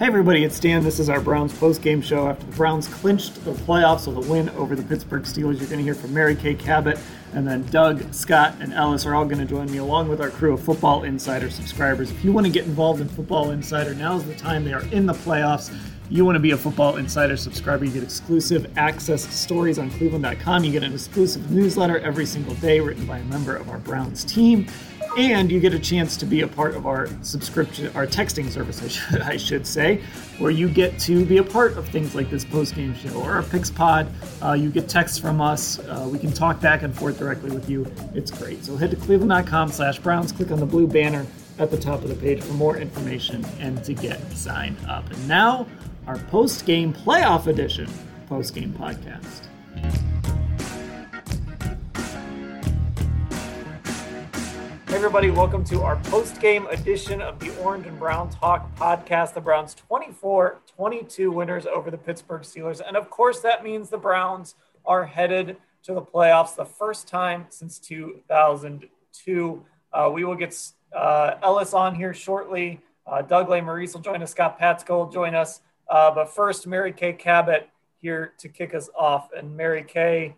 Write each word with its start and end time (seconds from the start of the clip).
Hey 0.00 0.06
everybody, 0.06 0.44
it's 0.44 0.58
Dan. 0.58 0.82
This 0.82 0.98
is 0.98 1.10
our 1.10 1.20
Browns 1.20 1.52
post-game 1.58 2.00
show 2.00 2.26
after 2.26 2.46
the 2.46 2.56
Browns 2.56 2.88
clinched 2.88 3.44
the 3.44 3.52
playoffs 3.52 4.06
with 4.06 4.26
a 4.26 4.30
win 4.30 4.48
over 4.56 4.74
the 4.74 4.82
Pittsburgh 4.82 5.24
Steelers. 5.24 5.58
You're 5.58 5.68
going 5.68 5.76
to 5.76 5.82
hear 5.82 5.94
from 5.94 6.14
Mary 6.14 6.34
Kay 6.34 6.54
Cabot, 6.54 6.98
and 7.34 7.46
then 7.46 7.66
Doug, 7.66 8.14
Scott, 8.14 8.56
and 8.60 8.72
Ellis 8.72 9.04
are 9.04 9.14
all 9.14 9.26
going 9.26 9.40
to 9.40 9.44
join 9.44 9.70
me 9.70 9.76
along 9.76 10.08
with 10.08 10.22
our 10.22 10.30
crew 10.30 10.54
of 10.54 10.62
Football 10.62 11.02
Insider 11.02 11.50
subscribers. 11.50 12.10
If 12.10 12.24
you 12.24 12.32
want 12.32 12.46
to 12.46 12.50
get 12.50 12.64
involved 12.64 13.02
in 13.02 13.10
Football 13.10 13.50
Insider, 13.50 13.94
now's 13.94 14.24
the 14.24 14.34
time. 14.34 14.64
They 14.64 14.72
are 14.72 14.86
in 14.86 15.04
the 15.04 15.12
playoffs. 15.12 15.70
You 16.08 16.24
want 16.24 16.36
to 16.36 16.40
be 16.40 16.52
a 16.52 16.56
Football 16.56 16.96
Insider 16.96 17.36
subscriber, 17.36 17.84
you 17.84 17.92
get 17.92 18.02
exclusive 18.02 18.72
access 18.78 19.26
to 19.26 19.32
stories 19.32 19.78
on 19.78 19.90
Cleveland.com. 19.90 20.64
You 20.64 20.72
get 20.72 20.82
an 20.82 20.94
exclusive 20.94 21.50
newsletter 21.50 21.98
every 21.98 22.24
single 22.24 22.54
day 22.54 22.80
written 22.80 23.04
by 23.04 23.18
a 23.18 23.24
member 23.24 23.54
of 23.54 23.68
our 23.68 23.78
Browns 23.78 24.24
team 24.24 24.66
and 25.16 25.50
you 25.50 25.60
get 25.60 25.74
a 25.74 25.78
chance 25.78 26.16
to 26.18 26.26
be 26.26 26.42
a 26.42 26.46
part 26.46 26.74
of 26.74 26.86
our 26.86 27.08
subscription, 27.22 27.90
our 27.94 28.06
texting 28.06 28.48
service, 28.48 29.00
I 29.12 29.36
should, 29.38 29.66
say, 29.66 30.02
where 30.38 30.50
you 30.50 30.68
get 30.68 30.98
to 31.00 31.24
be 31.24 31.38
a 31.38 31.42
part 31.42 31.76
of 31.76 31.88
things 31.88 32.14
like 32.14 32.30
this 32.30 32.44
post 32.44 32.74
game 32.74 32.94
show 32.94 33.12
or 33.22 33.32
our 33.32 33.42
Picks 33.42 33.70
Pod. 33.70 34.08
Uh, 34.42 34.52
you 34.52 34.70
get 34.70 34.88
texts 34.88 35.18
from 35.18 35.40
us. 35.40 35.78
Uh, 35.80 36.08
we 36.10 36.18
can 36.18 36.32
talk 36.32 36.60
back 36.60 36.82
and 36.82 36.94
forth 36.94 37.18
directly 37.18 37.50
with 37.50 37.68
you. 37.68 37.86
It's 38.14 38.30
great. 38.30 38.64
So 38.64 38.76
head 38.76 38.90
to 38.90 38.96
cleveland.com 38.96 39.70
slash 39.70 39.98
Browns, 39.98 40.32
Click 40.32 40.50
on 40.50 40.60
the 40.60 40.66
blue 40.66 40.86
banner 40.86 41.26
at 41.58 41.70
the 41.70 41.78
top 41.78 42.02
of 42.02 42.08
the 42.08 42.16
page 42.16 42.42
for 42.42 42.54
more 42.54 42.76
information 42.76 43.44
and 43.58 43.82
to 43.84 43.92
get 43.92 44.20
signed 44.32 44.78
up. 44.88 45.10
And 45.10 45.28
now 45.28 45.66
our 46.06 46.18
post 46.18 46.64
game 46.64 46.92
playoff 46.92 47.46
edition 47.46 47.88
post 48.28 48.54
game 48.54 48.72
podcast. 48.72 49.49
Hey 54.90 54.96
everybody, 54.96 55.30
welcome 55.30 55.62
to 55.66 55.82
our 55.82 55.94
post-game 56.06 56.66
edition 56.66 57.22
of 57.22 57.38
the 57.38 57.56
Orange 57.62 57.86
and 57.86 57.96
Brown 57.96 58.28
Talk 58.28 58.74
podcast. 58.74 59.34
The 59.34 59.40
Browns 59.40 59.76
24-22 59.88 61.32
winners 61.32 61.64
over 61.64 61.92
the 61.92 61.96
Pittsburgh 61.96 62.42
Steelers. 62.42 62.80
And 62.84 62.96
of 62.96 63.08
course, 63.08 63.38
that 63.38 63.62
means 63.62 63.88
the 63.88 63.98
Browns 63.98 64.56
are 64.84 65.04
headed 65.04 65.58
to 65.84 65.94
the 65.94 66.02
playoffs 66.02 66.56
the 66.56 66.64
first 66.64 67.06
time 67.06 67.46
since 67.50 67.78
2002. 67.78 69.64
Uh, 69.92 70.10
we 70.12 70.24
will 70.24 70.34
get 70.34 70.60
uh, 70.92 71.34
Ellis 71.40 71.72
on 71.72 71.94
here 71.94 72.12
shortly. 72.12 72.80
Uh, 73.06 73.22
Doug 73.22 73.46
Lesmerises 73.46 73.94
will 73.94 74.00
join 74.00 74.20
us. 74.24 74.32
Scott 74.32 74.58
Patsko 74.58 74.88
will 74.88 75.12
join 75.12 75.36
us. 75.36 75.60
Uh, 75.88 76.10
but 76.10 76.34
first, 76.34 76.66
Mary 76.66 76.92
Kay 76.92 77.12
Cabot 77.12 77.70
here 78.00 78.32
to 78.38 78.48
kick 78.48 78.74
us 78.74 78.90
off. 78.98 79.28
And 79.36 79.56
Mary 79.56 79.84
Kay, 79.84 80.34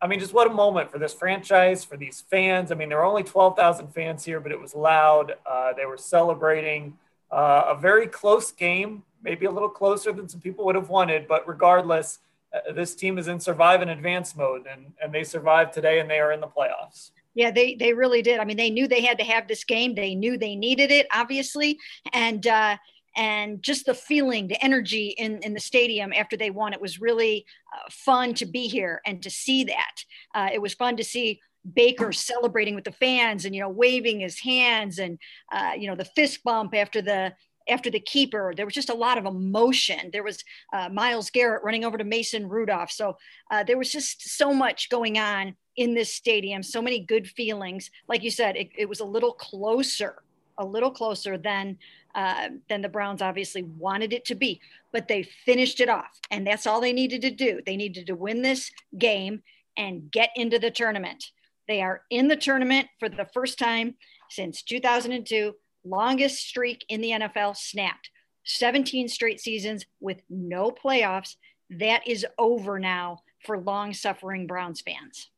I 0.00 0.06
mean, 0.06 0.20
just 0.20 0.34
what 0.34 0.46
a 0.46 0.52
moment 0.52 0.90
for 0.90 0.98
this 0.98 1.14
franchise, 1.14 1.84
for 1.84 1.96
these 1.96 2.24
fans. 2.30 2.70
I 2.70 2.74
mean, 2.74 2.88
there 2.88 2.98
were 2.98 3.04
only 3.04 3.22
12,000 3.22 3.88
fans 3.88 4.24
here, 4.24 4.40
but 4.40 4.52
it 4.52 4.60
was 4.60 4.74
loud. 4.74 5.34
Uh, 5.46 5.72
they 5.72 5.86
were 5.86 5.96
celebrating 5.96 6.98
uh, 7.30 7.64
a 7.68 7.74
very 7.74 8.06
close 8.06 8.52
game, 8.52 9.02
maybe 9.22 9.46
a 9.46 9.50
little 9.50 9.68
closer 9.68 10.12
than 10.12 10.28
some 10.28 10.40
people 10.40 10.64
would 10.66 10.74
have 10.74 10.90
wanted. 10.90 11.26
But 11.26 11.48
regardless, 11.48 12.18
uh, 12.54 12.72
this 12.72 12.94
team 12.94 13.18
is 13.18 13.28
in 13.28 13.40
survive 13.40 13.82
and 13.82 13.90
advance 13.90 14.36
mode, 14.36 14.66
and, 14.70 14.92
and 15.02 15.12
they 15.12 15.24
survived 15.24 15.72
today, 15.72 16.00
and 16.00 16.10
they 16.10 16.18
are 16.18 16.32
in 16.32 16.40
the 16.40 16.48
playoffs. 16.48 17.10
Yeah, 17.34 17.50
they 17.50 17.74
they 17.74 17.92
really 17.92 18.22
did. 18.22 18.38
I 18.38 18.44
mean, 18.44 18.56
they 18.56 18.70
knew 18.70 18.86
they 18.86 19.02
had 19.02 19.18
to 19.18 19.24
have 19.24 19.48
this 19.48 19.64
game. 19.64 19.96
They 19.96 20.14
knew 20.14 20.38
they 20.38 20.54
needed 20.54 20.92
it, 20.92 21.08
obviously, 21.12 21.80
and 22.12 22.46
uh, 22.46 22.76
and 23.16 23.62
just 23.62 23.86
the 23.86 23.94
feeling, 23.94 24.48
the 24.48 24.62
energy 24.64 25.08
in, 25.18 25.38
in 25.42 25.54
the 25.54 25.60
stadium 25.60 26.12
after 26.12 26.36
they 26.36 26.50
won. 26.50 26.72
It 26.72 26.80
was 26.80 27.00
really 27.00 27.46
uh, 27.74 27.88
fun 27.90 28.34
to 28.34 28.46
be 28.46 28.66
here 28.66 29.00
and 29.06 29.22
to 29.22 29.30
see 29.30 29.64
that. 29.64 30.04
Uh, 30.34 30.48
it 30.52 30.60
was 30.60 30.74
fun 30.74 30.96
to 30.96 31.04
see 31.04 31.40
Baker 31.72 32.12
celebrating 32.12 32.74
with 32.74 32.84
the 32.84 32.92
fans 32.92 33.44
and 33.44 33.54
you 33.54 33.60
know 33.60 33.70
waving 33.70 34.20
his 34.20 34.38
hands 34.38 34.98
and 34.98 35.18
uh, 35.52 35.72
you 35.78 35.88
know 35.88 35.96
the 35.96 36.04
fist 36.04 36.44
bump 36.44 36.74
after 36.74 37.00
the 37.00 37.32
after 37.68 37.90
the 37.90 38.00
keeper. 38.00 38.52
There 38.54 38.66
was 38.66 38.74
just 38.74 38.90
a 38.90 38.94
lot 38.94 39.18
of 39.18 39.26
emotion. 39.26 40.10
There 40.12 40.22
was 40.22 40.44
uh, 40.72 40.88
Myles 40.90 41.30
Garrett 41.30 41.64
running 41.64 41.84
over 41.84 41.96
to 41.96 42.04
Mason 42.04 42.48
Rudolph. 42.48 42.90
So 42.90 43.16
uh, 43.50 43.64
there 43.64 43.78
was 43.78 43.90
just 43.90 44.36
so 44.36 44.52
much 44.52 44.90
going 44.90 45.18
on 45.18 45.56
in 45.76 45.94
this 45.94 46.14
stadium. 46.14 46.62
So 46.62 46.82
many 46.82 47.00
good 47.00 47.26
feelings. 47.26 47.90
Like 48.08 48.22
you 48.22 48.30
said, 48.30 48.56
it, 48.56 48.68
it 48.76 48.88
was 48.88 49.00
a 49.00 49.04
little 49.04 49.32
closer, 49.32 50.22
a 50.58 50.64
little 50.64 50.90
closer 50.90 51.36
than 51.36 51.78
uh, 52.14 52.48
than 52.68 52.80
the 52.80 52.88
Browns 52.88 53.22
obviously 53.22 53.62
wanted 53.62 54.12
it 54.12 54.24
to 54.26 54.34
be, 54.34 54.60
but 54.92 55.08
they 55.08 55.22
finished 55.22 55.80
it 55.80 55.88
off. 55.88 56.20
And 56.30 56.46
that's 56.46 56.66
all 56.66 56.80
they 56.80 56.92
needed 56.92 57.22
to 57.22 57.30
do. 57.30 57.60
They 57.66 57.76
needed 57.76 58.06
to 58.06 58.14
win 58.14 58.42
this 58.42 58.70
game 58.96 59.42
and 59.76 60.10
get 60.10 60.30
into 60.36 60.60
the 60.60 60.70
tournament. 60.70 61.32
They 61.66 61.82
are 61.82 62.02
in 62.10 62.28
the 62.28 62.36
tournament 62.36 62.88
for 63.00 63.08
the 63.08 63.26
first 63.34 63.58
time 63.58 63.96
since 64.30 64.62
2002, 64.62 65.54
longest 65.84 66.46
streak 66.46 66.84
in 66.88 67.00
the 67.00 67.10
NFL 67.10 67.56
snapped. 67.56 68.10
17 68.44 69.08
straight 69.08 69.40
seasons 69.40 69.86
with 70.00 70.20
no 70.28 70.70
playoffs. 70.70 71.36
That 71.70 72.06
is 72.06 72.26
over 72.38 72.78
now 72.78 73.20
for 73.44 73.58
long 73.58 73.92
suffering 73.94 74.46
Browns 74.46 74.82
fans. 74.82 75.30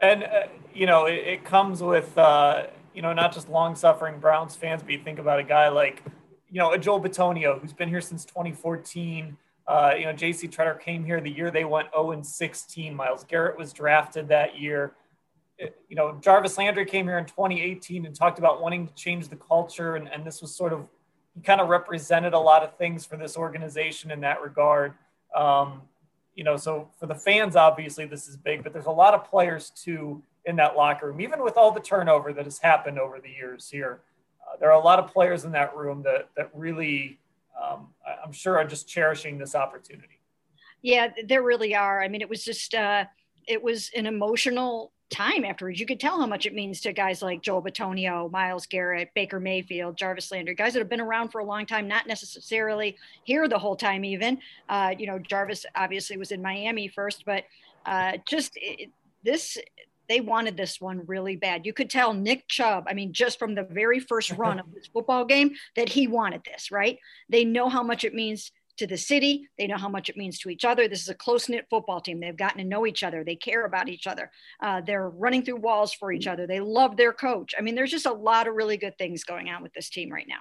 And, 0.00 0.24
uh, 0.24 0.46
you 0.72 0.86
know, 0.86 1.06
it, 1.06 1.26
it 1.26 1.44
comes 1.44 1.82
with, 1.82 2.16
uh, 2.16 2.68
you 3.00 3.02
know, 3.02 3.14
not 3.14 3.32
just 3.32 3.48
long 3.48 3.74
suffering 3.74 4.20
Browns 4.20 4.54
fans, 4.54 4.82
but 4.82 4.92
you 4.92 4.98
think 5.02 5.18
about 5.18 5.38
a 5.38 5.42
guy 5.42 5.70
like, 5.70 6.04
you 6.50 6.58
know, 6.58 6.72
a 6.72 6.78
Joel 6.78 7.00
Bitonio, 7.00 7.58
who's 7.58 7.72
been 7.72 7.88
here 7.88 8.02
since 8.02 8.26
2014. 8.26 9.38
Uh, 9.66 9.94
you 9.98 10.04
know, 10.04 10.12
J.C. 10.12 10.46
Tretter 10.48 10.78
came 10.78 11.02
here 11.02 11.18
the 11.18 11.30
year 11.30 11.50
they 11.50 11.64
went 11.64 11.88
0 11.94 12.10
and 12.10 12.26
16. 12.26 12.94
Myles 12.94 13.24
Garrett 13.24 13.56
was 13.56 13.72
drafted 13.72 14.28
that 14.28 14.58
year. 14.58 14.92
You 15.58 15.96
know, 15.96 16.18
Jarvis 16.20 16.58
Landry 16.58 16.84
came 16.84 17.06
here 17.06 17.16
in 17.16 17.24
2018 17.24 18.04
and 18.04 18.14
talked 18.14 18.38
about 18.38 18.60
wanting 18.60 18.86
to 18.86 18.92
change 18.92 19.28
the 19.28 19.36
culture. 19.36 19.96
And, 19.96 20.06
and 20.12 20.22
this 20.22 20.42
was 20.42 20.54
sort 20.54 20.74
of, 20.74 20.86
he 21.34 21.40
kind 21.40 21.62
of 21.62 21.68
represented 21.70 22.34
a 22.34 22.38
lot 22.38 22.62
of 22.62 22.76
things 22.76 23.06
for 23.06 23.16
this 23.16 23.34
organization 23.34 24.10
in 24.10 24.20
that 24.20 24.42
regard. 24.42 24.92
Um, 25.34 25.80
you 26.34 26.44
know, 26.44 26.58
so 26.58 26.90
for 26.98 27.06
the 27.06 27.14
fans, 27.14 27.56
obviously 27.56 28.04
this 28.04 28.28
is 28.28 28.36
big, 28.36 28.62
but 28.62 28.74
there's 28.74 28.84
a 28.84 28.90
lot 28.90 29.14
of 29.14 29.24
players 29.24 29.70
too 29.70 30.22
in 30.46 30.56
that 30.56 30.76
locker 30.76 31.06
room, 31.06 31.20
even 31.20 31.42
with 31.42 31.56
all 31.56 31.70
the 31.70 31.80
turnover 31.80 32.32
that 32.32 32.44
has 32.44 32.58
happened 32.58 32.98
over 32.98 33.20
the 33.20 33.30
years 33.30 33.68
here. 33.68 34.00
Uh, 34.42 34.56
there 34.58 34.70
are 34.70 34.80
a 34.80 34.84
lot 34.84 34.98
of 34.98 35.12
players 35.12 35.44
in 35.44 35.52
that 35.52 35.76
room 35.76 36.02
that 36.02 36.28
that 36.36 36.50
really, 36.54 37.18
um, 37.60 37.88
I'm 38.24 38.32
sure, 38.32 38.58
are 38.58 38.64
just 38.64 38.88
cherishing 38.88 39.38
this 39.38 39.54
opportunity. 39.54 40.20
Yeah, 40.82 41.08
there 41.26 41.42
really 41.42 41.74
are. 41.74 42.02
I 42.02 42.08
mean, 42.08 42.20
it 42.20 42.28
was 42.28 42.44
just 42.44 42.74
uh, 42.74 43.04
it 43.46 43.62
was 43.62 43.90
an 43.94 44.06
emotional 44.06 44.92
time 45.10 45.44
afterwards. 45.44 45.80
You 45.80 45.86
could 45.86 46.00
tell 46.00 46.20
how 46.20 46.26
much 46.26 46.46
it 46.46 46.54
means 46.54 46.80
to 46.82 46.92
guys 46.92 47.20
like 47.20 47.42
Joel 47.42 47.62
Bitonio, 47.62 48.30
Myles 48.30 48.66
Garrett, 48.66 49.10
Baker 49.14 49.40
Mayfield, 49.40 49.96
Jarvis 49.96 50.30
Landry, 50.30 50.54
guys 50.54 50.72
that 50.72 50.78
have 50.78 50.88
been 50.88 51.00
around 51.00 51.30
for 51.30 51.40
a 51.40 51.44
long 51.44 51.66
time, 51.66 51.88
not 51.88 52.06
necessarily 52.06 52.96
here 53.24 53.48
the 53.48 53.58
whole 53.58 53.76
time. 53.76 54.04
Even, 54.04 54.38
uh, 54.68 54.94
you 54.96 55.06
know, 55.06 55.18
Jarvis 55.18 55.66
obviously 55.74 56.16
was 56.16 56.30
in 56.30 56.40
Miami 56.40 56.88
first, 56.88 57.24
but 57.26 57.44
uh, 57.86 58.12
just 58.26 58.52
it, 58.56 58.90
this 59.24 59.58
they 60.10 60.20
wanted 60.20 60.56
this 60.56 60.80
one 60.80 61.04
really 61.06 61.36
bad. 61.36 61.64
You 61.64 61.72
could 61.72 61.88
tell 61.88 62.12
Nick 62.12 62.48
Chubb, 62.48 62.86
I 62.88 62.94
mean, 62.94 63.12
just 63.12 63.38
from 63.38 63.54
the 63.54 63.62
very 63.62 64.00
first 64.00 64.32
run 64.32 64.58
of 64.58 64.66
this 64.74 64.88
football 64.92 65.24
game, 65.24 65.52
that 65.76 65.88
he 65.88 66.08
wanted 66.08 66.42
this, 66.44 66.72
right? 66.72 66.98
They 67.28 67.44
know 67.44 67.68
how 67.68 67.84
much 67.84 68.02
it 68.02 68.12
means 68.12 68.50
to 68.78 68.88
the 68.88 68.96
city. 68.96 69.48
They 69.56 69.68
know 69.68 69.76
how 69.76 69.88
much 69.88 70.08
it 70.08 70.16
means 70.16 70.40
to 70.40 70.50
each 70.50 70.64
other. 70.64 70.88
This 70.88 71.02
is 71.02 71.10
a 71.10 71.14
close 71.14 71.48
knit 71.48 71.66
football 71.70 72.00
team. 72.00 72.18
They've 72.18 72.36
gotten 72.36 72.58
to 72.58 72.64
know 72.64 72.88
each 72.88 73.04
other. 73.04 73.22
They 73.22 73.36
care 73.36 73.64
about 73.64 73.88
each 73.88 74.08
other. 74.08 74.32
Uh, 74.60 74.80
they're 74.80 75.08
running 75.08 75.44
through 75.44 75.58
walls 75.58 75.92
for 75.92 76.10
each 76.10 76.26
other. 76.26 76.44
They 76.44 76.58
love 76.58 76.96
their 76.96 77.12
coach. 77.12 77.54
I 77.56 77.60
mean, 77.60 77.76
there's 77.76 77.92
just 77.92 78.06
a 78.06 78.12
lot 78.12 78.48
of 78.48 78.54
really 78.54 78.78
good 78.78 78.98
things 78.98 79.22
going 79.22 79.48
on 79.48 79.62
with 79.62 79.72
this 79.74 79.90
team 79.90 80.10
right 80.10 80.26
now. 80.28 80.40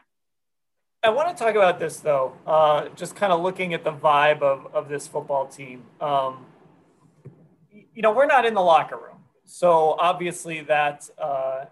I 1.04 1.12
want 1.12 1.38
to 1.38 1.44
talk 1.44 1.54
about 1.54 1.80
this 1.80 1.98
though, 1.98 2.34
uh, 2.48 2.90
just 2.96 3.16
kind 3.16 3.32
of 3.32 3.42
looking 3.42 3.76
at 3.76 3.84
the 3.84 3.94
vibe 3.94 4.42
of, 4.42 4.68
of 4.74 4.90
this 4.90 5.08
football 5.08 5.46
team. 5.46 5.84
Um, 6.02 6.48
you 7.72 8.02
know, 8.02 8.12
we're 8.12 8.26
not 8.26 8.46
in 8.46 8.56
the 8.56 8.62
locker 8.62 8.98
room. 8.98 9.09
So 9.52 9.96
obviously 10.00 10.62
that 10.62 11.10
uh, 11.18 11.66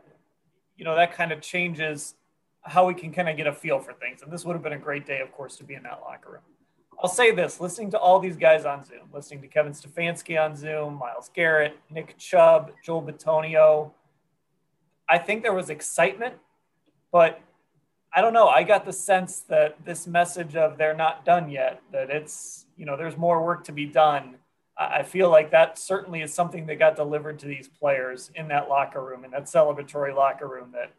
you 0.75 0.83
know 0.83 0.95
that 0.95 1.13
kind 1.13 1.31
of 1.31 1.41
changes 1.41 2.15
how 2.63 2.85
we 2.85 2.93
can 2.93 3.13
kind 3.13 3.29
of 3.29 3.37
get 3.37 3.47
a 3.47 3.53
feel 3.53 3.79
for 3.79 3.93
things. 3.93 4.21
And 4.21 4.31
this 4.31 4.43
would 4.43 4.53
have 4.53 4.63
been 4.63 4.73
a 4.73 4.79
great 4.79 5.05
day, 5.05 5.21
of 5.21 5.31
course, 5.31 5.55
to 5.57 5.63
be 5.63 5.75
in 5.75 5.83
that 5.83 6.01
locker 6.01 6.31
room. 6.31 6.41
I'll 7.01 7.09
say 7.09 7.31
this 7.31 7.61
listening 7.61 7.91
to 7.91 7.99
all 7.99 8.19
these 8.19 8.35
guys 8.35 8.65
on 8.65 8.83
Zoom, 8.83 9.09
listening 9.13 9.41
to 9.41 9.47
Kevin 9.47 9.73
Stefanski 9.73 10.43
on 10.43 10.55
Zoom, 10.55 10.95
Myles 10.95 11.29
Garrett, 11.33 11.77
Nick 11.91 12.17
Chubb, 12.17 12.71
Joel 12.83 13.03
Bitonio, 13.03 13.91
I 15.07 15.17
think 15.19 15.43
there 15.43 15.53
was 15.53 15.69
excitement, 15.69 16.35
but 17.11 17.39
I 18.13 18.21
don't 18.21 18.33
know. 18.33 18.47
I 18.47 18.63
got 18.63 18.85
the 18.85 18.91
sense 18.91 19.41
that 19.41 19.77
this 19.85 20.07
message 20.07 20.55
of 20.55 20.77
they're 20.77 20.95
not 20.95 21.23
done 21.23 21.49
yet, 21.49 21.81
that 21.91 22.09
it's, 22.09 22.65
you 22.75 22.85
know, 22.85 22.97
there's 22.97 23.15
more 23.15 23.43
work 23.45 23.63
to 23.65 23.71
be 23.71 23.85
done. 23.85 24.35
I 24.79 25.03
feel 25.03 25.29
like 25.29 25.51
that 25.51 25.79
certainly 25.79 26.21
is 26.21 26.33
something 26.33 26.67
that 26.67 26.77
got 26.77 26.95
delivered 26.95 27.39
to 27.39 27.47
these 27.47 27.67
players 27.67 28.29
in 28.35 28.47
that 28.49 28.69
locker 28.69 29.03
room, 29.03 29.25
in 29.25 29.31
that 29.31 29.45
celebratory 29.45 30.15
locker 30.15 30.47
room 30.47 30.69
that, 30.73 30.91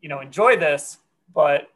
you 0.00 0.08
know, 0.08 0.20
enjoy 0.20 0.56
this, 0.56 0.98
but 1.32 1.70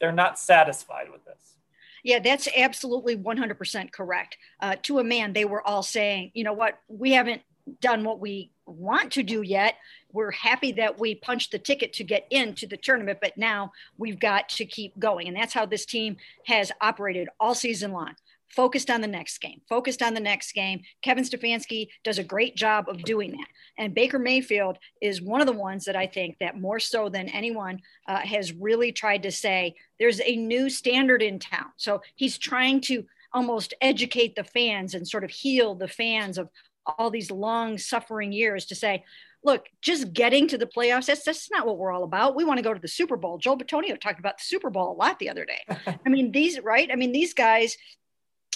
they're 0.00 0.12
not 0.12 0.38
satisfied 0.38 1.10
with 1.10 1.24
this. 1.24 1.56
Yeah, 2.04 2.18
that's 2.18 2.48
absolutely 2.56 3.16
100% 3.16 3.90
correct. 3.90 4.36
Uh, 4.60 4.76
to 4.82 4.98
a 4.98 5.04
man, 5.04 5.32
they 5.32 5.46
were 5.46 5.66
all 5.66 5.82
saying, 5.82 6.30
you 6.34 6.44
know 6.44 6.52
what, 6.52 6.78
we 6.88 7.12
haven't 7.12 7.42
done 7.80 8.04
what 8.04 8.20
we 8.20 8.50
want 8.66 9.10
to 9.12 9.22
do 9.22 9.42
yet. 9.42 9.76
We're 10.12 10.30
happy 10.30 10.72
that 10.72 10.98
we 10.98 11.14
punched 11.14 11.50
the 11.50 11.58
ticket 11.58 11.92
to 11.94 12.04
get 12.04 12.26
into 12.30 12.66
the 12.66 12.76
tournament, 12.76 13.18
but 13.20 13.36
now 13.36 13.72
we've 13.98 14.20
got 14.20 14.48
to 14.50 14.64
keep 14.64 14.98
going. 14.98 15.28
And 15.28 15.36
that's 15.36 15.54
how 15.54 15.66
this 15.66 15.86
team 15.86 16.18
has 16.46 16.70
operated 16.80 17.28
all 17.40 17.54
season 17.54 17.92
long. 17.92 18.14
Focused 18.54 18.90
on 18.90 19.00
the 19.00 19.08
next 19.08 19.38
game, 19.38 19.60
focused 19.68 20.02
on 20.02 20.14
the 20.14 20.20
next 20.20 20.52
game. 20.52 20.82
Kevin 21.02 21.24
Stefanski 21.24 21.88
does 22.04 22.18
a 22.18 22.24
great 22.24 22.56
job 22.56 22.88
of 22.88 23.02
doing 23.02 23.32
that. 23.32 23.48
And 23.78 23.94
Baker 23.94 24.18
Mayfield 24.18 24.78
is 25.02 25.20
one 25.20 25.40
of 25.40 25.46
the 25.46 25.52
ones 25.52 25.84
that 25.84 25.96
I 25.96 26.06
think 26.06 26.36
that 26.38 26.60
more 26.60 26.78
so 26.78 27.08
than 27.08 27.28
anyone 27.28 27.80
uh, 28.06 28.18
has 28.18 28.52
really 28.52 28.92
tried 28.92 29.22
to 29.24 29.32
say 29.32 29.74
there's 29.98 30.20
a 30.20 30.36
new 30.36 30.70
standard 30.70 31.22
in 31.22 31.38
town. 31.38 31.66
So 31.76 32.00
he's 32.14 32.38
trying 32.38 32.80
to 32.82 33.04
almost 33.32 33.74
educate 33.80 34.36
the 34.36 34.44
fans 34.44 34.94
and 34.94 35.06
sort 35.06 35.24
of 35.24 35.30
heal 35.30 35.74
the 35.74 35.88
fans 35.88 36.38
of 36.38 36.48
all 36.86 37.10
these 37.10 37.30
long 37.30 37.78
suffering 37.78 38.32
years 38.32 38.66
to 38.66 38.74
say, 38.74 39.04
look, 39.42 39.66
just 39.82 40.12
getting 40.12 40.48
to 40.48 40.58
the 40.58 40.66
playoffs, 40.66 41.06
that's, 41.06 41.24
that's 41.24 41.50
not 41.50 41.66
what 41.66 41.76
we're 41.76 41.92
all 41.92 42.04
about. 42.04 42.34
We 42.34 42.44
want 42.44 42.58
to 42.58 42.62
go 42.64 42.72
to 42.72 42.80
the 42.80 42.88
Super 42.88 43.16
Bowl. 43.16 43.38
Joel 43.38 43.58
Bitonio 43.58 44.00
talked 44.00 44.18
about 44.18 44.38
the 44.38 44.44
Super 44.44 44.70
Bowl 44.70 44.92
a 44.92 44.96
lot 44.96 45.18
the 45.18 45.28
other 45.28 45.44
day. 45.44 45.60
I 46.06 46.08
mean, 46.08 46.32
these, 46.32 46.60
right? 46.60 46.88
I 46.90 46.96
mean, 46.96 47.12
these 47.12 47.34
guys 47.34 47.76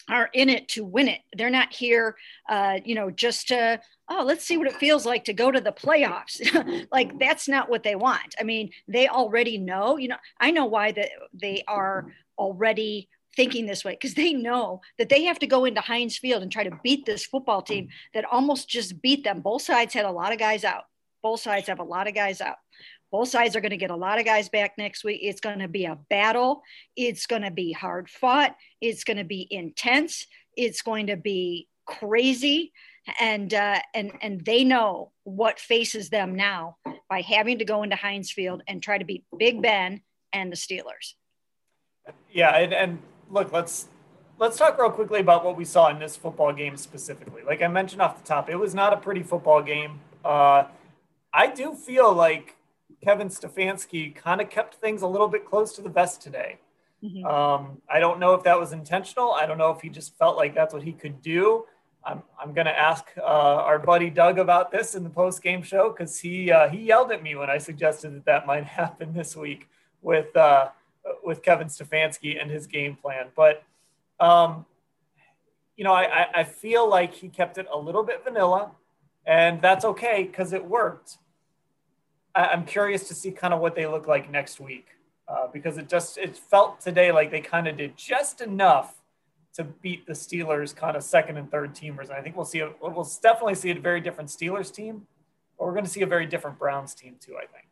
are 0.09 0.31
in 0.33 0.49
it 0.49 0.69
to 0.69 0.85
win 0.85 1.09
it. 1.09 1.21
They're 1.37 1.51
not 1.51 1.73
here, 1.73 2.17
uh, 2.49 2.79
you 2.85 2.95
know, 2.95 3.11
just 3.11 3.49
to, 3.49 3.81
oh, 4.09 4.25
let's 4.25 4.45
see 4.45 4.57
what 4.57 4.67
it 4.67 4.77
feels 4.77 5.05
like 5.05 5.25
to 5.25 5.33
go 5.33 5.51
to 5.51 5.61
the 5.61 5.73
playoffs. 5.73 6.87
like 6.93 7.19
that's 7.19 7.49
not 7.49 7.69
what 7.69 7.83
they 7.83 7.95
want. 7.95 8.35
I 8.41 8.45
mean, 8.45 8.71
they 8.87 9.09
already 9.09 9.59
know, 9.59 9.97
you 9.97 10.09
know, 10.09 10.17
I 10.41 10.51
know 10.51 10.67
why 10.67 10.93
that 10.93 11.11
they 11.33 11.63
are 11.69 12.07
already 12.39 13.09
thinking 13.37 13.67
this 13.67 13.85
way 13.85 13.93
because 13.93 14.15
they 14.15 14.33
know 14.33 14.81
that 14.99 15.09
they 15.09 15.25
have 15.25 15.39
to 15.39 15.47
go 15.47 15.65
into 15.65 15.81
Heinz 15.81 16.19
Field 16.19 16.43
and 16.43 16.51
try 16.51 16.65
to 16.65 16.79
beat 16.83 17.07
this 17.07 17.25
football 17.25 17.63
team 17.63 17.89
that 18.15 18.25
almost 18.25 18.69
just 18.69 19.01
beat 19.01 19.25
them. 19.25 19.41
Both 19.41 19.63
sides 19.63 19.95
had 19.95 20.05
a 20.05 20.11
lot 20.11 20.33
of 20.33 20.39
guys 20.39 20.65
out. 20.65 20.85
Both 21.23 21.41
sides 21.41 21.69
have 21.69 21.81
a 21.81 21.85
lot 21.85 22.09
of 22.09 22.15
guys 22.15 22.41
out. 22.41 22.57
Both 23.11 23.31
sides 23.31 23.57
are 23.57 23.61
going 23.61 23.71
to 23.71 23.77
get 23.77 23.91
a 23.91 23.97
lot 23.97 24.19
of 24.19 24.25
guys 24.25 24.49
back 24.49 24.73
next 24.77 25.05
week. 25.05 25.21
It's 25.23 25.41
going 25.41 25.61
to 25.61 25.69
be 25.69 25.87
a 25.87 25.99
battle. 26.11 26.63
It's 26.97 27.27
going 27.27 27.43
to 27.43 27.51
be 27.51 27.73
hard 27.73 28.11
fought. 28.11 28.55
It's 28.81 29.05
going 29.05 29.17
to 29.17 29.25
be 29.25 29.47
intense. 29.51 30.27
It's 30.57 30.83
going 30.83 31.07
to 31.07 31.17
be 31.17 31.69
crazy. 31.87 32.73
And 33.19 33.55
uh, 33.55 33.81
and 33.95 34.13
and 34.21 34.45
they 34.45 34.65
know 34.65 35.13
what 35.25 35.59
faces 35.59 36.11
them 36.11 36.35
now 36.35 36.77
by 37.09 37.23
having 37.23 37.59
to 37.61 37.65
go 37.65 37.83
into 37.83 37.97
Heinz 37.97 38.31
Field 38.31 38.63
and 38.69 38.83
try 38.83 38.99
to 38.99 39.05
beat 39.05 39.25
Big 39.39 39.63
Ben 39.63 40.03
and 40.35 40.53
the 40.53 40.57
Steelers. 40.57 41.15
Yeah, 42.31 42.51
and, 42.51 42.75
and 42.75 42.99
look, 43.31 43.51
let's 43.51 43.89
let's 44.39 44.59
talk 44.59 44.79
real 44.79 44.91
quickly 44.91 45.21
about 45.21 45.43
what 45.43 45.57
we 45.57 45.65
saw 45.65 45.89
in 45.89 45.99
this 45.99 46.17
football 46.17 46.53
game 46.53 46.77
specifically. 46.77 47.43
Like 47.47 47.63
I 47.63 47.69
mentioned 47.69 48.03
off 48.03 48.23
the 48.23 48.29
top, 48.29 48.51
it 48.51 48.57
was 48.57 48.75
not 48.75 48.93
a 48.93 48.99
pretty 48.99 49.23
football 49.23 49.63
game. 49.63 50.01
Uh, 50.23 50.65
I 51.33 51.47
do 51.47 51.75
feel 51.75 52.13
like 52.13 52.57
Kevin 53.03 53.29
Stefanski 53.29 54.15
kind 54.15 54.41
of 54.41 54.51
kept 54.51 54.77
things 54.77 55.03
a 55.03 55.07
little 55.07 55.29
bit 55.29 55.45
close 55.45 55.75
to 55.75 55.83
the 55.83 55.89
vest 55.89 56.21
today. 56.21 56.59
Mm-hmm. 57.03 57.25
Um, 57.25 57.81
I 57.89 58.01
don't 58.01 58.19
know 58.19 58.35
if 58.35 58.43
that 58.45 58.59
was 58.59 58.73
intentional. 58.73 59.33
I 59.33 59.47
don't 59.47 59.59
know 59.59 59.71
if 59.71 59.81
he 59.81 59.89
just 59.89 60.17
felt 60.19 60.37
like 60.37 60.55
that's 60.55 60.75
what 60.75 60.83
he 60.83 60.93
could 60.93 61.23
do. 61.23 61.65
I'm, 62.05 62.23
I'm 62.41 62.53
going 62.53 62.67
to 62.67 62.77
ask 62.77 63.05
uh, 63.19 63.23
our 63.23 63.79
buddy 63.79 64.11
Doug 64.11 64.39
about 64.39 64.73
this 64.73 64.95
in 64.95 65.05
the 65.05 65.11
post 65.11 65.43
game 65.43 65.63
show 65.63 65.91
because 65.91 66.19
he 66.19 66.51
uh, 66.51 66.69
he 66.69 66.79
yelled 66.79 67.13
at 67.13 67.23
me 67.23 67.35
when 67.35 67.51
I 67.51 67.59
suggested 67.59 68.15
that 68.15 68.25
that 68.25 68.47
might 68.47 68.65
happen 68.81 69.13
this 69.13 69.37
week 69.37 69.69
with 70.03 70.35
uh, 70.37 70.69
with 71.23 71.43
Kevin 71.43 71.69
Stefanski 71.69 72.41
and 72.41 72.51
his 72.51 72.67
game 72.67 72.97
plan. 72.97 73.29
But, 73.37 73.63
um, 74.21 74.67
you 75.77 75.85
know, 75.85 75.93
I, 75.93 76.27
I 76.35 76.45
feel 76.45 76.89
like 76.89 77.15
he 77.15 77.29
kept 77.29 77.59
it 77.59 77.67
a 77.73 77.79
little 77.79 78.03
bit 78.03 78.25
vanilla, 78.25 78.73
and 79.27 79.63
that's 79.63 79.85
okay 79.85 80.25
because 80.25 80.53
it 80.53 80.65
worked. 80.65 81.19
I, 82.35 82.53
am 82.53 82.65
curious 82.65 83.09
to 83.09 83.15
see 83.15 83.31
kind 83.31 83.55
of 83.55 83.61
what 83.61 83.75
they 83.75 83.87
look 83.87 84.07
like 84.07 84.31
next 84.31 84.61
week 84.61 84.87
uh, 85.29 85.47
because 85.53 85.79
it 85.79 85.89
just 85.89 86.19
it 86.19 86.37
felt 86.37 86.81
today 86.81 87.13
like 87.13 87.31
they 87.31 87.41
kind 87.41 87.69
of 87.69 87.77
did 87.77 87.97
just 87.97 88.41
enough 88.41 88.95
to 89.55 89.65
beat 89.65 90.07
the 90.07 90.13
Steelers 90.13 90.75
kind 90.75 90.97
of 90.97 91.03
second 91.03 91.37
and 91.37 91.51
third 91.51 91.75
teamers. 91.75 92.05
And 92.05 92.13
I 92.13 92.23
think 92.23 92.37
we'll 92.37 92.45
see 92.45 92.61
a, 92.61 92.71
we'll 92.81 93.11
definitely 93.23 93.57
see 93.57 93.71
a 93.71 93.79
very 93.79 94.01
different 94.01 94.31
Steelers 94.31 94.73
team, 94.73 95.07
but 95.59 95.67
we're 95.67 95.73
going 95.73 95.85
to 95.85 95.91
see 95.91 96.03
a 96.03 96.07
very 96.07 96.27
different 96.27 96.59
Browns 96.59 96.95
team 96.95 97.17
too. 97.21 97.37
I 97.37 97.47
think. 97.47 97.69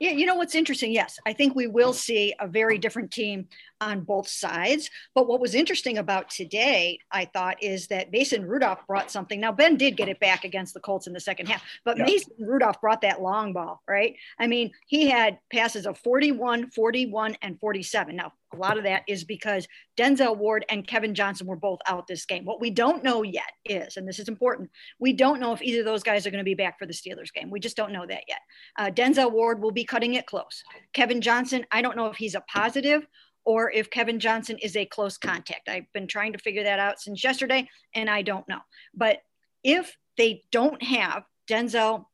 Yeah, 0.00 0.10
you 0.10 0.26
know 0.26 0.34
what's 0.34 0.56
interesting? 0.56 0.92
Yes, 0.92 1.18
I 1.24 1.32
think 1.32 1.54
we 1.54 1.68
will 1.68 1.92
see 1.92 2.34
a 2.40 2.48
very 2.48 2.78
different 2.78 3.12
team 3.12 3.46
on 3.80 4.00
both 4.00 4.28
sides. 4.28 4.90
But 5.14 5.28
what 5.28 5.40
was 5.40 5.54
interesting 5.54 5.98
about 5.98 6.30
today, 6.30 6.98
I 7.10 7.24
thought, 7.26 7.62
is 7.62 7.88
that 7.88 8.12
Mason 8.12 8.46
Rudolph 8.46 8.86
brought 8.86 9.10
something. 9.10 9.40
Now, 9.40 9.52
Ben 9.52 9.76
did 9.76 9.96
get 9.96 10.08
it 10.08 10.20
back 10.20 10.44
against 10.44 10.74
the 10.74 10.80
Colts 10.80 11.06
in 11.06 11.12
the 11.12 11.20
second 11.20 11.48
half, 11.48 11.62
but 11.84 11.98
yeah. 11.98 12.04
Mason 12.04 12.32
Rudolph 12.38 12.80
brought 12.80 13.02
that 13.02 13.22
long 13.22 13.52
ball, 13.52 13.82
right? 13.88 14.16
I 14.38 14.46
mean, 14.46 14.72
he 14.86 15.08
had 15.08 15.38
passes 15.50 15.86
of 15.86 15.98
41, 15.98 16.70
41, 16.70 17.36
and 17.42 17.58
47. 17.58 18.16
Now, 18.16 18.32
a 18.54 18.56
lot 18.56 18.78
of 18.78 18.84
that 18.84 19.02
is 19.08 19.24
because 19.24 19.66
Denzel 19.96 20.36
Ward 20.36 20.64
and 20.68 20.86
Kevin 20.86 21.14
Johnson 21.14 21.46
were 21.46 21.56
both 21.56 21.80
out 21.86 22.06
this 22.06 22.24
game. 22.24 22.44
What 22.44 22.60
we 22.60 22.70
don't 22.70 23.02
know 23.02 23.22
yet 23.22 23.50
is, 23.64 23.96
and 23.96 24.06
this 24.06 24.18
is 24.18 24.28
important, 24.28 24.70
we 24.98 25.12
don't 25.12 25.40
know 25.40 25.52
if 25.52 25.62
either 25.62 25.80
of 25.80 25.86
those 25.86 26.02
guys 26.02 26.26
are 26.26 26.30
going 26.30 26.38
to 26.38 26.44
be 26.44 26.54
back 26.54 26.78
for 26.78 26.86
the 26.86 26.92
Steelers 26.92 27.32
game. 27.32 27.50
We 27.50 27.60
just 27.60 27.76
don't 27.76 27.92
know 27.92 28.06
that 28.06 28.22
yet. 28.28 28.38
Uh, 28.78 28.90
Denzel 28.90 29.32
Ward 29.32 29.60
will 29.60 29.72
be 29.72 29.84
cutting 29.84 30.14
it 30.14 30.26
close. 30.26 30.62
Kevin 30.92 31.20
Johnson, 31.20 31.66
I 31.72 31.82
don't 31.82 31.96
know 31.96 32.06
if 32.06 32.16
he's 32.16 32.34
a 32.34 32.42
positive 32.42 33.06
or 33.44 33.70
if 33.70 33.90
Kevin 33.90 34.18
Johnson 34.18 34.58
is 34.58 34.76
a 34.76 34.86
close 34.86 35.18
contact. 35.18 35.68
I've 35.68 35.92
been 35.92 36.06
trying 36.06 36.32
to 36.32 36.38
figure 36.38 36.64
that 36.64 36.78
out 36.78 37.00
since 37.00 37.22
yesterday, 37.22 37.68
and 37.94 38.08
I 38.08 38.22
don't 38.22 38.48
know. 38.48 38.60
But 38.94 39.18
if 39.62 39.96
they 40.16 40.42
don't 40.50 40.82
have 40.82 41.24
Denzel 41.48 42.06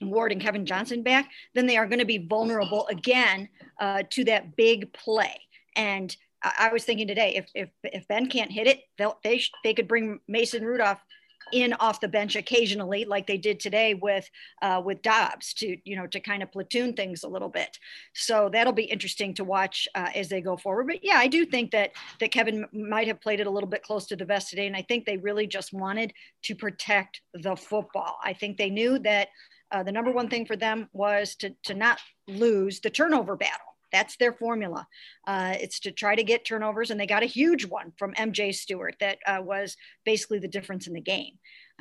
Ward 0.00 0.32
and 0.32 0.40
Kevin 0.40 0.66
Johnson 0.66 1.02
back, 1.02 1.30
then 1.54 1.66
they 1.66 1.76
are 1.76 1.86
going 1.86 1.98
to 2.00 2.04
be 2.04 2.18
vulnerable 2.18 2.86
again 2.88 3.48
uh, 3.80 4.02
to 4.10 4.24
that 4.24 4.56
big 4.56 4.92
play. 4.92 5.40
And 5.76 6.14
I, 6.42 6.52
I 6.58 6.72
was 6.72 6.84
thinking 6.84 7.06
today, 7.06 7.34
if, 7.36 7.46
if, 7.54 7.68
if 7.84 8.08
Ben 8.08 8.28
can't 8.28 8.50
hit 8.50 8.66
it, 8.66 8.80
they, 9.22 9.40
they 9.64 9.74
could 9.74 9.88
bring 9.88 10.20
Mason 10.26 10.64
Rudolph 10.64 11.00
in 11.52 11.72
off 11.74 12.00
the 12.00 12.08
bench 12.08 12.36
occasionally, 12.36 13.04
like 13.04 13.26
they 13.26 13.38
did 13.38 13.60
today 13.60 13.94
with 13.94 14.28
uh, 14.62 14.82
with 14.84 15.02
Dobbs 15.02 15.54
to 15.54 15.76
you 15.84 15.96
know 15.96 16.06
to 16.08 16.20
kind 16.20 16.42
of 16.42 16.50
platoon 16.52 16.94
things 16.94 17.22
a 17.22 17.28
little 17.28 17.48
bit. 17.48 17.78
So 18.14 18.48
that'll 18.52 18.72
be 18.72 18.84
interesting 18.84 19.34
to 19.34 19.44
watch 19.44 19.86
uh, 19.94 20.10
as 20.14 20.28
they 20.28 20.40
go 20.40 20.56
forward. 20.56 20.86
But 20.88 21.04
yeah, 21.04 21.16
I 21.16 21.28
do 21.28 21.44
think 21.44 21.70
that 21.72 21.92
that 22.20 22.32
Kevin 22.32 22.66
might 22.72 23.08
have 23.08 23.20
played 23.20 23.40
it 23.40 23.46
a 23.46 23.50
little 23.50 23.68
bit 23.68 23.82
close 23.82 24.06
to 24.06 24.16
the 24.16 24.24
vest 24.24 24.50
today, 24.50 24.66
and 24.66 24.76
I 24.76 24.82
think 24.82 25.04
they 25.04 25.16
really 25.16 25.46
just 25.46 25.72
wanted 25.72 26.12
to 26.44 26.54
protect 26.54 27.20
the 27.34 27.56
football. 27.56 28.18
I 28.22 28.32
think 28.32 28.56
they 28.56 28.70
knew 28.70 28.98
that 29.00 29.28
uh, 29.70 29.82
the 29.82 29.92
number 29.92 30.12
one 30.12 30.28
thing 30.28 30.46
for 30.46 30.56
them 30.56 30.88
was 30.92 31.36
to 31.36 31.54
to 31.64 31.74
not 31.74 31.98
lose 32.28 32.80
the 32.80 32.90
turnover 32.90 33.36
battle 33.36 33.71
that's 33.92 34.16
their 34.16 34.32
formula. 34.32 34.86
Uh, 35.26 35.54
it's 35.60 35.80
to 35.80 35.90
try 35.90 36.14
to 36.14 36.24
get 36.24 36.44
turnovers, 36.44 36.90
and 36.90 36.98
they 36.98 37.06
got 37.06 37.22
a 37.22 37.26
huge 37.26 37.66
one 37.66 37.92
from 37.96 38.14
MJ 38.14 38.54
Stewart 38.54 38.96
that 39.00 39.18
uh, 39.26 39.40
was 39.42 39.76
basically 40.04 40.38
the 40.38 40.48
difference 40.48 40.86
in 40.86 40.94
the 40.94 41.00
game. 41.00 41.34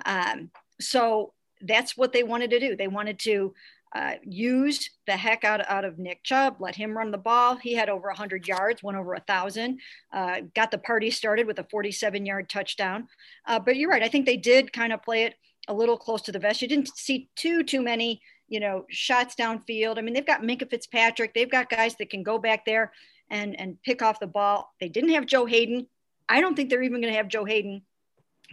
Um, 0.05 0.51
so 0.79 1.33
that's 1.61 1.95
what 1.95 2.13
they 2.13 2.23
wanted 2.23 2.49
to 2.51 2.59
do. 2.59 2.75
They 2.75 2.87
wanted 2.87 3.19
to 3.19 3.53
uh, 3.93 4.13
use 4.23 4.89
the 5.05 5.17
heck 5.17 5.43
out, 5.43 5.67
out 5.69 5.83
of 5.83 5.99
Nick 5.99 6.23
Chubb, 6.23 6.55
let 6.59 6.75
him 6.75 6.97
run 6.97 7.11
the 7.11 7.17
ball. 7.17 7.57
He 7.57 7.73
had 7.73 7.89
over 7.89 8.07
100 8.07 8.47
yards, 8.47 8.81
went 8.81 8.97
over 8.97 9.13
a 9.13 9.17
1,000, 9.17 9.79
uh, 10.13 10.41
got 10.55 10.71
the 10.71 10.77
party 10.77 11.11
started 11.11 11.45
with 11.45 11.59
a 11.59 11.65
47 11.65 12.25
yard 12.25 12.49
touchdown. 12.49 13.07
Uh, 13.45 13.59
but 13.59 13.75
you're 13.75 13.89
right. 13.89 14.03
I 14.03 14.07
think 14.07 14.25
they 14.25 14.37
did 14.37 14.71
kind 14.71 14.93
of 14.93 15.03
play 15.03 15.23
it 15.23 15.35
a 15.67 15.73
little 15.73 15.97
close 15.97 16.21
to 16.23 16.31
the 16.31 16.39
vest. 16.39 16.61
You 16.61 16.67
didn't 16.67 16.95
see 16.95 17.29
too, 17.35 17.63
too 17.63 17.81
many 17.81 18.21
you 18.51 18.59
know, 18.59 18.85
shots 18.89 19.33
downfield. 19.33 19.97
I 19.97 20.01
mean, 20.01 20.13
they've 20.13 20.25
got 20.25 20.41
Minkah 20.41 20.69
Fitzpatrick. 20.69 21.33
They've 21.33 21.49
got 21.49 21.69
guys 21.69 21.95
that 21.95 22.09
can 22.09 22.21
go 22.21 22.37
back 22.37 22.65
there 22.65 22.91
and 23.29 23.57
and 23.57 23.81
pick 23.81 24.01
off 24.01 24.19
the 24.19 24.27
ball. 24.27 24.75
They 24.81 24.89
didn't 24.89 25.11
have 25.11 25.25
Joe 25.25 25.45
Haden. 25.45 25.87
I 26.27 26.41
don't 26.41 26.53
think 26.53 26.69
they're 26.69 26.83
even 26.83 26.99
going 26.99 27.13
to 27.13 27.17
have 27.17 27.29
Joe 27.29 27.45
Haden 27.45 27.81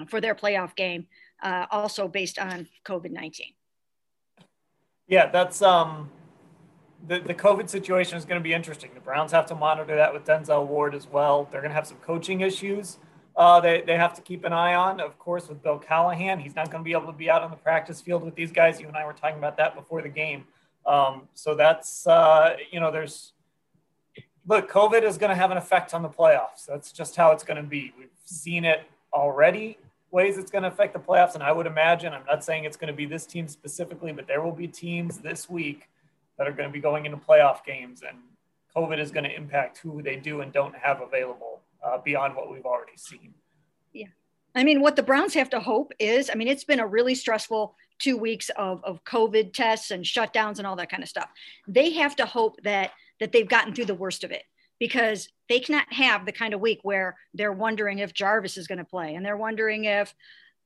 for 0.06 0.20
their 0.20 0.36
playoff 0.36 0.76
game. 0.76 1.08
Uh, 1.42 1.66
also 1.72 2.06
based 2.06 2.38
on 2.38 2.68
COVID 2.86 3.10
nineteen. 3.10 3.54
Yeah, 5.08 5.26
that's 5.30 5.62
um, 5.62 6.10
the 7.08 7.18
the 7.18 7.34
COVID 7.34 7.68
situation 7.68 8.16
is 8.16 8.24
going 8.24 8.40
to 8.40 8.44
be 8.44 8.54
interesting. 8.54 8.92
The 8.94 9.00
Browns 9.00 9.32
have 9.32 9.46
to 9.46 9.56
monitor 9.56 9.96
that 9.96 10.14
with 10.14 10.24
Denzel 10.24 10.64
Ward 10.64 10.94
as 10.94 11.08
well. 11.08 11.48
They're 11.50 11.60
going 11.60 11.70
to 11.70 11.74
have 11.74 11.88
some 11.88 11.98
coaching 11.98 12.40
issues. 12.40 12.98
Uh, 13.38 13.60
they, 13.60 13.82
they 13.82 13.96
have 13.96 14.14
to 14.14 14.20
keep 14.20 14.44
an 14.44 14.52
eye 14.52 14.74
on, 14.74 15.00
of 15.00 15.16
course, 15.16 15.48
with 15.48 15.62
Bill 15.62 15.78
Callahan. 15.78 16.40
He's 16.40 16.56
not 16.56 16.72
going 16.72 16.82
to 16.82 16.84
be 16.84 16.90
able 16.90 17.06
to 17.06 17.16
be 17.16 17.30
out 17.30 17.42
on 17.42 17.52
the 17.52 17.56
practice 17.56 18.00
field 18.00 18.24
with 18.24 18.34
these 18.34 18.50
guys. 18.50 18.80
You 18.80 18.88
and 18.88 18.96
I 18.96 19.06
were 19.06 19.12
talking 19.12 19.38
about 19.38 19.56
that 19.58 19.76
before 19.76 20.02
the 20.02 20.08
game. 20.08 20.44
Um, 20.84 21.28
so 21.34 21.54
that's, 21.54 22.04
uh, 22.08 22.56
you 22.72 22.80
know, 22.80 22.90
there's, 22.90 23.34
look, 24.44 24.68
COVID 24.68 25.04
is 25.04 25.18
going 25.18 25.30
to 25.30 25.36
have 25.36 25.52
an 25.52 25.56
effect 25.56 25.94
on 25.94 26.02
the 26.02 26.08
playoffs. 26.08 26.66
That's 26.66 26.90
just 26.90 27.14
how 27.14 27.30
it's 27.30 27.44
going 27.44 27.62
to 27.62 27.68
be. 27.68 27.92
We've 27.96 28.08
seen 28.24 28.64
it 28.64 28.82
already, 29.12 29.78
ways 30.10 30.36
it's 30.36 30.50
going 30.50 30.62
to 30.62 30.68
affect 30.68 30.92
the 30.92 30.98
playoffs. 30.98 31.34
And 31.34 31.42
I 31.44 31.52
would 31.52 31.66
imagine, 31.66 32.12
I'm 32.12 32.26
not 32.26 32.42
saying 32.42 32.64
it's 32.64 32.76
going 32.76 32.92
to 32.92 32.96
be 32.96 33.06
this 33.06 33.24
team 33.24 33.46
specifically, 33.46 34.10
but 34.10 34.26
there 34.26 34.42
will 34.42 34.50
be 34.50 34.66
teams 34.66 35.18
this 35.18 35.48
week 35.48 35.88
that 36.38 36.48
are 36.48 36.52
going 36.52 36.68
to 36.68 36.72
be 36.72 36.80
going 36.80 37.06
into 37.06 37.18
playoff 37.18 37.64
games. 37.64 38.02
And 38.02 38.18
COVID 38.74 38.98
is 38.98 39.12
going 39.12 39.24
to 39.24 39.36
impact 39.36 39.78
who 39.78 40.02
they 40.02 40.16
do 40.16 40.40
and 40.40 40.52
don't 40.52 40.74
have 40.74 41.02
available 41.02 41.60
uh, 41.84 41.98
beyond 41.98 42.34
what 42.34 42.50
we've 42.50 42.66
already 42.66 42.96
seen. 42.96 43.34
Yeah. 43.92 44.06
I 44.54 44.64
mean, 44.64 44.80
what 44.80 44.96
the 44.96 45.02
Browns 45.02 45.34
have 45.34 45.50
to 45.50 45.60
hope 45.60 45.92
is, 45.98 46.30
I 46.30 46.34
mean, 46.34 46.48
it's 46.48 46.64
been 46.64 46.80
a 46.80 46.86
really 46.86 47.14
stressful 47.14 47.74
two 47.98 48.16
weeks 48.16 48.50
of, 48.56 48.82
of 48.84 49.04
COVID 49.04 49.52
tests 49.52 49.90
and 49.90 50.04
shutdowns 50.04 50.58
and 50.58 50.66
all 50.66 50.76
that 50.76 50.90
kind 50.90 51.02
of 51.02 51.08
stuff. 51.08 51.28
They 51.66 51.90
have 51.94 52.16
to 52.16 52.26
hope 52.26 52.62
that 52.62 52.92
that 53.20 53.32
they've 53.32 53.48
gotten 53.48 53.74
through 53.74 53.86
the 53.86 53.94
worst 53.96 54.22
of 54.22 54.30
it 54.30 54.44
because 54.78 55.28
they 55.48 55.58
cannot 55.58 55.92
have 55.92 56.24
the 56.24 56.32
kind 56.32 56.54
of 56.54 56.60
week 56.60 56.78
where 56.82 57.16
they're 57.34 57.52
wondering 57.52 57.98
if 57.98 58.14
Jarvis 58.14 58.56
is 58.56 58.68
going 58.68 58.78
to 58.78 58.84
play 58.84 59.16
and 59.16 59.26
they're 59.26 59.36
wondering 59.36 59.84
if 59.84 60.14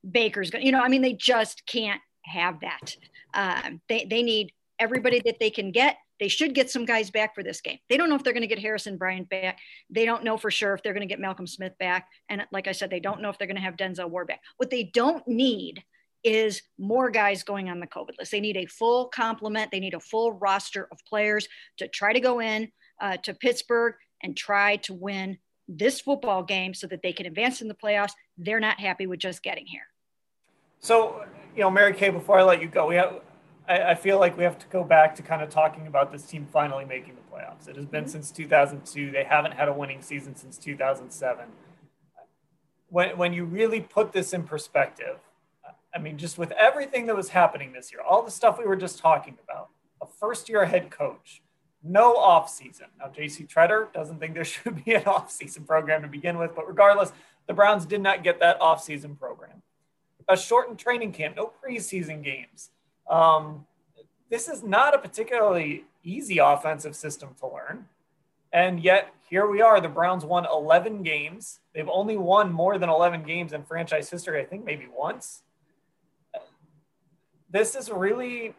Baker's 0.09 0.51
going. 0.51 0.65
You 0.65 0.71
know, 0.71 0.81
I 0.81 0.87
mean, 0.87 1.01
they 1.01 1.13
just 1.13 1.65
can't 1.65 2.01
have 2.23 2.59
that. 2.61 2.95
Um, 3.33 3.81
they 3.89 4.05
they 4.05 4.23
need 4.23 4.51
everybody 4.79 5.21
that 5.25 5.39
they 5.39 5.49
can 5.49 5.71
get 5.71 5.97
they 6.19 6.27
should 6.27 6.53
get 6.53 6.69
some 6.69 6.85
guys 6.85 7.09
back 7.09 7.35
for 7.35 7.43
this 7.43 7.61
game. 7.61 7.79
They 7.89 7.97
don't 7.97 8.09
know 8.09 8.15
if 8.15 8.23
they're 8.23 8.33
going 8.33 8.41
to 8.41 8.47
get 8.47 8.59
Harrison 8.59 8.97
Bryant 8.97 9.29
back. 9.29 9.59
They 9.89 10.05
don't 10.05 10.23
know 10.23 10.37
for 10.37 10.51
sure 10.51 10.73
if 10.73 10.83
they're 10.83 10.93
going 10.93 11.07
to 11.07 11.11
get 11.11 11.19
Malcolm 11.19 11.47
Smith 11.47 11.73
back. 11.79 12.07
And 12.29 12.43
like 12.51 12.67
I 12.67 12.71
said, 12.71 12.89
they 12.89 12.99
don't 12.99 13.21
know 13.21 13.29
if 13.29 13.37
they're 13.37 13.47
going 13.47 13.55
to 13.55 13.61
have 13.61 13.75
Denzel 13.75 14.09
Ward 14.09 14.27
back. 14.27 14.41
What 14.57 14.69
they 14.69 14.83
don't 14.93 15.27
need 15.27 15.83
is 16.23 16.61
more 16.77 17.09
guys 17.09 17.43
going 17.43 17.69
on 17.69 17.79
the 17.79 17.87
COVID 17.87 18.17
list. 18.17 18.31
They 18.31 18.39
need 18.39 18.57
a 18.57 18.65
full 18.65 19.07
complement. 19.07 19.71
They 19.71 19.79
need 19.79 19.93
a 19.93 19.99
full 19.99 20.33
roster 20.33 20.87
of 20.91 21.03
players 21.05 21.47
to 21.77 21.87
try 21.87 22.13
to 22.13 22.19
go 22.19 22.39
in 22.39 22.71
uh, 23.01 23.17
to 23.23 23.33
Pittsburgh 23.33 23.95
and 24.21 24.37
try 24.37 24.77
to 24.77 24.93
win 24.93 25.37
this 25.67 25.99
football 25.99 26.43
game 26.43 26.73
so 26.73 26.87
that 26.87 27.01
they 27.01 27.13
can 27.13 27.25
advance 27.25 27.61
in 27.61 27.67
the 27.67 27.73
playoffs. 27.73 28.13
They're 28.37 28.59
not 28.59 28.79
happy 28.79 29.07
with 29.07 29.19
just 29.19 29.43
getting 29.43 29.65
here. 29.65 29.87
So, 30.79 31.25
you 31.55 31.61
know, 31.61 31.71
Mary 31.71 31.93
Kay, 31.93 32.09
before 32.09 32.39
I 32.39 32.43
let 32.43 32.61
you 32.61 32.67
go, 32.67 32.87
we 32.87 32.95
have 32.95 33.21
I, 33.67 33.91
I, 33.91 33.95
feel 33.95 34.19
like 34.19 34.37
we 34.37 34.43
have 34.43 34.59
to 34.59 34.67
go 34.67 34.83
back 34.83 35.15
to 35.15 35.21
kind 35.21 35.41
of 35.41 35.49
talking 35.49 35.87
about 35.87 36.11
this 36.11 36.23
team 36.23 36.47
finally 36.51 36.85
making 36.85 37.15
the 37.15 37.21
playoffs. 37.35 37.67
It 37.67 37.75
has 37.75 37.85
been 37.85 38.03
mm-hmm. 38.03 38.11
since 38.11 38.31
2002. 38.31 39.11
They 39.11 39.23
haven't 39.23 39.53
had 39.53 39.67
a 39.67 39.73
winning 39.73 40.01
season 40.01 40.35
since 40.35 40.57
2007. 40.57 41.45
When, 42.89 43.17
when 43.17 43.33
you 43.33 43.45
really 43.45 43.81
put 43.81 44.11
this 44.11 44.33
in 44.33 44.43
perspective, 44.43 45.19
I 45.95 45.99
mean, 45.99 46.17
just 46.17 46.37
with 46.37 46.51
everything 46.53 47.05
that 47.05 47.15
was 47.15 47.29
happening 47.29 47.71
this 47.71 47.91
year, 47.91 48.01
all 48.01 48.23
the 48.23 48.31
stuff 48.31 48.57
we 48.57 48.65
were 48.65 48.75
just 48.75 48.99
talking 48.99 49.37
about, 49.43 49.69
a 50.01 50.05
first 50.05 50.49
year 50.49 50.65
head 50.65 50.91
coach, 50.91 51.41
no 51.83 52.15
off 52.15 52.49
season. 52.49 52.87
Now, 52.99 53.07
JC 53.07 53.47
Tretter 53.47 53.91
doesn't 53.93 54.19
think 54.19 54.33
there 54.33 54.43
should 54.43 54.83
be 54.83 54.93
an 54.93 55.05
off 55.05 55.31
season 55.31 55.63
program 55.63 56.01
to 56.01 56.07
begin 56.07 56.37
with, 56.37 56.55
but 56.55 56.67
regardless, 56.67 57.13
the 57.47 57.53
Browns 57.53 57.85
did 57.85 58.01
not 58.01 58.23
get 58.23 58.39
that 58.39 58.59
off 58.61 58.83
season 58.83 59.15
program. 59.15 59.61
A 60.27 60.37
shortened 60.37 60.79
training 60.79 61.11
camp, 61.11 61.35
no 61.35 61.51
preseason 61.63 62.23
games 62.23 62.71
um, 63.09 63.65
this 64.29 64.47
is 64.47 64.63
not 64.63 64.95
a 64.95 64.97
particularly 64.97 65.85
easy 66.03 66.37
offensive 66.37 66.95
system 66.95 67.35
to 67.39 67.47
learn. 67.47 67.85
And 68.51 68.83
yet, 68.83 69.13
here 69.29 69.47
we 69.47 69.61
are. 69.61 69.81
The 69.81 69.89
Browns 69.89 70.23
won 70.25 70.45
11 70.45 71.01
games. 71.01 71.59
They've 71.73 71.89
only 71.89 72.17
won 72.17 72.51
more 72.51 72.77
than 72.77 72.89
11 72.89 73.23
games 73.23 73.51
in 73.53 73.63
franchise 73.63 74.09
history, 74.09 74.39
I 74.39 74.45
think 74.45 74.63
maybe 74.63 74.87
once. 74.95 75.41
This 77.49 77.75
is 77.75 77.89
really, 77.89 78.53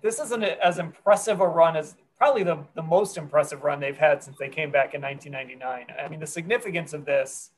this 0.00 0.20
isn't 0.20 0.44
as 0.44 0.78
impressive 0.78 1.40
a 1.40 1.48
run 1.48 1.76
as 1.76 1.96
probably 2.16 2.44
the, 2.44 2.58
the 2.74 2.82
most 2.82 3.16
impressive 3.16 3.64
run 3.64 3.80
they've 3.80 3.96
had 3.96 4.22
since 4.22 4.36
they 4.38 4.48
came 4.48 4.70
back 4.70 4.94
in 4.94 5.02
1999. 5.02 5.86
I 5.98 6.08
mean, 6.08 6.20
the 6.20 6.26
significance 6.26 6.92
of 6.92 7.04
this 7.04 7.50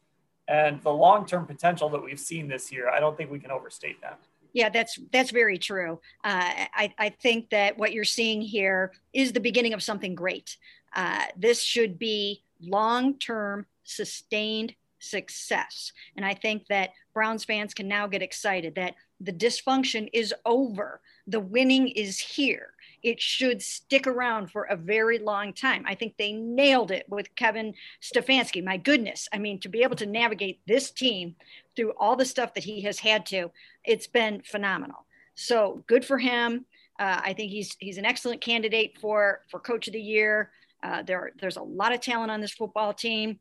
and 0.49 0.83
the 0.83 0.93
long 0.93 1.27
term 1.27 1.47
potential 1.47 1.89
that 1.91 2.03
we've 2.03 2.21
seen 2.21 2.49
this 2.49 2.73
year, 2.73 2.89
I 2.89 3.01
don't 3.01 3.17
think 3.17 3.31
we 3.31 3.39
can 3.39 3.51
overstate 3.51 4.01
that. 4.01 4.19
Yeah, 4.53 4.69
that's 4.69 4.99
that's 5.13 5.31
very 5.31 5.59
true. 5.59 6.01
Uh, 6.25 6.51
I, 6.75 6.95
I 6.99 7.09
think 7.11 7.51
that 7.51 7.79
what 7.79 7.93
you're 7.93 8.05
seeing 8.05 8.41
here 8.41 8.93
is 9.13 9.33
the 9.33 9.41
beginning 9.41 9.75
of 9.75 9.83
something 9.83 10.15
great. 10.15 10.57
Uh, 10.95 11.25
this 11.37 11.63
should 11.63 11.99
be 11.99 12.43
long-term, 12.61 13.67
sustained 13.85 14.75
success, 14.99 15.93
and 16.17 16.25
I 16.25 16.35
think 16.35 16.67
that 16.69 16.91
Browns 17.13 17.45
fans 17.45 17.75
can 17.75 17.89
now 17.89 18.07
get 18.07 18.23
excited 18.23 18.75
that 18.77 18.95
the 19.21 19.33
dysfunction 19.33 20.09
is 20.13 20.35
over. 20.45 21.01
The 21.27 21.41
winning 21.41 21.89
is 21.89 22.19
here 22.19 22.73
it 23.03 23.21
should 23.21 23.63
stick 23.63 24.07
around 24.07 24.51
for 24.51 24.65
a 24.65 24.77
very 24.77 25.19
long 25.19 25.53
time. 25.53 25.85
I 25.87 25.95
think 25.95 26.17
they 26.17 26.33
nailed 26.33 26.91
it 26.91 27.07
with 27.09 27.35
Kevin 27.35 27.75
Stefanski. 28.03 28.65
My 28.65 28.77
goodness. 28.77 29.29
I 29.33 29.39
mean, 29.39 29.61
to 29.61 29.69
be 29.69 29.83
able 29.83 29.97
to 29.97 30.07
navigate 30.07 30.61
this 30.67 30.91
team 30.91 31.37
through 31.75 31.93
all 31.99 32.17
the 32.17 32.25
stuff 32.25 32.55
that 32.55 32.65
he 32.65 32.83
has 32.83 32.99
had 32.99 33.27
to, 33.27 33.51
it's 33.85 34.07
been 34.07 34.43
phenomenal. 34.43 35.07
So 35.35 35.85
good 35.87 36.05
for 36.05 36.19
him. 36.19 36.65
Uh, 36.99 37.21
I 37.23 37.33
think 37.35 37.51
he's 37.51 37.77
he's 37.79 37.99
an 37.99 38.07
excellent 38.07 38.41
candidate 38.41 38.99
for 39.01 39.43
for 39.51 39.61
coach 39.61 39.87
of 39.87 39.93
the 39.93 40.01
year. 40.01 40.51
Uh, 40.83 41.03
there 41.03 41.33
there's 41.41 41.59
a 41.59 41.63
lot 41.63 41.93
of 41.93 42.01
talent 42.01 42.31
on 42.31 42.41
this 42.41 42.53
football 42.53 42.95
team. 42.95 43.39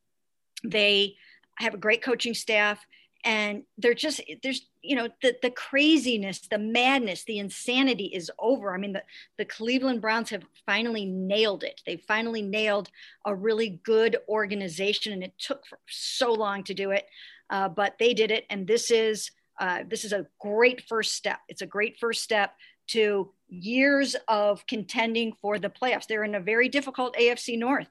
They 0.64 1.16
have 1.58 1.74
a 1.74 1.78
great 1.78 2.04
coaching 2.04 2.34
staff 2.34 2.86
and 3.26 3.64
they're 3.80 3.96
just 3.96 4.22
there's 4.44 4.68
you 4.84 4.96
know 4.96 5.10
the 5.22 5.36
the 5.42 5.50
craziness 5.50 6.48
the 6.48 6.60
madness 6.60 7.24
the 7.26 7.40
insanity 7.40 8.06
is 8.06 8.32
over. 8.40 8.74
I 8.74 8.78
mean 8.78 8.94
the 8.94 9.04
the 9.38 9.46
cleveland 9.46 10.02
browns 10.02 10.30
have 10.30 10.44
finally 10.66 11.06
nailed 11.06 11.64
it. 11.64 11.82
They 11.86 11.98
finally 11.98 12.44
nailed 12.44 12.90
a 13.26 13.36
really 13.36 13.82
good 13.84 14.18
organization 14.30 15.12
and 15.12 15.24
it 15.24 15.34
took 15.40 15.64
so 15.90 16.32
long 16.32 16.64
to 16.64 16.74
do 16.74 16.92
it 16.92 17.06
uh, 17.50 17.70
but 17.70 17.96
they 18.00 18.14
did 18.14 18.32
it 18.32 18.46
and 18.50 18.68
this 18.68 18.92
is 18.92 19.32
uh, 19.60 19.84
this 19.88 20.04
is 20.04 20.12
a 20.12 20.28
great 20.40 20.82
first 20.82 21.14
step. 21.14 21.40
It's 21.48 21.62
a 21.62 21.66
great 21.66 21.98
first 21.98 22.22
step 22.22 22.56
to 22.88 23.32
years 23.48 24.16
of 24.28 24.68
contending 24.68 25.34
for 25.42 25.60
the 25.60 25.70
playoffs. 25.70 26.08
They're 26.08 26.26
in 26.26 26.36
a 26.36 26.42
very 26.42 26.68
difficult 26.68 27.16
afc 27.16 27.58
north 27.58 27.88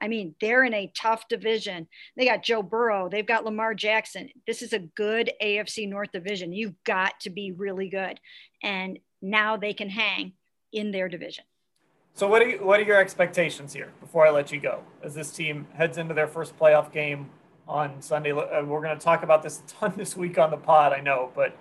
I 0.00 0.08
mean, 0.08 0.34
they're 0.40 0.64
in 0.64 0.74
a 0.74 0.92
tough 0.96 1.28
division. 1.28 1.88
They 2.16 2.26
got 2.26 2.42
Joe 2.42 2.62
Burrow, 2.62 3.08
they've 3.08 3.26
got 3.26 3.44
Lamar 3.44 3.74
Jackson. 3.74 4.28
This 4.46 4.62
is 4.62 4.72
a 4.72 4.78
good 4.78 5.32
AFC 5.42 5.88
North 5.88 6.12
division. 6.12 6.52
You've 6.52 6.82
got 6.84 7.20
to 7.20 7.30
be 7.30 7.52
really 7.52 7.88
good. 7.88 8.20
And 8.62 8.98
now 9.22 9.56
they 9.56 9.72
can 9.72 9.88
hang 9.88 10.32
in 10.72 10.90
their 10.90 11.08
division. 11.08 11.44
So 12.14 12.26
what 12.28 12.40
are 12.40 12.48
you, 12.48 12.64
what 12.64 12.80
are 12.80 12.84
your 12.84 12.98
expectations 12.98 13.74
here 13.74 13.92
before 14.00 14.26
I 14.26 14.30
let 14.30 14.50
you 14.50 14.58
go 14.58 14.82
as 15.02 15.14
this 15.14 15.30
team 15.30 15.66
heads 15.74 15.98
into 15.98 16.14
their 16.14 16.26
first 16.26 16.58
playoff 16.58 16.90
game 16.90 17.28
on 17.68 18.00
Sunday? 18.00 18.32
Uh, 18.32 18.64
we're 18.64 18.80
going 18.80 18.96
to 18.96 19.04
talk 19.04 19.22
about 19.22 19.42
this 19.42 19.60
a 19.60 19.62
ton 19.68 19.92
this 19.98 20.16
week 20.16 20.38
on 20.38 20.50
the 20.50 20.56
pod, 20.56 20.92
I 20.92 21.00
know, 21.00 21.30
but 21.34 21.56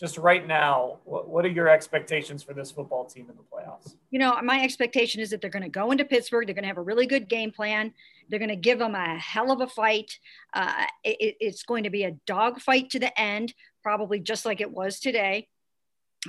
just 0.00 0.16
right 0.16 0.46
now, 0.46 0.96
what, 1.04 1.28
what 1.28 1.44
are 1.44 1.50
your 1.50 1.68
expectations 1.68 2.42
for 2.42 2.54
this 2.54 2.70
football 2.70 3.04
team 3.04 3.28
in 3.28 3.36
the 3.36 3.42
playoffs? 3.42 3.96
You 4.10 4.18
know, 4.18 4.40
my 4.42 4.62
expectation 4.62 5.20
is 5.20 5.28
that 5.28 5.42
they're 5.42 5.50
going 5.50 5.62
to 5.62 5.68
go 5.68 5.90
into 5.90 6.06
Pittsburgh. 6.06 6.46
They're 6.46 6.54
going 6.54 6.62
to 6.62 6.68
have 6.68 6.78
a 6.78 6.82
really 6.82 7.06
good 7.06 7.28
game 7.28 7.50
plan. 7.50 7.92
They're 8.30 8.38
going 8.38 8.48
to 8.48 8.56
give 8.56 8.78
them 8.78 8.94
a 8.94 9.18
hell 9.18 9.52
of 9.52 9.60
a 9.60 9.66
fight. 9.66 10.18
Uh, 10.54 10.86
it, 11.04 11.36
it's 11.38 11.64
going 11.64 11.84
to 11.84 11.90
be 11.90 12.04
a 12.04 12.12
dog 12.26 12.60
fight 12.60 12.88
to 12.90 12.98
the 12.98 13.20
end, 13.20 13.52
probably 13.82 14.20
just 14.20 14.46
like 14.46 14.62
it 14.62 14.70
was 14.70 15.00
today. 15.00 15.48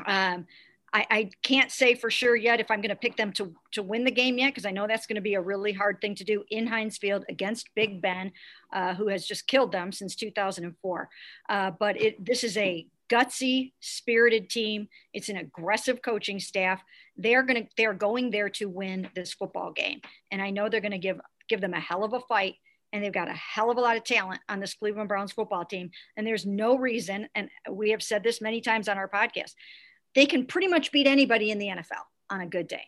Um, 0.06 0.48
I, 0.94 1.06
I, 1.10 1.30
can't 1.42 1.72
say 1.72 1.96
for 1.96 2.10
sure 2.10 2.36
yet 2.36 2.60
if 2.60 2.70
I'm 2.70 2.82
going 2.82 2.90
to 2.90 2.96
pick 2.96 3.16
them 3.16 3.32
to, 3.34 3.54
to 3.74 3.84
win 3.84 4.04
the 4.04 4.12
game 4.12 4.38
yet, 4.38 4.50
because 4.50 4.66
I 4.66 4.72
know 4.72 4.88
that's 4.88 5.06
going 5.06 5.16
to 5.16 5.22
be 5.22 5.36
a 5.36 5.42
really 5.42 5.72
hard 5.72 6.00
thing 6.01 6.16
to 6.16 6.25
do 6.25 6.44
in 6.50 6.68
Heinz 6.68 6.98
Field 6.98 7.24
against 7.30 7.70
Big 7.75 8.01
Ben, 8.01 8.32
uh, 8.74 8.94
who 8.96 9.08
has 9.08 9.25
just 9.25 9.48
killed 9.48 9.72
them 9.72 9.92
since 9.92 10.16
2004. 10.16 11.10
Uh, 11.50 11.72
but 11.80 12.01
it, 12.01 12.25
this 12.25 12.44
is 12.44 12.58
a 12.58 12.86
gutsy, 13.12 13.74
spirited 13.80 14.50
team. 14.50 14.88
It's 15.13 15.30
an 15.30 15.38
aggressive 15.38 16.01
coaching 16.01 16.39
staff. 16.39 16.82
They're 17.18 17.44
going 17.44 17.63
to 17.63 17.70
they're 17.77 17.94
going 17.94 18.32
there 18.32 18.50
to 18.50 18.70
win 18.70 19.10
this 19.15 19.34
football 19.34 19.72
game, 19.72 20.01
and 20.32 20.41
I 20.41 20.50
know 20.50 20.70
they're 20.70 20.82
going 20.82 20.91
to 20.91 20.98
give 20.98 21.20
give 21.50 21.62
them 21.62 21.74
a 21.74 21.80
hell 21.80 22.03
of 22.03 22.13
a 22.13 22.20
fight. 22.22 22.56
And 22.94 23.01
they've 23.01 23.13
got 23.13 23.30
a 23.30 23.34
hell 23.34 23.72
of 23.72 23.77
a 23.77 23.80
lot 23.80 23.96
of 23.96 24.03
talent 24.03 24.41
on 24.50 24.60
this 24.60 24.74
Cleveland 24.74 25.08
Browns 25.08 25.32
football 25.32 25.63
team. 25.63 25.91
And 26.18 26.27
there's 26.27 26.46
no 26.46 26.77
reason, 26.77 27.30
and 27.36 27.50
we 27.72 27.91
have 27.91 28.03
said 28.03 28.22
this 28.22 28.41
many 28.41 28.60
times 28.60 28.89
on 28.89 28.98
our 28.98 29.08
podcast, 29.08 29.53
they 30.13 30.25
can 30.25 30.46
pretty 30.46 30.68
much 30.68 30.91
beat 30.91 31.08
anybody 31.08 31.51
in 31.51 31.58
the 31.58 31.68
NFL 31.68 32.03
on 32.30 32.41
a 32.41 32.48
good 32.48 32.68
day. 32.68 32.84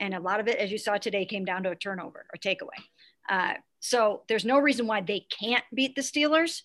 And 0.00 0.14
a 0.14 0.20
lot 0.20 0.40
of 0.40 0.48
it, 0.48 0.56
as 0.56 0.72
you 0.72 0.78
saw 0.78 0.96
today, 0.96 1.26
came 1.26 1.44
down 1.44 1.62
to 1.64 1.70
a 1.70 1.76
turnover 1.76 2.24
or 2.32 2.38
takeaway. 2.38 2.80
Uh, 3.28 3.54
so 3.80 4.22
there's 4.28 4.46
no 4.46 4.58
reason 4.58 4.86
why 4.86 5.02
they 5.02 5.26
can't 5.38 5.64
beat 5.74 5.94
the 5.94 6.00
Steelers 6.00 6.62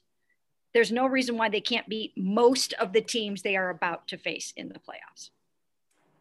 there's 0.74 0.92
no 0.92 1.08
reason 1.08 1.38
why 1.38 1.50
they 1.50 1.62
can't 1.62 1.88
beat 1.88 2.14
most 2.16 2.74
of 2.74 2.94
the 2.94 3.02
teams 3.02 3.42
they 3.42 3.56
are 3.56 3.70
about 3.70 4.08
to 4.10 4.18
face 4.18 4.54
in 4.56 4.70
the 4.70 4.80
playoffs. 4.80 5.30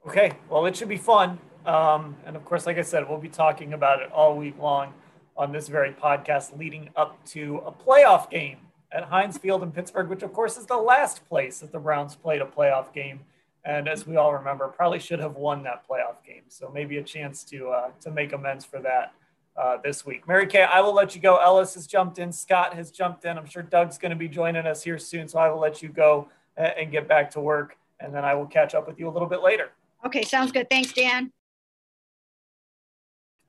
Okay, 0.06 0.32
well, 0.48 0.64
it 0.66 0.76
should 0.76 0.88
be 0.88 0.96
fun. 0.96 1.38
Um, 1.66 2.16
and 2.24 2.34
of 2.36 2.44
course, 2.44 2.66
like 2.66 2.78
I 2.78 2.82
said, 2.82 3.08
we'll 3.08 3.18
be 3.18 3.28
talking 3.28 3.74
about 3.74 4.00
it 4.00 4.10
all 4.10 4.36
week 4.36 4.58
long 4.58 4.94
on 5.36 5.52
this 5.52 5.68
very 5.68 5.92
podcast 5.92 6.58
leading 6.58 6.88
up 6.96 7.22
to 7.26 7.58
a 7.66 7.72
playoff 7.72 8.30
game 8.30 8.58
at 8.90 9.04
Heinz 9.04 9.36
Field 9.36 9.62
in 9.62 9.70
Pittsburgh, 9.70 10.08
which 10.08 10.22
of 10.22 10.32
course 10.32 10.56
is 10.56 10.66
the 10.66 10.76
last 10.76 11.28
place 11.28 11.58
that 11.60 11.72
the 11.72 11.78
Browns 11.78 12.14
played 12.14 12.40
a 12.40 12.46
playoff 12.46 12.92
game. 12.92 13.20
And 13.64 13.86
as 13.86 14.06
we 14.06 14.16
all 14.16 14.32
remember, 14.32 14.66
probably 14.68 14.98
should 14.98 15.18
have 15.18 15.36
won 15.36 15.62
that 15.64 15.86
playoff 15.86 16.24
game. 16.26 16.44
So 16.48 16.70
maybe 16.72 16.96
a 16.98 17.02
chance 17.02 17.44
to 17.44 17.68
uh, 17.68 17.90
to 18.00 18.10
make 18.10 18.32
amends 18.32 18.64
for 18.64 18.80
that 18.80 19.12
uh, 19.58 19.78
this 19.82 20.06
week. 20.06 20.26
Mary 20.28 20.46
Kay, 20.46 20.62
I 20.62 20.80
will 20.80 20.94
let 20.94 21.14
you 21.14 21.20
go. 21.20 21.36
Ellis 21.36 21.74
has 21.74 21.86
jumped 21.86 22.18
in. 22.18 22.32
Scott 22.32 22.74
has 22.74 22.90
jumped 22.90 23.24
in. 23.24 23.36
I'm 23.36 23.46
sure 23.46 23.62
Doug's 23.62 23.98
going 23.98 24.10
to 24.10 24.16
be 24.16 24.28
joining 24.28 24.66
us 24.66 24.82
here 24.82 24.98
soon. 24.98 25.26
So 25.28 25.38
I 25.38 25.50
will 25.50 25.60
let 25.60 25.82
you 25.82 25.88
go 25.88 26.28
and 26.56 26.90
get 26.90 27.08
back 27.08 27.30
to 27.32 27.40
work. 27.40 27.76
And 28.00 28.14
then 28.14 28.24
I 28.24 28.34
will 28.34 28.46
catch 28.46 28.74
up 28.74 28.86
with 28.86 28.98
you 28.98 29.08
a 29.08 29.10
little 29.10 29.28
bit 29.28 29.42
later. 29.42 29.70
Okay, 30.06 30.22
sounds 30.22 30.52
good. 30.52 30.70
Thanks, 30.70 30.92
Dan. 30.92 31.32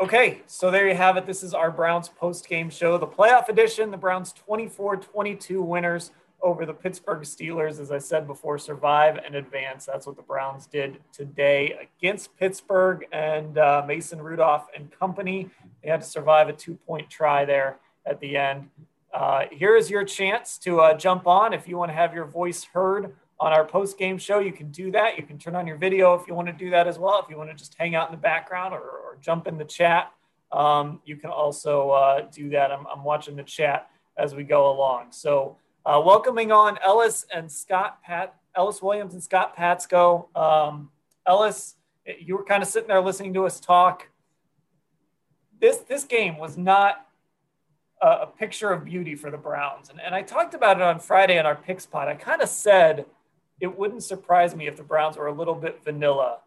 Okay, 0.02 0.42
so 0.48 0.72
there 0.72 0.88
you 0.88 0.96
have 0.96 1.18
it. 1.18 1.26
This 1.26 1.44
is 1.44 1.54
our 1.54 1.70
Browns 1.70 2.08
post 2.08 2.48
game 2.48 2.70
show, 2.70 2.98
the 2.98 3.06
playoff 3.06 3.50
edition. 3.50 3.92
The 3.92 3.98
Browns 3.98 4.32
24 4.32 4.96
22 4.98 5.62
winners 5.62 6.12
over 6.42 6.66
the 6.66 6.74
Pittsburgh 6.74 7.22
Steelers. 7.22 7.80
As 7.80 7.92
I 7.92 7.98
said 7.98 8.28
before, 8.28 8.58
survive 8.58 9.18
and 9.18 9.36
advance. 9.36 9.86
That's 9.86 10.08
what 10.08 10.16
the 10.16 10.22
Browns 10.22 10.68
did 10.68 11.00
today 11.12 11.88
against 11.98 12.36
Pittsburgh 12.38 13.06
and 13.12 13.58
uh, 13.58 13.84
Mason 13.88 14.22
Rudolph 14.22 14.68
and 14.76 14.92
company. 14.92 15.50
They 15.84 15.90
had 15.90 16.02
to 16.02 16.08
survive 16.08 16.50
a 16.50 16.54
two 16.54 16.76
point 16.76 17.10
try 17.10 17.46
there 17.46 17.80
at 18.06 18.20
the 18.20 18.38
end. 18.38 18.70
Uh, 19.14 19.46
here 19.52 19.76
is 19.76 19.90
your 19.90 20.04
chance 20.04 20.58
to 20.60 20.82
uh, 20.82 20.98
jump 20.98 21.28
on 21.28 21.54
if 21.54 21.68
you 21.68 21.78
want 21.78 21.90
to 21.90 21.96
have 21.96 22.14
your 22.14 22.26
voice 22.26 22.64
heard 22.64 23.14
on 23.40 23.54
our 23.54 23.66
post 23.66 23.98
game 23.98 24.18
show. 24.18 24.40
You 24.40 24.52
can 24.52 24.70
do 24.70 24.92
that. 24.92 25.18
You 25.18 25.24
can 25.24 25.38
turn 25.38 25.56
on 25.56 25.66
your 25.66 25.78
video 25.78 26.14
if 26.14 26.28
you 26.28 26.36
want 26.36 26.48
to 26.48 26.54
do 26.54 26.70
that 26.72 26.88
as 26.88 27.00
well. 27.00 27.22
If 27.24 27.30
you 27.30 27.38
want 27.38 27.50
to 27.50 27.56
just 27.56 27.76
hang 27.76 27.96
out 27.96 28.10
in 28.10 28.12
the 28.12 28.22
background 28.22 28.74
or, 28.74 28.82
or 28.82 29.18
jump 29.22 29.48
in 29.48 29.58
the 29.58 29.66
chat, 29.66 30.12
um, 30.52 31.02
you 31.06 31.16
can 31.16 31.30
also 31.30 31.92
uh, 31.92 32.22
do 32.32 32.50
that. 32.50 32.72
I'm, 32.72 32.86
I'm, 32.88 33.04
watching 33.04 33.36
the 33.36 33.44
chat 33.44 33.90
as 34.18 34.34
we 34.34 34.44
go 34.44 34.72
along. 34.72 35.12
So, 35.12 35.58
uh, 35.90 36.00
welcoming 36.00 36.52
on 36.52 36.78
Ellis 36.84 37.26
and 37.34 37.52
Scott 37.52 38.04
Pat, 38.04 38.36
Ellis 38.56 38.80
Williams 38.80 39.16
and 39.16 39.24
Scott 39.24 39.58
Patsko. 39.58 40.36
Um, 40.38 40.92
Ellis, 41.26 41.78
you 42.20 42.38
were 42.38 42.44
kind 42.44 42.62
of 42.62 42.70
sitting 42.70 42.88
there 42.88 43.02
listening 43.02 43.34
to 43.34 43.46
us 43.48 43.60
talk. 43.60 44.08
This 45.60 45.78
this 45.78 46.04
game 46.04 46.38
was 46.38 46.58
not 46.58 47.08
a, 48.04 48.08
a 48.08 48.28
picture 48.28 48.70
of 48.70 48.86
beauty 48.86 49.16
for 49.16 49.32
the 49.32 49.38
Browns, 49.38 49.90
and, 49.90 50.00
and 50.00 50.14
I 50.14 50.22
talked 50.22 50.54
about 50.54 50.78
it 50.78 50.84
on 50.84 51.00
Friday 51.00 51.40
in 51.40 51.48
our 51.48 51.56
picks 51.56 51.88
pod. 51.88 52.08
I 52.08 52.14
kind 52.14 52.44
of 52.44 52.50
said 52.50 53.06
it 53.60 53.76
wouldn't 53.78 54.04
surprise 54.04 54.56
me 54.56 54.68
if 54.68 54.78
the 54.78 54.84
Browns 54.84 55.18
were 55.18 55.28
a 55.28 55.34
little 55.34 55.56
bit 55.56 55.84
vanilla 55.84 56.38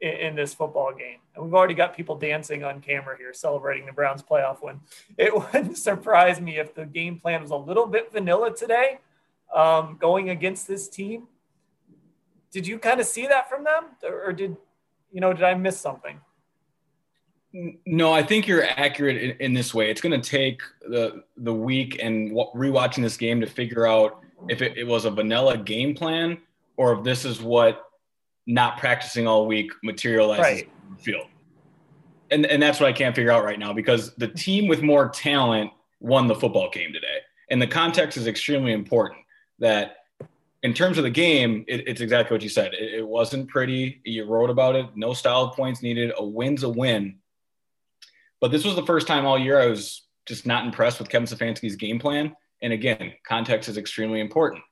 in, 0.00 0.10
in, 0.10 0.34
this 0.34 0.54
football 0.54 0.92
game. 0.92 1.18
And 1.34 1.44
we've 1.44 1.54
already 1.54 1.74
got 1.74 1.96
people 1.96 2.16
dancing 2.16 2.64
on 2.64 2.80
camera 2.80 3.16
here 3.16 3.32
celebrating 3.32 3.86
the 3.86 3.92
Browns 3.92 4.22
playoff 4.22 4.62
win. 4.62 4.80
It 5.18 5.34
wouldn't 5.34 5.78
surprise 5.78 6.40
me 6.40 6.58
if 6.58 6.74
the 6.74 6.86
game 6.86 7.18
plan 7.18 7.42
was 7.42 7.50
a 7.50 7.56
little 7.56 7.86
bit 7.86 8.12
vanilla 8.12 8.54
today 8.54 8.98
um, 9.54 9.96
going 10.00 10.30
against 10.30 10.68
this 10.68 10.88
team. 10.88 11.28
Did 12.52 12.66
you 12.66 12.78
kind 12.78 13.00
of 13.00 13.06
see 13.06 13.26
that 13.26 13.48
from 13.48 13.64
them 13.64 13.84
or 14.02 14.32
did, 14.32 14.56
you 15.12 15.20
know, 15.20 15.32
did 15.32 15.44
I 15.44 15.54
miss 15.54 15.78
something? 15.80 16.20
No, 17.86 18.12
I 18.12 18.22
think 18.22 18.46
you're 18.46 18.64
accurate 18.64 19.16
in, 19.16 19.30
in 19.40 19.54
this 19.54 19.72
way. 19.72 19.90
It's 19.90 20.00
going 20.00 20.20
to 20.20 20.30
take 20.30 20.60
the 20.82 21.22
the 21.38 21.54
week 21.54 21.98
and 22.02 22.32
rewatching 22.32 23.02
this 23.02 23.16
game 23.16 23.40
to 23.40 23.46
figure 23.46 23.86
out 23.86 24.20
if 24.48 24.60
it, 24.60 24.76
it 24.76 24.84
was 24.84 25.06
a 25.06 25.10
vanilla 25.10 25.56
game 25.56 25.94
plan 25.94 26.38
or 26.76 26.92
if 26.92 27.04
this 27.04 27.24
is 27.24 27.40
what 27.40 27.86
not 28.46 28.78
practicing 28.78 29.26
all 29.26 29.46
week 29.46 29.72
materializes 29.82 30.42
right. 30.42 30.70
field. 30.98 31.26
And, 32.30 32.46
and 32.46 32.62
that's 32.62 32.80
what 32.80 32.88
I 32.88 32.92
can't 32.92 33.14
figure 33.14 33.30
out 33.30 33.44
right 33.44 33.58
now 33.58 33.72
because 33.72 34.14
the 34.16 34.28
team 34.28 34.68
with 34.68 34.82
more 34.82 35.08
talent 35.08 35.70
won 36.00 36.26
the 36.26 36.34
football 36.34 36.70
game 36.70 36.92
today. 36.92 37.18
And 37.50 37.62
the 37.62 37.66
context 37.66 38.16
is 38.16 38.26
extremely 38.26 38.72
important 38.72 39.20
that 39.58 39.98
in 40.62 40.74
terms 40.74 40.98
of 40.98 41.04
the 41.04 41.10
game, 41.10 41.64
it, 41.68 41.86
it's 41.86 42.00
exactly 42.00 42.34
what 42.34 42.42
you 42.42 42.48
said. 42.48 42.74
It, 42.74 42.94
it, 42.94 43.06
wasn't 43.06 43.48
pretty. 43.48 44.00
You 44.04 44.24
wrote 44.24 44.50
about 44.50 44.74
it. 44.74 44.86
No 44.96 45.12
style 45.12 45.50
points 45.50 45.82
needed. 45.82 46.12
A 46.16 46.24
win's 46.24 46.64
a 46.64 46.68
win. 46.68 47.18
But 48.40 48.50
this 48.50 48.64
was 48.64 48.74
the 48.74 48.84
first 48.84 49.06
time 49.06 49.24
all 49.24 49.38
year 49.38 49.60
I 49.60 49.66
was 49.66 50.02
just 50.26 50.46
not 50.46 50.64
impressed 50.64 50.98
with 50.98 51.08
Kevin 51.08 51.26
Stefanski's 51.26 51.76
game 51.76 51.98
plan. 51.98 52.34
And 52.62 52.72
again, 52.72 53.12
context 53.26 53.68
is 53.68 53.76
extremely 53.76 54.20
important. 54.20 54.62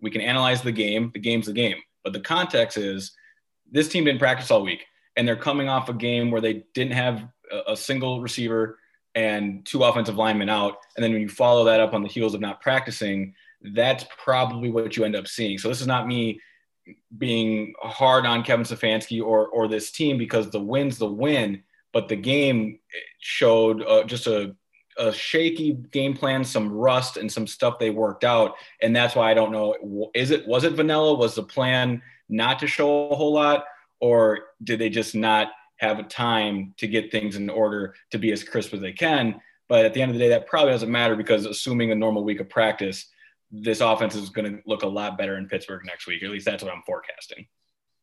We 0.00 0.10
can 0.10 0.20
analyze 0.20 0.60
the 0.60 0.72
game. 0.72 1.10
The 1.14 1.20
game's 1.20 1.46
the 1.46 1.52
game. 1.52 1.78
But 2.04 2.12
the 2.12 2.20
context 2.20 2.76
is 2.76 3.12
this 3.70 3.88
team 3.88 4.04
didn't 4.04 4.18
practice 4.18 4.50
all 4.50 4.62
week, 4.62 4.86
and 5.16 5.26
they're 5.26 5.36
coming 5.36 5.68
off 5.68 5.88
a 5.88 5.94
game 5.94 6.30
where 6.30 6.40
they 6.40 6.64
didn't 6.74 6.92
have 6.92 7.28
a, 7.66 7.76
single 7.76 8.20
receiver 8.20 8.78
and 9.14 9.64
two 9.64 9.82
offensive 9.82 10.16
linemen 10.16 10.48
out. 10.48 10.76
And 10.96 11.04
then 11.04 11.12
when 11.12 11.22
you 11.22 11.28
follow 11.28 11.64
that 11.64 11.80
up 11.80 11.94
on 11.94 12.02
the 12.02 12.08
heels 12.08 12.34
of 12.34 12.40
not 12.40 12.60
practicing, 12.60 13.34
that's 13.72 14.04
probably 14.22 14.70
what 14.70 14.96
you 14.96 15.04
end 15.04 15.16
up 15.16 15.26
seeing. 15.26 15.58
So 15.58 15.68
this 15.68 15.80
is 15.80 15.86
not 15.86 16.06
me 16.06 16.40
being 17.16 17.74
hard 17.80 18.26
on 18.26 18.42
Kevin 18.42 18.64
Stefanski 18.64 19.22
or 19.22 19.48
or 19.48 19.68
this 19.68 19.90
team 19.90 20.16
because 20.18 20.50
the 20.50 20.60
win's 20.60 20.98
the 20.98 21.06
win, 21.06 21.62
but 21.92 22.08
the 22.08 22.16
game 22.16 22.78
showed 23.18 23.82
uh, 23.82 24.04
just 24.04 24.26
a 24.26 24.54
a 24.98 25.12
shaky 25.12 25.74
game 25.92 26.14
plan, 26.14 26.44
some 26.44 26.72
rust, 26.72 27.16
and 27.16 27.30
some 27.30 27.46
stuff 27.46 27.78
they 27.78 27.90
worked 27.90 28.24
out, 28.24 28.54
and 28.82 28.94
that's 28.94 29.14
why 29.14 29.30
I 29.30 29.34
don't 29.34 29.52
know. 29.52 30.10
Is 30.14 30.30
it 30.30 30.46
was 30.46 30.64
it 30.64 30.72
vanilla? 30.72 31.14
Was 31.14 31.34
the 31.34 31.42
plan 31.42 32.02
not 32.28 32.58
to 32.60 32.66
show 32.66 33.10
a 33.10 33.14
whole 33.14 33.32
lot, 33.32 33.64
or 34.00 34.40
did 34.62 34.78
they 34.78 34.90
just 34.90 35.14
not 35.14 35.48
have 35.78 35.98
a 35.98 36.04
time 36.04 36.74
to 36.76 36.86
get 36.86 37.10
things 37.10 37.36
in 37.36 37.48
order 37.48 37.94
to 38.10 38.18
be 38.18 38.32
as 38.32 38.42
crisp 38.42 38.74
as 38.74 38.80
they 38.80 38.92
can? 38.92 39.40
But 39.68 39.84
at 39.84 39.94
the 39.94 40.02
end 40.02 40.10
of 40.10 40.14
the 40.14 40.24
day, 40.24 40.30
that 40.30 40.46
probably 40.46 40.72
doesn't 40.72 40.90
matter 40.90 41.14
because 41.14 41.46
assuming 41.46 41.90
a 41.90 41.94
normal 41.94 42.24
week 42.24 42.40
of 42.40 42.48
practice, 42.48 43.06
this 43.50 43.80
offense 43.80 44.14
is 44.14 44.30
going 44.30 44.50
to 44.50 44.62
look 44.66 44.82
a 44.82 44.86
lot 44.86 45.18
better 45.18 45.36
in 45.36 45.46
Pittsburgh 45.46 45.82
next 45.84 46.06
week. 46.06 46.22
At 46.22 46.30
least 46.30 46.46
that's 46.46 46.62
what 46.62 46.72
I'm 46.72 46.82
forecasting. 46.86 47.46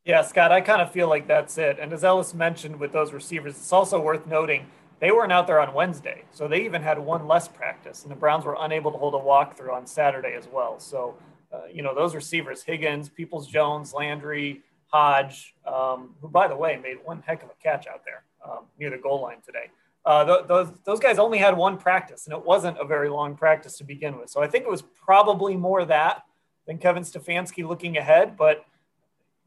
Yeah, 0.06 0.22
Scott, 0.22 0.52
I 0.52 0.62
kind 0.62 0.82
of 0.82 0.92
feel 0.92 1.10
like 1.10 1.28
that's 1.28 1.58
it. 1.58 1.80
And 1.80 1.92
as 1.92 2.04
Ellis 2.04 2.36
mentioned 2.36 2.80
with 2.80 2.92
those 2.92 3.12
receivers, 3.12 3.56
it's 3.56 3.74
also 3.74 4.00
worth 4.00 4.28
noting 4.28 4.68
they 5.00 5.12
weren't 5.12 5.32
out 5.32 5.48
there 5.48 5.60
on 5.60 5.74
Wednesday, 5.74 6.24
so 6.32 6.48
they 6.48 6.64
even 6.64 6.82
had 6.82 6.98
one 7.00 7.28
less 7.28 7.48
practice, 7.48 8.04
and 8.04 8.12
the 8.12 8.16
Browns 8.16 8.46
were 8.46 8.56
unable 8.60 8.92
to 8.92 8.98
hold 8.98 9.14
a 9.14 9.18
walkthrough 9.18 9.74
on 9.74 9.86
Saturday 9.86 10.34
as 10.36 10.48
well. 10.48 10.80
So, 10.80 11.16
uh, 11.56 11.68
you 11.72 11.82
know, 11.82 11.96
those 11.96 12.16
receivers, 12.16 12.64
Higgins, 12.64 13.10
Peoples 13.10 13.48
Jones, 13.48 13.94
Landry, 13.94 14.62
Hodge, 14.88 15.56
um, 15.66 16.16
who, 16.22 16.28
by 16.28 16.48
the 16.48 16.56
way, 16.56 16.80
made 16.82 16.98
one 17.04 17.24
heck 17.26 17.44
of 17.44 17.50
a 17.50 17.64
catch 17.64 17.88
out 17.88 18.04
there 18.06 18.24
um, 18.44 18.66
near 18.80 18.90
the 18.90 18.98
goal 18.98 19.22
line 19.22 19.38
today. 19.46 19.72
Uh, 20.06 20.24
th- 20.24 20.48
those, 20.48 20.72
those 20.86 21.00
guys 21.00 21.18
only 21.18 21.38
had 21.38 21.58
one 21.58 21.78
practice, 21.78 22.28
and 22.28 22.36
it 22.36 22.46
wasn't 22.46 22.78
a 22.78 22.86
very 22.86 23.10
long 23.10 23.36
practice 23.36 23.78
to 23.78 23.84
begin 23.84 24.18
with. 24.18 24.30
So 24.30 24.42
I 24.42 24.48
think 24.48 24.64
it 24.66 24.70
was 24.70 24.84
probably 25.04 25.56
more 25.56 25.86
that 25.86 26.24
than 26.68 26.78
Kevin 26.78 27.04
Stefanski 27.04 27.68
looking 27.68 27.98
ahead. 27.98 28.38
But, 28.38 28.66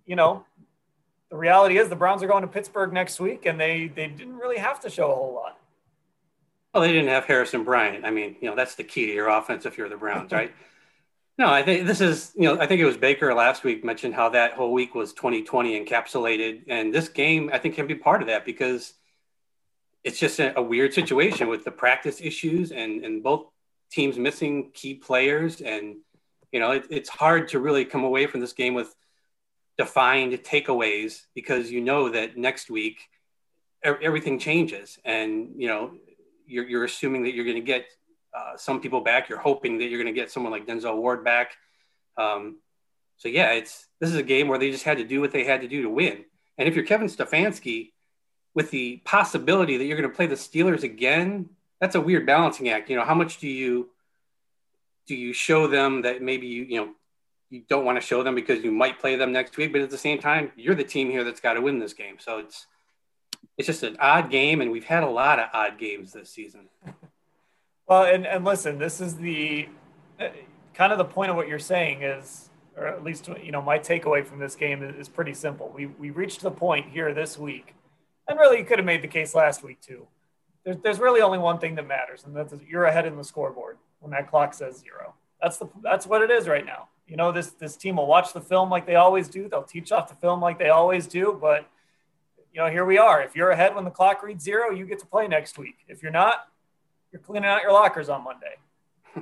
you 0.07 0.16
know, 0.16 0.44
the 1.31 1.37
reality 1.37 1.79
is 1.79 1.88
the 1.88 1.97
Browns 1.97 2.23
are 2.23 2.27
going 2.27 2.42
to 2.42 2.49
Pittsburgh 2.49 2.92
next 2.92 3.21
week, 3.21 3.47
and 3.47 3.61
they 3.61 3.88
they 3.88 4.09
didn't 4.09 4.37
really 4.37 4.59
have 4.59 4.81
to 4.81 4.90
show 4.90 5.12
a 5.12 5.14
whole 5.14 5.35
lot. 5.35 5.59
Well, 6.73 6.83
they 6.83 6.92
didn't 6.92 7.09
have 7.09 7.25
Harrison 7.25 7.64
Bryant. 7.64 8.05
I 8.05 8.11
mean, 8.11 8.37
you 8.40 8.49
know, 8.49 8.57
that's 8.57 8.75
the 8.75 8.85
key 8.85 9.07
to 9.07 9.12
your 9.12 9.29
offense 9.29 9.66
if 9.66 9.79
you're 9.79 9.88
the 9.88 9.97
Browns, 9.97 10.33
right? 10.33 10.53
No, 11.38 11.48
I 11.48 11.62
think 11.62 11.87
this 11.87 12.01
is, 12.01 12.33
you 12.35 12.42
know, 12.42 12.61
I 12.61 12.66
think 12.66 12.81
it 12.81 12.85
was 12.85 12.96
Baker 12.96 13.33
last 13.33 13.62
week 13.62 13.85
mentioned 13.85 14.14
how 14.14 14.31
that 14.31 14.55
whole 14.55 14.72
week 14.72 14.96
was 14.96 15.12
2020 15.12 15.85
encapsulated, 15.85 16.64
and 16.66 16.92
this 16.92 17.09
game 17.09 17.48
I 17.53 17.59
think 17.59 17.77
can 17.77 17.87
be 17.87 17.94
part 17.94 18.22
of 18.22 18.29
that 18.29 18.44
because 18.44 18.94
it's 20.03 20.18
just 20.18 20.40
a, 20.40 20.59
a 20.59 20.62
weird 20.62 20.92
situation 20.92 21.48
with 21.48 21.64
the 21.64 21.70
practice 21.70 22.20
issues 22.20 22.72
and 22.72 23.05
and 23.05 23.22
both 23.22 23.46
teams 23.90 24.18
missing 24.18 24.70
key 24.74 24.94
players, 24.94 25.61
and 25.61 25.96
you 26.51 26.59
know, 26.59 26.72
it, 26.72 26.87
it's 26.90 27.09
hard 27.09 27.48
to 27.48 27.61
really 27.61 27.85
come 27.85 28.03
away 28.03 28.27
from 28.27 28.40
this 28.40 28.53
game 28.53 28.74
with 28.74 28.94
defined 29.77 30.33
takeaways 30.42 31.22
because 31.35 31.70
you 31.70 31.81
know 31.81 32.09
that 32.11 32.37
next 32.37 32.68
week 32.68 32.98
everything 33.85 34.40
changes. 34.40 34.98
And 35.05 35.51
you 35.57 35.68
know 35.68 35.92
you're, 36.46 36.66
you're 36.66 36.85
assuming 36.85 37.22
that 37.22 37.35
you're 37.35 37.44
going 37.44 37.57
to 37.57 37.62
get 37.62 37.87
uh, 38.38 38.57
some 38.57 38.81
people 38.81 39.01
back 39.01 39.29
you're 39.29 39.38
hoping 39.38 39.79
that 39.79 39.87
you're 39.87 40.03
going 40.03 40.12
to 40.12 40.18
get 40.18 40.31
someone 40.31 40.53
like 40.53 40.66
denzel 40.66 40.96
ward 40.96 41.24
back 41.24 41.57
um, 42.16 42.59
so 43.16 43.29
yeah 43.29 43.53
it's 43.53 43.87
this 44.01 44.11
is 44.11 44.16
a 44.16 44.22
game 44.22 44.48
where 44.48 44.59
they 44.59 44.70
just 44.70 44.85
had 44.85 44.98
to 44.98 45.05
do 45.05 45.20
what 45.20 45.33
they 45.33 45.44
had 45.44 45.61
to 45.62 45.68
do 45.68 45.83
to 45.83 45.90
win 45.90 46.24
and 46.57 46.68
if 46.68 46.74
you're 46.74 46.85
kevin 46.85 47.09
stefanski 47.09 47.92
with 48.55 48.70
the 48.70 48.96
possibility 49.05 49.77
that 49.77 49.85
you're 49.85 49.98
going 49.98 50.09
to 50.09 50.16
play 50.16 50.27
the 50.27 50.35
steelers 50.35 50.83
again 50.83 51.48
that's 51.81 51.94
a 51.94 52.01
weird 52.01 52.27
balancing 52.27 52.68
act 52.68 52.88
you 52.90 52.96
know 52.96 53.05
how 53.05 53.14
much 53.14 53.38
do 53.38 53.48
you 53.48 53.88
do 55.07 55.14
you 55.14 55.33
show 55.33 55.66
them 55.66 56.03
that 56.03 56.22
maybe 56.22 56.46
you 56.46 56.64
you 56.64 56.77
know 56.81 56.88
you 57.51 57.62
don't 57.68 57.85
want 57.85 57.98
to 57.98 58.07
show 58.07 58.22
them 58.22 58.35
because 58.35 58.62
you 58.62 58.70
might 58.70 58.98
play 58.98 59.16
them 59.16 59.33
next 59.33 59.57
week. 59.57 59.72
But 59.72 59.81
at 59.81 59.90
the 59.90 59.98
same 59.98 60.18
time, 60.18 60.53
you're 60.57 60.74
the 60.74 60.85
team 60.85 61.11
here 61.11 61.24
that's 61.24 61.40
got 61.40 61.55
to 61.55 61.61
win 61.61 61.79
this 61.79 61.94
game. 61.94 62.16
So 62.18 62.38
it's 62.38 62.66
it's 63.57 63.66
just 63.66 63.83
an 63.83 63.96
odd 64.01 64.31
game, 64.31 64.61
and 64.61 64.70
we've 64.70 64.85
had 64.85 65.03
a 65.03 65.09
lot 65.09 65.38
of 65.38 65.48
odd 65.53 65.79
games 65.79 66.12
this 66.12 66.31
season. 66.31 66.68
Well, 67.88 68.05
and 68.05 68.27
and 68.27 68.44
listen, 68.44 68.79
this 68.79 69.01
is 69.01 69.16
the 69.16 69.68
uh, 70.20 70.29
kind 70.74 70.92
of 70.92 70.98
the 70.98 71.05
point 71.05 71.31
of 71.31 71.37
what 71.37 71.48
you're 71.48 71.59
saying 71.59 72.03
is, 72.03 72.51
or 72.77 72.87
at 72.87 73.03
least 73.03 73.29
you 73.42 73.51
know 73.51 73.62
my 73.62 73.79
takeaway 73.79 74.24
from 74.24 74.38
this 74.38 74.55
game 74.55 74.83
is, 74.83 74.94
is 74.96 75.09
pretty 75.09 75.35
simple. 75.35 75.72
We 75.74 75.87
we 75.87 76.11
reached 76.11 76.42
the 76.42 76.51
point 76.51 76.90
here 76.90 77.14
this 77.14 77.38
week, 77.38 77.74
and 78.29 78.38
really 78.38 78.59
you 78.59 78.64
could 78.64 78.79
have 78.79 78.87
made 78.87 79.03
the 79.03 79.09
case 79.09 79.35
last 79.35 79.62
week 79.62 79.81
too. 79.81 80.07
There's 80.64 80.77
there's 80.83 80.98
really 80.98 81.22
only 81.22 81.38
one 81.38 81.59
thing 81.59 81.77
that 81.77 81.87
matters, 81.87 82.24
and 82.24 82.37
that's 82.37 82.53
you're 82.68 82.85
ahead 82.85 83.07
in 83.07 83.16
the 83.16 83.24
scoreboard 83.24 83.79
when 84.01 84.11
that 84.12 84.29
clock 84.29 84.55
says 84.55 84.79
zero 84.79 85.14
That's 85.40 85.57
the 85.57 85.68
that's 85.83 86.07
what 86.07 86.20
it 86.20 86.31
is 86.31 86.46
right 86.46 86.66
now. 86.66 86.88
You 87.07 87.16
know, 87.16 87.33
this 87.33 87.53
this 87.53 87.74
team 87.74 87.96
will 87.96 88.07
watch 88.07 88.35
the 88.35 88.40
film 88.42 88.68
like 88.68 88.87
they 88.87 88.96
always 88.96 89.29
do. 89.29 89.48
They'll 89.48 89.62
teach 89.62 89.92
off 89.92 90.11
the 90.11 90.14
film 90.16 90.42
like 90.42 90.59
they 90.59 90.68
always 90.68 91.07
do. 91.07 91.38
But 91.40 91.66
you 92.53 92.61
know, 92.61 92.68
here 92.68 92.85
we 92.85 92.98
are. 92.98 93.22
If 93.22 93.35
you're 93.35 93.51
ahead 93.51 93.74
when 93.74 93.85
the 93.85 93.90
clock 93.90 94.22
reads 94.22 94.44
zero, 94.44 94.72
you 94.72 94.85
get 94.85 94.98
to 94.98 95.07
play 95.07 95.27
next 95.27 95.57
week. 95.57 95.77
If 95.88 96.03
you're 96.03 96.12
not, 96.12 96.48
you're 97.12 97.23
cleaning 97.23 97.49
out 97.49 97.62
your 97.62 97.73
lockers 97.73 98.09
on 98.09 98.25
Monday. 98.25 98.57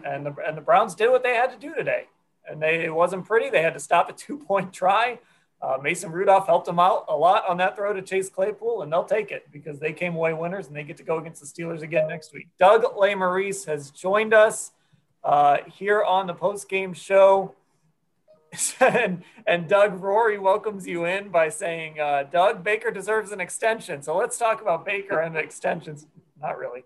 And 0.04 0.26
the 0.26 0.34
and 0.46 0.56
the 0.56 0.60
Browns 0.60 0.94
did 0.94 1.10
what 1.10 1.22
they 1.22 1.34
had 1.34 1.50
to 1.52 1.58
do 1.58 1.74
today. 1.74 2.04
And 2.48 2.60
they 2.60 2.84
it 2.84 2.94
wasn't 2.94 3.24
pretty. 3.24 3.50
They 3.50 3.62
had 3.62 3.74
to 3.74 3.80
stop 3.80 4.10
a 4.10 4.12
two 4.12 4.38
point 4.38 4.72
try. 4.72 5.18
Uh, 5.62 5.78
Mason 5.82 6.12
Rudolph 6.12 6.46
helped 6.46 6.66
them 6.66 6.78
out 6.78 7.06
a 7.08 7.16
lot 7.16 7.48
on 7.48 7.56
that 7.56 7.76
throw 7.76 7.92
to 7.94 8.02
Chase 8.02 8.28
Claypool, 8.28 8.82
and 8.82 8.92
they'll 8.92 9.04
take 9.04 9.30
it 9.30 9.46
because 9.50 9.80
they 9.80 9.92
came 9.92 10.14
away 10.14 10.34
winners 10.34 10.66
and 10.66 10.76
they 10.76 10.82
get 10.82 10.98
to 10.98 11.02
go 11.02 11.18
against 11.18 11.40
the 11.40 11.46
Steelers 11.46 11.80
again 11.80 12.08
next 12.08 12.34
week. 12.34 12.48
Doug 12.58 12.82
Lesmerises 12.82 13.64
has 13.66 13.90
joined 13.90 14.34
us 14.34 14.72
uh, 15.24 15.58
here 15.66 16.04
on 16.04 16.26
the 16.26 16.34
post 16.34 16.68
game 16.68 16.92
show. 16.92 17.54
and, 18.80 19.24
and 19.46 19.68
Doug 19.68 20.00
Rory 20.00 20.38
welcomes 20.38 20.86
you 20.86 21.04
in 21.04 21.30
by 21.30 21.48
saying, 21.48 21.98
uh, 21.98 22.24
Doug, 22.30 22.62
Baker 22.62 22.90
deserves 22.90 23.32
an 23.32 23.40
extension. 23.40 24.02
So 24.02 24.16
let's 24.16 24.38
talk 24.38 24.60
about 24.62 24.84
Baker 24.84 25.20
and 25.20 25.36
extensions. 25.36 26.06
Not 26.40 26.58
really. 26.58 26.84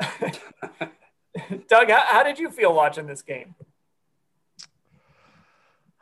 Doug, 1.68 1.90
how, 1.90 2.02
how, 2.06 2.22
did 2.22 2.38
you 2.38 2.50
feel 2.50 2.72
watching 2.74 3.06
this 3.06 3.22
game? 3.22 3.54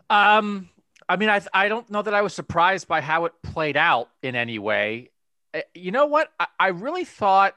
Um, 0.08 0.68
I 1.08 1.16
mean, 1.16 1.28
I, 1.28 1.40
I 1.52 1.68
don't 1.68 1.88
know 1.90 2.02
that 2.02 2.14
I 2.14 2.22
was 2.22 2.34
surprised 2.34 2.88
by 2.88 3.00
how 3.00 3.24
it 3.26 3.32
played 3.42 3.76
out 3.76 4.10
in 4.22 4.34
any 4.34 4.58
way. 4.58 5.10
Eh, 5.54 5.62
you 5.74 5.90
know 5.90 6.06
what? 6.06 6.30
I, 6.38 6.46
I 6.58 6.68
really 6.68 7.04
thought 7.04 7.54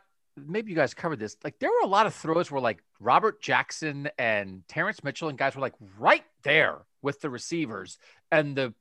maybe 0.47 0.71
you 0.71 0.75
guys 0.75 0.93
covered 0.93 1.19
this. 1.19 1.36
Like 1.43 1.60
there 1.60 1.69
were 1.69 1.86
a 1.86 1.88
lot 1.88 2.06
of 2.06 2.13
throws 2.13 2.49
where 2.52 2.62
like 2.62 2.84
Robert 2.99 3.41
Jackson 3.41 4.10
and 4.17 4.63
Terrance 4.67 5.04
Mitchell 5.04 5.30
and 5.30 5.38
guys 5.38 5.56
were 5.56 5.62
like 5.62 5.75
right 5.97 6.23
there 6.43 6.80
with 7.02 7.21
the 7.21 7.30
receivers, 7.30 7.97
and 8.32 8.56
the 8.56 8.73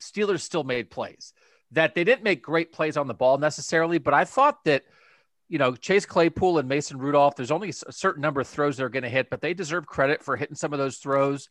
Steelers 0.00 0.40
still 0.40 0.64
made 0.64 0.90
plays. 0.90 1.32
That 1.72 1.94
they 1.94 2.02
didn't 2.02 2.24
make 2.24 2.42
great 2.42 2.72
plays 2.72 2.96
on 2.96 3.06
the 3.06 3.14
ball 3.14 3.38
necessarily, 3.38 3.98
but 3.98 4.12
I 4.12 4.24
thought 4.24 4.64
that 4.64 4.82
you 5.50 5.58
know 5.58 5.74
Chase 5.74 6.06
Claypool 6.06 6.58
and 6.58 6.68
Mason 6.68 6.96
Rudolph. 6.96 7.36
There's 7.36 7.50
only 7.50 7.68
a 7.70 7.92
certain 7.92 8.22
number 8.22 8.40
of 8.40 8.48
throws 8.48 8.76
they're 8.76 8.88
going 8.88 9.02
to 9.02 9.10
hit, 9.10 9.28
but 9.28 9.42
they 9.42 9.52
deserve 9.52 9.84
credit 9.84 10.22
for 10.22 10.36
hitting 10.36 10.56
some 10.56 10.72
of 10.72 10.78
those 10.78 10.96
throws. 10.96 11.50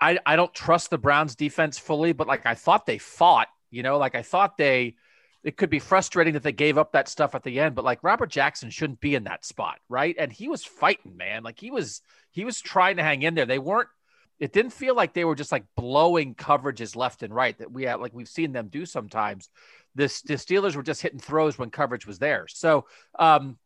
I 0.00 0.18
I 0.26 0.36
don't 0.36 0.52
trust 0.52 0.90
the 0.90 0.98
Browns 0.98 1.36
defense 1.36 1.78
fully, 1.78 2.12
but 2.12 2.26
like 2.26 2.44
I 2.44 2.54
thought 2.54 2.84
they 2.84 2.98
fought. 2.98 3.48
You 3.70 3.82
know, 3.82 3.96
like 3.98 4.16
I 4.16 4.22
thought 4.22 4.58
they 4.58 4.96
it 5.44 5.56
could 5.56 5.70
be 5.70 5.78
frustrating 5.78 6.34
that 6.34 6.42
they 6.42 6.52
gave 6.52 6.76
up 6.76 6.92
that 6.92 7.08
stuff 7.08 7.34
at 7.34 7.44
the 7.44 7.60
end, 7.60 7.74
but 7.74 7.84
like 7.84 8.02
Robert 8.02 8.30
Jackson 8.30 8.70
shouldn't 8.70 9.00
be 9.00 9.14
in 9.14 9.24
that 9.24 9.44
spot, 9.44 9.78
right? 9.88 10.16
And 10.18 10.32
he 10.32 10.48
was 10.48 10.64
fighting, 10.64 11.16
man. 11.16 11.44
Like 11.44 11.60
he 11.60 11.70
was 11.70 12.02
he 12.32 12.44
was 12.44 12.60
trying 12.60 12.96
to 12.96 13.02
hang 13.04 13.22
in 13.22 13.34
there. 13.34 13.46
They 13.46 13.58
weren't 13.60 13.88
it 14.38 14.52
didn't 14.52 14.72
feel 14.72 14.94
like 14.94 15.14
they 15.14 15.24
were 15.24 15.34
just 15.34 15.52
like 15.52 15.64
blowing 15.76 16.34
coverages 16.34 16.96
left 16.96 17.22
and 17.22 17.34
right 17.34 17.56
that 17.58 17.70
we 17.72 17.84
had 17.84 18.00
like 18.00 18.12
we've 18.14 18.28
seen 18.28 18.52
them 18.52 18.68
do 18.68 18.84
sometimes. 18.86 19.48
This 19.94 20.22
the 20.22 20.34
Steelers 20.34 20.74
were 20.74 20.82
just 20.82 21.02
hitting 21.02 21.20
throws 21.20 21.58
when 21.58 21.70
coverage 21.70 22.06
was 22.06 22.18
there. 22.18 22.46
So 22.48 22.86
um 23.18 23.58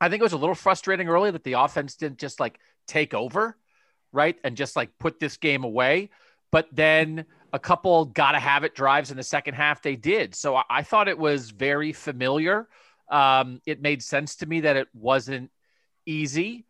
I 0.00 0.08
think 0.08 0.20
it 0.20 0.24
was 0.24 0.32
a 0.32 0.38
little 0.38 0.54
frustrating 0.54 1.08
early 1.08 1.30
that 1.30 1.44
the 1.44 1.54
offense 1.54 1.96
didn't 1.96 2.18
just 2.18 2.40
like 2.40 2.58
take 2.86 3.14
over, 3.14 3.56
right? 4.12 4.36
And 4.44 4.56
just 4.56 4.76
like 4.76 4.90
put 4.98 5.18
this 5.18 5.36
game 5.36 5.64
away. 5.64 6.10
But 6.50 6.68
then 6.72 7.26
a 7.52 7.58
couple 7.58 8.04
gotta 8.06 8.40
have 8.40 8.64
it 8.64 8.74
drives 8.74 9.12
in 9.12 9.16
the 9.16 9.22
second 9.22 9.54
half 9.54 9.80
they 9.80 9.94
did 9.94 10.34
so 10.34 10.56
i, 10.56 10.64
I 10.68 10.82
thought 10.82 11.06
it 11.06 11.16
was 11.16 11.50
very 11.50 11.92
familiar 11.92 12.68
um, 13.10 13.60
it 13.64 13.80
made 13.80 14.02
sense 14.02 14.36
to 14.36 14.46
me 14.46 14.62
that 14.62 14.76
it 14.76 14.88
wasn't 14.92 15.50
easy 16.04 16.66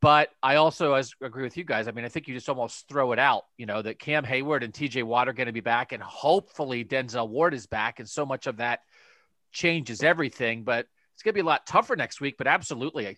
but 0.00 0.30
i 0.42 0.56
also 0.56 0.94
as 0.94 1.12
agree 1.22 1.44
with 1.44 1.56
you 1.56 1.64
guys. 1.64 1.86
I 1.86 1.92
mean 1.92 2.04
i 2.04 2.08
think 2.08 2.26
you 2.26 2.34
just 2.34 2.48
almost 2.48 2.88
throw 2.88 3.12
it 3.12 3.18
out 3.18 3.44
you 3.56 3.66
know 3.66 3.80
that 3.80 3.98
cam 3.98 4.24
Heyward 4.24 4.64
and 4.64 4.72
tj 4.72 5.04
watt 5.04 5.28
are 5.28 5.32
going 5.32 5.46
to 5.46 5.52
be 5.52 5.60
back 5.60 5.92
and 5.92 6.02
hopefully 6.02 6.84
denzel 6.84 7.28
ward 7.28 7.54
is 7.54 7.66
back 7.66 8.00
and 8.00 8.08
so 8.08 8.26
much 8.26 8.46
of 8.46 8.56
that 8.56 8.80
changes 9.50 10.02
everything. 10.02 10.62
But 10.62 10.86
it's 11.14 11.22
going 11.22 11.32
to 11.32 11.36
be 11.36 11.40
a 11.40 11.44
lot 11.44 11.66
tougher 11.66 11.96
next 11.96 12.20
week 12.20 12.36
but 12.38 12.46
absolutely 12.46 13.16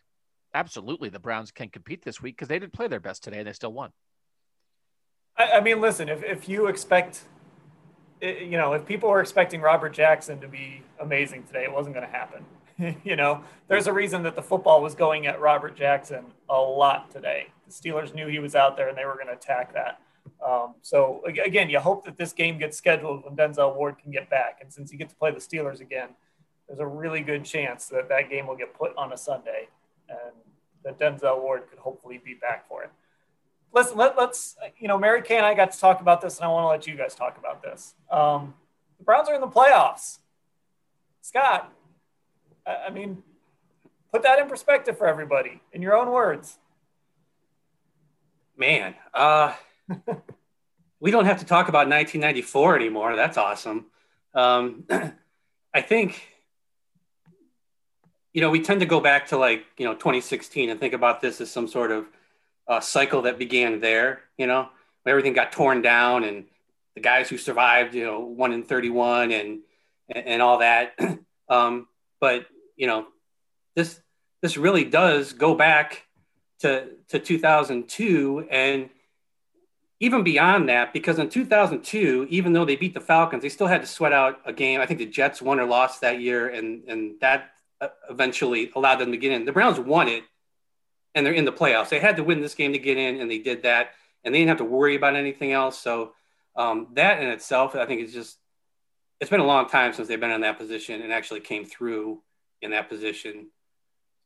absolutely 0.55 1.09
the 1.09 1.19
browns 1.19 1.51
can 1.51 1.69
compete 1.69 2.05
this 2.05 2.21
week 2.21 2.37
because 2.37 2.49
they 2.49 2.59
did 2.59 2.73
play 2.73 2.89
their 2.89 3.01
best 3.01 3.25
today 3.25 3.39
and 3.39 3.47
they 3.47 3.53
still 3.53 3.73
won. 3.73 3.93
I, 5.37 5.53
I 5.53 5.61
mean, 5.61 5.81
listen, 5.81 6.09
if, 6.09 6.23
if 6.23 6.49
you 6.49 6.67
expect, 6.67 7.23
you 8.21 8.59
know, 8.59 8.73
if 8.73 8.85
people 8.85 9.09
were 9.09 9.21
expecting 9.21 9.61
Robert 9.61 9.91
Jackson 9.91 10.41
to 10.41 10.49
be 10.49 10.83
amazing 11.01 11.45
today, 11.45 11.65
it 11.65 11.73
wasn't 11.73 11.95
going 11.95 12.07
to 12.07 12.13
happen. 12.13 12.45
you 13.05 13.17
know, 13.17 13.43
there's 13.69 13.87
a 13.87 13.93
reason 13.93 14.23
that 14.25 14.35
the 14.35 14.43
football 14.43 14.83
was 14.83 14.95
going 14.95 15.27
at 15.27 15.41
Robert 15.41 15.77
Jackson 15.77 16.27
a 16.49 16.61
lot 16.61 17.11
today. 17.11 17.49
The 17.67 17.73
Steelers 17.73 18.15
knew 18.15 18.27
he 18.27 18.39
was 18.39 18.55
out 18.55 18.77
there 18.77 18.89
and 18.89 18.97
they 18.97 19.05
were 19.05 19.15
going 19.15 19.27
to 19.27 19.35
attack 19.35 19.73
that. 19.75 20.01
Um, 20.45 20.75
so 20.83 21.23
again, 21.27 21.71
you 21.71 21.81
hope 21.81 22.05
that 22.05 22.17
this 22.17 22.33
game 22.33 22.59
gets 22.59 22.77
scheduled 22.77 23.25
when 23.25 23.37
Denzel 23.37 23.75
Ward 23.77 23.99
can 23.99 24.11
get 24.11 24.31
back. 24.31 24.59
And 24.61 24.73
since 24.73 24.93
you 24.93 24.99
get 24.99 25.09
to 25.11 25.17
play 25.17 25.31
the 25.31 25.39
Steelers 25.39 25.81
again, 25.81 26.11
there's 26.67 26.81
a 26.81 26.87
really 26.87 27.21
good 27.21 27.45
chance 27.45 27.87
that 27.89 28.09
that 28.09 28.31
game 28.31 28.47
will 28.47 28.57
get 28.57 28.75
put 28.75 28.97
on 28.97 29.13
a 29.13 29.17
Sunday 29.17 29.69
and 30.09 30.33
that 30.85 30.99
Denzel 30.99 31.43
Ward 31.43 31.69
could 31.69 31.79
hopefully 31.79 32.21
be 32.25 32.35
back 32.35 32.69
for 32.69 32.83
it 32.83 32.91
listen, 33.73 33.97
let, 33.97 34.19
us 34.19 34.57
you 34.79 34.89
know, 34.89 34.99
Mary 34.99 35.23
Kay 35.23 35.37
and 35.37 35.47
I 35.47 35.55
got 35.55 35.73
to 35.73 35.79
talk 35.79 36.01
about 36.01 36.21
this, 36.21 36.37
and 36.37 36.45
I 36.45 36.49
want 36.49 36.65
to 36.65 36.69
let 36.69 36.87
you 36.87 36.97
guys 36.97 37.15
talk 37.15 37.39
about 37.39 37.63
this. 37.63 37.95
Um, 38.11 38.55
the 38.99 39.05
Browns 39.05 39.29
are 39.29 39.35
in 39.35 39.41
the 39.41 39.49
playoffs. 39.49 40.19
Scott, 41.21 41.73
I, 42.87 42.91
mean, 42.91 43.23
put 44.13 44.23
that 44.23 44.39
in 44.39 44.49
perspective 44.49 44.99
for 44.99 45.07
everybody 45.07 45.61
in 45.73 45.83
your 45.83 45.97
own 45.97 46.11
words. 46.11 46.59
Man, 48.57 48.95
uh, 49.15 49.55
we 51.01 51.11
don't 51.11 51.25
have 51.25 51.39
to 51.39 51.47
talk 51.47 51.69
about 51.69 51.89
1994 51.89 52.77
anymore. 52.77 53.17
That's 53.17 53.37
awesome. 53.37 53.87
Um, 54.35 54.85
I 55.75 55.81
think, 55.81 56.29
you 58.33 58.41
know, 58.41 58.51
we 58.51 58.61
tend 58.61 58.81
to 58.81 58.87
go 58.87 59.01
back 59.01 59.29
to 59.29 59.37
like, 59.37 59.65
you 59.79 59.87
know, 59.87 59.95
2016 59.95 60.71
and 60.71 60.79
think 60.79 60.95
about 60.95 61.21
this 61.21 61.41
as 61.41 61.51
some 61.51 61.69
sort 61.69 61.91
of 61.91 62.07
uh, 62.71 62.81
cycle 62.81 63.23
that 63.23 63.39
began 63.39 63.81
there. 63.81 64.21
You 64.39 64.47
know, 64.47 64.69
everything 65.05 65.33
got 65.33 65.53
torn 65.53 65.83
down, 65.83 66.25
and 66.25 66.45
the 66.95 67.01
guys 67.01 67.29
who 67.29 67.37
survived, 67.37 67.95
you 67.95 68.05
know, 68.05 68.21
one 68.21 68.53
in 68.53 68.63
thirty-one, 68.63 69.33
and 69.33 69.61
and 70.09 70.41
all 70.41 70.59
that. 70.59 70.99
um, 71.49 71.89
but 72.21 72.47
you 72.81 72.87
know, 72.87 73.07
this 73.77 74.01
this 74.41 74.57
really 74.57 74.85
does 74.85 75.35
go 75.35 75.55
back 75.55 76.07
to 76.61 76.89
to 77.09 77.19
2002 77.19 78.49
and 78.51 78.89
even 80.03 80.25
beyond 80.25 80.71
that, 80.71 80.95
because 80.95 81.19
in 81.19 81.29
2002, 81.29 82.27
even 82.31 82.55
though 82.55 82.65
they 82.65 82.77
beat 82.77 82.95
the 82.95 83.01
Falcons, 83.01 83.43
they 83.43 83.51
still 83.51 83.67
had 83.67 83.83
to 83.83 83.87
sweat 83.87 84.15
out 84.15 84.41
a 84.47 84.53
game. 84.53 84.81
I 84.81 84.87
think 84.87 84.99
the 84.99 85.05
Jets 85.05 85.43
won 85.43 85.61
or 85.61 85.67
lost 85.67 86.01
that 86.01 86.21
year, 86.21 86.49
and 86.49 86.85
and 86.89 87.21
that 87.21 87.53
uh, 87.83 87.89
eventually 88.09 88.73
allowed 88.75 88.97
them 88.97 89.13
to 89.13 89.19
get 89.19 89.31
in. 89.31 89.45
The 89.45 89.53
Browns 89.53 89.79
won 89.79 90.09
it 90.09 90.25
and 91.15 91.27
they're 91.27 91.35
in 91.35 91.45
the 91.45 91.53
playoffs. 91.53 91.89
They 91.89 91.99
had 91.99 92.17
to 92.17 92.25
win 92.25 92.41
this 92.41 92.55
game 92.55 92.73
to 92.73 92.79
get 92.79 92.97
in, 92.97 93.21
and 93.21 93.31
they 93.31 93.39
did 93.39 93.65
that, 93.65 93.91
and 94.25 94.35
they 94.35 94.39
didn't 94.39 94.51
have 94.51 94.59
to 94.59 94.65
worry 94.65 94.95
about 94.95 95.17
anything 95.17 95.53
else. 95.53 95.79
So 95.79 96.15
um, 96.57 96.89
that 96.95 97.23
in 97.23 97.29
itself, 97.29 97.75
I 97.75 97.87
think, 97.87 98.01
is 98.01 98.13
just 98.13 98.39
it's 99.21 99.31
been 99.31 99.41
a 99.41 99.47
long 99.47 99.69
time 99.69 99.93
since 99.93 100.09
they've 100.09 100.21
been 100.21 100.31
in 100.31 100.41
that 100.43 100.59
position 100.59 101.03
and 101.03 101.13
actually 101.13 101.41
came 101.41 101.67
through 101.67 102.23
in 102.63 102.71
that 102.73 102.89
position. 102.89 103.49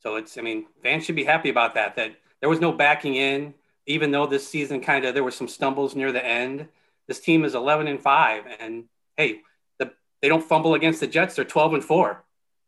So 0.01 0.16
it's, 0.16 0.37
I 0.37 0.42
mean, 0.42 0.66
fans 0.83 1.05
should 1.05 1.16
be 1.16 1.25
happy 1.25 1.49
about 1.49 1.75
that. 1.75 1.97
That 1.97 2.16
there 2.40 2.49
was 2.49 2.61
no 2.61 2.73
backing 2.73 3.14
in, 3.14 3.55
even 3.87 4.11
though 4.11 4.27
this 4.27 4.47
season 4.47 4.81
kind 4.81 5.05
of 5.05 5.14
there 5.14 5.25
were 5.25 5.31
some 5.31 5.49
stumbles 5.49 5.94
near 5.94 6.12
the 6.12 6.25
end. 6.25 6.68
This 7.07 7.20
team 7.20 7.44
is 7.44 7.55
11 7.55 7.87
and 7.87 8.01
five, 8.01 8.44
and 8.61 8.85
hey, 9.16 9.40
the, 9.79 9.92
they 10.23 10.29
don't 10.29 10.42
fumble 10.42 10.75
against 10.75 11.01
the 11.01 11.07
Jets. 11.07 11.37
They're 11.37 11.44
12 11.44 11.75
and 11.75 11.85
four, 11.85 12.25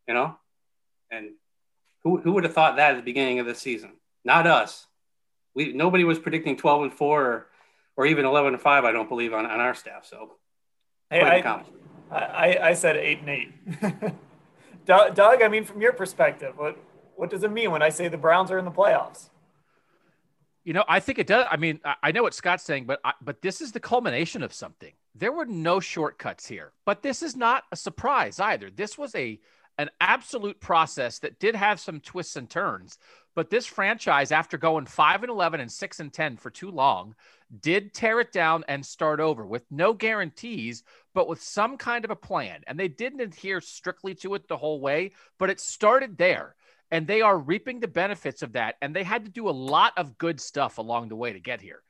you 0.07 0.15
know, 0.15 0.37
and 1.11 1.31
who 2.05 2.19
who 2.19 2.33
would 2.33 2.45
have 2.45 2.53
thought 2.53 2.77
that 2.77 2.93
at 2.93 2.97
the 2.97 3.03
beginning 3.03 3.39
of 3.39 3.47
the 3.47 3.55
season? 3.55 3.93
not 4.27 4.47
us. 4.47 4.87
We 5.55 5.73
nobody 5.73 6.05
was 6.05 6.19
predicting 6.19 6.59
12 6.59 6.83
and 6.83 6.93
4 6.93 7.25
or, 7.25 7.47
or 7.97 8.07
even 8.07 8.27
11 8.27 8.55
and 8.55 8.63
5, 8.63 8.85
I 8.85 8.93
don't 8.93 9.09
believe, 9.09 9.33
on, 9.33 9.47
on 9.47 9.61
our 9.61 9.75
staff. 9.75 10.05
So 10.05 10.33
hey, 11.09 11.23
I, 11.23 11.63
I, 12.11 12.59
I, 12.61 12.75
said 12.75 12.97
8 12.97 13.21
and 13.21 13.31
8. 13.31 14.13
Doug, 14.87 15.43
I 15.43 15.49
mean, 15.49 15.65
from 15.65 15.81
your 15.81 15.93
perspective, 15.93 16.55
what, 16.57 16.79
what 17.17 17.29
does 17.29 17.43
it 17.43 17.51
mean 17.51 17.71
when 17.71 17.83
I 17.83 17.89
say 17.89 18.09
the 18.09 18.17
Browns 18.17 18.51
are 18.51 18.59
in 18.59 18.65
the 18.65 18.71
playoffs? 18.71 19.29
You 20.65 20.73
know, 20.73 20.85
I 20.89 21.01
think 21.01 21.19
it 21.19 21.27
does. 21.27 21.47
I 21.49 21.57
mean, 21.57 21.81
I 22.03 22.11
know 22.11 22.23
what 22.23 22.35
Scott's 22.35 22.65
saying, 22.65 22.87
but 22.87 23.01
I, 23.05 23.13
but 23.21 23.41
this 23.41 23.61
is 23.61 23.71
the 23.71 23.81
culmination 23.81 24.43
of 24.43 24.53
something. 24.53 24.93
There 25.15 25.31
were 25.31 25.47
no 25.47 25.79
shortcuts 25.79 26.47
here, 26.47 26.73
but 26.85 27.03
this 27.03 27.23
is 27.23 27.37
not 27.37 27.65
a 27.71 27.77
surprise 27.77 28.41
either. 28.41 28.71
This 28.71 28.99
was 28.99 29.15
a 29.15 29.39
an 29.79 29.91
absolute 30.01 30.59
process 30.59 31.19
that 31.19 31.39
did 31.39 31.55
have 31.55 31.79
some 31.79 32.01
twists 32.01 32.37
and 32.37 32.49
turns, 32.49 32.99
but 33.35 33.51
this 33.51 33.67
franchise, 33.67 34.33
after 34.33 34.57
going 34.57 34.87
5 34.87 35.23
and 35.23 35.31
11 35.31 35.61
and 35.61 35.71
6 35.71 36.01
and 36.01 36.13
10 36.13 36.39
for 36.39 36.49
too 36.49 36.71
long, 36.71 37.15
did 37.61 37.93
tear 37.93 38.19
it 38.21 38.33
down 38.33 38.65
and 38.69 38.85
start 38.85 39.21
over 39.21 39.47
with 39.47 39.71
no 39.71 39.93
guarantees, 39.93 40.83
but 41.17 41.29
with 41.29 41.41
some 41.41 41.79
kind 41.79 42.05
of 42.05 42.11
a 42.11 42.15
plan. 42.15 42.61
And 42.67 42.79
they 42.79 42.89
didn't 42.89 43.23
adhere 43.23 43.63
strictly 43.63 44.15
to 44.17 44.35
it 44.35 44.49
the 44.49 44.59
whole 44.59 44.83
way, 44.83 45.13
but 45.39 45.49
it 45.49 45.61
started 45.61 46.19
there. 46.19 46.55
And 46.91 47.07
they 47.07 47.23
are 47.23 47.39
reaping 47.39 47.81
the 47.81 47.89
benefits 47.89 48.43
of 48.43 48.53
that. 48.53 48.75
And 48.83 48.95
they 48.95 49.03
had 49.03 49.25
to 49.25 49.31
do 49.31 49.49
a 49.49 49.51
lot 49.51 49.95
of 49.97 50.19
good 50.19 50.39
stuff 50.39 50.77
along 50.77 51.09
the 51.09 51.17
way 51.17 51.33
to 51.33 51.41
get 51.41 51.63
here. 51.63 51.83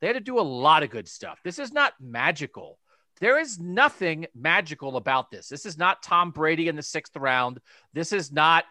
They 0.00 0.06
had 0.06 0.16
to 0.16 0.20
do 0.20 0.38
a 0.38 0.42
lot 0.42 0.82
of 0.82 0.90
good 0.90 1.08
stuff. 1.08 1.40
This 1.42 1.58
is 1.58 1.72
not 1.72 1.94
magical. 1.98 2.78
There 3.20 3.40
is 3.40 3.58
nothing 3.58 4.26
magical 4.34 4.98
about 4.98 5.30
this. 5.30 5.48
This 5.48 5.64
is 5.64 5.78
not 5.78 6.02
Tom 6.02 6.30
Brady 6.30 6.68
in 6.68 6.76
the 6.76 6.82
sixth 6.82 7.16
round. 7.16 7.60
This 7.94 8.12
is 8.12 8.32
not, 8.32 8.66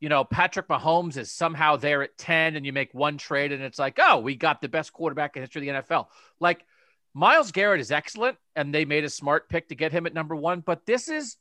you 0.00 0.08
know, 0.08 0.24
Patrick 0.24 0.66
Mahomes 0.66 1.16
is 1.16 1.30
somehow 1.30 1.76
there 1.76 2.02
at 2.02 2.18
10 2.18 2.56
and 2.56 2.66
you 2.66 2.72
make 2.72 2.92
one 2.92 3.16
trade 3.16 3.52
and 3.52 3.62
it's 3.62 3.78
like, 3.78 4.00
oh, 4.02 4.18
we 4.18 4.34
got 4.34 4.60
the 4.60 4.68
best 4.68 4.92
quarterback 4.92 5.36
in 5.36 5.42
history 5.42 5.68
of 5.68 5.86
the 5.88 5.94
NFL. 5.94 6.06
Like 6.40 6.66
Myles 7.16 7.50
Garrett 7.50 7.80
is 7.80 7.90
excellent 7.90 8.36
and 8.56 8.74
they 8.74 8.84
made 8.84 9.04
a 9.04 9.08
smart 9.08 9.48
pick 9.48 9.68
to 9.68 9.74
get 9.74 9.90
him 9.90 10.04
at 10.04 10.12
number 10.12 10.36
one, 10.36 10.60
but 10.60 10.84
this 10.84 11.08
is 11.08 11.38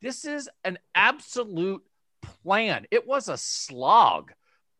this 0.00 0.24
is 0.24 0.48
an 0.62 0.78
absolute 0.94 1.82
plan. 2.44 2.86
It 2.92 3.08
was 3.08 3.28
a 3.28 3.36
slog 3.36 4.30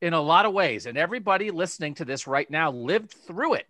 in 0.01 0.13
a 0.13 0.21
lot 0.21 0.47
of 0.47 0.53
ways. 0.53 0.87
And 0.87 0.97
everybody 0.97 1.51
listening 1.51 1.95
to 1.95 2.05
this 2.05 2.29
right 2.29 2.49
now 2.49 2.71
lived 2.71 3.11
through 3.11 3.55
it. 3.55 3.67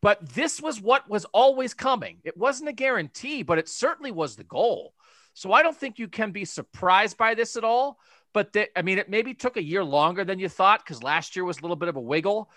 But 0.00 0.26
this 0.30 0.62
was 0.62 0.80
what 0.80 1.10
was 1.10 1.26
always 1.26 1.74
coming. 1.74 2.20
It 2.24 2.38
wasn't 2.38 2.70
a 2.70 2.72
guarantee, 2.72 3.42
but 3.42 3.58
it 3.58 3.68
certainly 3.68 4.10
was 4.10 4.34
the 4.34 4.44
goal. 4.44 4.94
So 5.34 5.52
I 5.52 5.62
don't 5.62 5.76
think 5.76 5.98
you 5.98 6.08
can 6.08 6.30
be 6.30 6.46
surprised 6.46 7.18
by 7.18 7.34
this 7.34 7.54
at 7.54 7.64
all. 7.64 7.98
But 8.32 8.54
the, 8.54 8.78
I 8.78 8.80
mean, 8.80 8.96
it 8.96 9.10
maybe 9.10 9.34
took 9.34 9.58
a 9.58 9.62
year 9.62 9.84
longer 9.84 10.24
than 10.24 10.38
you 10.38 10.48
thought 10.48 10.82
because 10.82 11.02
last 11.02 11.36
year 11.36 11.44
was 11.44 11.58
a 11.58 11.60
little 11.60 11.76
bit 11.76 11.90
of 11.90 11.96
a 11.96 12.00
wiggle. 12.00 12.48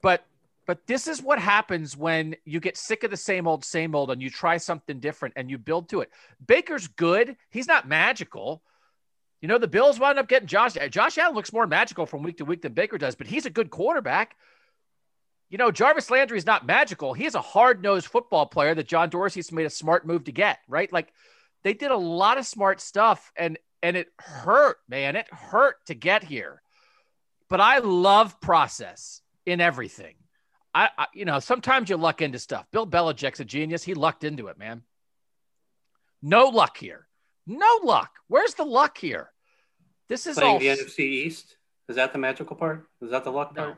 But 0.00 0.24
but 0.66 0.86
this 0.86 1.06
is 1.06 1.22
what 1.22 1.38
happens 1.38 1.96
when 1.96 2.36
you 2.44 2.60
get 2.60 2.76
sick 2.76 3.04
of 3.04 3.10
the 3.10 3.16
same 3.16 3.46
old, 3.46 3.64
same 3.64 3.94
old, 3.94 4.10
and 4.10 4.22
you 4.22 4.30
try 4.30 4.56
something 4.56 5.00
different 5.00 5.34
and 5.36 5.50
you 5.50 5.58
build 5.58 5.88
to 5.90 6.00
it. 6.00 6.10
Baker's 6.44 6.88
good. 6.88 7.36
He's 7.50 7.68
not 7.68 7.88
magical. 7.88 8.62
You 9.40 9.48
know, 9.48 9.58
the 9.58 9.68
Bills 9.68 10.00
wound 10.00 10.18
up 10.18 10.28
getting 10.28 10.48
Josh. 10.48 10.76
Eh, 10.76 10.88
Josh 10.88 11.18
Allen 11.18 11.34
looks 11.34 11.52
more 11.52 11.66
magical 11.66 12.06
from 12.06 12.22
week 12.22 12.38
to 12.38 12.44
week 12.44 12.62
than 12.62 12.72
Baker 12.72 12.98
does, 12.98 13.14
but 13.14 13.26
he's 13.26 13.46
a 13.46 13.50
good 13.50 13.70
quarterback 13.70 14.36
you 15.54 15.58
know, 15.58 15.70
Jarvis 15.70 16.10
Landry 16.10 16.36
is 16.36 16.46
not 16.46 16.66
magical. 16.66 17.14
He 17.14 17.26
is 17.26 17.36
a 17.36 17.40
hard 17.40 17.80
nosed 17.80 18.06
football 18.06 18.46
player 18.46 18.74
that 18.74 18.88
John 18.88 19.08
Dorsey's 19.08 19.52
made 19.52 19.66
a 19.66 19.70
smart 19.70 20.04
move 20.04 20.24
to 20.24 20.32
get, 20.32 20.58
right? 20.66 20.92
Like 20.92 21.12
they 21.62 21.74
did 21.74 21.92
a 21.92 21.96
lot 21.96 22.38
of 22.38 22.46
smart 22.46 22.80
stuff 22.80 23.32
and 23.36 23.56
and 23.80 23.96
it 23.96 24.08
hurt, 24.18 24.78
man. 24.88 25.14
It 25.14 25.32
hurt 25.32 25.76
to 25.86 25.94
get 25.94 26.24
here. 26.24 26.60
But 27.48 27.60
I 27.60 27.78
love 27.78 28.40
process 28.40 29.20
in 29.46 29.60
everything. 29.60 30.14
I, 30.74 30.90
I 30.98 31.06
you 31.14 31.24
know, 31.24 31.38
sometimes 31.38 31.88
you 31.88 31.96
luck 31.96 32.20
into 32.20 32.38
stuff. 32.38 32.66
Bill 32.72 32.86
Belichick's 32.86 33.40
a 33.40 33.44
genius. 33.44 33.82
He 33.84 33.94
lucked 33.94 34.24
into 34.24 34.48
it, 34.48 34.58
man. 34.58 34.82
No 36.22 36.48
luck 36.48 36.76
here. 36.76 37.06
No 37.46 37.80
luck. 37.82 38.10
Where's 38.28 38.54
the 38.54 38.64
luck 38.64 38.98
here? 38.98 39.30
This 40.08 40.26
is 40.26 40.36
Playing 40.36 40.52
all 40.54 40.58
the 40.58 40.66
NFC 40.68 41.00
East. 41.00 41.56
Is 41.88 41.96
that 41.96 42.12
the 42.12 42.18
magical 42.18 42.56
part? 42.56 42.86
Is 43.02 43.10
that 43.10 43.24
the 43.24 43.30
luck 43.30 43.54
No. 43.54 43.62
part? 43.62 43.76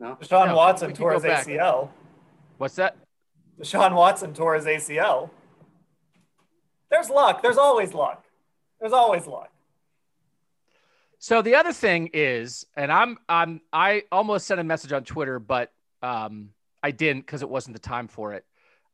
No. 0.00 0.16
Deshaun 0.16 0.48
No, 0.48 0.56
Watson 0.56 0.88
we 0.88 0.94
tore 0.94 1.12
his 1.12 1.22
back. 1.22 1.46
ACL. 1.46 1.90
What's 2.58 2.76
that? 2.76 2.96
Deshaun 3.60 3.94
Watson 3.94 4.34
tore 4.34 4.54
his 4.54 4.64
ACL. 4.64 5.30
There's 6.90 7.10
luck. 7.10 7.42
There's 7.42 7.58
always 7.58 7.92
luck. 7.94 8.24
There's 8.80 8.92
always 8.92 9.26
luck. 9.26 9.50
So 11.18 11.42
the 11.42 11.54
other 11.54 11.72
thing 11.72 12.10
is, 12.12 12.66
and 12.76 12.92
I'm 12.92 13.18
I'm 13.28 13.60
I 13.72 14.04
almost 14.12 14.46
sent 14.46 14.60
a 14.60 14.64
message 14.64 14.92
on 14.92 15.04
Twitter, 15.04 15.38
but 15.38 15.72
um, 16.04 16.50
I 16.82 16.90
didn't 16.90 17.22
because 17.22 17.42
it 17.42 17.48
wasn't 17.48 17.74
the 17.74 17.80
time 17.80 18.08
for 18.08 18.34
it. 18.34 18.44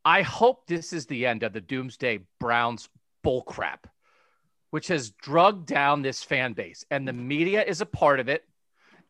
I 0.03 0.21
hope 0.21 0.65
this 0.65 0.93
is 0.93 1.05
the 1.05 1.25
end 1.25 1.43
of 1.43 1.53
the 1.53 1.61
Doomsday 1.61 2.21
Browns 2.39 2.89
bullcrap, 3.23 3.83
which 4.71 4.87
has 4.87 5.11
drugged 5.11 5.67
down 5.67 6.01
this 6.01 6.23
fan 6.23 6.53
base, 6.53 6.85
and 6.89 7.07
the 7.07 7.13
media 7.13 7.63
is 7.63 7.81
a 7.81 7.85
part 7.85 8.19
of 8.19 8.29
it. 8.29 8.43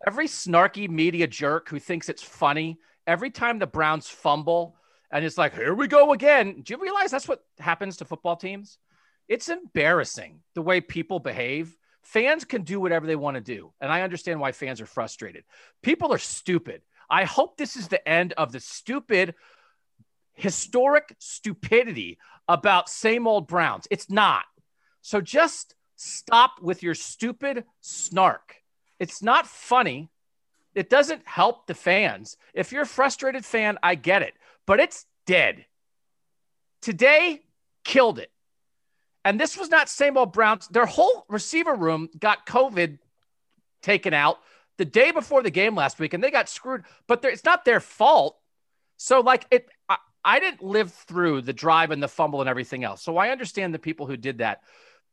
Every 0.06 0.28
snarky 0.28 0.90
media 0.90 1.28
jerk 1.28 1.70
who 1.70 1.80
thinks 1.80 2.10
it's 2.10 2.24
funny 2.24 2.80
every 3.06 3.30
time 3.30 3.60
the 3.60 3.68
Browns 3.68 4.08
fumble 4.08 4.76
and 5.12 5.26
it's 5.26 5.38
like, 5.38 5.54
here 5.54 5.74
we 5.74 5.88
go 5.88 6.14
again. 6.14 6.62
Do 6.62 6.74
you 6.74 6.82
realize 6.82 7.12
that's 7.12 7.28
what 7.28 7.44
happens 7.60 7.98
to 7.98 8.06
football 8.06 8.38
teams? 8.38 8.78
It's 9.28 9.50
embarrassing 9.50 10.40
the 10.56 10.62
way 10.62 10.82
people 10.82 11.20
behave. 11.20 11.76
Fans 12.02 12.46
can 12.46 12.64
do 12.64 12.80
whatever 12.80 13.06
they 13.06 13.16
want 13.16 13.36
to 13.36 13.42
do. 13.42 13.74
And 13.82 13.92
I 13.92 14.02
understand 14.02 14.40
why 14.40 14.54
fans 14.54 14.82
are 14.82 14.86
frustrated. 14.86 15.44
People 15.84 16.14
are 16.14 16.18
stupid. 16.18 16.82
I 17.12 17.26
hope 17.26 17.58
this 17.58 17.76
is 17.76 17.90
the 17.90 18.08
end 18.08 18.32
of 18.34 18.54
the 18.54 18.62
stupid, 18.62 19.36
historic 20.34 21.16
stupidity 21.20 22.18
about 22.48 22.90
same 22.90 23.28
old 23.28 23.48
Browns. 23.48 23.86
It's 23.92 24.10
not. 24.10 24.46
So 25.02 25.20
just 25.20 25.76
stop 25.98 26.62
with 26.62 26.82
your 26.82 26.96
stupid 26.96 27.66
snark. 27.82 28.56
It's 28.98 29.22
not 29.22 29.46
funny. 29.46 30.10
It 30.74 30.90
doesn't 30.90 31.28
help 31.28 31.68
the 31.68 31.74
fans. 31.74 32.38
If 32.54 32.72
you're 32.72 32.84
a 32.84 32.88
frustrated 32.88 33.44
fan, 33.44 33.78
I 33.84 33.96
get 33.96 34.22
it, 34.22 34.34
but 34.66 34.80
it's 34.80 35.06
dead. 35.28 35.66
Today 36.82 37.42
killed 37.84 38.20
it. 38.20 38.32
And 39.26 39.40
this 39.40 39.58
was 39.58 39.70
not 39.70 39.90
same 39.90 40.18
old 40.18 40.32
Browns. 40.32 40.68
Their 40.70 40.86
whole 40.86 41.26
receiver 41.28 41.76
room 41.76 42.10
got 42.18 42.48
COVID 42.48 43.00
taken 43.82 44.14
out 44.14 44.40
the 44.78 44.86
day 44.86 45.12
before 45.12 45.44
the 45.44 45.52
game 45.52 45.76
last 45.76 46.00
week, 46.00 46.14
and 46.14 46.24
they 46.24 46.32
got 46.32 46.50
screwed. 46.50 46.84
But 47.08 47.24
it's 47.26 47.46
not 47.46 47.66
their 47.66 47.80
fault. 47.80 48.38
So, 48.98 49.22
like 49.22 49.46
it, 49.52 49.68
I, 49.90 49.98
I 50.24 50.40
didn't 50.40 50.64
live 50.64 50.94
through 50.94 51.42
the 51.42 51.54
drive 51.54 51.92
and 51.92 52.02
the 52.02 52.08
fumble 52.08 52.42
and 52.42 52.50
everything 52.50 52.84
else. 52.84 53.02
So 53.02 53.18
I 53.18 53.30
understand 53.30 53.74
the 53.74 53.80
people 53.80 54.06
who 54.06 54.18
did 54.18 54.40
that. 54.40 54.62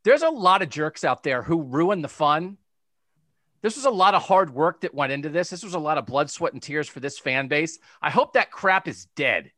There's 0.04 0.22
a 0.22 0.28
lot 0.28 0.62
of 0.62 0.68
jerks 0.68 1.04
out 1.04 1.22
there 1.22 1.42
who 1.42 1.62
ruin 1.62 2.02
the 2.02 2.08
fun. 2.08 2.58
This 3.62 3.76
was 3.76 3.86
a 3.86 3.90
lot 3.90 4.14
of 4.14 4.22
hard 4.22 4.54
work 4.54 4.82
that 4.82 4.94
went 4.94 5.12
into 5.12 5.28
this. 5.28 5.50
This 5.50 5.64
was 5.64 5.74
a 5.74 5.78
lot 5.78 5.98
of 5.98 6.06
blood, 6.06 6.30
sweat, 6.30 6.52
and 6.52 6.62
tears 6.62 6.88
for 6.88 7.00
this 7.00 7.18
fan 7.18 7.48
base. 7.48 7.78
I 8.00 8.10
hope 8.10 8.34
that 8.34 8.52
crap 8.52 8.86
is 8.86 9.06
dead. 9.16 9.50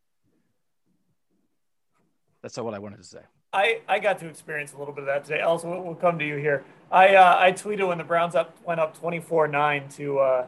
That's 2.43 2.57
all 2.57 2.65
what 2.65 2.75
I 2.75 2.79
wanted 2.79 2.99
to 2.99 3.05
say. 3.05 3.21
I, 3.53 3.81
I 3.89 3.99
got 3.99 4.19
to 4.21 4.29
experience 4.29 4.73
a 4.73 4.79
little 4.79 4.95
bit 4.95 5.03
of 5.03 5.07
that 5.07 5.25
today. 5.25 5.41
Also, 5.41 5.69
we'll, 5.69 5.83
we'll 5.83 5.95
come 5.95 6.19
to 6.19 6.27
you 6.27 6.37
here. 6.37 6.65
I 6.91 7.15
uh, 7.17 7.37
I 7.39 7.53
tweeted 7.53 7.87
when 7.87 7.99
the 7.99 8.05
Browns 8.05 8.35
up 8.35 8.57
went 8.65 8.81
up 8.81 9.01
24-9 9.01 9.95
to 9.97 10.19
uh, 10.19 10.47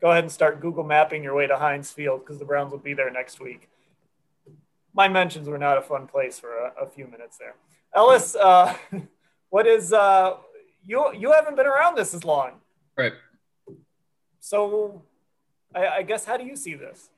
go 0.00 0.10
ahead 0.10 0.24
and 0.24 0.32
start 0.32 0.60
Google 0.60 0.84
mapping 0.84 1.22
your 1.22 1.34
way 1.34 1.46
to 1.46 1.56
Heinz 1.56 1.90
Field 1.90 2.20
because 2.20 2.38
the 2.38 2.44
Browns 2.44 2.72
will 2.72 2.78
be 2.78 2.94
there 2.94 3.10
next 3.10 3.40
week. 3.40 3.68
My 4.94 5.08
mentions 5.08 5.48
were 5.48 5.58
not 5.58 5.78
a 5.78 5.82
fun 5.82 6.06
place 6.06 6.38
for 6.38 6.56
a, 6.56 6.72
a 6.82 6.86
few 6.88 7.06
minutes 7.06 7.38
there. 7.38 7.54
Ellis, 7.94 8.34
uh, 8.34 8.74
what 9.50 9.66
is 9.66 9.92
uh, 9.92 10.34
you 10.84 11.12
you 11.16 11.32
haven't 11.32 11.56
been 11.56 11.66
around 11.66 11.96
this 11.96 12.12
as 12.12 12.24
long, 12.24 12.52
Right. 12.96 13.12
so 14.40 15.02
I, 15.74 15.86
I 15.88 16.02
guess 16.02 16.24
how 16.24 16.36
do 16.36 16.44
you 16.44 16.56
see 16.56 16.74
this? 16.74 17.08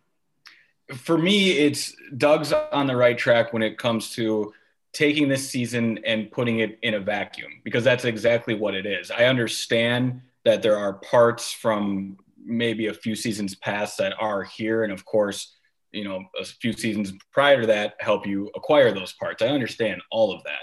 For 0.94 1.16
me, 1.16 1.52
it's 1.52 1.94
Doug's 2.18 2.52
on 2.52 2.86
the 2.86 2.94
right 2.96 3.16
track 3.16 3.54
when 3.54 3.62
it 3.62 3.78
comes 3.78 4.10
to 4.16 4.52
taking 4.94 5.28
this 5.28 5.50
season 5.50 5.98
and 6.06 6.30
putting 6.30 6.60
it 6.60 6.78
in 6.82 6.94
a 6.94 7.00
vacuum 7.00 7.60
because 7.64 7.84
that's 7.84 8.04
exactly 8.04 8.54
what 8.54 8.74
it 8.74 8.86
is. 8.86 9.10
I 9.10 9.24
understand 9.24 10.22
that 10.44 10.62
there 10.62 10.78
are 10.78 10.94
parts 10.94 11.52
from 11.52 12.16
maybe 12.44 12.86
a 12.86 12.94
few 12.94 13.16
seasons 13.16 13.54
past 13.54 13.98
that 13.98 14.14
are 14.20 14.44
here. 14.44 14.84
And 14.84 14.92
of 14.92 15.04
course, 15.04 15.56
you 15.92 16.04
know, 16.04 16.24
a 16.40 16.44
few 16.44 16.72
seasons 16.72 17.12
prior 17.32 17.62
to 17.62 17.66
that 17.66 17.94
help 18.00 18.26
you 18.26 18.50
acquire 18.54 18.92
those 18.92 19.12
parts. 19.14 19.42
I 19.42 19.48
understand 19.48 20.00
all 20.10 20.32
of 20.32 20.42
that. 20.44 20.60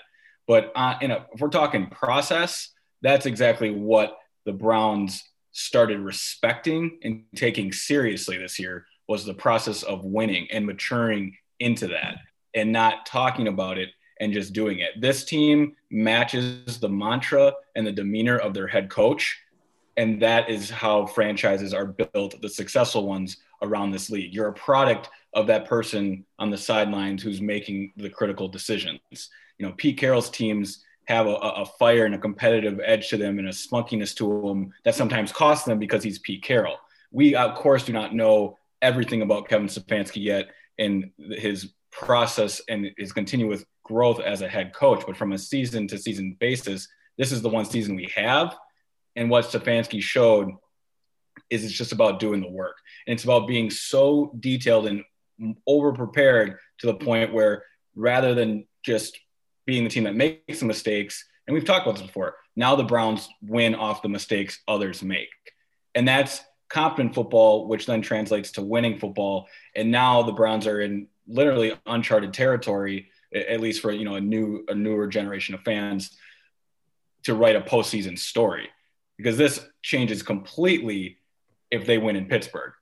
But 0.47 0.71
uh, 0.75 0.95
in 1.01 1.11
a, 1.11 1.25
if 1.33 1.41
we're 1.41 1.49
talking 1.49 1.87
process, 1.87 2.69
that's 3.01 3.25
exactly 3.25 3.71
what 3.71 4.17
the 4.45 4.53
Browns 4.53 5.23
started 5.51 5.99
respecting 5.99 6.99
and 7.03 7.23
taking 7.35 7.71
seriously 7.71 8.37
this 8.37 8.59
year 8.59 8.85
was 9.07 9.25
the 9.25 9.33
process 9.33 9.83
of 9.83 10.05
winning 10.05 10.47
and 10.51 10.65
maturing 10.65 11.35
into 11.59 11.87
that 11.87 12.17
and 12.53 12.71
not 12.71 13.05
talking 13.05 13.47
about 13.47 13.77
it 13.77 13.89
and 14.21 14.31
just 14.31 14.53
doing 14.53 14.79
it. 14.79 15.01
This 15.01 15.25
team 15.25 15.75
matches 15.89 16.79
the 16.79 16.87
mantra 16.87 17.53
and 17.75 17.85
the 17.85 17.91
demeanor 17.91 18.37
of 18.37 18.53
their 18.53 18.67
head 18.67 18.89
coach. 18.89 19.41
And 19.97 20.21
that 20.21 20.49
is 20.49 20.69
how 20.69 21.07
franchises 21.07 21.73
are 21.73 21.87
built, 21.87 22.39
the 22.41 22.47
successful 22.47 23.07
ones 23.07 23.37
around 23.63 23.91
this 23.91 24.09
league. 24.09 24.33
You're 24.33 24.47
a 24.47 24.53
product 24.53 25.09
of 25.33 25.47
that 25.47 25.65
person 25.65 26.23
on 26.39 26.51
the 26.51 26.57
sidelines 26.57 27.23
who's 27.23 27.41
making 27.41 27.93
the 27.97 28.09
critical 28.09 28.47
decisions. 28.47 28.99
You 29.57 29.65
know, 29.65 29.73
Pete 29.75 29.97
Carroll's 29.97 30.29
teams 30.29 30.85
have 31.05 31.25
a, 31.25 31.33
a 31.33 31.65
fire 31.65 32.05
and 32.05 32.15
a 32.15 32.19
competitive 32.19 32.79
edge 32.85 33.09
to 33.09 33.17
them 33.17 33.39
and 33.39 33.47
a 33.47 33.51
spunkiness 33.51 34.15
to 34.17 34.47
them 34.47 34.71
that 34.83 34.95
sometimes 34.95 35.31
costs 35.31 35.65
them 35.65 35.79
because 35.79 36.03
he's 36.03 36.19
Pete 36.19 36.43
Carroll. 36.43 36.77
We, 37.11 37.35
of 37.35 37.55
course, 37.55 37.83
do 37.83 37.91
not 37.91 38.13
know 38.13 38.57
everything 38.83 39.23
about 39.23 39.49
Kevin 39.49 39.67
Stefanski 39.67 40.23
yet 40.23 40.49
and 40.77 41.11
his 41.17 41.73
process 41.91 42.61
and 42.69 42.91
his 42.97 43.11
continuous 43.11 43.63
growth 43.83 44.19
as 44.19 44.41
a 44.41 44.47
head 44.47 44.73
coach. 44.73 45.03
But 45.05 45.17
from 45.17 45.33
a 45.33 45.37
season 45.37 45.87
to 45.87 45.97
season 45.97 46.37
basis, 46.39 46.87
this 47.17 47.31
is 47.31 47.41
the 47.41 47.49
one 47.49 47.65
season 47.65 47.95
we 47.95 48.09
have. 48.15 48.55
And 49.15 49.29
what 49.29 49.45
Stefanski 49.45 50.01
showed 50.01 50.51
is 51.49 51.63
it's 51.63 51.73
just 51.73 51.91
about 51.91 52.19
doing 52.19 52.41
the 52.41 52.49
work. 52.49 52.77
And 53.05 53.13
it's 53.13 53.23
about 53.23 53.47
being 53.47 53.69
so 53.69 54.35
detailed 54.39 54.87
and 54.87 55.03
over 55.67 55.91
prepared 55.91 56.57
to 56.79 56.87
the 56.87 56.93
point 56.93 57.33
where 57.33 57.63
rather 57.95 58.33
than 58.33 58.67
just 58.83 59.19
being 59.65 59.83
the 59.83 59.89
team 59.89 60.05
that 60.05 60.15
makes 60.15 60.59
the 60.59 60.65
mistakes 60.65 61.25
And 61.47 61.53
we've 61.53 61.65
talked 61.65 61.85
about 61.85 61.97
this 61.97 62.07
before. 62.07 62.35
Now 62.55 62.75
the 62.75 62.83
Browns 62.83 63.27
win 63.41 63.75
off 63.75 64.01
the 64.01 64.09
mistakes 64.09 64.59
others 64.67 65.03
make. 65.03 65.29
And 65.95 66.07
that's 66.07 66.41
competent 66.69 67.13
football, 67.13 67.67
which 67.67 67.85
then 67.85 68.01
translates 68.01 68.51
to 68.53 68.61
winning 68.61 68.99
football. 68.99 69.47
And 69.75 69.91
now 69.91 70.21
the 70.21 70.31
Browns 70.31 70.67
are 70.67 70.79
in 70.79 71.07
literally 71.27 71.73
uncharted 71.85 72.33
territory, 72.33 73.09
at 73.33 73.59
least 73.59 73.81
for 73.81 73.91
you 73.91 74.05
know 74.05 74.15
a 74.15 74.21
new 74.21 74.63
a 74.67 74.75
newer 74.75 75.07
generation 75.07 75.55
of 75.55 75.61
fans, 75.61 76.17
to 77.23 77.33
write 77.33 77.55
a 77.55 77.61
postseason 77.61 78.17
story. 78.17 78.69
Because 79.17 79.37
this 79.37 79.63
changes 79.83 80.23
completely 80.23 81.17
if 81.69 81.85
they 81.85 81.97
win 81.97 82.15
in 82.15 82.25
Pittsburgh. 82.25 82.73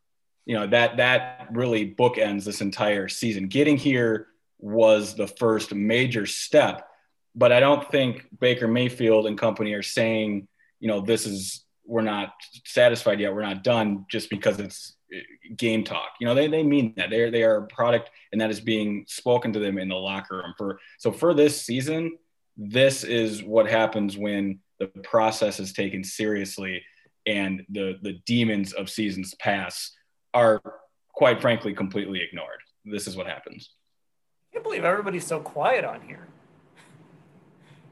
You 0.45 0.56
know, 0.56 0.67
that 0.67 0.97
that 0.97 1.47
really 1.52 1.93
bookends 1.93 2.43
this 2.43 2.62
entire 2.62 3.08
season. 3.08 3.47
Getting 3.47 3.78
here 3.78 4.28
was 4.58 5.15
the 5.15 5.28
first 5.28 5.73
major 5.73 6.25
step, 6.25 6.88
but 7.36 7.52
I 7.52 7.60
don't 7.60 7.89
think 7.91 8.25
Baker 8.39 8.67
Mayfield 8.67 9.28
and 9.28 9.38
company 9.38 9.73
are 9.73 9.84
saying, 9.84 10.47
you 10.80 10.88
know, 10.88 11.02
this 11.02 11.25
is 11.25 11.65
we're 11.86 12.02
not 12.02 12.34
satisfied 12.65 13.19
yet. 13.19 13.34
We're 13.34 13.41
not 13.41 13.63
done 13.63 14.06
just 14.10 14.30
because 14.30 14.60
it's 14.60 14.95
game 15.55 15.83
talk. 15.83 16.09
You 16.19 16.27
know, 16.27 16.35
they, 16.35 16.47
they 16.47 16.63
mean 16.63 16.93
that 16.97 17.09
they 17.09 17.29
they 17.29 17.43
are 17.43 17.57
a 17.57 17.67
product 17.67 18.11
and 18.31 18.39
that 18.41 18.49
is 18.49 18.61
being 18.61 19.05
spoken 19.07 19.53
to 19.53 19.59
them 19.59 19.77
in 19.77 19.89
the 19.89 19.95
locker 19.95 20.37
room 20.37 20.53
for, 20.57 20.79
so 20.97 21.11
for 21.11 21.33
this 21.33 21.61
season, 21.61 22.17
this 22.57 23.03
is 23.03 23.43
what 23.43 23.69
happens 23.69 24.17
when 24.17 24.59
the 24.79 24.87
process 25.03 25.59
is 25.59 25.73
taken 25.73 26.03
seriously 26.03 26.83
and 27.25 27.63
the, 27.69 27.97
the 28.01 28.13
demons 28.25 28.73
of 28.73 28.89
seasons 28.89 29.35
past 29.35 29.95
are 30.33 30.61
quite 31.13 31.41
frankly 31.41 31.73
completely 31.73 32.21
ignored. 32.21 32.59
This 32.85 33.07
is 33.07 33.15
what 33.15 33.27
happens. 33.27 33.71
I 34.51 34.53
can't 34.53 34.63
believe 34.63 34.83
everybody's 34.83 35.25
so 35.25 35.39
quiet 35.39 35.85
on 35.85 36.01
here. 36.01 36.27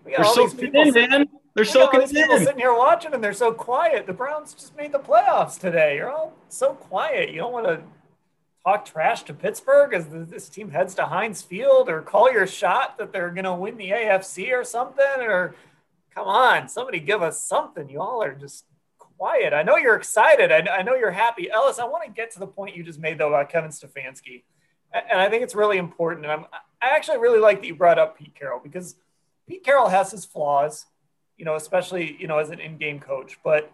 We 0.05 0.11
got 0.11 0.19
We're 0.19 0.25
all 0.25 0.33
so 0.33 0.47
these 0.47 0.53
people 0.53 0.81
in, 0.81 0.93
man. 0.93 1.25
They're 1.57 1.65
soaking 1.65 2.03
in. 2.03 2.09
People 2.09 2.37
sitting 2.37 2.59
here 2.59 2.75
watching, 2.75 3.15
and 3.15 3.23
they're 3.23 3.33
so 3.33 3.51
quiet. 3.51 4.05
The 4.05 4.13
Browns 4.13 4.53
just 4.53 4.77
made 4.77 4.91
the 4.91 4.99
playoffs 4.99 5.59
today. 5.59 5.95
You're 5.95 6.11
all 6.11 6.33
so 6.49 6.75
quiet. 6.75 7.31
You 7.31 7.37
don't 7.37 7.51
want 7.51 7.65
to 7.65 7.81
talk 8.63 8.85
trash 8.85 9.23
to 9.23 9.33
Pittsburgh 9.33 9.95
as 9.95 10.05
this 10.07 10.49
team 10.49 10.69
heads 10.69 10.93
to 10.95 11.05
Heinz 11.07 11.41
Field, 11.41 11.89
or 11.89 12.03
call 12.03 12.31
your 12.31 12.45
shot 12.45 12.99
that 12.99 13.11
they're 13.11 13.31
going 13.31 13.45
to 13.45 13.55
win 13.55 13.75
the 13.75 13.89
AFC 13.89 14.53
or 14.53 14.63
something. 14.63 15.03
Or 15.19 15.55
come 16.13 16.27
on, 16.27 16.69
somebody 16.69 16.99
give 16.99 17.23
us 17.23 17.41
something. 17.41 17.89
You 17.89 18.01
all 18.01 18.21
are 18.21 18.35
just 18.35 18.65
quiet. 18.99 19.51
I 19.51 19.63
know 19.63 19.77
you're 19.77 19.95
excited. 19.95 20.51
I, 20.51 20.59
I 20.71 20.81
know 20.83 20.93
you're 20.93 21.09
happy. 21.09 21.49
Ellis, 21.49 21.79
I 21.79 21.85
want 21.85 22.03
to 22.05 22.11
get 22.11 22.29
to 22.33 22.39
the 22.39 22.45
point 22.45 22.75
you 22.77 22.83
just 22.83 22.99
made 22.99 23.17
though 23.17 23.29
about 23.29 23.49
Kevin 23.49 23.71
Stefanski, 23.71 24.43
and 24.93 25.19
I 25.19 25.27
think 25.27 25.41
it's 25.41 25.55
really 25.55 25.79
important. 25.79 26.27
And 26.27 26.33
I'm, 26.33 26.45
I 26.79 26.89
actually 26.89 27.17
really 27.17 27.39
like 27.39 27.61
that 27.61 27.67
you 27.67 27.73
brought 27.73 27.97
up 27.97 28.15
Pete 28.15 28.35
Carroll 28.35 28.61
because 28.63 28.95
Pete 29.47 29.63
Carroll 29.63 29.89
has 29.89 30.11
his 30.11 30.23
flaws 30.23 30.85
you 31.37 31.45
know, 31.45 31.55
especially, 31.55 32.17
you 32.19 32.27
know, 32.27 32.39
as 32.39 32.49
an 32.49 32.59
in-game 32.59 32.99
coach, 32.99 33.37
but 33.43 33.71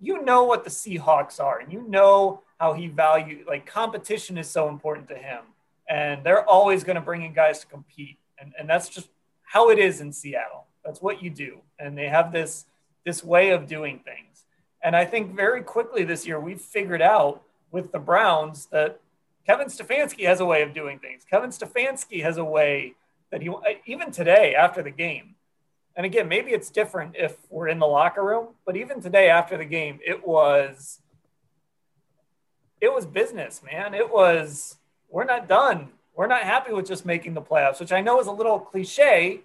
you 0.00 0.22
know 0.22 0.44
what 0.44 0.64
the 0.64 0.70
Seahawks 0.70 1.40
are 1.40 1.58
and 1.58 1.72
you 1.72 1.82
know 1.88 2.42
how 2.58 2.72
he 2.72 2.86
value 2.86 3.44
like 3.48 3.66
competition 3.66 4.38
is 4.38 4.48
so 4.48 4.68
important 4.68 5.08
to 5.08 5.16
him. 5.16 5.40
And 5.88 6.22
they're 6.22 6.44
always 6.44 6.84
going 6.84 6.96
to 6.96 7.02
bring 7.02 7.22
in 7.22 7.32
guys 7.32 7.60
to 7.60 7.66
compete. 7.66 8.18
And, 8.38 8.52
and 8.58 8.68
that's 8.68 8.88
just 8.88 9.08
how 9.42 9.70
it 9.70 9.78
is 9.78 10.00
in 10.00 10.12
Seattle. 10.12 10.66
That's 10.84 11.00
what 11.00 11.22
you 11.22 11.30
do. 11.30 11.60
And 11.78 11.96
they 11.96 12.08
have 12.08 12.32
this 12.32 12.66
this 13.04 13.24
way 13.24 13.50
of 13.50 13.66
doing 13.66 14.00
things. 14.00 14.44
And 14.82 14.94
I 14.94 15.04
think 15.04 15.34
very 15.34 15.62
quickly 15.62 16.04
this 16.04 16.26
year 16.26 16.38
we've 16.38 16.60
figured 16.60 17.02
out 17.02 17.42
with 17.70 17.90
the 17.90 17.98
Browns 17.98 18.66
that 18.66 19.00
Kevin 19.46 19.68
Stefanski 19.68 20.26
has 20.26 20.40
a 20.40 20.44
way 20.44 20.62
of 20.62 20.74
doing 20.74 20.98
things. 20.98 21.24
Kevin 21.28 21.50
Stefanski 21.50 22.22
has 22.22 22.36
a 22.36 22.44
way 22.44 22.94
that 23.30 23.42
he 23.42 23.50
even 23.86 24.10
today 24.10 24.54
after 24.54 24.82
the 24.82 24.90
game 24.90 25.34
and 25.98 26.06
again, 26.06 26.28
maybe 26.28 26.52
it's 26.52 26.70
different 26.70 27.16
if 27.16 27.36
we're 27.50 27.66
in 27.66 27.80
the 27.80 27.86
locker 27.86 28.24
room, 28.24 28.50
but 28.64 28.76
even 28.76 29.02
today 29.02 29.28
after 29.28 29.58
the 29.58 29.64
game, 29.64 29.98
it 30.06 30.24
was 30.24 31.00
it 32.80 32.94
was 32.94 33.04
business, 33.04 33.62
man. 33.64 33.94
It 33.94 34.08
was 34.08 34.76
we're 35.10 35.24
not 35.24 35.48
done. 35.48 35.88
We're 36.14 36.28
not 36.28 36.42
happy 36.42 36.72
with 36.72 36.86
just 36.86 37.04
making 37.04 37.34
the 37.34 37.42
playoffs, 37.42 37.80
which 37.80 37.90
I 37.90 38.00
know 38.00 38.20
is 38.20 38.28
a 38.28 38.32
little 38.32 38.60
cliche, 38.60 39.40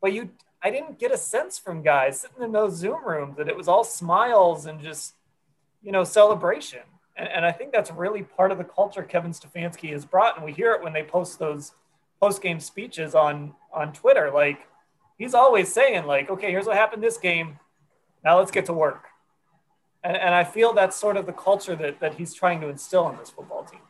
but 0.00 0.12
you 0.12 0.30
I 0.62 0.70
didn't 0.70 1.00
get 1.00 1.10
a 1.10 1.16
sense 1.16 1.58
from 1.58 1.82
guys 1.82 2.20
sitting 2.20 2.40
in 2.40 2.52
those 2.52 2.76
Zoom 2.76 3.04
rooms 3.04 3.36
that 3.36 3.48
it 3.48 3.56
was 3.56 3.66
all 3.66 3.82
smiles 3.82 4.66
and 4.66 4.80
just, 4.80 5.14
you 5.82 5.90
know, 5.90 6.04
celebration. 6.04 6.82
And, 7.16 7.28
and 7.28 7.44
I 7.44 7.50
think 7.50 7.72
that's 7.72 7.90
really 7.90 8.22
part 8.22 8.52
of 8.52 8.58
the 8.58 8.64
culture 8.64 9.02
Kevin 9.02 9.32
Stefanski 9.32 9.90
has 9.90 10.04
brought. 10.04 10.36
And 10.36 10.44
we 10.44 10.52
hear 10.52 10.70
it 10.72 10.84
when 10.84 10.92
they 10.92 11.02
post 11.02 11.40
those 11.40 11.72
post 12.20 12.42
game 12.42 12.60
speeches 12.60 13.16
on 13.16 13.54
on 13.72 13.92
Twitter. 13.92 14.30
Like 14.30 14.69
he's 15.20 15.34
always 15.34 15.70
saying 15.70 16.06
like, 16.06 16.30
okay, 16.30 16.50
here's 16.50 16.66
what 16.66 16.76
happened 16.76 17.02
this 17.02 17.18
game. 17.18 17.58
Now 18.24 18.38
let's 18.38 18.50
get 18.50 18.64
to 18.66 18.72
work. 18.72 19.04
And, 20.02 20.16
and 20.16 20.34
I 20.34 20.44
feel 20.44 20.72
that's 20.72 20.96
sort 20.96 21.18
of 21.18 21.26
the 21.26 21.32
culture 21.32 21.76
that, 21.76 22.00
that 22.00 22.14
he's 22.14 22.32
trying 22.32 22.60
to 22.62 22.68
instill 22.68 23.08
in 23.10 23.18
this 23.18 23.28
football 23.28 23.64
team. 23.64 23.80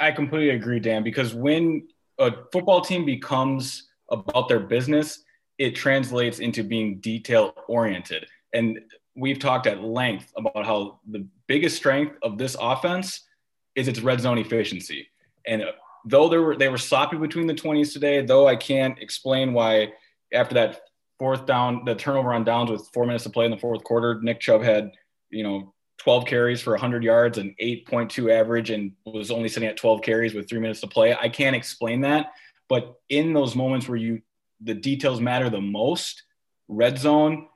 I 0.00 0.12
completely 0.12 0.50
agree, 0.50 0.78
Dan, 0.78 1.02
because 1.02 1.34
when 1.34 1.88
a 2.18 2.32
football 2.52 2.80
team 2.80 3.04
becomes 3.04 3.88
about 4.08 4.48
their 4.48 4.60
business, 4.60 5.24
it 5.58 5.74
translates 5.74 6.38
into 6.38 6.62
being 6.62 7.00
detail 7.00 7.52
oriented. 7.66 8.26
And 8.54 8.78
we've 9.16 9.38
talked 9.38 9.66
at 9.66 9.82
length 9.82 10.32
about 10.36 10.64
how 10.64 11.00
the 11.10 11.26
biggest 11.48 11.76
strength 11.76 12.16
of 12.22 12.38
this 12.38 12.56
offense 12.60 13.26
is 13.74 13.88
its 13.88 14.00
red 14.00 14.20
zone 14.20 14.38
efficiency. 14.38 15.08
And 15.46 15.64
though 16.04 16.28
they 16.28 16.38
were 16.38 16.56
they 16.56 16.68
were 16.68 16.78
sloppy 16.78 17.16
between 17.16 17.46
the 17.46 17.54
20s 17.54 17.92
today, 17.92 18.24
though 18.24 18.46
I 18.46 18.54
can't 18.54 18.98
explain 19.00 19.52
why 19.54 19.92
after 20.32 20.54
that 20.54 20.80
fourth 21.18 21.46
down, 21.46 21.84
the 21.84 21.94
turnover 21.94 22.32
on 22.32 22.44
downs 22.44 22.70
with 22.70 22.88
four 22.92 23.06
minutes 23.06 23.24
to 23.24 23.30
play 23.30 23.44
in 23.44 23.50
the 23.50 23.56
fourth 23.58 23.84
quarter, 23.84 24.20
Nick 24.22 24.40
Chubb 24.40 24.62
had, 24.62 24.92
you 25.30 25.44
know, 25.44 25.74
12 25.98 26.24
carries 26.24 26.62
for 26.62 26.70
100 26.70 27.04
yards 27.04 27.36
and 27.36 27.54
8.2 27.60 28.32
average 28.32 28.70
and 28.70 28.92
was 29.04 29.30
only 29.30 29.50
sitting 29.50 29.68
at 29.68 29.76
12 29.76 30.00
carries 30.00 30.32
with 30.32 30.48
three 30.48 30.58
minutes 30.58 30.80
to 30.80 30.86
play. 30.86 31.14
I 31.14 31.28
can't 31.28 31.54
explain 31.54 32.00
that. 32.02 32.32
But 32.70 32.98
in 33.10 33.34
those 33.34 33.54
moments 33.54 33.86
where 33.86 33.98
you, 33.98 34.22
the 34.62 34.74
details 34.74 35.20
matter 35.20 35.50
the 35.50 35.60
most, 35.60 36.22
red 36.68 36.98
zone 36.98 37.48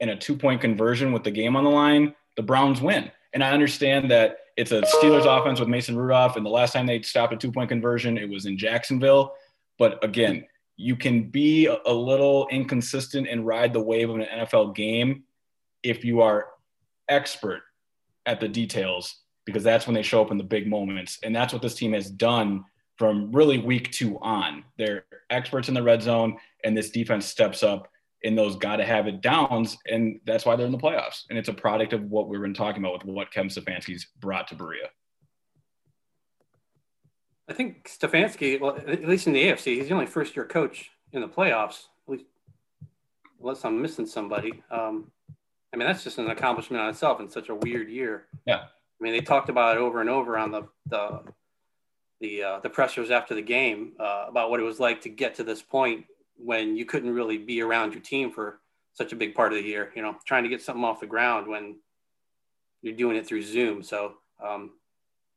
and 0.00 0.10
a 0.10 0.16
two 0.16 0.36
point 0.36 0.60
conversion 0.60 1.12
with 1.12 1.24
the 1.24 1.30
game 1.30 1.56
on 1.56 1.64
the 1.64 1.70
line, 1.70 2.14
the 2.36 2.42
Browns 2.42 2.82
win. 2.82 3.10
And 3.32 3.42
I 3.42 3.52
understand 3.52 4.10
that 4.10 4.38
it's 4.56 4.72
a 4.72 4.82
Steelers 4.82 5.24
offense 5.24 5.60
with 5.60 5.68
Mason 5.68 5.96
Rudolph. 5.96 6.36
And 6.36 6.44
the 6.44 6.50
last 6.50 6.72
time 6.72 6.86
they 6.86 7.00
stopped 7.02 7.32
a 7.32 7.36
two 7.36 7.52
point 7.52 7.70
conversion, 7.70 8.18
it 8.18 8.28
was 8.28 8.44
in 8.44 8.58
Jacksonville. 8.58 9.34
But 9.78 10.02
again, 10.04 10.46
you 10.76 10.96
can 10.96 11.30
be 11.30 11.66
a 11.66 11.92
little 11.92 12.46
inconsistent 12.50 13.26
and 13.28 13.46
ride 13.46 13.72
the 13.72 13.80
wave 13.80 14.10
of 14.10 14.16
an 14.16 14.26
NFL 14.40 14.74
game 14.74 15.24
if 15.82 16.04
you 16.04 16.20
are 16.20 16.48
expert 17.08 17.62
at 18.26 18.40
the 18.40 18.48
details 18.48 19.22
because 19.44 19.62
that's 19.62 19.86
when 19.86 19.94
they 19.94 20.02
show 20.02 20.20
up 20.20 20.30
in 20.30 20.36
the 20.36 20.44
big 20.44 20.66
moments 20.66 21.18
and 21.22 21.34
that's 21.34 21.52
what 21.52 21.62
this 21.62 21.74
team 21.74 21.92
has 21.92 22.10
done 22.10 22.64
from 22.96 23.30
really 23.32 23.58
week 23.58 23.90
2 23.92 24.18
on. 24.20 24.64
They're 24.76 25.04
experts 25.30 25.68
in 25.68 25.74
the 25.74 25.82
red 25.82 26.02
zone 26.02 26.36
and 26.64 26.76
this 26.76 26.90
defense 26.90 27.26
steps 27.26 27.62
up 27.62 27.88
in 28.22 28.34
those 28.34 28.56
got 28.56 28.76
to 28.76 28.84
have 28.84 29.06
it 29.06 29.20
downs 29.20 29.78
and 29.88 30.20
that's 30.26 30.44
why 30.44 30.56
they're 30.56 30.66
in 30.66 30.72
the 30.72 30.78
playoffs 30.78 31.22
and 31.30 31.38
it's 31.38 31.48
a 31.48 31.54
product 31.54 31.92
of 31.92 32.02
what 32.04 32.28
we've 32.28 32.40
been 32.40 32.54
talking 32.54 32.82
about 32.82 32.94
with 32.94 33.04
what 33.14 33.30
Kevin 33.30 33.48
Stefanski's 33.48 34.08
brought 34.20 34.48
to 34.48 34.54
Berea. 34.54 34.88
I 37.48 37.52
think 37.52 37.88
Stefanski, 37.88 38.60
well, 38.60 38.76
at 38.76 39.06
least 39.06 39.26
in 39.26 39.32
the 39.32 39.44
AFC, 39.44 39.76
he's 39.76 39.88
the 39.88 39.94
only 39.94 40.06
first 40.06 40.34
year 40.34 40.44
coach 40.44 40.90
in 41.12 41.20
the 41.20 41.28
playoffs. 41.28 41.84
At 42.06 42.12
least, 42.12 42.24
unless 43.40 43.64
I'm 43.64 43.80
missing 43.80 44.06
somebody. 44.06 44.62
Um, 44.70 45.10
I 45.72 45.76
mean, 45.76 45.86
that's 45.86 46.02
just 46.02 46.18
an 46.18 46.30
accomplishment 46.30 46.82
on 46.82 46.88
itself 46.88 47.20
in 47.20 47.28
such 47.28 47.48
a 47.48 47.54
weird 47.54 47.88
year. 47.88 48.26
Yeah. 48.46 48.64
I 48.64 49.04
mean, 49.04 49.12
they 49.12 49.20
talked 49.20 49.48
about 49.48 49.76
it 49.76 49.80
over 49.80 50.00
and 50.00 50.10
over 50.10 50.38
on 50.38 50.50
the 50.50 50.62
the 50.86 51.22
the, 52.20 52.42
uh, 52.42 52.60
the 52.60 52.70
pressers 52.70 53.10
after 53.10 53.34
the 53.34 53.42
game 53.42 53.92
uh, 54.00 54.24
about 54.26 54.48
what 54.48 54.58
it 54.58 54.62
was 54.62 54.80
like 54.80 55.02
to 55.02 55.10
get 55.10 55.34
to 55.34 55.44
this 55.44 55.60
point 55.60 56.06
when 56.38 56.74
you 56.74 56.86
couldn't 56.86 57.12
really 57.12 57.36
be 57.36 57.60
around 57.60 57.92
your 57.92 58.00
team 58.00 58.32
for 58.32 58.60
such 58.94 59.12
a 59.12 59.16
big 59.16 59.34
part 59.34 59.52
of 59.52 59.58
the 59.58 59.64
year. 59.64 59.92
You 59.94 60.00
know, 60.00 60.16
trying 60.24 60.42
to 60.44 60.48
get 60.48 60.62
something 60.62 60.82
off 60.82 61.00
the 61.00 61.06
ground 61.06 61.46
when 61.46 61.76
you're 62.80 62.96
doing 62.96 63.16
it 63.16 63.26
through 63.26 63.42
Zoom. 63.42 63.82
So, 63.82 64.14
um, 64.42 64.70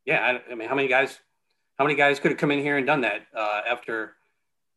yeah, 0.05 0.39
I, 0.47 0.51
I 0.51 0.55
mean, 0.55 0.69
how 0.69 0.75
many 0.75 0.87
guys 0.87 1.19
how 1.79 1.85
many 1.85 1.95
guys 1.95 2.19
could 2.19 2.29
have 2.29 2.37
come 2.37 2.51
in 2.51 2.59
here 2.59 2.77
and 2.77 2.85
done 2.85 3.01
that 3.01 3.21
uh, 3.33 3.61
after 3.67 4.17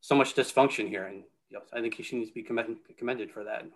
so 0.01 0.15
much 0.15 0.37
dysfunction 0.37 0.89
here? 0.89 1.07
And 1.07 1.25
you 1.51 1.59
know, 1.59 1.63
I 1.73 1.81
think 1.81 1.95
he 1.95 2.17
needs 2.17 2.31
to 2.31 2.35
be 2.35 2.45
commend, 2.45 2.77
commended 2.97 3.33
for 3.33 3.45
that. 3.45 3.67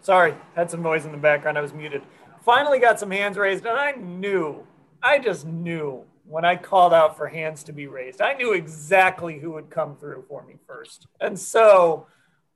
Sorry, 0.00 0.34
had 0.56 0.70
some 0.70 0.80
noise 0.80 1.04
in 1.04 1.12
the 1.12 1.18
background. 1.18 1.58
I 1.58 1.60
was 1.60 1.74
muted. 1.74 2.02
Finally 2.42 2.78
got 2.78 2.98
some 2.98 3.10
hands 3.10 3.36
raised, 3.36 3.66
and 3.66 3.78
I 3.78 3.92
knew, 3.92 4.66
I 5.02 5.18
just 5.18 5.46
knew 5.46 6.06
when 6.24 6.46
I 6.46 6.56
called 6.56 6.94
out 6.94 7.18
for 7.18 7.28
hands 7.28 7.62
to 7.64 7.74
be 7.74 7.88
raised, 7.88 8.22
I 8.22 8.32
knew 8.32 8.54
exactly 8.54 9.38
who 9.38 9.50
would 9.50 9.68
come 9.68 9.96
through 9.96 10.24
for 10.26 10.46
me 10.46 10.54
first. 10.66 11.06
And 11.20 11.38
so 11.38 12.06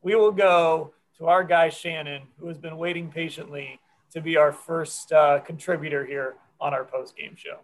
we 0.01 0.15
will 0.15 0.33
go 0.33 0.95
to 1.19 1.27
our 1.27 1.45
guy 1.45 1.69
Shannon, 1.69 2.23
who 2.39 2.49
has 2.49 2.57
been 2.57 2.79
waiting 2.79 3.11
patiently 3.11 3.79
to 4.15 4.21
be 4.21 4.37
our 4.37 4.53
first 4.53 5.13
uh, 5.13 5.41
contributor 5.41 6.05
here 6.05 6.37
on 6.61 6.73
our 6.73 6.85
post 6.85 7.17
game 7.17 7.35
show. 7.37 7.59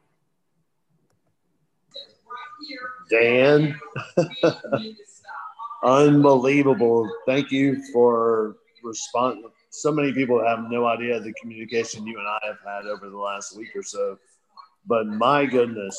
Dan, 3.11 3.79
unbelievable. 5.85 7.09
Thank 7.27 7.51
you 7.51 7.83
for 7.93 8.57
responding. 8.83 9.49
So 9.71 9.93
many 9.93 10.13
people 10.13 10.45
have 10.45 10.65
no 10.69 10.87
idea 10.87 11.21
the 11.21 11.33
communication 11.41 12.07
you 12.07 12.19
and 12.19 12.27
I 12.27 12.39
have 12.45 12.59
had 12.67 12.87
over 12.87 13.09
the 13.09 13.17
last 13.17 13.57
week 13.57 13.75
or 13.75 13.83
so. 13.83 14.19
But 14.87 15.07
my 15.07 15.47
goodness, 15.47 15.97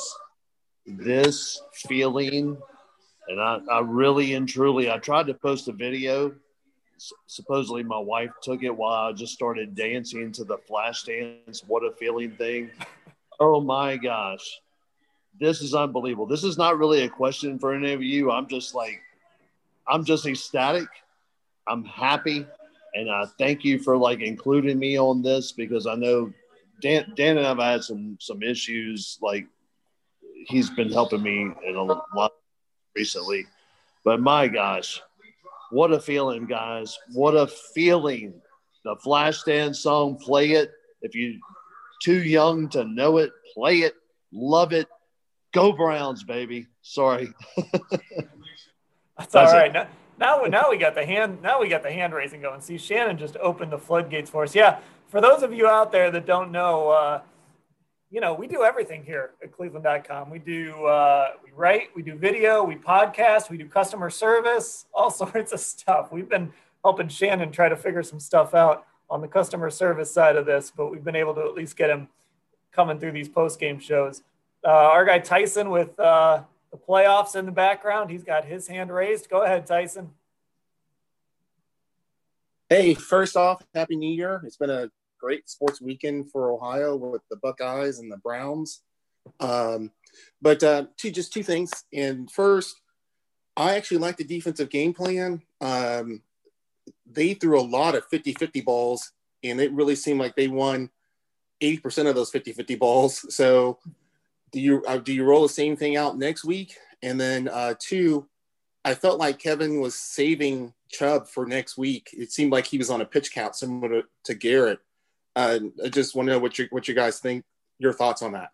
this 0.86 1.62
feeling, 1.74 2.58
and 3.28 3.41
I, 3.41 3.60
I 3.72 3.80
really 3.80 4.34
and 4.34 4.47
truly, 4.47 4.91
I 4.91 4.97
tried 4.97 5.28
to 5.28 5.34
post 5.34 5.68
a 5.68 5.72
video. 5.72 6.36
Supposedly, 7.28 7.84
my 7.84 7.97
wife 7.97 8.32
took 8.41 8.64
it 8.64 8.76
while 8.76 9.10
I 9.10 9.12
just 9.14 9.34
started 9.34 9.76
dancing 9.76 10.32
to 10.34 10.43
the 10.43 10.58
flash 10.58 11.04
dance. 11.04 11.64
What 11.66 11.84
a 11.84 11.91
feeling 11.91 12.32
thing. 12.32 12.72
Oh 13.43 13.60
my 13.60 13.97
gosh. 13.97 14.62
This 15.39 15.62
is 15.62 15.74
unbelievable. 15.74 16.28
This 16.28 16.43
is 16.43 16.60
not 16.60 16.78
really 16.78 17.02
a 17.02 17.10
question 17.10 17.58
for 17.58 17.74
any 17.74 17.91
of 17.91 18.04
you. 18.04 18.30
I'm 18.30 18.45
just 18.45 18.76
like, 18.76 19.02
I'm 19.88 20.06
just 20.06 20.28
ecstatic. 20.28 20.88
I'm 21.68 21.84
happy. 21.84 22.45
And 22.93 23.10
I 23.10 23.26
thank 23.39 23.66
you 23.66 23.80
for 23.80 23.97
like 23.97 24.20
including 24.20 24.78
me 24.78 24.95
on 24.95 25.24
this 25.24 25.52
because 25.52 25.88
I 25.88 25.95
know 25.95 26.32
Dan, 26.82 27.14
Dan 27.16 27.38
and 27.38 27.47
I've 27.47 27.58
had 27.58 27.84
some 27.84 28.18
some 28.20 28.43
issues. 28.43 29.18
Like 29.22 29.47
he's 30.45 30.70
been 30.70 30.91
helping 30.91 31.24
me 31.24 31.52
in 31.66 31.76
a 31.76 31.84
lot 31.84 32.34
recently, 32.95 33.45
but 34.04 34.20
my 34.20 34.47
gosh, 34.47 35.02
what 35.72 35.91
a 35.91 35.99
feeling, 35.99 36.45
guys! 36.45 36.97
What 37.13 37.32
a 37.32 37.47
feeling! 37.47 38.41
The 38.84 38.95
Flashdance 39.05 39.78
song, 39.78 40.17
play 40.17 40.51
it. 40.51 40.72
If 41.01 41.15
you 41.15 41.39
too 42.01 42.22
young 42.22 42.69
to 42.69 42.84
know 42.84 43.17
it, 43.17 43.32
play 43.53 43.80
it, 43.80 43.93
love 44.32 44.74
it. 44.74 44.88
Go 45.53 45.72
Browns, 45.72 46.24
baby. 46.24 46.67
Sorry. 46.82 47.34
That's, 49.17 49.34
That's 49.34 49.51
all 49.51 49.57
right. 49.57 49.72
Now, 49.72 49.88
now, 50.17 50.43
now 50.43 50.69
we 50.69 50.78
got 50.78 50.95
the 50.95 51.05
hand. 51.05 51.41
Now 51.41 51.59
we 51.59 51.67
got 51.67 51.84
the 51.84 51.91
hand 51.91 52.13
raising 52.13 52.41
going. 52.41 52.61
See, 52.61 52.78
Shannon 52.78 53.17
just 53.17 53.38
opened 53.38 53.72
the 53.72 53.78
floodgates 53.78 54.30
for 54.30 54.43
us. 54.43 54.55
Yeah, 54.55 54.80
for 55.09 55.22
those 55.22 55.43
of 55.43 55.53
you 55.53 55.67
out 55.67 55.91
there 55.91 56.09
that 56.11 56.26
don't 56.26 56.51
know, 56.51 56.89
uh, 56.89 57.22
you 58.12 58.20
know, 58.20 58.34
we 58.34 58.45
do 58.45 58.64
everything 58.64 59.03
here 59.05 59.32
at 59.41 59.53
Cleveland.com. 59.53 60.30
We 60.30 60.38
do 60.38 60.86
uh, 60.86 61.30
we 61.43 61.51
write, 61.55 61.95
we 61.95 62.03
do 62.03 62.16
video, 62.16 62.62
we 62.62 62.76
podcast, 62.76 63.49
we 63.49 63.57
do 63.57 63.66
customer 63.68 64.09
service, 64.09 64.86
all 64.93 65.09
sorts 65.12 65.53
of 65.53 65.62
stuff. 65.62 66.12
We've 66.12 66.28
been 66.28 66.51
helping 66.84 67.07
Shannon 67.07 67.51
try 67.51 67.70
to 67.70 67.76
figure 67.78 68.03
some 68.03 68.20
stuff 68.20 68.53
out 68.53 68.86
on 69.09 69.22
the 69.22 69.28
customer 69.28 69.70
service 69.70 70.14
side 70.14 70.36
of 70.36 70.45
this, 70.45 70.72
but 70.76 70.91
we've 70.91 71.03
been 71.03 71.16
able 71.16 71.34
to 71.36 71.41
at 71.41 71.53
least 71.53 71.78
get 71.78 71.89
him 71.89 72.09
coming 72.74 72.99
through 72.99 73.14
these 73.14 73.30
post 73.30 73.59
game 73.59 73.80
shows. 73.80 74.24
Uh, 74.64 74.70
our 74.70 75.05
guy 75.05 75.20
Tyson 75.20 75.70
with 75.70 75.97
uh, 75.99 76.43
the 76.72 76.78
playoffs 76.78 77.36
in 77.36 77.45
the 77.45 77.51
background, 77.51 78.09
he's 78.09 78.24
got 78.24 78.45
his 78.45 78.68
hand 78.68 78.93
raised. 78.93 79.30
Go 79.30 79.43
ahead, 79.43 79.66
Tyson. 79.66 80.12
Hey, 82.70 82.93
first 82.93 83.38
off, 83.38 83.66
Happy 83.74 83.95
New 83.95 84.14
Year. 84.14 84.41
It's 84.45 84.57
been 84.57 84.70
a 84.70 84.89
great 85.22 85.49
sports 85.49 85.82
weekend 85.82 86.32
for 86.32 86.51
Ohio 86.51 86.95
with 86.95 87.22
the 87.30 87.38
Buckeyes 87.38 87.99
and 87.99 88.11
the 88.11 88.17
Browns. 88.17 88.82
Um, 89.39 89.91
but 90.41 90.63
uh, 90.63 90.86
two, 90.97 91.11
just 91.11 91.32
two 91.32 91.43
things. 91.43 91.72
And 91.93 92.30
first, 92.32 92.82
I 93.55 93.76
actually 93.76 93.99
like 93.99 94.17
the 94.17 94.24
defensive 94.24 94.69
game 94.69 94.93
plan. 94.93 95.41
Um, 95.61 96.22
they 97.09 97.36
threw 97.36 97.59
a 97.59 97.61
lot 97.61 97.95
of 97.95 98.07
50 98.07 98.34
50 98.34 98.61
balls, 98.61 99.11
and 99.43 99.61
it 99.61 99.72
really 99.74 99.95
seemed 99.95 100.19
like 100.19 100.36
they 100.36 100.47
won 100.47 100.89
80% 101.61 102.09
of 102.09 102.15
those 102.15 102.32
50 102.32 102.53
50 102.53 102.76
balls. 102.76 103.26
So, 103.30 103.80
do 104.51 104.59
you 104.59 104.84
uh, 104.86 104.97
do 104.97 105.13
you 105.13 105.24
roll 105.24 105.43
the 105.43 105.49
same 105.49 105.78
thing 105.78 105.95
out 105.95 106.17
next 106.17 106.43
week? 106.43 106.76
And 107.01 107.19
then 107.19 107.47
uh, 107.47 107.76
two, 107.80 108.28
I 108.84 108.95
felt 108.95 109.19
like 109.19 109.39
Kevin 109.39 109.80
was 109.80 109.95
saving 109.95 110.74
Chubb 110.89 111.28
for 111.28 111.45
next 111.45 111.78
week. 111.78 112.09
It 112.13 112.32
seemed 112.32 112.51
like 112.51 112.65
he 112.65 112.78
was 112.78 112.89
on 112.89 113.01
a 113.01 113.05
pitch 113.05 113.32
count 113.34 113.55
similar 113.55 114.01
to, 114.01 114.07
to 114.26 114.34
Garrett. 114.34 114.80
Uh, 115.36 115.60
I 115.84 115.90
just 115.90 116.16
want 116.16 116.28
to 116.28 116.34
know 116.34 116.40
what 116.40 116.60
you 116.60 116.68
what 116.72 116.88
you 116.88 116.94
guys 116.94 117.20
think. 117.20 117.44
Your 117.80 117.94
thoughts 117.94 118.22
on 118.22 118.34
that? 118.34 118.50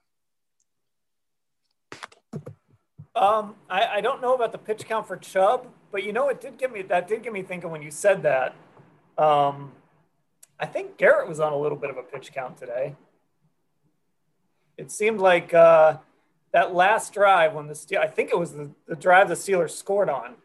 Um, 3.15 3.55
I, 3.69 3.87
I 3.95 4.01
don't 4.01 4.21
know 4.21 4.35
about 4.35 4.51
the 4.51 4.59
pitch 4.59 4.85
count 4.85 5.07
for 5.07 5.17
Chubb, 5.17 5.67
but 5.91 6.03
you 6.03 6.13
know 6.13 6.29
it 6.29 6.39
did 6.39 6.57
get 6.57 6.71
me 6.71 6.83
that 6.83 7.07
did 7.07 7.23
get 7.23 7.33
me 7.33 7.41
thinking 7.41 7.71
when 7.71 7.81
you 7.81 7.91
said 7.91 8.23
that. 8.23 8.55
Um, 9.17 9.71
I 10.59 10.65
think 10.65 10.97
Garrett 10.97 11.27
was 11.27 11.39
on 11.39 11.51
a 11.51 11.57
little 11.57 11.77
bit 11.77 11.89
of 11.89 11.97
a 11.97 12.03
pitch 12.03 12.31
count 12.33 12.57
today. 12.57 12.95
It 14.77 14.91
seemed 14.91 15.19
like 15.19 15.53
uh, 15.53 15.97
that 16.51 16.73
last 16.73 17.13
drive 17.13 17.53
when 17.53 17.67
the 17.67 17.75
Steel, 17.75 17.99
I 17.99 18.07
think 18.07 18.29
it 18.31 18.37
was 18.37 18.53
the, 18.53 18.69
the 18.87 18.95
drive 18.95 19.29
the 19.29 19.35
Steelers 19.35 19.71
scored 19.71 20.09
on. 20.09 20.35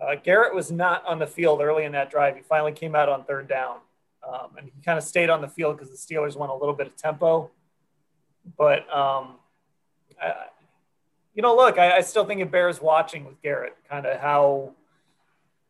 Uh, 0.00 0.14
Garrett 0.16 0.54
was 0.54 0.70
not 0.70 1.04
on 1.06 1.18
the 1.18 1.26
field 1.26 1.60
early 1.60 1.84
in 1.84 1.92
that 1.92 2.10
drive. 2.10 2.36
He 2.36 2.42
finally 2.42 2.72
came 2.72 2.94
out 2.94 3.08
on 3.08 3.24
third 3.24 3.48
down. 3.48 3.78
Um, 4.28 4.50
and 4.58 4.66
he 4.66 4.82
kind 4.84 4.98
of 4.98 5.04
stayed 5.04 5.30
on 5.30 5.40
the 5.40 5.48
field 5.48 5.78
because 5.78 5.90
the 5.90 5.96
Steelers 5.96 6.36
went 6.36 6.52
a 6.52 6.54
little 6.54 6.74
bit 6.74 6.86
of 6.86 6.96
tempo. 6.96 7.50
But, 8.56 8.80
um, 8.94 9.36
I, 10.20 10.34
you 11.34 11.42
know, 11.42 11.54
look, 11.54 11.78
I, 11.78 11.98
I, 11.98 12.00
still 12.00 12.24
think 12.24 12.40
it 12.40 12.50
bears 12.50 12.82
watching 12.82 13.24
with 13.24 13.40
Garrett, 13.40 13.76
kind 13.88 14.06
of 14.06 14.20
how 14.20 14.72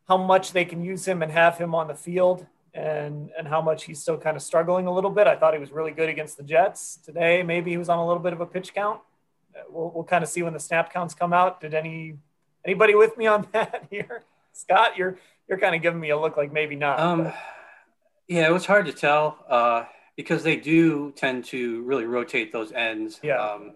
how 0.09 0.17
much 0.17 0.53
they 0.53 0.65
can 0.65 0.83
use 0.83 1.07
him 1.07 1.23
and 1.23 1.31
have 1.31 1.59
him 1.59 1.75
on 1.75 1.89
the 1.89 1.95
field, 1.95 2.47
and 2.73 3.31
and 3.37 3.47
how 3.47 3.61
much 3.61 3.85
he's 3.85 4.01
still 4.01 4.17
kind 4.17 4.35
of 4.35 4.43
struggling 4.43 4.87
a 4.87 4.93
little 4.93 5.11
bit. 5.11 5.27
I 5.27 5.37
thought 5.37 5.53
he 5.53 5.61
was 5.61 5.71
really 5.71 5.91
good 5.91 6.09
against 6.09 6.39
the 6.39 6.43
Jets 6.43 6.99
today. 7.05 7.43
Maybe 7.43 7.71
he 7.71 7.77
was 7.77 7.91
on 7.91 7.99
a 7.99 8.07
little 8.07 8.23
bit 8.23 8.33
of 8.33 8.41
a 8.41 8.47
pitch 8.47 8.73
count. 8.73 9.01
Uh, 9.55 9.65
we'll, 9.69 9.91
we'll 9.95 10.05
kind 10.05 10.25
of 10.25 10.31
see 10.31 10.43
when 10.43 10.55
the 10.55 10.61
snap 10.61 10.91
counts 10.91 11.13
come 11.13 11.35
out. 11.35 11.61
Did 11.61 11.75
any 11.75 12.17
anybody 12.65 12.95
with 12.95 13.19
me 13.19 13.27
on 13.27 13.47
that 13.53 13.89
here? 13.91 14.25
Scott, 14.53 14.97
you're 14.97 15.19
you're 15.49 15.59
kind 15.59 15.75
of 15.75 15.83
giving 15.83 16.01
me 16.01 16.11
a 16.11 16.19
look 16.19 16.39
like 16.39 16.51
maybe 16.51 16.77
not. 16.77 16.99
Um, 16.99 17.31
yeah, 18.29 18.47
it 18.47 18.53
was 18.53 18.66
hard 18.66 18.87
to 18.87 18.93
tell 18.93 19.39
uh, 19.49 19.85
because 20.16 20.43
they 20.43 20.57
do 20.57 21.12
tend 21.12 21.47
to 21.47 21.83
really 21.83 22.05
rotate 22.05 22.53
those 22.53 22.72
ends. 22.72 23.18
Yeah. 23.22 23.37
Um, 23.37 23.72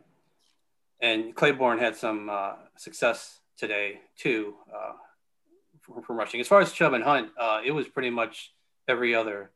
and 1.00 1.34
Clayborn 1.34 1.80
had 1.80 1.96
some 1.96 2.30
uh, 2.30 2.52
success 2.76 3.40
today 3.56 4.00
too 4.16 4.54
uh, 4.72 4.92
from, 5.80 6.02
from, 6.02 6.16
rushing. 6.16 6.40
As 6.40 6.48
far 6.48 6.60
as 6.60 6.72
Chubb 6.72 6.92
and 6.92 7.02
Hunt, 7.02 7.30
uh, 7.38 7.60
it 7.64 7.72
was 7.72 7.88
pretty 7.88 8.10
much 8.10 8.52
every 8.86 9.14
other 9.14 9.50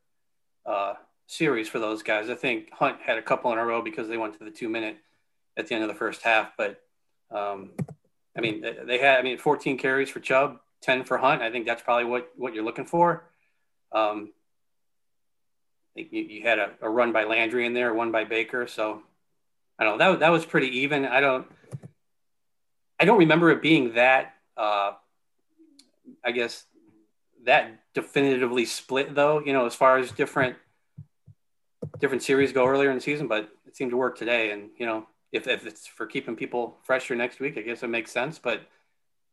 uh, 0.65 0.95
series 1.27 1.69
for 1.69 1.79
those 1.79 2.03
guys. 2.03 2.31
I 2.31 2.35
think 2.35 2.73
Hunt 2.73 2.97
had 3.05 3.19
a 3.19 3.23
couple 3.23 3.53
in 3.53 3.59
a 3.59 3.65
row 3.65 3.83
because 3.83 4.09
they 4.09 4.17
went 4.17 4.39
to 4.39 4.45
the 4.45 4.51
two 4.51 4.69
minute 4.69 4.97
at 5.57 5.67
the 5.67 5.75
end 5.75 5.85
of 5.85 5.89
the 5.89 5.95
first 5.95 6.23
half. 6.23 6.53
But 6.57 6.81
um, 7.31 7.73
I 8.37 8.41
mean, 8.41 8.65
they 8.87 8.99
had 8.99 9.19
I 9.19 9.23
mean 9.23 9.39
14 9.39 9.79
carries 9.79 10.09
for 10.09 10.21
Chubb, 10.21 10.61
10 10.83 11.05
for 11.05 11.19
Hunt. 11.19 11.43
I 11.43 11.51
think 11.51 11.67
that's 11.67 11.83
probably 11.83 12.05
what 12.07 12.31
what 12.37 12.55
you're 12.55 12.65
looking 12.65 12.87
for. 12.87 13.25
Um, 13.93 14.33
you, 15.97 16.23
you 16.23 16.43
had 16.43 16.59
a, 16.59 16.71
a, 16.83 16.89
run 16.89 17.13
by 17.13 17.25
Landry 17.25 17.67
in 17.67 17.75
there, 17.75 17.93
one 17.95 18.13
by 18.13 18.25
Baker. 18.25 18.67
So 18.67 19.03
I 19.79 19.85
don't 19.85 19.99
know. 19.99 20.13
That, 20.13 20.21
that 20.21 20.29
was 20.31 20.45
pretty 20.45 20.81
even. 20.81 21.07
I 21.07 21.21
don't, 21.21 21.47
I 23.01 23.05
don't 23.05 23.19
remember 23.19 23.51
it 23.51 23.63
being 23.63 23.95
that, 23.95 24.35
uh, 24.57 24.93
I 26.25 26.33
guess, 26.33 26.65
that 27.45 27.81
definitively 27.95 28.65
split 28.65 29.15
though, 29.15 29.41
you 29.41 29.53
know, 29.53 29.67
as 29.67 29.75
far 29.75 29.99
as 29.99 30.11
different, 30.13 30.57
different 31.99 32.23
series 32.23 32.53
go 32.53 32.67
earlier 32.67 32.91
in 32.91 32.97
the 32.97 33.03
season, 33.03 33.29
but 33.29 33.49
it 33.67 33.77
seemed 33.77 33.91
to 33.91 33.97
work 33.97 34.19
today. 34.19 34.51
And, 34.51 34.71
you 34.77 34.87
know, 34.87 35.07
if, 35.33 35.47
if 35.47 35.67
it's 35.67 35.87
for 35.87 36.07
keeping 36.07 36.37
people 36.37 36.77
fresher 36.83 37.15
next 37.15 37.41
week, 37.41 37.57
I 37.57 37.63
guess 37.63 37.83
it 37.83 37.89
makes 37.89 38.11
sense. 38.11 38.39
But 38.39 38.63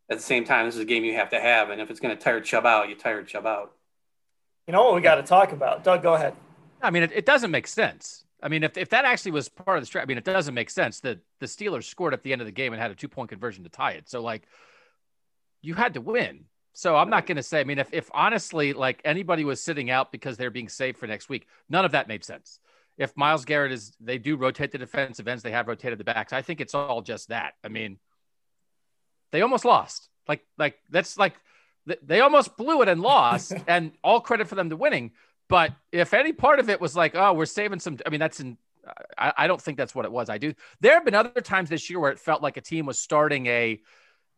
at 0.10 0.18
the 0.18 0.24
same 0.24 0.46
time, 0.46 0.66
this 0.66 0.76
is 0.76 0.82
a 0.82 0.86
game 0.86 1.04
you 1.04 1.16
have 1.16 1.30
to 1.30 1.40
have. 1.40 1.70
And 1.70 1.82
if 1.82 1.90
it's 1.90 2.00
going 2.00 2.16
to 2.16 2.22
tire 2.22 2.42
Chubb 2.42 2.66
out, 2.66 2.90
you 2.90 2.96
tire 2.96 3.24
Chubb 3.24 3.46
out. 3.46 3.74
You 4.68 4.74
know 4.74 4.84
what 4.84 4.96
we 4.96 5.02
got 5.02 5.16
to 5.16 5.24
talk 5.24 5.52
about? 5.52 5.84
Doug, 5.84 6.04
go 6.04 6.14
ahead. 6.14 6.36
I 6.84 6.92
mean, 6.92 7.04
it, 7.04 7.12
it 7.14 7.26
doesn't 7.26 7.52
make 7.52 7.68
sense. 7.68 8.26
I 8.42 8.50
mean, 8.50 8.64
if, 8.64 8.78
if 8.78 8.90
that 8.90 9.06
actually 9.06 9.32
was 9.32 9.48
part 9.48 9.78
of 9.78 9.82
the 9.82 9.86
strategy, 9.86 10.08
I 10.08 10.10
mean, 10.10 10.18
it 10.18 10.26
doesn't 10.26 10.54
make 10.54 10.70
sense 10.70 11.00
that 11.00 11.20
the 11.40 11.46
Steelers 11.46 11.86
scored 11.86 12.14
at 12.14 12.24
the 12.24 12.34
end 12.34 12.42
of 12.42 12.46
the 12.46 12.52
game 12.52 12.74
and 12.74 12.82
had 12.82 12.92
a 12.92 12.96
two 12.96 13.08
point 13.08 13.30
conversion 13.30 13.64
to 13.64 13.70
tie 13.70 13.94
it. 13.94 14.10
So, 14.10 14.22
like, 14.22 14.44
you 15.62 15.74
had 15.74 15.94
to 15.94 16.02
win. 16.02 16.46
So, 16.74 16.98
I'm 16.98 17.10
not 17.10 17.26
going 17.26 17.38
to 17.38 17.44
say, 17.44 17.62
I 17.62 17.64
mean, 17.64 17.80
if, 17.80 17.88
if 17.94 18.12
honestly, 18.14 18.74
like 18.74 19.02
anybody 19.06 19.46
was 19.46 19.62
sitting 19.62 19.90
out 19.90 20.12
because 20.12 20.36
they're 20.36 20.52
being 20.52 20.68
saved 20.68 20.98
for 20.98 21.08
next 21.08 21.30
week, 21.30 21.48
none 21.70 21.86
of 21.86 21.94
that 21.94 22.10
made 22.10 22.26
sense. 22.26 22.60
If 22.98 23.16
Myles 23.16 23.46
Garrett 23.46 23.72
is, 23.72 23.96
they 24.02 24.18
do 24.18 24.36
rotate 24.36 24.72
the 24.72 24.78
defensive 24.78 25.28
ends, 25.28 25.42
they 25.42 25.52
have 25.52 25.68
rotated 25.68 25.98
the 25.98 26.04
backs. 26.04 26.34
I 26.34 26.42
think 26.42 26.60
it's 26.60 26.76
all 26.76 27.02
just 27.02 27.30
that. 27.30 27.54
I 27.64 27.70
mean, 27.70 27.98
they 29.32 29.42
almost 29.42 29.66
lost. 29.66 30.10
Like, 30.28 30.46
like, 30.58 30.78
that's 30.90 31.18
like, 31.18 31.34
they 32.04 32.22
almost 32.22 32.56
blew 32.56 32.82
it 32.82 32.88
and 32.88 33.02
lost, 33.02 33.54
and 33.68 33.94
all 34.04 34.22
credit 34.22 34.48
for 34.48 34.56
them 34.56 34.70
to 34.70 34.76
winning. 34.76 35.12
But 35.50 35.74
if 35.92 36.14
any 36.14 36.34
part 36.34 36.60
of 36.60 36.70
it 36.70 36.80
was 36.80 36.96
like, 36.96 37.16
oh, 37.16 37.34
we're 37.34 37.46
saving 37.46 37.80
some, 37.80 37.98
I 38.06 38.10
mean, 38.10 38.20
that's 38.20 38.40
in, 38.40 38.58
I, 39.18 39.34
I 39.38 39.48
don't 39.48 39.62
think 39.62 39.78
that's 39.78 39.94
what 39.94 40.06
it 40.06 40.12
was. 40.12 40.30
I 40.30 40.38
do. 40.38 40.54
There 40.80 40.94
have 40.94 41.06
been 41.06 41.16
other 41.16 41.42
times 41.42 41.70
this 41.70 41.90
year 41.90 42.00
where 42.00 42.12
it 42.12 42.20
felt 42.20 42.42
like 42.42 42.58
a 42.58 42.62
team 42.62 42.86
was 42.86 43.00
starting 43.00 43.46
a, 43.48 43.80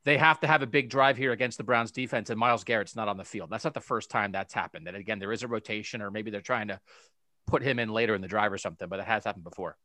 they 0.04 0.18
have 0.18 0.40
to 0.42 0.48
have 0.48 0.62
a 0.62 0.68
big 0.68 0.90
drive 0.90 1.18
here 1.18 1.32
against 1.32 1.58
the 1.58 1.64
Browns 1.64 1.92
defense, 1.92 2.30
and 2.30 2.40
Myles 2.40 2.64
Garrett's 2.64 2.96
not 2.96 3.08
on 3.08 3.18
the 3.18 3.24
field. 3.24 3.50
That's 3.50 3.64
not 3.64 3.74
the 3.74 3.82
first 3.82 4.12
time 4.12 4.32
that's 4.32 4.54
happened. 4.54 4.86
That 4.86 4.94
again, 4.94 5.18
there 5.18 5.32
is 5.32 5.42
a 5.42 5.48
rotation, 5.48 6.02
or 6.02 6.12
maybe 6.12 6.30
they're 6.30 6.42
trying 6.42 6.68
to 6.68 6.80
put 7.48 7.64
him 7.64 7.80
in 7.80 7.90
later 7.90 8.14
in 8.14 8.22
the 8.22 8.28
drive 8.28 8.54
or 8.54 8.58
something, 8.60 8.88
but 8.88 9.00
it 9.00 9.06
has 9.06 9.24
happened 9.24 9.44
before. 9.44 9.78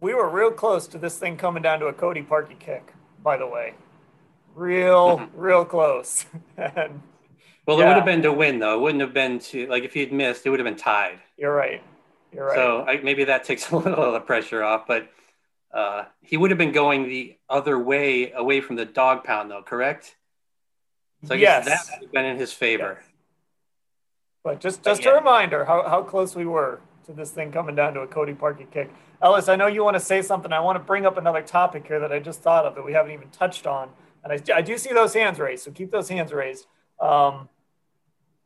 We 0.00 0.14
were 0.14 0.28
real 0.28 0.50
close 0.50 0.86
to 0.88 0.98
this 0.98 1.18
thing 1.18 1.36
coming 1.36 1.62
down 1.62 1.80
to 1.80 1.86
a 1.86 1.92
Cody 1.92 2.22
Parkey 2.22 2.58
kick. 2.58 2.92
by 3.22 3.36
the 3.36 3.46
way. 3.46 3.74
Real, 4.54 5.18
mm-hmm. 5.18 5.40
real 5.40 5.64
close. 5.64 6.26
and, 6.56 7.02
well, 7.66 7.78
yeah. 7.78 7.84
it 7.84 7.88
would 7.88 7.96
have 7.96 8.04
been 8.04 8.22
to 8.22 8.32
win, 8.32 8.58
though. 8.58 8.74
It 8.74 8.80
wouldn't 8.80 9.00
have 9.00 9.14
been 9.14 9.38
to, 9.38 9.66
like, 9.68 9.84
if 9.84 9.94
he'd 9.94 10.12
missed, 10.12 10.46
it 10.46 10.50
would 10.50 10.60
have 10.60 10.66
been 10.66 10.76
tied. 10.76 11.18
You're 11.36 11.54
right. 11.54 11.82
You're 12.32 12.46
right. 12.46 12.54
So 12.54 12.84
I, 12.86 13.00
maybe 13.02 13.24
that 13.24 13.44
takes 13.44 13.70
a 13.72 13.76
little 13.76 14.04
of 14.04 14.12
the 14.12 14.20
pressure 14.20 14.62
off, 14.62 14.86
but 14.86 15.08
uh, 15.72 16.04
he 16.20 16.36
would 16.36 16.50
have 16.50 16.58
been 16.58 16.72
going 16.72 17.08
the 17.08 17.36
other 17.48 17.78
way 17.78 18.32
away 18.32 18.60
from 18.60 18.76
the 18.76 18.84
dog 18.84 19.24
pound, 19.24 19.50
though, 19.50 19.62
correct? 19.62 20.16
So 21.24 21.34
I 21.34 21.38
yes. 21.38 21.66
guess 21.66 21.86
that 21.86 22.00
would 22.00 22.06
have 22.06 22.12
been 22.12 22.24
in 22.24 22.36
his 22.36 22.52
favor. 22.52 22.98
Yes. 23.00 23.08
But 24.44 24.60
just 24.60 24.82
just 24.82 25.04
yeah. 25.04 25.10
a 25.10 25.14
reminder 25.14 25.64
how, 25.64 25.88
how 25.88 26.02
close 26.02 26.34
we 26.34 26.46
were 26.46 26.80
to 27.06 27.12
this 27.12 27.30
thing 27.30 27.52
coming 27.52 27.76
down 27.76 27.94
to 27.94 28.00
a 28.00 28.06
Cody 28.06 28.32
Parkey 28.32 28.68
kick. 28.70 28.90
Ellis, 29.20 29.48
I 29.48 29.54
know 29.54 29.68
you 29.68 29.84
want 29.84 29.94
to 29.94 30.00
say 30.00 30.20
something. 30.20 30.52
I 30.52 30.58
want 30.60 30.76
to 30.76 30.84
bring 30.84 31.06
up 31.06 31.16
another 31.16 31.42
topic 31.42 31.86
here 31.86 32.00
that 32.00 32.12
I 32.12 32.18
just 32.18 32.40
thought 32.40 32.64
of 32.64 32.74
that 32.74 32.84
we 32.84 32.92
haven't 32.92 33.12
even 33.12 33.28
touched 33.30 33.68
on. 33.68 33.90
And 34.24 34.32
I, 34.32 34.56
I 34.56 34.62
do 34.62 34.76
see 34.78 34.92
those 34.92 35.14
hands 35.14 35.38
raised, 35.38 35.64
so 35.64 35.70
keep 35.70 35.92
those 35.92 36.08
hands 36.08 36.32
raised. 36.32 36.66
Um, 37.02 37.48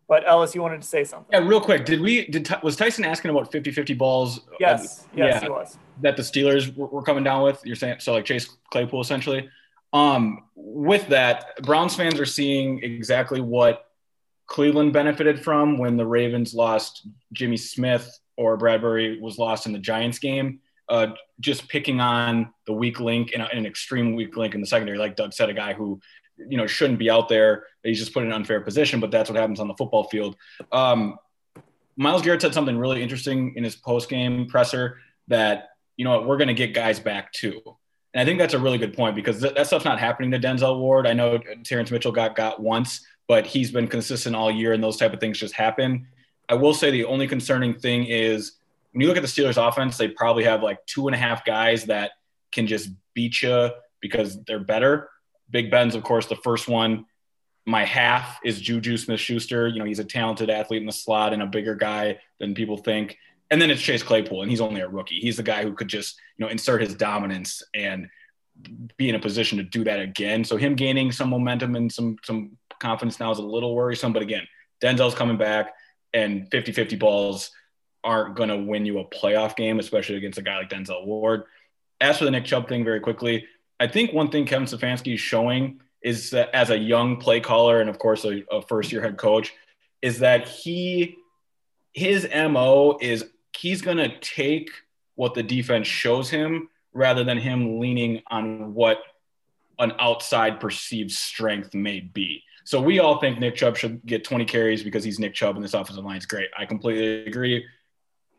but 0.09 0.27
Ellis, 0.27 0.55
you 0.55 0.63
wanted 0.63 0.83
to 0.83 0.87
say 0.87 1.05
something. 1.05 1.29
Yeah, 1.33 1.47
real 1.47 1.61
quick. 1.61 1.85
Did 1.85 2.01
we 2.01 2.27
did 2.27 2.49
was 2.63 2.77
Tyson 2.77 3.05
asking 3.05 3.31
about 3.31 3.51
50-50 3.51 3.99
balls? 3.99 4.41
Yes, 4.61 5.07
yes, 5.15 5.35
yeah, 5.35 5.41
he 5.41 5.49
was. 5.49 5.79
That 6.01 6.17
the 6.17 6.23
Steelers 6.23 6.75
were, 6.77 6.87
were, 6.87 7.03
coming 7.03 7.25
down 7.25 7.43
with. 7.43 7.61
You're 7.65 7.77
saying 7.77 7.97
so 7.99 8.13
like 8.13 8.25
Chase 8.25 8.49
Claypool 8.71 9.01
essentially. 9.01 9.49
Um, 9.93 10.45
with 10.55 11.09
that, 11.09 11.61
Browns 11.63 11.97
fans 11.97 12.21
are 12.21 12.27
seeing 12.27 12.83
exactly 12.83 13.41
what 13.41 13.87
Cleveland 14.47 14.93
benefited 14.93 15.43
from 15.43 15.77
when 15.79 15.97
the 15.97 16.07
Ravens 16.07 16.55
lost 16.55 17.09
Jimmy 17.33 17.57
Smith 17.57 18.19
or 18.37 18.57
Bradberry 18.57 19.21
was 19.21 19.39
lost 19.39 19.67
in 19.67 19.73
the 19.73 19.79
Giants 19.79 20.19
game. 20.19 20.61
Uh, 20.89 21.09
just 21.41 21.69
picking 21.69 22.01
on 22.01 22.53
the 22.67 22.73
weak 22.73 23.01
link 23.01 23.33
and 23.35 23.43
an 23.43 23.67
extreme 23.67 24.15
weak 24.15 24.37
link 24.37 24.55
in 24.55 24.61
the 24.61 24.67
secondary, 24.67 24.99
like 24.99 25.17
Doug 25.17 25.33
said, 25.33 25.49
a 25.49 25.55
guy 25.55 25.73
who 25.73 26.01
you 26.39 26.57
know 26.57 26.67
shouldn't 26.67 26.99
be 26.99 27.11
out 27.11 27.29
there. 27.29 27.65
He's 27.83 27.99
just 27.99 28.13
put 28.13 28.23
in 28.23 28.31
an 28.31 28.35
unfair 28.35 28.61
position, 28.61 29.01
but 29.01 29.11
that's 29.11 29.31
what 29.31 29.39
happens 29.39 29.61
on 29.61 29.69
the 29.69 29.75
football 29.75 30.05
field. 30.05 30.37
Um, 30.73 31.19
Myles 31.97 32.23
Garrett 32.23 32.43
said 32.43 32.55
something 32.55 32.77
really 32.77 33.03
interesting 33.03 33.55
in 33.57 33.65
his 33.65 33.77
post 33.77 34.09
game 34.09 34.47
presser 34.47 34.99
that 35.29 35.71
you 35.97 36.05
know 36.05 36.23
we're 36.23 36.37
going 36.37 36.49
to 36.49 36.55
get 36.55 36.75
guys 36.75 37.01
back 37.01 37.33
too. 37.33 37.61
And 38.15 38.23
I 38.23 38.25
think 38.25 38.39
that's 38.39 38.55
a 38.55 38.59
really 38.59 38.79
good 38.79 38.95
point 38.95 39.15
because 39.15 39.41
th- 39.41 39.55
that 39.55 39.67
stuff's 39.67 39.85
not 39.85 39.99
happening 39.99 40.31
to 40.31 40.39
Denzel 40.39 40.79
Ward. 40.79 41.07
I 41.07 41.13
know 41.13 41.39
Terrance 41.65 41.91
Mitchell 41.91 42.13
got 42.13 42.35
got 42.35 42.61
once, 42.61 43.07
but 43.29 43.47
he's 43.47 43.71
been 43.71 43.89
consistent 43.89 44.35
all 44.35 44.51
year, 44.51 44.73
and 44.73 44.83
those 44.83 44.97
type 44.97 45.13
of 45.13 45.21
things 45.21 45.39
just 45.39 45.55
happen. 45.55 46.07
I 46.49 46.55
will 46.55 46.75
say 46.75 46.91
the 46.91 47.05
only 47.05 47.27
concerning 47.27 47.75
thing 47.75 48.07
is 48.07 48.53
when 48.93 49.03
you 49.03 49.09
look 49.09 49.17
at 49.17 49.23
the 49.23 49.29
Steelers 49.29 49.57
offense, 49.63 49.99
they 49.99 50.09
probably 50.09 50.45
have 50.45 50.63
like 50.63 50.85
two 50.87 51.09
and 51.09 51.15
a 51.15 51.19
half 51.19 51.45
guys 51.45 51.85
that 51.87 52.13
can 52.53 52.67
just 52.67 52.89
beat 53.15 53.43
you 53.43 53.71
because 54.01 54.43
they're 54.45 54.61
better. 54.61 55.11
Big 55.51 55.71
Ben's, 55.71 55.95
of 55.95 56.03
course, 56.03 56.27
the 56.27 56.37
first 56.37 56.69
one. 56.69 57.07
My 57.65 57.85
half 57.85 58.39
is 58.45 58.61
Juju 58.61 58.97
Smith 58.97 59.21
Schuster. 59.21 59.67
You 59.67 59.81
know, 59.81 59.85
he's 59.85 59.99
a 59.99 60.05
talented 60.05 60.51
athlete 60.51 60.81
in 60.81 60.87
the 60.87 60.93
slot 60.93 61.33
and 61.33 61.43
a 61.43 61.47
bigger 61.47 61.75
guy 61.75 62.19
than 62.39 62.55
people 62.55 62.77
think. 62.77 63.19
And 63.51 63.61
then 63.61 63.71
it's 63.71 63.83
Chase 63.83 64.03
Claypool, 64.03 64.43
and 64.43 64.51
he's 64.51 64.61
only 64.61 64.81
a 64.81 64.89
rookie. 64.89 65.21
He's 65.21 65.37
the 65.37 65.43
guy 65.43 65.63
who 65.63 65.73
could 65.73 65.89
just, 65.89 66.19
you 66.37 66.45
know, 66.45 66.51
insert 66.51 66.81
his 66.81 66.95
dominance 66.95 67.63
and 67.75 68.09
be 68.97 69.09
in 69.09 69.15
a 69.15 69.21
position 69.21 69.59
to 69.59 69.65
do 69.65 69.85
that 69.85 70.01
again. 70.01 70.45
So 70.45 70.57
him 70.57 70.75
gaining 70.75 71.13
some 71.13 71.31
momentum 71.31 71.77
and 71.77 71.93
some 71.93 72.17
some 72.25 72.57
confidence 72.79 73.21
now 73.21 73.31
is 73.31 73.39
a 73.39 73.43
little 73.43 73.75
worrisome. 73.75 74.13
But 74.13 74.23
again, 74.23 74.47
Denzel's 74.81 75.15
coming 75.15 75.37
back 75.37 75.75
and 76.13 76.49
50 76.51 76.73
50 76.73 76.97
balls 76.97 77.51
aren't 78.05 78.37
going 78.37 78.49
to 78.49 78.57
win 78.57 78.87
you 78.87 78.99
a 79.01 79.05
playoff 79.05 79.57
game, 79.57 79.79
especially 79.79 80.17
against 80.17 80.39
a 80.39 80.43
guy 80.43 80.59
like 80.59 80.71
Denzel 80.71 81.07
Ward. 81.07 81.45
As 82.01 82.19
for 82.19 82.25
the 82.25 82.31
Nick 82.31 82.45
Chubb 82.45 82.69
thing, 82.69 82.85
very 82.85 83.01
quickly, 83.01 83.47
I 83.79 83.87
think 83.87 84.13
one 84.13 84.31
thing 84.31 84.47
Kevin 84.47 84.67
Stefanski 84.67 85.15
is 85.15 85.21
showing 85.21 85.81
is 86.03 86.31
that 86.31 86.55
as 86.55 86.71
a 86.71 86.79
young 86.79 87.17
play 87.17 87.41
caller 87.41 87.81
and, 87.81 87.91
of 87.91 87.99
course, 87.99 88.25
a, 88.25 88.43
a 88.51 88.63
first 88.63 88.93
year 88.93 89.03
head 89.03 89.17
coach, 89.17 89.53
is 90.03 90.21
that 90.21 90.49
he, 90.49 91.17
his 91.93 92.29
MO 92.33 92.99
is 93.01 93.25
he's 93.57 93.83
going 93.83 93.97
to 93.97 94.19
take 94.21 94.71
what 95.15 95.35
the 95.35 95.43
defense 95.43 95.87
shows 95.87 96.31
him 96.31 96.69
rather 96.93 97.25
than 97.25 97.39
him 97.39 97.81
leaning 97.81 98.23
on 98.29 98.75
what 98.75 98.99
an 99.79 99.93
outside 99.99 100.61
perceived 100.61 101.11
strength 101.11 101.75
may 101.75 102.01
be. 102.01 102.43
So 102.65 102.81
we 102.81 102.99
all 102.99 103.21
think 103.21 103.39
Nick 103.39 103.55
Chubb 103.55 103.77
should 103.77 104.05
get 104.05 104.25
20 104.25 104.45
carries 104.45 104.83
because 104.83 105.05
he's 105.05 105.19
Nick 105.19 105.35
Chubb 105.35 105.57
and 105.57 105.65
this 105.65 105.75
offensive 105.75 106.05
line 106.05 106.17
is 106.17 106.27
great. 106.27 106.49
I 106.59 106.67
completely 106.67 107.27
agree. 107.27 107.65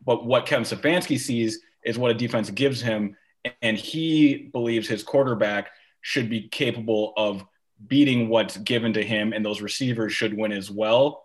But 0.04 0.26
what 0.26 0.46
Kevin 0.46 0.64
Stefanski 0.64 1.18
sees 1.18 1.60
is 1.84 1.98
what 1.98 2.10
a 2.10 2.14
defense 2.14 2.50
gives 2.50 2.80
him, 2.80 3.16
and 3.62 3.76
he 3.76 4.50
believes 4.52 4.88
his 4.88 5.02
quarterback 5.02 5.70
should 6.00 6.28
be 6.28 6.48
capable 6.48 7.12
of 7.16 7.44
beating 7.86 8.28
what's 8.28 8.56
given 8.56 8.92
to 8.94 9.02
him, 9.02 9.32
and 9.32 9.44
those 9.44 9.60
receivers 9.60 10.12
should 10.12 10.36
win 10.36 10.52
as 10.52 10.70
well. 10.70 11.24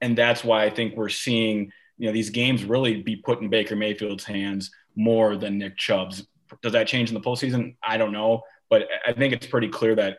And 0.00 0.18
that's 0.18 0.42
why 0.42 0.64
I 0.64 0.70
think 0.70 0.96
we're 0.96 1.08
seeing 1.08 1.70
you 1.98 2.06
know 2.06 2.12
these 2.12 2.30
games 2.30 2.64
really 2.64 3.02
be 3.02 3.16
put 3.16 3.40
in 3.40 3.48
Baker 3.48 3.76
Mayfield's 3.76 4.24
hands 4.24 4.70
more 4.96 5.36
than 5.36 5.58
Nick 5.58 5.76
Chubb's. 5.76 6.26
Does 6.62 6.72
that 6.72 6.86
change 6.86 7.10
in 7.10 7.14
the 7.14 7.20
postseason? 7.20 7.76
I 7.82 7.96
don't 7.96 8.12
know, 8.12 8.42
but 8.68 8.88
I 9.06 9.12
think 9.12 9.32
it's 9.32 9.46
pretty 9.46 9.68
clear 9.68 9.94
that 9.94 10.18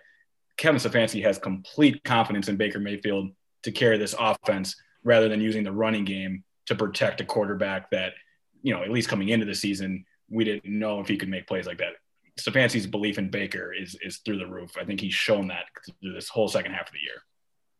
Kevin 0.57 0.79
Stefanski 0.79 1.23
has 1.23 1.37
complete 1.37 2.03
confidence 2.03 2.47
in 2.47 2.57
Baker 2.57 2.79
Mayfield 2.79 3.31
to 3.63 3.71
carry 3.71 3.97
this 3.97 4.15
offense 4.17 4.75
rather 5.03 5.27
than 5.27 5.41
using 5.41 5.63
the 5.63 5.71
running 5.71 6.05
game 6.05 6.43
to 6.67 6.75
protect 6.75 7.21
a 7.21 7.25
quarterback 7.25 7.89
that, 7.91 8.13
you 8.61 8.73
know, 8.73 8.83
at 8.83 8.91
least 8.91 9.09
coming 9.09 9.29
into 9.29 9.45
the 9.45 9.55
season, 9.55 10.05
we 10.29 10.43
didn't 10.43 10.65
know 10.65 10.99
if 10.99 11.07
he 11.07 11.17
could 11.17 11.29
make 11.29 11.47
plays 11.47 11.67
like 11.67 11.77
that. 11.79 11.93
Stefanski's 12.39 12.87
belief 12.87 13.17
in 13.17 13.29
Baker 13.29 13.73
is 13.73 13.95
is 14.01 14.17
through 14.17 14.39
the 14.39 14.47
roof. 14.47 14.75
I 14.79 14.85
think 14.85 14.99
he's 14.99 15.13
shown 15.13 15.47
that 15.49 15.65
through 16.01 16.13
this 16.13 16.29
whole 16.29 16.47
second 16.47 16.71
half 16.71 16.87
of 16.87 16.93
the 16.93 16.99
year. 16.99 17.21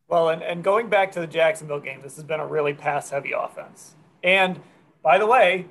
Well, 0.07 0.29
and, 0.29 0.43
and 0.43 0.63
going 0.63 0.89
back 0.89 1.11
to 1.13 1.19
the 1.19 1.27
Jacksonville 1.27 1.79
game, 1.79 2.01
this 2.01 2.15
has 2.17 2.23
been 2.23 2.39
a 2.39 2.45
really 2.45 2.73
pass 2.73 3.09
heavy 3.09 3.31
offense. 3.31 3.95
And 4.23 4.59
by 5.01 5.17
the 5.17 5.25
way, 5.25 5.65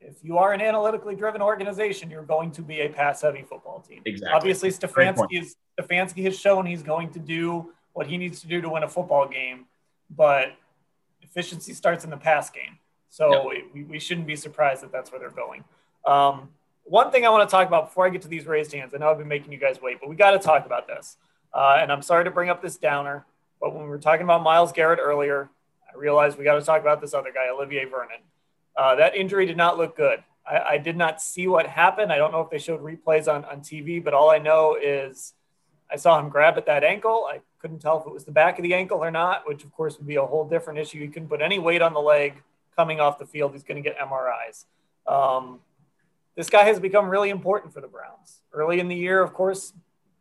if 0.00 0.16
you 0.22 0.38
are 0.38 0.52
an 0.52 0.60
analytically 0.60 1.14
driven 1.14 1.40
organization, 1.40 2.10
you're 2.10 2.24
going 2.24 2.50
to 2.52 2.62
be 2.62 2.80
a 2.80 2.88
pass 2.88 3.22
heavy 3.22 3.42
football 3.42 3.80
team. 3.80 4.02
Exactly. 4.04 4.34
Obviously, 4.34 4.70
Stefanski 4.70 5.40
is 5.40 5.56
Stefanski 5.80 6.24
has 6.24 6.38
shown 6.38 6.66
he's 6.66 6.82
going 6.82 7.10
to 7.10 7.18
do 7.18 7.72
what 7.92 8.06
he 8.06 8.18
needs 8.18 8.40
to 8.40 8.46
do 8.46 8.60
to 8.60 8.68
win 8.68 8.82
a 8.82 8.88
football 8.88 9.28
game, 9.28 9.66
but 10.10 10.48
efficiency 11.22 11.72
starts 11.72 12.04
in 12.04 12.10
the 12.10 12.16
pass 12.16 12.50
game. 12.50 12.78
So 13.08 13.50
yep. 13.52 13.64
we, 13.72 13.84
we 13.84 13.98
shouldn't 13.98 14.26
be 14.26 14.36
surprised 14.36 14.82
that 14.82 14.92
that's 14.92 15.10
where 15.10 15.18
they're 15.18 15.30
going. 15.30 15.64
Um, 16.06 16.50
one 16.84 17.10
thing 17.10 17.26
I 17.26 17.30
want 17.30 17.48
to 17.48 17.50
talk 17.50 17.66
about 17.66 17.88
before 17.88 18.06
I 18.06 18.10
get 18.10 18.22
to 18.22 18.28
these 18.28 18.46
raised 18.46 18.72
hands, 18.72 18.94
I 18.94 18.98
know 18.98 19.10
I've 19.10 19.18
been 19.18 19.28
making 19.28 19.52
you 19.52 19.58
guys 19.58 19.80
wait, 19.82 19.98
but 20.00 20.08
we 20.08 20.16
got 20.16 20.30
to 20.30 20.38
talk 20.38 20.66
about 20.66 20.86
this. 20.86 21.16
Uh, 21.52 21.78
and 21.80 21.90
I'm 21.90 22.02
sorry 22.02 22.24
to 22.24 22.30
bring 22.30 22.48
up 22.48 22.62
this 22.62 22.76
downer, 22.76 23.26
but 23.60 23.74
when 23.74 23.84
we 23.84 23.88
were 23.88 23.98
talking 23.98 24.22
about 24.22 24.42
Myles 24.42 24.72
Garrett 24.72 25.00
earlier, 25.02 25.50
I 25.92 25.98
realized 25.98 26.38
we 26.38 26.44
got 26.44 26.54
to 26.54 26.62
talk 26.62 26.80
about 26.80 27.00
this 27.00 27.12
other 27.12 27.32
guy, 27.32 27.48
Olivier 27.48 27.86
Vernon. 27.86 28.20
Uh, 28.76 28.94
that 28.96 29.16
injury 29.16 29.46
did 29.46 29.56
not 29.56 29.78
look 29.78 29.96
good. 29.96 30.22
I, 30.48 30.60
I, 30.60 30.78
did 30.78 30.96
not 30.96 31.20
see 31.20 31.48
what 31.48 31.66
happened. 31.66 32.12
I 32.12 32.18
don't 32.18 32.30
know 32.30 32.42
if 32.42 32.50
they 32.50 32.58
showed 32.58 32.82
replays 32.82 33.26
on, 33.26 33.44
on 33.46 33.60
TV, 33.60 34.04
but 34.04 34.12
all 34.12 34.30
I 34.30 34.38
know 34.38 34.76
is 34.80 35.32
I 35.90 35.96
saw 35.96 36.20
him 36.20 36.28
grab 36.28 36.56
at 36.58 36.66
that 36.66 36.84
ankle. 36.84 37.26
I 37.28 37.40
couldn't 37.58 37.78
tell 37.78 38.00
if 38.00 38.06
it 38.06 38.12
was 38.12 38.24
the 38.24 38.32
back 38.32 38.58
of 38.58 38.62
the 38.62 38.74
ankle 38.74 39.02
or 39.02 39.10
not, 39.10 39.48
which 39.48 39.64
of 39.64 39.72
course 39.72 39.96
would 39.98 40.06
be 40.06 40.16
a 40.16 40.24
whole 40.24 40.46
different 40.46 40.78
issue. 40.78 40.98
You 40.98 41.08
couldn't 41.08 41.28
put 41.28 41.40
any 41.40 41.58
weight 41.58 41.82
on 41.82 41.94
the 41.94 42.00
leg 42.00 42.42
coming 42.76 43.00
off 43.00 43.18
the 43.18 43.26
field. 43.26 43.52
He's 43.52 43.64
going 43.64 43.82
to 43.82 43.88
get 43.88 43.98
MRIs. 43.98 44.66
Um, 45.06 45.60
this 46.36 46.50
guy 46.50 46.64
has 46.64 46.78
become 46.78 47.08
really 47.08 47.30
important 47.30 47.72
for 47.72 47.80
the 47.80 47.88
Browns. 47.88 48.42
Early 48.52 48.78
in 48.78 48.88
the 48.88 48.96
year, 48.96 49.22
of 49.22 49.32
course, 49.32 49.72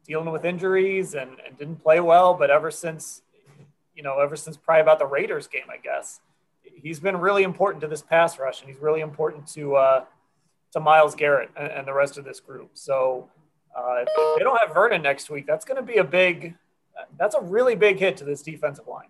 dealing 0.06 0.32
with 0.32 0.46
injuries 0.46 1.14
and, 1.14 1.32
and 1.46 1.58
didn't 1.58 1.78
play 1.78 2.00
well, 2.00 2.34
but 2.34 2.50
ever 2.50 2.72
since, 2.72 3.22
you 3.96 4.04
know, 4.04 4.20
ever 4.20 4.36
since 4.36 4.58
probably 4.58 4.82
about 4.82 5.00
the 5.00 5.06
Raiders 5.06 5.48
game, 5.48 5.70
I 5.70 5.78
guess, 5.78 6.22
he's 6.64 7.00
been 7.00 7.18
really 7.18 7.44
important 7.44 7.82
to 7.82 7.88
this 7.88 8.02
pass 8.02 8.40
rush, 8.40 8.62
and 8.62 8.70
he's 8.70 8.82
really 8.82 9.02
important 9.02 9.48
to 9.50 9.76
uh, 9.76 10.06
to 10.72 10.80
Myles 10.80 11.16
Garrett 11.16 11.50
and, 11.56 11.72
and 11.72 11.88
the 11.88 11.94
rest 11.94 12.18
of 12.18 12.26
this 12.26 12.40
group. 12.40 12.72
So 12.74 13.30
uh, 13.76 14.04
if, 14.06 14.38
they 14.38 14.44
don't 14.44 14.60
have 14.60 14.74
Vernon 14.74 15.02
next 15.02 15.30
week, 15.30 15.48
that's 15.48 15.66
going 15.66 15.78
to 15.78 15.84
be 15.84 15.98
a 15.98 16.04
big, 16.04 16.56
that's 17.18 17.36
a 17.36 17.42
really 17.42 17.76
big 17.76 17.98
hit 17.98 18.18
to 18.18 18.26
this 18.26 18.42
defensive 18.42 18.88
line. 18.88 19.08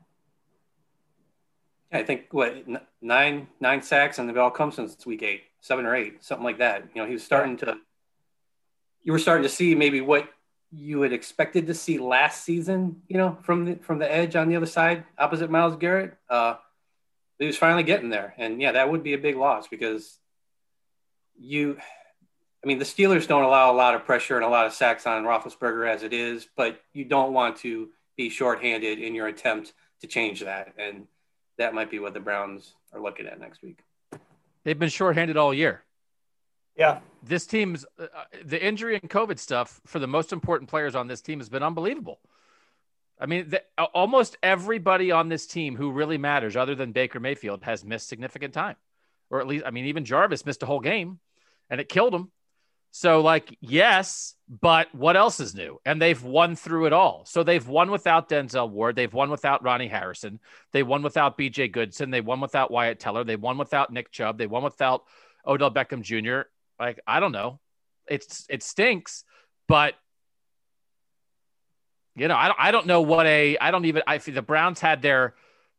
I 1.95 2.03
think 2.03 2.27
what 2.31 2.65
nine 3.01 3.47
nine 3.59 3.81
sacks 3.81 4.19
and 4.19 4.27
they've 4.27 4.37
all 4.37 4.51
come 4.51 4.71
since 4.71 5.05
week 5.05 5.23
eight, 5.23 5.43
seven 5.61 5.85
or 5.85 5.95
eight, 5.95 6.23
something 6.23 6.43
like 6.43 6.59
that. 6.59 6.83
You 6.93 7.01
know, 7.01 7.07
he 7.07 7.13
was 7.13 7.23
starting 7.23 7.57
to. 7.57 7.77
You 9.03 9.11
were 9.11 9.19
starting 9.19 9.43
to 9.43 9.49
see 9.49 9.75
maybe 9.75 10.01
what 10.01 10.27
you 10.71 11.01
had 11.01 11.13
expected 11.13 11.67
to 11.67 11.73
see 11.73 11.99
last 11.99 12.43
season. 12.43 13.01
You 13.07 13.17
know, 13.17 13.37
from 13.43 13.65
the 13.65 13.75
from 13.75 13.99
the 13.99 14.11
edge 14.11 14.35
on 14.35 14.49
the 14.49 14.55
other 14.55 14.65
side, 14.65 15.03
opposite 15.17 15.49
Myles 15.49 15.75
Garrett. 15.77 16.17
Uh, 16.29 16.55
he 17.39 17.45
was 17.45 17.57
finally 17.57 17.83
getting 17.83 18.09
there, 18.09 18.33
and 18.37 18.61
yeah, 18.61 18.73
that 18.73 18.89
would 18.89 19.03
be 19.03 19.13
a 19.13 19.17
big 19.17 19.35
loss 19.35 19.67
because 19.67 20.17
you 21.37 21.77
I 22.65 22.67
mean, 22.67 22.79
the 22.79 22.85
Steelers 22.85 23.27
don't 23.27 23.43
allow 23.43 23.71
a 23.71 23.75
lot 23.75 23.93
of 23.93 24.05
pressure 24.05 24.37
and 24.37 24.43
a 24.43 24.49
lot 24.49 24.65
of 24.65 24.73
sacks 24.73 25.05
on 25.05 25.23
Roethlisberger 25.23 25.87
as 25.87 26.01
it 26.01 26.13
is, 26.13 26.47
but 26.57 26.81
you 26.93 27.05
don't 27.05 27.31
want 27.31 27.57
to 27.57 27.89
be 28.17 28.27
shorthanded 28.27 28.97
in 28.97 29.13
your 29.13 29.27
attempt 29.27 29.73
to 30.01 30.07
change 30.07 30.39
that, 30.41 30.73
and 30.79 31.05
that 31.57 31.73
might 31.73 31.89
be 31.89 31.99
what 31.99 32.13
the 32.13 32.19
Browns 32.19 32.73
are 32.93 33.01
looking 33.01 33.25
at 33.27 33.39
next 33.39 33.61
week. 33.61 33.79
They've 34.63 34.77
been 34.77 34.89
shorthanded 34.89 35.37
all 35.37 35.53
year. 35.53 35.83
Yeah. 36.75 36.99
This 37.23 37.45
team's 37.45 37.85
uh, 37.97 38.07
the 38.43 38.63
injury 38.63 38.95
and 38.95 39.09
COVID 39.09 39.39
stuff 39.39 39.79
for 39.85 39.99
the 39.99 40.07
most 40.07 40.33
important 40.33 40.69
players 40.69 40.95
on 40.95 41.07
this 41.07 41.21
team 41.21 41.39
has 41.39 41.49
been 41.49 41.63
unbelievable. 41.63 42.19
I 43.19 43.27
mean, 43.27 43.49
the, 43.49 43.63
almost 43.93 44.37
everybody 44.43 45.11
on 45.11 45.29
this 45.29 45.47
team 45.47 45.77
who 45.77 45.91
really 45.91 46.17
matters, 46.17 46.57
other 46.57 46.75
than 46.75 46.91
Baker 46.91 47.19
Mayfield, 47.19 47.63
has 47.63 47.85
missed 47.85 48.09
significant 48.09 48.53
time, 48.53 48.75
or 49.29 49.39
at 49.39 49.47
least, 49.47 49.63
I 49.65 49.71
mean, 49.71 49.85
even 49.85 50.03
Jarvis 50.03 50.45
missed 50.45 50.63
a 50.63 50.65
whole 50.65 50.81
game, 50.81 51.19
and 51.69 51.79
it 51.79 51.87
killed 51.87 52.13
him. 52.13 52.31
So, 52.97 53.19
like, 53.19 53.57
yes, 53.59 54.35
but 54.47 54.87
what 54.95 55.17
else 55.17 55.41
is 55.41 55.53
new? 55.53 55.81
And 55.85 56.01
they've 56.01 56.23
won 56.23 56.55
through 56.55 56.85
it 56.85 56.93
all. 56.93 57.25
So 57.25 57.43
they've 57.43 57.67
won 57.67 57.91
without 57.91 58.29
Denzel 58.29 58.69
Ward. 58.69 58.95
They've 58.95 59.13
won 59.13 59.29
without 59.29 59.61
Ronnie 59.65 59.89
Harrison. 59.89 60.39
They 60.71 60.81
won 60.81 61.03
without 61.03 61.37
BJ 61.37 61.69
Goodson. 61.69 62.09
They 62.09 62.21
won 62.21 62.39
without 62.39 62.71
Wyatt 62.71 63.01
Teller. 63.01 63.25
They 63.25 63.35
won 63.35 63.57
without 63.57 63.91
Nick 63.91 64.13
Chubb. 64.13 64.37
They 64.37 64.47
won 64.47 64.63
without 64.63 65.03
Odell 65.45 65.71
Beckham 65.71 66.03
Jr. 66.03 66.47
Like, 66.79 67.01
I 67.05 67.19
don't 67.19 67.33
know. 67.33 67.59
It's 68.07 68.45
it 68.47 68.63
stinks, 68.63 69.25
but 69.67 69.95
you 72.15 72.29
know, 72.29 72.37
I 72.37 72.47
don't 72.47 72.59
I 72.61 72.71
don't 72.71 72.87
know 72.87 73.01
what 73.01 73.25
a 73.25 73.57
I 73.57 73.71
don't 73.71 73.83
even 73.83 74.03
I 74.07 74.19
the 74.19 74.41
Browns 74.41 74.79
had 74.79 75.01
their 75.01 75.35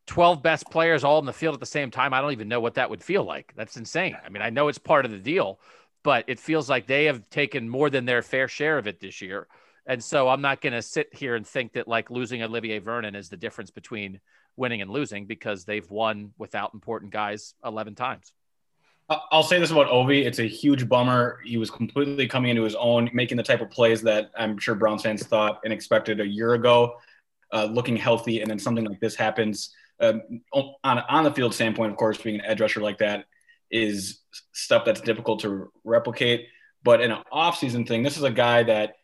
12 0.06 0.42
best 0.42 0.70
players 0.70 1.02
all 1.02 1.18
in 1.18 1.24
the 1.24 1.32
field 1.32 1.54
at 1.54 1.60
the 1.60 1.66
same 1.66 1.90
time. 1.90 2.12
I 2.12 2.20
don't 2.20 2.32
even 2.32 2.48
know 2.48 2.60
what 2.60 2.74
that 2.74 2.90
would 2.90 3.02
feel 3.02 3.24
like. 3.24 3.54
That's 3.56 3.78
insane. 3.78 4.18
I 4.22 4.28
mean, 4.28 4.42
I 4.42 4.50
know 4.50 4.68
it's 4.68 4.76
part 4.76 5.06
of 5.06 5.10
the 5.10 5.18
deal, 5.18 5.58
but 6.06 6.24
it 6.28 6.38
feels 6.38 6.70
like 6.70 6.86
they 6.86 7.06
have 7.06 7.28
taken 7.30 7.68
more 7.68 7.90
than 7.90 8.04
their 8.04 8.22
fair 8.22 8.46
share 8.46 8.78
of 8.78 8.86
it 8.86 9.00
this 9.00 9.20
year. 9.20 9.48
And 9.88 10.02
so 10.02 10.28
I'm 10.28 10.40
not 10.40 10.60
going 10.60 10.72
to 10.72 10.80
sit 10.80 11.12
here 11.12 11.34
and 11.34 11.44
think 11.44 11.72
that 11.72 11.88
like 11.88 12.12
losing 12.12 12.44
Olivier 12.44 12.78
Vernon 12.78 13.16
is 13.16 13.28
the 13.28 13.36
difference 13.36 13.72
between 13.72 14.20
winning 14.54 14.82
and 14.82 14.88
losing 14.88 15.26
because 15.26 15.64
they've 15.64 15.90
won 15.90 16.30
without 16.38 16.74
important 16.74 17.10
guys 17.10 17.54
11 17.64 17.96
times. 17.96 18.32
I'll 19.08 19.42
say 19.42 19.58
this 19.58 19.72
about 19.72 19.88
Ovi. 19.88 20.24
It's 20.24 20.38
a 20.38 20.46
huge 20.46 20.88
bummer. 20.88 21.40
He 21.44 21.56
was 21.56 21.72
completely 21.72 22.28
coming 22.28 22.50
into 22.50 22.62
his 22.62 22.76
own, 22.76 23.10
making 23.12 23.36
the 23.36 23.42
type 23.42 23.60
of 23.60 23.70
plays 23.70 24.00
that 24.02 24.30
I'm 24.38 24.58
sure 24.58 24.76
Browns 24.76 25.02
fans 25.02 25.26
thought 25.26 25.58
and 25.64 25.72
expected 25.72 26.20
a 26.20 26.26
year 26.26 26.54
ago, 26.54 26.98
uh, 27.52 27.64
looking 27.64 27.96
healthy. 27.96 28.42
And 28.42 28.48
then 28.48 28.60
something 28.60 28.84
like 28.84 29.00
this 29.00 29.16
happens 29.16 29.74
um, 29.98 30.22
on, 30.52 31.00
on 31.00 31.24
the 31.24 31.32
field 31.32 31.52
standpoint, 31.52 31.90
of 31.90 31.96
course, 31.96 32.18
being 32.18 32.36
an 32.36 32.46
edge 32.46 32.60
rusher 32.60 32.80
like 32.80 32.98
that 32.98 33.24
is 33.70 34.20
stuff 34.52 34.84
that's 34.84 35.00
difficult 35.00 35.40
to 35.40 35.70
replicate. 35.84 36.48
But 36.82 37.00
in 37.00 37.10
an 37.10 37.22
offseason 37.32 37.86
thing, 37.86 38.02
this 38.02 38.16
is 38.16 38.22
a 38.22 38.30
guy 38.30 38.62
that 38.64 38.94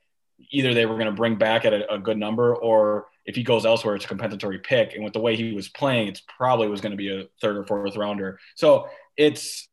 either 0.50 0.74
they 0.74 0.86
were 0.86 0.94
going 0.94 1.06
to 1.06 1.12
bring 1.12 1.36
back 1.36 1.64
at 1.64 1.72
a, 1.72 1.94
a, 1.94 1.98
good 1.98 2.16
number, 2.16 2.54
or 2.54 3.06
if 3.26 3.36
he 3.36 3.42
goes 3.42 3.64
elsewhere, 3.64 3.94
it's 3.94 4.04
a 4.04 4.08
compensatory 4.08 4.58
pick. 4.58 4.94
And 4.94 5.04
with 5.04 5.12
the 5.12 5.20
way 5.20 5.36
he 5.36 5.52
was 5.52 5.68
playing, 5.68 6.08
it's 6.08 6.22
probably 6.36 6.68
was 6.68 6.80
going 6.80 6.92
to 6.92 6.96
be 6.96 7.14
a 7.14 7.24
third 7.40 7.56
or 7.56 7.64
fourth 7.64 7.96
rounder. 7.96 8.38
So 8.54 8.88
it's 9.16 9.68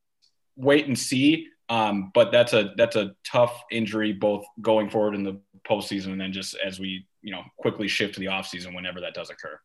wait 0.56 0.88
and 0.88 0.98
see. 0.98 1.48
Um, 1.70 2.12
but 2.16 2.32
that's 2.32 2.54
a 2.54 2.74
that's 2.78 2.96
a 2.96 3.16
tough 3.24 3.62
injury 3.72 4.12
both 4.12 4.44
going 4.60 4.90
forward 4.90 5.14
in 5.14 5.24
the 5.24 5.40
postseason 5.68 6.12
and 6.14 6.22
then 6.22 6.34
just 6.34 6.56
as 6.56 6.80
we 6.80 7.06
you 7.22 7.32
know 7.32 7.44
quickly 7.58 7.88
shift 7.88 8.16
to 8.16 8.20
the 8.20 8.28
offseason 8.28 8.74
whenever 8.74 9.02
that 9.02 9.14
does 9.14 9.30
occur 9.30 9.60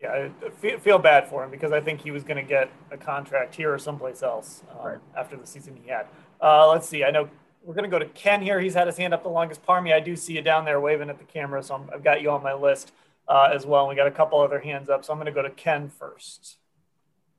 yeah, 0.00 0.28
I 0.44 0.50
feel 0.50 0.78
feel 0.78 0.98
bad 0.98 1.28
for 1.28 1.44
him 1.44 1.50
because 1.50 1.72
I 1.72 1.80
think 1.80 2.00
he 2.00 2.10
was 2.10 2.24
going 2.24 2.36
to 2.36 2.42
get 2.48 2.70
a 2.90 2.96
contract 2.96 3.54
here 3.54 3.72
or 3.72 3.78
someplace 3.78 4.22
else 4.22 4.62
um, 4.70 4.86
right. 4.86 4.98
after 5.16 5.36
the 5.36 5.46
season 5.46 5.78
he 5.82 5.90
had. 5.90 6.06
Uh, 6.40 6.68
let's 6.68 6.88
see. 6.88 7.04
I 7.04 7.10
know 7.10 7.28
we're 7.62 7.74
going 7.74 7.90
to 7.90 7.90
go 7.90 7.98
to 7.98 8.10
Ken 8.10 8.42
here. 8.42 8.60
He's 8.60 8.74
had 8.74 8.86
his 8.86 8.96
hand 8.96 9.14
up 9.14 9.22
the 9.22 9.30
longest. 9.30 9.64
Parmy, 9.64 9.92
I 9.92 10.00
do 10.00 10.16
see 10.16 10.34
you 10.34 10.42
down 10.42 10.64
there 10.64 10.80
waving 10.80 11.08
at 11.08 11.18
the 11.18 11.24
camera, 11.24 11.62
so 11.62 11.86
i 11.88 11.94
have 11.94 12.04
got 12.04 12.20
you 12.20 12.30
on 12.30 12.42
my 12.42 12.52
list 12.52 12.92
uh, 13.28 13.50
as 13.52 13.64
well. 13.64 13.84
And 13.84 13.88
we 13.88 13.94
got 13.94 14.06
a 14.06 14.10
couple 14.10 14.40
other 14.40 14.60
hands 14.60 14.90
up, 14.90 15.04
so 15.04 15.12
I'm 15.12 15.18
going 15.18 15.26
to 15.26 15.32
go 15.32 15.42
to 15.42 15.50
Ken 15.50 15.88
first. 15.88 16.58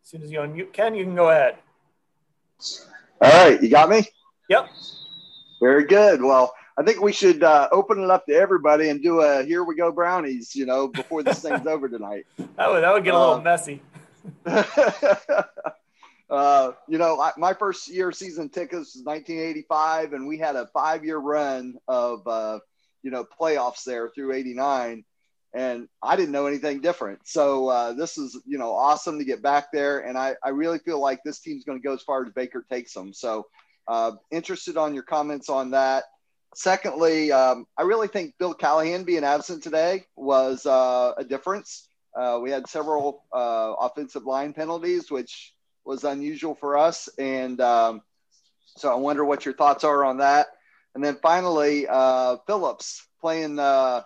As 0.03 0.09
soon 0.09 0.23
as 0.23 0.31
you 0.31 0.39
unmute 0.39 0.73
Ken, 0.73 0.95
you 0.95 1.03
can 1.03 1.15
go 1.15 1.29
ahead. 1.29 1.57
All 3.21 3.31
right, 3.31 3.61
you 3.61 3.69
got 3.69 3.89
me. 3.89 4.07
Yep. 4.49 4.69
Very 5.59 5.85
good. 5.85 6.21
Well, 6.21 6.53
I 6.77 6.83
think 6.83 7.01
we 7.01 7.13
should 7.13 7.41
uh, 7.41 7.69
open 7.71 8.03
it 8.03 8.09
up 8.09 8.25
to 8.25 8.33
everybody 8.33 8.89
and 8.89 9.01
do 9.01 9.21
a 9.21 9.43
"Here 9.43 9.63
we 9.63 9.75
go, 9.75 9.91
Brownies." 9.91 10.55
You 10.55 10.65
know, 10.65 10.87
before 10.89 11.23
this 11.23 11.39
thing's 11.41 11.65
over 11.65 11.87
tonight. 11.87 12.25
That 12.57 12.69
would 12.71 12.83
that 12.83 12.93
would 12.93 13.03
get 13.03 13.13
a 13.13 13.19
little 13.19 13.35
uh, 13.35 13.41
messy. 13.41 13.81
uh, 16.29 16.71
you 16.87 16.97
know, 16.97 17.19
I, 17.19 17.31
my 17.37 17.53
first 17.53 17.89
year 17.89 18.11
season 18.13 18.47
tickets 18.49 18.95
was 18.95 19.03
1985, 19.03 20.13
and 20.13 20.25
we 20.25 20.37
had 20.37 20.55
a 20.55 20.67
five-year 20.67 21.17
run 21.17 21.75
of 21.87 22.25
uh, 22.27 22.59
you 23.03 23.11
know 23.11 23.25
playoffs 23.39 23.83
there 23.83 24.09
through 24.09 24.33
'89, 24.33 25.03
and 25.53 25.89
I 26.01 26.15
didn't 26.15 26.31
know 26.31 26.45
anything 26.45 26.79
different. 26.79 27.27
So 27.27 27.67
uh, 27.67 27.93
this 27.93 28.17
is 28.17 28.39
you 28.45 28.57
know 28.57 28.73
awesome 28.73 29.19
to 29.19 29.25
get 29.25 29.41
back 29.41 29.71
there, 29.73 29.99
and 29.99 30.17
I 30.17 30.35
I 30.43 30.49
really 30.49 30.79
feel 30.79 30.99
like 30.99 31.19
this 31.23 31.39
team's 31.39 31.65
going 31.65 31.79
to 31.81 31.85
go 31.85 31.93
as 31.93 32.03
far 32.03 32.25
as 32.25 32.31
Baker 32.33 32.65
takes 32.69 32.93
them. 32.93 33.13
So. 33.13 33.47
Uh, 33.87 34.13
interested 34.31 34.77
on 34.77 34.95
your 34.95 35.03
comments 35.03 35.47
on 35.47 35.69
that. 35.69 36.05
Secondly, 36.57 37.33
um, 37.33 37.67
I 37.77 37.81
really 37.81 38.07
think 38.07 38.33
Bill 38.39 38.53
Callahan 38.53 39.03
being 39.03 39.25
absent 39.25 39.61
today 39.61 40.05
was 40.15 40.65
uh, 40.65 41.11
a 41.17 41.23
difference. 41.25 41.89
Uh, 42.17 42.39
we 42.41 42.49
had 42.49 42.65
several 42.69 43.25
uh, 43.33 43.73
offensive 43.77 44.23
line 44.23 44.53
penalties, 44.53 45.11
which 45.11 45.53
was 45.83 46.05
unusual 46.05 46.55
for 46.55 46.77
us. 46.77 47.09
And 47.19 47.59
um, 47.59 48.01
so 48.77 48.89
I 48.89 48.95
wonder 48.95 49.25
what 49.25 49.43
your 49.43 49.53
thoughts 49.53 49.83
are 49.83 50.05
on 50.05 50.19
that. 50.19 50.47
And 50.95 51.03
then 51.03 51.17
finally, 51.21 51.87
uh, 51.89 52.37
Phillips 52.47 53.05
playing 53.19 53.59
uh, 53.59 54.03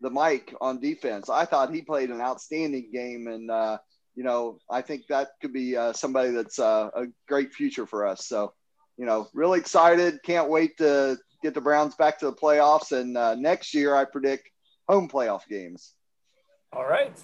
the 0.00 0.10
Mike 0.10 0.54
on 0.60 0.80
defense. 0.80 1.28
I 1.28 1.46
thought 1.46 1.74
he 1.74 1.82
played 1.82 2.10
an 2.10 2.20
outstanding 2.20 2.90
game. 2.92 3.26
And, 3.26 3.50
uh, 3.50 3.78
you 4.14 4.22
know, 4.22 4.60
I 4.70 4.82
think 4.82 5.08
that 5.08 5.30
could 5.42 5.52
be 5.52 5.76
somebody 5.94 6.30
that's 6.30 6.60
a 6.60 7.08
great 7.26 7.52
future 7.52 7.86
for 7.86 8.06
us. 8.06 8.24
So, 8.24 8.52
you 8.96 9.04
know, 9.04 9.28
really 9.34 9.58
excited. 9.58 10.22
Can't 10.22 10.48
wait 10.48 10.78
to 10.78 11.18
get 11.42 11.54
the 11.54 11.60
Browns 11.60 11.94
back 11.94 12.18
to 12.20 12.26
the 12.26 12.32
playoffs. 12.32 12.92
And 12.92 13.16
uh, 13.16 13.34
next 13.34 13.74
year, 13.74 13.94
I 13.94 14.04
predict 14.04 14.50
home 14.88 15.08
playoff 15.08 15.46
games. 15.48 15.94
All 16.72 16.86
right. 16.86 17.16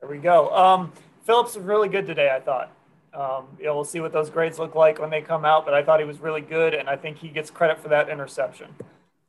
There 0.00 0.10
we 0.10 0.18
go. 0.18 0.50
Um, 0.54 0.92
Phillips 1.24 1.54
was 1.54 1.64
really 1.64 1.88
good 1.88 2.06
today, 2.06 2.34
I 2.34 2.40
thought. 2.40 2.72
Um, 3.14 3.46
you 3.58 3.66
know, 3.66 3.74
we'll 3.74 3.84
see 3.84 4.00
what 4.00 4.12
those 4.12 4.30
grades 4.30 4.58
look 4.58 4.74
like 4.74 4.98
when 4.98 5.10
they 5.10 5.20
come 5.20 5.44
out, 5.44 5.64
but 5.64 5.74
I 5.74 5.82
thought 5.82 6.00
he 6.00 6.06
was 6.06 6.20
really 6.20 6.40
good, 6.40 6.72
and 6.72 6.88
I 6.88 6.96
think 6.96 7.18
he 7.18 7.28
gets 7.28 7.50
credit 7.50 7.78
for 7.78 7.88
that 7.88 8.08
interception. 8.08 8.68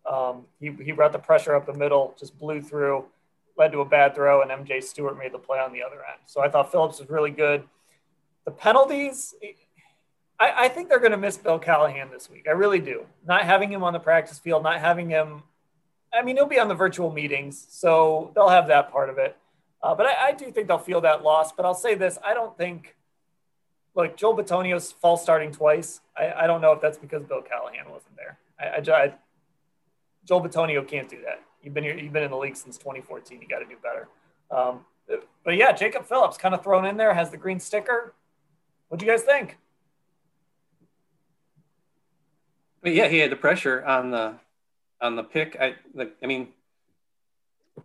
Um, 0.09 0.45
he, 0.59 0.71
he 0.83 0.91
brought 0.93 1.11
the 1.11 1.19
pressure 1.19 1.53
up 1.53 1.65
the 1.65 1.73
middle, 1.73 2.15
just 2.17 2.37
blew 2.39 2.61
through, 2.61 3.05
led 3.57 3.71
to 3.73 3.81
a 3.81 3.85
bad 3.85 4.15
throw, 4.15 4.41
and 4.41 4.51
MJ 4.51 4.81
Stewart 4.81 5.17
made 5.17 5.33
the 5.33 5.39
play 5.39 5.59
on 5.59 5.73
the 5.73 5.83
other 5.83 5.97
end. 5.97 6.19
So 6.25 6.41
I 6.41 6.49
thought 6.49 6.71
Phillips 6.71 6.99
was 6.99 7.09
really 7.09 7.31
good. 7.31 7.63
The 8.45 8.51
penalties, 8.51 9.35
I, 10.39 10.65
I 10.65 10.67
think 10.67 10.89
they're 10.89 10.99
going 10.99 11.11
to 11.11 11.17
miss 11.17 11.37
Bill 11.37 11.59
Callahan 11.59 12.09
this 12.11 12.29
week. 12.29 12.47
I 12.47 12.51
really 12.51 12.79
do. 12.79 13.05
Not 13.25 13.43
having 13.43 13.71
him 13.71 13.83
on 13.83 13.93
the 13.93 13.99
practice 13.99 14.39
field, 14.39 14.63
not 14.63 14.79
having 14.79 15.09
him. 15.09 15.43
I 16.13 16.21
mean, 16.21 16.35
he'll 16.35 16.45
be 16.45 16.59
on 16.59 16.67
the 16.67 16.75
virtual 16.75 17.11
meetings, 17.11 17.65
so 17.69 18.31
they'll 18.35 18.49
have 18.49 18.67
that 18.67 18.91
part 18.91 19.09
of 19.09 19.17
it. 19.17 19.37
Uh, 19.81 19.95
but 19.95 20.05
I, 20.05 20.27
I, 20.27 20.31
do 20.31 20.49
think 20.51 20.67
they'll 20.67 20.77
feel 20.77 21.01
that 21.01 21.23
loss. 21.23 21.51
But 21.51 21.65
I'll 21.65 21.73
say 21.73 21.95
this: 21.95 22.17
I 22.23 22.33
don't 22.33 22.57
think. 22.57 22.95
Look, 23.95 24.17
Joel 24.17 24.35
Bitonio's 24.35 24.91
false 24.91 25.21
starting 25.21 25.51
twice. 25.51 26.01
I, 26.17 26.31
I 26.31 26.47
don't 26.47 26.61
know 26.61 26.71
if 26.71 26.81
that's 26.81 26.97
because 26.97 27.23
Bill 27.23 27.41
Callahan 27.41 27.91
wasn't 27.91 28.15
there. 28.15 28.37
I, 28.59 28.77
I, 28.77 29.13
Joel 30.25 30.41
Bitonio 30.41 30.87
can't 30.87 31.09
do 31.09 31.21
that. 31.25 31.41
You've 31.61 31.73
been 31.73 31.83
here. 31.83 31.97
You've 31.97 32.13
been 32.13 32.23
in 32.23 32.31
the 32.31 32.37
league 32.37 32.55
since 32.55 32.77
2014. 32.77 33.41
You 33.41 33.47
got 33.47 33.59
to 33.59 33.65
do 33.65 33.75
better. 33.81 34.07
Um, 34.49 34.85
but 35.43 35.57
yeah, 35.57 35.71
Jacob 35.73 36.05
Phillips 36.05 36.37
kind 36.37 36.55
of 36.55 36.63
thrown 36.63 36.85
in 36.85 36.97
there 36.97 37.13
has 37.13 37.29
the 37.29 37.37
green 37.37 37.59
sticker. 37.59 38.13
What 38.87 38.99
do 38.99 39.05
you 39.05 39.11
guys 39.11 39.23
think? 39.23 39.57
But 42.83 42.93
yeah, 42.93 43.07
he 43.07 43.19
had 43.19 43.31
the 43.31 43.37
pressure 43.37 43.83
on 43.83 44.11
the 44.11 44.35
on 45.01 45.15
the 45.15 45.23
pick. 45.23 45.57
I 45.59 45.75
like. 45.95 46.15
I 46.21 46.27
mean, 46.27 46.49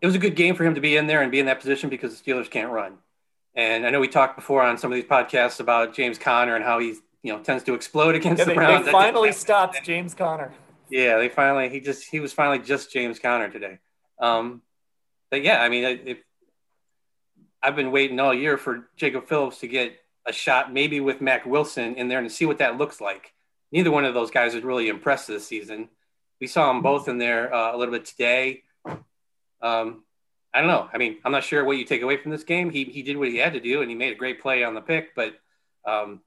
it 0.00 0.06
was 0.06 0.16
a 0.16 0.18
good 0.18 0.34
game 0.34 0.56
for 0.56 0.64
him 0.64 0.74
to 0.74 0.80
be 0.80 0.96
in 0.96 1.06
there 1.06 1.22
and 1.22 1.30
be 1.30 1.38
in 1.38 1.46
that 1.46 1.60
position 1.60 1.88
because 1.88 2.20
the 2.20 2.30
Steelers 2.30 2.50
can't 2.50 2.70
run. 2.70 2.98
And 3.54 3.86
I 3.86 3.90
know 3.90 4.00
we 4.00 4.08
talked 4.08 4.36
before 4.36 4.62
on 4.62 4.76
some 4.76 4.92
of 4.92 4.96
these 4.96 5.04
podcasts 5.04 5.60
about 5.60 5.94
James 5.94 6.18
Conner 6.18 6.56
and 6.56 6.64
how 6.64 6.80
he 6.80 6.96
you 7.22 7.32
know 7.32 7.38
tends 7.38 7.62
to 7.64 7.74
explode 7.74 8.14
against 8.16 8.40
yeah, 8.40 8.44
the 8.44 8.50
they, 8.50 8.54
Browns. 8.56 8.86
They 8.86 8.92
finally 8.92 9.32
stopped 9.32 9.82
James 9.84 10.14
Conner. 10.14 10.52
Yeah, 10.90 11.18
they 11.18 11.28
finally 11.28 11.68
he 11.68 11.78
just 11.78 12.04
he 12.04 12.18
was 12.18 12.32
finally 12.32 12.58
just 12.58 12.92
James 12.92 13.20
Conner 13.20 13.48
today. 13.48 13.78
Um, 14.18 14.62
but 15.30 15.44
yeah, 15.44 15.62
I 15.62 15.68
mean, 15.68 15.84
if, 15.84 16.18
I've 17.62 17.76
been 17.76 17.92
waiting 17.92 18.18
all 18.18 18.34
year 18.34 18.58
for 18.58 18.88
Jacob 18.96 19.28
Phillips 19.28 19.60
to 19.60 19.68
get 19.68 19.96
a 20.26 20.32
shot, 20.32 20.72
maybe 20.72 20.98
with 20.98 21.20
Mack 21.20 21.46
Wilson 21.46 21.94
in 21.94 22.08
there, 22.08 22.18
and 22.18 22.32
see 22.32 22.46
what 22.46 22.58
that 22.58 22.78
looks 22.78 23.00
like 23.00 23.32
neither 23.72 23.90
one 23.90 24.04
of 24.04 24.14
those 24.14 24.30
guys 24.30 24.54
has 24.54 24.62
really 24.62 24.88
impressed 24.88 25.26
this 25.26 25.46
season. 25.46 25.88
We 26.40 26.46
saw 26.46 26.72
them 26.72 26.82
both 26.82 27.08
in 27.08 27.18
there 27.18 27.52
uh, 27.52 27.74
a 27.74 27.76
little 27.76 27.92
bit 27.92 28.04
today. 28.04 28.62
Um, 29.60 30.04
I 30.54 30.60
don't 30.60 30.68
know. 30.68 30.88
I 30.92 30.98
mean, 30.98 31.18
I'm 31.24 31.32
not 31.32 31.44
sure 31.44 31.64
what 31.64 31.76
you 31.76 31.84
take 31.84 32.02
away 32.02 32.16
from 32.16 32.30
this 32.30 32.44
game. 32.44 32.70
He, 32.70 32.84
he 32.84 33.02
did 33.02 33.16
what 33.16 33.28
he 33.28 33.36
had 33.36 33.52
to 33.52 33.60
do, 33.60 33.80
and 33.82 33.90
he 33.90 33.96
made 33.96 34.12
a 34.12 34.16
great 34.16 34.40
play 34.40 34.64
on 34.64 34.74
the 34.74 34.80
pick. 34.80 35.14
But 35.14 35.34
um, 35.84 36.20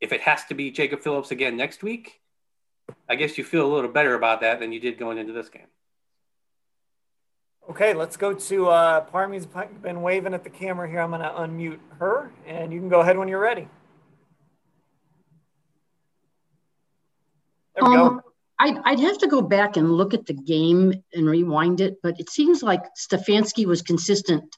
if 0.00 0.12
it 0.12 0.20
has 0.22 0.44
to 0.46 0.54
be 0.54 0.70
Jacob 0.70 1.00
Phillips 1.00 1.30
again 1.30 1.56
next 1.56 1.82
week, 1.82 2.20
I 3.08 3.16
guess 3.16 3.36
you 3.36 3.44
feel 3.44 3.66
a 3.66 3.72
little 3.72 3.90
better 3.90 4.14
about 4.14 4.40
that 4.40 4.58
than 4.60 4.72
you 4.72 4.80
did 4.80 4.98
going 4.98 5.18
into 5.18 5.32
this 5.32 5.48
game. 5.48 5.66
Okay, 7.70 7.94
let's 7.94 8.16
go 8.16 8.34
to 8.34 8.68
uh, 8.68 9.00
Parmy's 9.02 9.46
been 9.82 10.02
waving 10.02 10.34
at 10.34 10.42
the 10.42 10.50
camera 10.50 10.88
here. 10.88 11.00
I'm 11.00 11.10
going 11.10 11.22
to 11.22 11.28
unmute 11.28 11.78
her, 11.98 12.32
and 12.46 12.72
you 12.72 12.80
can 12.80 12.88
go 12.88 13.00
ahead 13.00 13.16
when 13.16 13.28
you're 13.28 13.38
ready. 13.40 13.68
There 17.74 17.88
we 17.88 17.96
Um, 17.96 18.16
go. 18.16 18.22
I'd, 18.58 18.78
I'd 18.84 19.00
have 19.00 19.18
to 19.18 19.26
go 19.26 19.42
back 19.42 19.76
and 19.76 19.92
look 19.92 20.14
at 20.14 20.26
the 20.26 20.34
game 20.34 21.02
and 21.12 21.26
rewind 21.28 21.80
it, 21.80 21.96
but 22.02 22.20
it 22.20 22.30
seems 22.30 22.62
like 22.62 22.82
Stefanski 22.96 23.66
was 23.66 23.82
consistent 23.82 24.56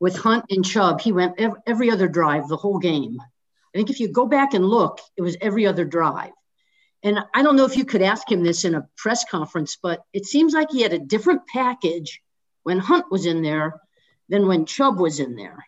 with 0.00 0.16
Hunt 0.16 0.46
and 0.50 0.64
Chubb. 0.64 1.00
He 1.00 1.12
went 1.12 1.38
ev- 1.38 1.56
every 1.66 1.90
other 1.90 2.08
drive 2.08 2.48
the 2.48 2.56
whole 2.56 2.78
game. 2.78 3.18
I 3.20 3.78
think 3.78 3.90
if 3.90 4.00
you 4.00 4.08
go 4.08 4.26
back 4.26 4.54
and 4.54 4.64
look, 4.64 5.00
it 5.16 5.22
was 5.22 5.36
every 5.40 5.66
other 5.66 5.84
drive. 5.84 6.32
And 7.02 7.20
I 7.34 7.42
don't 7.42 7.56
know 7.56 7.66
if 7.66 7.76
you 7.76 7.84
could 7.84 8.02
ask 8.02 8.28
him 8.30 8.42
this 8.42 8.64
in 8.64 8.74
a 8.74 8.88
press 8.96 9.24
conference, 9.30 9.76
but 9.80 10.02
it 10.12 10.26
seems 10.26 10.54
like 10.54 10.70
he 10.70 10.82
had 10.82 10.92
a 10.92 10.98
different 10.98 11.42
package 11.46 12.20
when 12.64 12.78
Hunt 12.78 13.06
was 13.12 13.26
in 13.26 13.42
there 13.42 13.80
than 14.28 14.48
when 14.48 14.66
Chubb 14.66 14.98
was 14.98 15.20
in 15.20 15.36
there. 15.36 15.64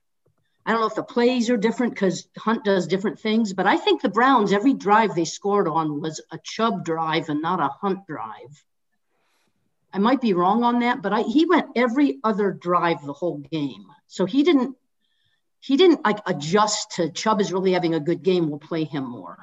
I 0.69 0.73
don't 0.73 0.83
know 0.83 0.87
if 0.87 0.95
the 0.95 1.03
plays 1.03 1.49
are 1.49 1.57
different 1.57 1.95
because 1.95 2.29
Hunt 2.37 2.63
does 2.63 2.87
different 2.87 3.19
things, 3.19 3.55
but 3.55 3.67
I 3.67 3.79
think 3.79 4.03
the 4.03 4.11
Browns, 4.11 4.53
every 4.53 4.75
drive 4.75 5.15
they 5.15 5.25
scored 5.25 5.67
on 5.67 6.03
was 6.03 6.21
a 6.31 6.39
Chubb 6.45 6.85
drive 6.85 7.31
and 7.31 7.41
not 7.41 7.59
a 7.59 7.71
Hunt 7.81 8.07
drive. 8.07 8.65
I 9.95 9.99
might 9.99 10.21
be 10.21 10.35
wrong 10.35 10.65
on 10.65 10.81
that, 10.81 11.01
but 11.01 11.15
I, 11.15 11.23
he 11.23 11.47
went 11.47 11.71
every 11.75 12.19
other 12.23 12.51
drive 12.53 13.03
the 13.03 13.15
whole 13.15 13.39
game. 13.39 13.87
So 14.09 14.27
he 14.27 14.43
didn't 14.43 14.77
he 15.61 15.79
didn't 15.79 16.05
like 16.05 16.19
adjust 16.27 16.93
to 16.97 17.09
Chubb 17.11 17.41
is 17.41 17.51
really 17.51 17.73
having 17.73 17.95
a 17.95 18.01
good 18.01 18.23
game. 18.23 18.51
We'll 18.51 18.59
play 18.59 18.85
him 18.85 19.11
more. 19.11 19.39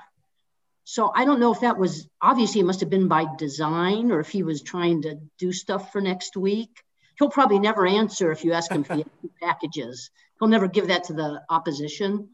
So 0.84 1.12
I 1.14 1.26
don't 1.26 1.40
know 1.40 1.52
if 1.52 1.62
that 1.62 1.80
was 1.80 2.08
obviously 2.22 2.62
it 2.62 2.66
must 2.66 2.82
have 2.82 2.92
been 2.92 3.08
by 3.08 3.26
design 3.36 4.12
or 4.12 4.20
if 4.20 4.30
he 4.30 4.44
was 4.44 4.62
trying 4.62 5.02
to 5.02 5.20
do 5.40 5.52
stuff 5.52 5.92
for 5.92 6.02
next 6.02 6.38
week. 6.38 6.84
He'll 7.18 7.30
probably 7.30 7.58
never 7.58 7.88
answer 7.88 8.32
if 8.32 8.46
you 8.46 8.54
ask 8.54 8.72
him 8.72 8.84
for 8.84 9.02
packages. 9.42 10.12
He'll 10.40 10.50
never 10.50 10.68
give 10.68 10.88
that 10.88 11.06
to 11.06 11.14
the 11.14 11.42
opposition. 11.50 12.30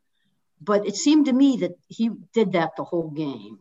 But 0.61 0.85
it 0.85 0.95
seemed 0.95 1.25
to 1.25 1.33
me 1.33 1.57
that 1.57 1.77
he 1.87 2.11
did 2.33 2.51
that 2.53 2.75
the 2.75 2.83
whole 2.83 3.09
game. 3.09 3.59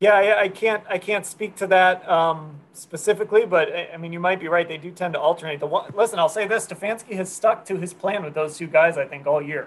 Yeah, 0.00 0.14
I, 0.14 0.42
I 0.42 0.48
can't 0.48 0.84
I 0.88 0.98
can't 0.98 1.26
speak 1.26 1.56
to 1.56 1.66
that 1.68 2.08
um, 2.08 2.60
specifically, 2.72 3.46
but 3.46 3.68
I 3.92 3.96
mean 3.96 4.12
you 4.12 4.20
might 4.20 4.38
be 4.38 4.46
right. 4.46 4.68
They 4.68 4.78
do 4.78 4.92
tend 4.92 5.14
to 5.14 5.20
alternate. 5.20 5.58
The 5.58 5.66
one, 5.66 5.90
listen, 5.94 6.20
I'll 6.20 6.28
say 6.28 6.46
this: 6.46 6.66
Stefanski 6.66 7.14
has 7.16 7.32
stuck 7.32 7.64
to 7.64 7.76
his 7.76 7.92
plan 7.92 8.22
with 8.24 8.34
those 8.34 8.56
two 8.56 8.68
guys. 8.68 8.96
I 8.96 9.06
think 9.06 9.26
all 9.26 9.42
year. 9.42 9.66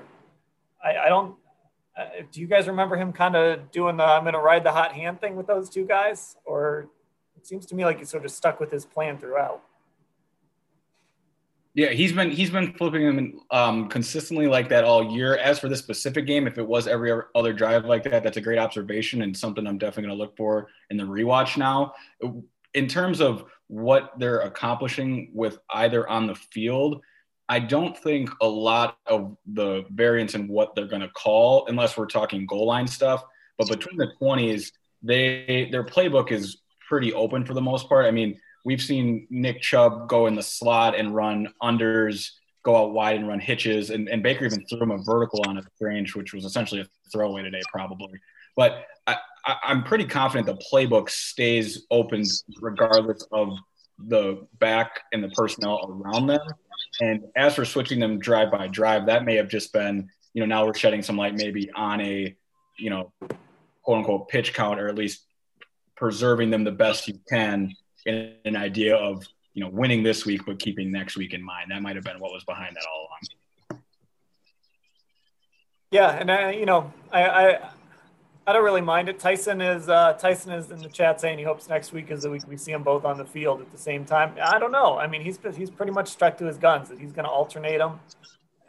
I, 0.84 0.97
I 0.97 1.09
don't. 1.09 1.36
Uh, 1.97 2.05
do 2.32 2.39
you 2.39 2.47
guys 2.47 2.67
remember 2.67 2.95
him 2.95 3.11
kind 3.11 3.36
of 3.36 3.72
doing 3.72 3.97
the 3.97 4.05
"I'm 4.05 4.24
going 4.24 4.34
to 4.34 4.39
ride 4.39 4.63
the 4.63 4.72
hot 4.72 4.93
hand" 4.93 5.19
thing 5.19 5.36
with 5.36 5.47
those 5.47 5.69
two 5.69 5.86
guys, 5.86 6.38
or 6.45 6.88
it 7.36 7.45
seems 7.45 7.65
to 7.65 7.76
me 7.76 7.84
like 7.84 7.99
he 7.99 8.05
sort 8.05 8.24
of 8.24 8.32
stuck 8.32 8.61
with 8.61 8.72
his 8.72 8.86
plan 8.86 9.17
throughout? 9.17 9.61
Yeah, 11.74 11.89
he's 11.89 12.11
been 12.11 12.32
he's 12.32 12.49
been 12.49 12.74
flipping 12.74 13.05
them 13.05 13.39
um, 13.49 13.88
consistently 13.88 14.47
like 14.47 14.67
that 14.69 14.84
all 14.84 15.15
year. 15.15 15.38
As 15.38 15.57
for 15.57 15.69
this 15.69 15.80
specific 15.80 16.26
game, 16.26 16.45
if 16.45 16.57
it 16.57 16.67
was 16.67 16.86
every 16.86 17.13
other 17.34 17.53
drive 17.53 17.86
like 17.86 18.03
that, 18.03 18.24
that's 18.24 18.38
a 18.38 18.41
great 18.41 18.59
observation 18.59 19.22
and 19.22 19.36
something 19.36 19.65
I'm 19.65 19.78
definitely 19.78 20.07
going 20.09 20.17
to 20.17 20.22
look 20.22 20.36
for 20.36 20.67
in 20.89 20.97
the 20.97 21.03
rewatch 21.03 21.55
now. 21.55 21.93
In 22.74 22.88
terms 22.88 23.22
of 23.22 23.45
what 23.67 24.11
they're 24.19 24.41
accomplishing 24.41 25.32
with 25.34 25.59
either 25.74 26.07
on 26.09 26.28
the 26.28 26.36
field, 26.36 27.01
I 27.47 27.59
don't 27.59 27.97
think 27.97 28.30
a 28.41 28.47
lot 28.47 28.97
of 29.05 29.38
the 29.45 29.86
variance 29.91 30.36
in 30.36 30.49
what 30.49 30.76
they're 30.76 30.88
going 30.88 31.01
to 31.01 31.09
call, 31.09 31.67
unless 31.67 31.97
we're 31.97 32.05
talking 32.05 32.45
goal 32.45 32.65
line 32.67 32.88
stuff. 32.88 33.24
But 33.57 33.69
between 33.69 33.97
the 33.97 34.11
20s, 34.22 34.72
they 35.03 35.69
their 35.72 35.86
playbook 35.86 36.32
is 36.32 36.57
pretty 36.88 37.13
open 37.13 37.45
for 37.45 37.53
the 37.53 37.61
most 37.61 37.88
part. 37.88 38.05
I 38.05 38.11
mean, 38.11 38.38
we've 38.64 38.82
seen 38.82 39.28
Nick 39.30 39.62
Chubb 39.62 40.07
go 40.07 40.28
in 40.28 40.36
the 40.36 40.43
slot 40.43 40.97
and 40.97 41.16
run 41.16 41.53
unders, 41.62 42.32
go 42.64 42.76
out 42.76 42.93
wide 42.93 43.18
and 43.18 43.28
run 43.28 43.39
hitches, 43.39 43.89
and, 43.89 44.07
and 44.09 44.22
Baker 44.22 44.45
even 44.45 44.66
threw 44.66 44.82
him 44.82 44.91
a 44.91 44.97
vertical 45.03 45.41
on 45.47 45.57
a 45.57 45.64
range, 45.80 46.16
which 46.16 46.34
was 46.34 46.45
essentially 46.45 46.82
a 46.82 46.88
throwaway 47.12 47.43
today, 47.43 47.62
probably. 47.72 48.20
But 48.55 48.86
I, 49.07 49.18
I'm 49.45 49.84
pretty 49.84 50.05
confident 50.05 50.45
the 50.45 50.64
playbook 50.72 51.09
stays 51.09 51.86
open 51.89 52.24
regardless 52.59 53.26
of 53.32 53.57
the 53.97 54.47
back 54.59 55.01
and 55.14 55.24
the 55.24 55.30
personnel 55.30 56.01
around 56.03 56.28
them. 56.28 56.41
And 56.99 57.24
as 57.36 57.55
for 57.55 57.66
switching 57.66 57.99
them 57.99 58.20
drive 58.20 58.51
by 58.51 58.68
drive, 58.68 59.05
that 59.07 59.26
may 59.26 59.36
have 59.36 59.47
just 59.47 59.74
been, 59.74 60.09
you 60.34 60.41
know, 60.41 60.45
now 60.45 60.66
we're 60.66 60.74
shedding 60.74 61.01
some 61.01 61.18
light 61.18 61.36
maybe 61.36 61.72
on 61.72 62.01
a, 62.01 62.36
you 62.78 62.89
know, 62.89 63.12
quote 63.84 63.97
unquote 63.99 64.30
pitch 64.30 64.53
count, 64.53 64.80
or 64.80 64.88
at 64.88 64.95
least 64.95 65.26
preserving 65.95 66.49
them 66.49 66.64
the 66.64 66.72
best 66.72 67.07
you 67.07 67.20
can 67.30 67.74
an 68.06 68.56
idea 68.56 68.95
of, 68.95 69.26
you 69.54 69.64
know, 69.64 69.70
winning 69.70 70.04
this 70.04 70.26
week, 70.26 70.41
but 70.45 70.60
keeping 70.60 70.91
next 70.91 71.18
week 71.18 71.34
in 71.34 71.43
mind. 71.43 71.72
That 71.72 71.82
might 71.82 71.95
have 71.95 72.06
been 72.06 72.20
what 72.20 72.32
was 72.32 72.43
behind 72.43 72.76
that 72.76 72.84
all 72.91 73.08
along. 73.08 73.82
Yeah, 75.91 76.12
and 76.12 76.32
I, 76.32 76.52
you 76.52 76.66
know, 76.66 76.91
I, 77.12 77.26
I, 77.26 77.70
I 78.47 78.54
don't 78.54 78.64
really 78.64 78.82
mind 78.82 79.10
it. 79.10 79.20
Tyson 79.20 79.60
is 79.62 79.89
uh, 79.89 80.14
Tyson 80.14 80.54
is 80.54 80.72
in 80.72 80.80
the 80.80 80.89
chat 80.89 81.20
saying 81.20 81.38
he 81.38 81.43
hopes 81.43 81.68
next 81.70 81.91
week 81.91 82.10
is 82.12 82.24
the 82.24 82.30
week 82.30 82.43
we 82.47 82.58
see 82.58 82.72
them 82.72 82.82
both 82.82 83.04
on 83.04 83.18
the 83.18 83.26
field 83.26 83.62
at 83.62 83.72
the 83.72 83.78
same 83.78 84.06
time. 84.06 84.34
I 84.41 84.58
don't 84.58 84.72
know. 84.72 84.97
I 84.97 85.08
mean, 85.08 85.22
he's 85.22 85.38
he's 85.56 85.70
pretty 85.70 85.91
much 85.91 86.08
stuck 86.08 86.38
to 86.38 86.45
his 86.45 86.58
guns. 86.58 86.89
That 86.89 86.99
he's 86.99 87.12
going 87.12 87.26
to 87.26 87.32
alternate 87.32 87.78
them, 87.78 87.99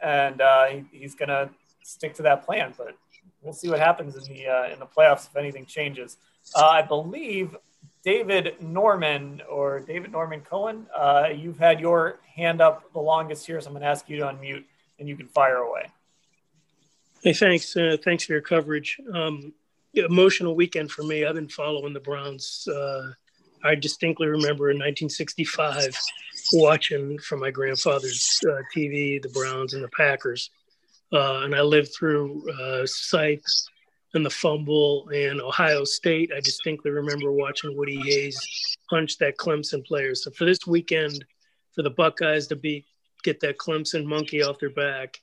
and 0.01 0.41
uh, 0.41 0.65
he, 0.65 0.83
he's 0.91 1.15
going 1.15 1.29
to 1.29 1.49
stick 1.81 2.13
to 2.15 2.23
that 2.23 2.45
plan. 2.45 2.73
But 2.77 2.95
we'll 3.41 3.53
see 3.53 3.69
what 3.69 3.79
happens 3.79 4.15
in 4.15 4.33
the 4.33 4.47
uh, 4.47 4.73
in 4.73 4.79
the 4.79 4.85
playoffs 4.85 5.27
if 5.27 5.35
anything 5.35 5.65
changes. 5.65 6.17
Uh, 6.55 6.65
I 6.65 6.81
believe 6.81 7.55
David 8.03 8.61
Norman 8.61 9.41
or 9.49 9.79
David 9.79 10.11
Norman 10.11 10.41
Cohen, 10.41 10.87
uh, 10.95 11.29
you've 11.33 11.57
had 11.57 11.79
your 11.79 12.19
hand 12.35 12.61
up 12.61 12.91
the 12.93 12.99
longest 12.99 13.45
here, 13.45 13.61
so 13.61 13.67
I'm 13.67 13.73
going 13.73 13.81
to 13.81 13.87
ask 13.87 14.09
you 14.09 14.17
to 14.17 14.23
unmute 14.23 14.65
and 14.99 15.07
you 15.07 15.15
can 15.15 15.27
fire 15.27 15.57
away. 15.57 15.83
Hey, 17.23 17.33
thanks. 17.33 17.75
Uh, 17.75 17.95
thanks 18.03 18.25
for 18.25 18.33
your 18.33 18.41
coverage. 18.41 18.99
Um, 19.13 19.53
emotional 19.93 20.55
weekend 20.55 20.91
for 20.91 21.03
me. 21.03 21.25
I've 21.25 21.35
been 21.35 21.47
following 21.47 21.93
the 21.93 21.99
Browns. 22.01 22.67
Uh, 22.67 23.11
I 23.63 23.75
distinctly 23.75 24.27
remember 24.27 24.69
in 24.71 24.77
1965 24.77 25.97
watching 26.53 27.17
from 27.19 27.39
my 27.39 27.51
grandfather's 27.51 28.41
uh, 28.49 28.61
TV 28.75 29.21
the 29.21 29.29
Browns 29.29 29.73
and 29.73 29.83
the 29.83 29.89
Packers. 29.89 30.49
Uh, 31.13 31.41
and 31.43 31.55
I 31.55 31.61
lived 31.61 31.93
through 31.93 32.51
uh, 32.51 32.85
Sykes 32.85 33.69
and 34.13 34.25
the 34.25 34.29
fumble 34.29 35.09
and 35.09 35.41
Ohio 35.41 35.83
State. 35.83 36.31
I 36.35 36.39
distinctly 36.39 36.91
remember 36.91 37.31
watching 37.31 37.75
Woody 37.75 37.99
Hayes 38.01 38.39
punch 38.89 39.17
that 39.17 39.37
Clemson 39.37 39.85
player. 39.85 40.13
So 40.15 40.31
for 40.31 40.45
this 40.45 40.67
weekend, 40.67 41.25
for 41.73 41.81
the 41.81 41.89
Buckeyes 41.89 42.47
to 42.47 42.55
beat, 42.55 42.85
get 43.23 43.39
that 43.39 43.57
Clemson 43.57 44.05
monkey 44.05 44.43
off 44.43 44.59
their 44.59 44.69
back 44.69 45.19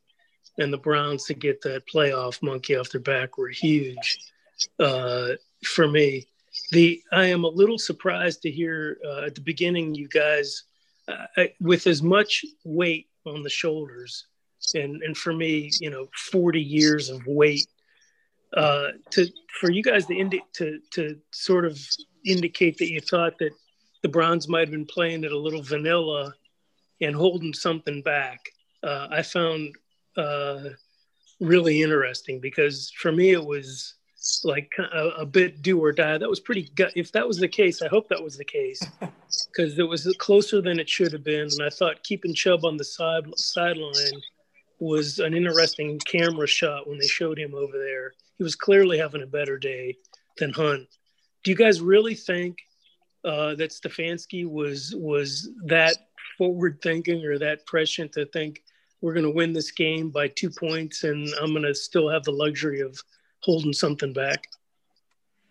and 0.58 0.72
the 0.72 0.78
Browns 0.78 1.24
to 1.26 1.34
get 1.34 1.60
that 1.62 1.82
playoff 1.86 2.42
monkey 2.42 2.76
off 2.76 2.90
their 2.90 3.00
back 3.00 3.38
were 3.38 3.48
huge 3.48 4.18
uh, 4.78 5.30
for 5.64 5.88
me. 5.88 6.26
The 6.72 7.00
I 7.12 7.26
am 7.26 7.44
a 7.44 7.48
little 7.48 7.78
surprised 7.78 8.42
to 8.42 8.50
hear 8.50 8.98
uh, 9.04 9.22
at 9.26 9.34
the 9.34 9.40
beginning 9.40 9.94
you 9.94 10.08
guys 10.08 10.64
uh, 11.08 11.44
with 11.60 11.86
as 11.86 12.02
much 12.02 12.44
weight 12.64 13.08
on 13.26 13.42
the 13.42 13.50
shoulders 13.50 14.26
and 14.74 15.02
and 15.02 15.16
for 15.16 15.32
me 15.32 15.70
you 15.80 15.90
know 15.90 16.08
40 16.30 16.60
years 16.60 17.08
of 17.08 17.24
weight 17.26 17.66
uh, 18.56 18.88
to 19.10 19.26
for 19.60 19.70
you 19.70 19.82
guys 19.82 20.06
to 20.06 20.16
indi- 20.16 20.44
to 20.54 20.80
to 20.90 21.16
sort 21.30 21.64
of 21.64 21.78
indicate 22.24 22.78
that 22.78 22.90
you 22.90 23.00
thought 23.00 23.38
that 23.38 23.52
the 24.02 24.08
Browns 24.08 24.48
might 24.48 24.60
have 24.60 24.70
been 24.70 24.86
playing 24.86 25.24
it 25.24 25.32
a 25.32 25.38
little 25.38 25.62
vanilla 25.62 26.34
and 27.00 27.14
holding 27.14 27.52
something 27.52 28.02
back. 28.02 28.40
Uh, 28.82 29.08
I 29.10 29.22
found 29.22 29.74
uh, 30.16 30.70
really 31.40 31.82
interesting 31.82 32.40
because 32.40 32.90
for 32.96 33.12
me 33.12 33.30
it 33.30 33.44
was 33.44 33.94
like 34.44 34.70
a, 34.78 35.08
a, 35.18 35.26
bit 35.26 35.62
do 35.62 35.82
or 35.82 35.92
die. 35.92 36.18
That 36.18 36.28
was 36.28 36.40
pretty 36.40 36.70
gut. 36.74 36.92
If 36.94 37.12
that 37.12 37.26
was 37.26 37.38
the 37.38 37.48
case, 37.48 37.80
I 37.80 37.88
hope 37.88 38.08
that 38.08 38.22
was 38.22 38.36
the 38.36 38.44
case 38.44 38.80
because 39.00 39.78
it 39.78 39.88
was 39.88 40.14
closer 40.18 40.60
than 40.60 40.78
it 40.78 40.88
should 40.88 41.12
have 41.12 41.24
been. 41.24 41.48
And 41.50 41.62
I 41.62 41.70
thought 41.70 42.02
keeping 42.02 42.34
Chubb 42.34 42.64
on 42.64 42.76
the 42.76 42.84
side 42.84 43.26
sideline 43.36 44.20
was 44.80 45.18
an 45.18 45.34
interesting 45.34 45.98
camera 45.98 46.46
shot 46.46 46.88
when 46.88 46.98
they 46.98 47.06
showed 47.06 47.38
him 47.38 47.54
over 47.54 47.78
there. 47.78 48.12
He 48.36 48.42
was 48.42 48.56
clearly 48.56 48.98
having 48.98 49.22
a 49.22 49.26
better 49.26 49.58
day 49.58 49.98
than 50.38 50.52
Hunt. 50.52 50.88
Do 51.44 51.50
you 51.50 51.56
guys 51.56 51.80
really 51.80 52.14
think 52.14 52.58
uh, 53.24 53.54
that 53.56 53.70
Stefanski 53.70 54.48
was 54.48 54.94
was 54.96 55.50
that 55.66 55.96
forward 56.38 56.80
thinking 56.82 57.24
or 57.24 57.38
that 57.38 57.66
prescient 57.66 58.12
to 58.12 58.24
think 58.26 58.62
we're 59.02 59.12
going 59.12 59.24
to 59.24 59.30
win 59.30 59.52
this 59.52 59.70
game 59.70 60.10
by 60.10 60.28
two 60.28 60.50
points 60.50 61.04
and 61.04 61.28
I'm 61.40 61.52
going 61.52 61.62
to 61.64 61.74
still 61.74 62.08
have 62.08 62.24
the 62.24 62.32
luxury 62.32 62.80
of 62.80 62.98
holding 63.40 63.72
something 63.72 64.12
back? 64.12 64.46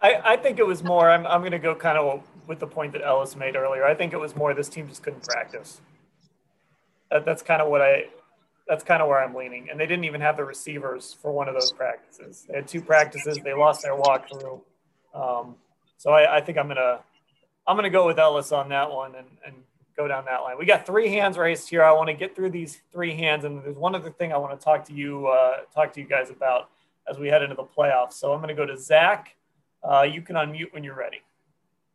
I, 0.02 0.22
I 0.24 0.38
think 0.38 0.60
it 0.60 0.66
was 0.66 0.84
more, 0.84 1.10
I'm, 1.10 1.28
I'm 1.28 1.42
going 1.42 1.52
to 1.52 1.60
go 1.60 1.76
kind 1.76 1.98
of 1.98 2.24
with 2.48 2.60
the 2.60 2.68
point 2.68 2.94
that 2.94 3.04
Ellis 3.04 3.36
made 3.36 3.56
earlier. 3.56 3.86
I 3.86 3.94
think 3.94 4.14
it 4.14 4.20
was 4.20 4.36
more 4.36 4.54
this 4.54 4.70
team 4.70 4.88
just 4.88 5.04
couldn't 5.04 5.24
practice. 5.24 5.82
That, 7.12 7.26
that's 7.26 7.42
kind 7.42 7.62
of 7.62 7.70
what 7.70 7.82
I, 7.82 8.06
that's 8.70 8.84
kind 8.84 9.02
of 9.02 9.08
where 9.10 9.20
I'm 9.20 9.36
leaning. 9.36 9.70
And 9.70 9.80
they 9.80 9.88
didn't 9.88 10.06
even 10.06 10.22
have 10.22 10.38
the 10.38 10.46
receivers 10.46 11.18
for 11.22 11.32
one 11.32 11.50
of 11.50 11.56
those 11.56 11.72
practices. 11.72 12.46
They 12.48 12.56
had 12.56 12.68
two 12.68 12.82
practices. 12.82 13.40
They 13.44 13.54
lost 13.54 13.82
their 13.82 13.98
walkthrough. 13.98 14.62
Um, 15.14 15.56
so 15.98 16.12
I, 16.12 16.38
I 16.38 16.42
think 16.42 16.58
I'm 16.58 16.70
to, 16.70 17.00
I'm 17.68 17.78
to 17.78 17.90
go 17.90 18.06
with 18.06 18.20
Ellis 18.20 18.52
on 18.52 18.70
that 18.70 18.92
one 18.92 19.16
and, 19.16 19.28
and 19.46 19.56
go 19.98 20.08
down 20.08 20.24
that 20.26 20.44
line. 20.44 20.58
We 20.58 20.66
got 20.66 20.86
three 20.86 21.10
hands 21.10 21.36
raised 21.38 21.68
here. 21.68 21.84
I 21.84 21.92
want 21.92 22.08
to 22.08 22.14
get 22.14 22.36
through 22.36 22.52
these 22.52 22.80
three 22.94 23.16
hands, 23.16 23.44
and 23.44 23.62
there's 23.64 23.76
one 23.76 23.96
other 23.96 24.12
thing 24.12 24.32
I 24.32 24.38
want 24.38 24.58
to 24.58 24.64
talk 24.64 24.86
to 24.86 24.94
you 24.94 25.28
uh, 25.28 25.58
talk 25.76 25.92
to 25.94 26.00
you 26.00 26.08
guys 26.08 26.30
about 26.30 26.70
as 27.10 27.18
we 27.18 27.28
head 27.28 27.42
into 27.42 27.56
the 27.56 27.64
playoffs. 27.64 28.14
So 28.14 28.32
I'm 28.32 28.48
to 28.48 28.54
go 28.54 28.66
to 28.66 28.78
Zach, 28.78 29.36
Uh, 29.84 30.04
you 30.04 30.22
can 30.22 30.36
unmute 30.36 30.74
when 30.74 30.84
you're 30.84 30.96
ready. 30.96 31.22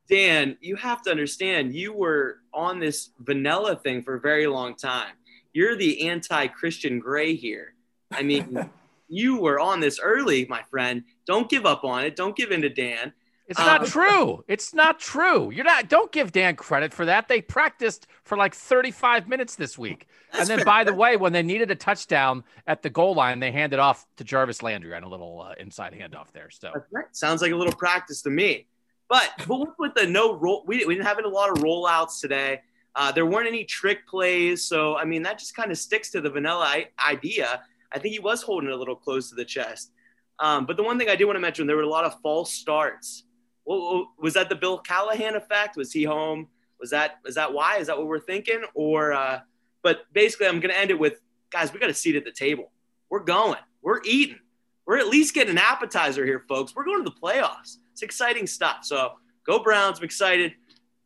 Dan, 0.09 0.57
you 0.61 0.77
have 0.77 1.03
to 1.03 1.11
understand, 1.11 1.75
you 1.75 1.93
were 1.93 2.41
on 2.53 2.79
this 2.79 3.11
vanilla 3.21 3.77
thing 3.77 4.03
for 4.03 4.15
a 4.17 4.21
very 4.21 4.47
long 4.47 4.75
time. 4.75 5.15
You're 5.55 5.77
the 5.77 6.09
anti 6.09 6.49
Christian 6.49 6.99
Grey 6.99 7.35
here. 7.35 7.75
I 8.11 8.23
mean, 8.23 8.69
you 9.09 9.41
were 9.41 9.59
on 9.59 9.81
this 9.81 9.99
early, 9.99 10.47
my 10.51 10.63
friend. 10.65 11.05
Don't 11.27 11.49
give 11.49 11.65
up 11.65 11.85
on 11.85 12.05
it. 12.05 12.17
Don't 12.17 12.37
give 12.37 12.51
in 12.51 12.61
to 12.63 12.69
Dan. 12.69 13.15
It's 13.47 13.59
not 13.59 13.83
um, 13.83 13.87
true. 13.87 14.45
It's 14.49 14.73
not 14.73 14.99
true. 14.99 15.51
You're 15.51 15.65
not. 15.65 15.89
Don't 15.89 16.11
give 16.11 16.33
Dan 16.33 16.57
credit 16.57 16.95
for 16.95 17.05
that. 17.05 17.29
They 17.29 17.41
practiced 17.43 18.07
for 18.25 18.39
like 18.39 18.55
35 18.55 19.29
minutes 19.29 19.55
this 19.55 19.77
week, 19.77 20.09
and 20.33 20.49
then 20.49 20.59
fair. 20.59 20.65
by 20.65 20.85
the 20.85 20.95
way, 20.95 21.17
when 21.17 21.35
they 21.35 21.43
needed 21.43 21.71
a 21.71 21.75
touchdown 21.75 22.43
at 22.67 22.83
the 22.83 22.89
goal 22.89 23.15
line, 23.15 23.41
they 23.41 23.53
handed 23.53 23.79
off 23.79 24.07
to 24.17 24.25
Jarvis 24.25 24.63
Landry 24.63 24.95
on 24.95 25.03
a 25.03 25.09
little 25.09 25.43
uh, 25.43 25.55
inside 25.59 25.93
handoff 25.93 26.33
there. 26.33 26.49
So 26.51 26.73
right. 26.91 27.05
sounds 27.13 27.43
like 27.43 27.53
a 27.53 27.57
little 27.57 27.75
practice 27.75 28.23
to 28.23 28.31
me. 28.31 28.67
But 29.11 29.31
but 29.47 29.79
with 29.79 29.95
the 29.95 30.07
no 30.07 30.35
roll, 30.35 30.65
we, 30.67 30.85
we 30.87 30.95
didn't 30.95 31.07
have 31.07 31.19
a 31.19 31.29
lot 31.29 31.51
of 31.51 31.59
rollouts 31.59 32.21
today. 32.21 32.63
Uh, 32.97 33.11
there 33.11 33.27
weren't 33.27 33.49
any 33.49 33.65
trick 33.65 34.07
plays, 34.07 34.65
so 34.65 34.97
I 34.97 35.05
mean 35.05 35.23
that 35.23 35.39
just 35.39 35.57
kind 35.57 35.71
of 35.71 35.79
sticks 35.79 36.11
to 36.11 36.21
the 36.21 36.31
vanilla 36.31 36.85
idea. 37.05 37.63
I 37.93 37.99
think 37.99 38.13
he 38.13 38.21
was 38.21 38.43
holding 38.43 38.69
it 38.69 38.73
a 38.73 38.77
little 38.77 38.97
close 38.97 39.29
to 39.31 39.35
the 39.35 39.45
chest. 39.45 39.93
Um, 40.39 40.67
but 40.67 40.77
the 40.77 40.83
one 40.83 40.99
thing 40.99 41.09
I 41.09 41.17
do 41.17 41.27
want 41.27 41.37
to 41.37 41.41
mention, 41.41 41.67
there 41.67 41.77
were 41.77 41.83
a 41.83 41.89
lot 41.89 42.05
of 42.05 42.21
false 42.21 42.53
starts 42.53 43.25
well, 43.65 44.13
was 44.19 44.35
that 44.35 44.49
the 44.49 44.55
Bill 44.55 44.79
Callahan 44.79 45.37
effect? 45.37 45.77
Was 45.77 45.93
he 45.93 46.05
home? 46.05 46.49
Was 46.81 46.91
that 46.91 47.21
is 47.27 47.35
that 47.37 47.53
why? 47.53 47.79
Is 47.79 47.87
that 47.87 47.97
what 47.97 48.07
we're 48.07 48.19
thinking? 48.19 48.63
Or 48.75 49.13
uh, 49.13 49.41
but 49.83 50.13
basically, 50.13 50.47
I'm 50.47 50.61
going 50.61 50.73
to 50.73 50.79
end 50.79 50.91
it 50.91 50.99
with 50.99 51.21
guys. 51.51 51.73
We 51.73 51.79
got 51.79 51.91
a 51.91 51.95
seat 51.95 52.17
at 52.17 52.25
the 52.25 52.33
table. 52.33 52.71
We're 53.11 53.25
going. 53.25 53.59
We're 53.83 54.01
eating. 54.05 54.39
We're 54.87 54.99
at 54.99 55.09
least 55.09 55.35
getting 55.35 55.53
an 55.53 55.59
appetizer 55.59 56.27
here, 56.27 56.45
folks. 56.47 56.75
We're 56.75 56.85
going 56.85 57.03
to 57.05 57.11
the 57.11 57.17
playoffs. 57.17 57.79
It's 57.93 58.03
exciting 58.03 58.47
stuff. 58.47 58.79
So 58.83 59.13
go 59.47 59.63
Browns. 59.63 59.99
I'm 59.99 60.05
excited. 60.05 60.53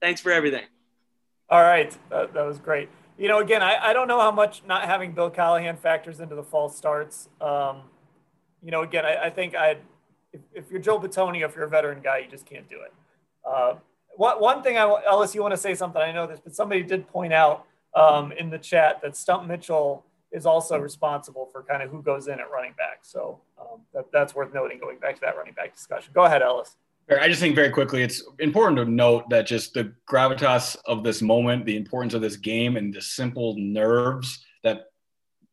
Thanks 0.01 0.21
for 0.21 0.33
everything. 0.33 0.65
All 1.51 1.63
right, 1.63 1.97
that, 2.11 2.35
that 2.35 2.45
was 2.45 2.59
great. 2.59 2.89
You 3.17 3.29
know, 3.29 3.41
again, 3.41 3.63
I, 3.63 3.79
I 3.79 3.93
don't 3.93 4.07
know 4.07 4.21
how 4.21 4.31
much 4.31 4.63
not 4.67 4.85
having 4.85 5.13
Bill 5.13 5.31
Callahan 5.31 5.77
factors 5.77 6.21
into 6.21 6.35
the 6.35 6.43
false 6.43 6.77
starts. 6.77 7.29
Um, 7.41 7.83
you 8.63 8.71
know, 8.71 8.83
again, 8.83 9.05
I, 9.05 9.27
I 9.27 9.31
think 9.31 9.55
I'd 9.55 9.79
if, 10.33 10.41
if 10.53 10.71
you're 10.71 10.81
Joe 10.81 10.99
Bitonio, 10.99 11.47
if 11.47 11.55
you're 11.55 11.65
a 11.65 11.69
veteran 11.69 12.01
guy, 12.03 12.19
you 12.19 12.31
just 12.31 12.47
can't 12.47 12.69
do 12.69 12.77
it. 12.83 12.93
Uh, 13.45 13.75
one, 14.17 14.41
one 14.41 14.63
thing, 14.63 14.77
I, 14.77 14.83
Ellis, 15.07 15.35
you 15.35 15.43
want 15.43 15.53
to 15.53 15.59
say 15.59 15.75
something? 15.75 16.01
I 16.01 16.13
know 16.13 16.27
this, 16.27 16.41
but 16.41 16.55
somebody 16.55 16.83
did 16.83 17.09
point 17.09 17.33
out 17.33 17.67
um, 17.95 18.33
in 18.33 18.51
the 18.51 18.59
chat 18.59 19.01
that 19.03 19.17
Stump 19.17 19.47
Mitchell 19.47 20.05
is 20.31 20.45
also 20.45 20.77
responsible 20.79 21.49
for 21.51 21.63
kind 21.63 21.83
of 21.83 21.91
who 21.91 22.03
goes 22.03 22.29
in 22.29 22.39
at 22.39 22.51
running 22.51 22.75
back. 22.77 22.99
So 23.03 23.41
um, 23.59 23.81
that, 23.95 24.07
that's 24.13 24.35
worth 24.35 24.53
noting 24.53 24.79
going 24.79 24.99
back 24.99 25.15
to 25.15 25.21
that 25.23 25.37
running 25.37 25.55
back 25.55 25.75
discussion. 25.75 26.13
Go 26.15 26.25
ahead, 26.25 26.43
Ellis. 26.43 26.77
I 27.11 27.29
just 27.29 27.41
think 27.41 27.55
very 27.55 27.71
quickly, 27.71 28.03
it's 28.03 28.23
important 28.39 28.77
to 28.79 28.85
note 28.85 29.31
that 29.31 29.47
just 29.47 29.73
the 29.73 29.95
gravitas 30.09 30.77
of 30.85 31.03
this 31.03 31.23
moment, 31.23 31.65
the 31.65 31.77
importance 31.77 32.13
of 32.13 32.21
this 32.21 32.37
game, 32.37 32.77
and 32.77 32.93
the 32.93 33.01
simple 33.01 33.55
nerves 33.57 34.45
that 34.63 34.87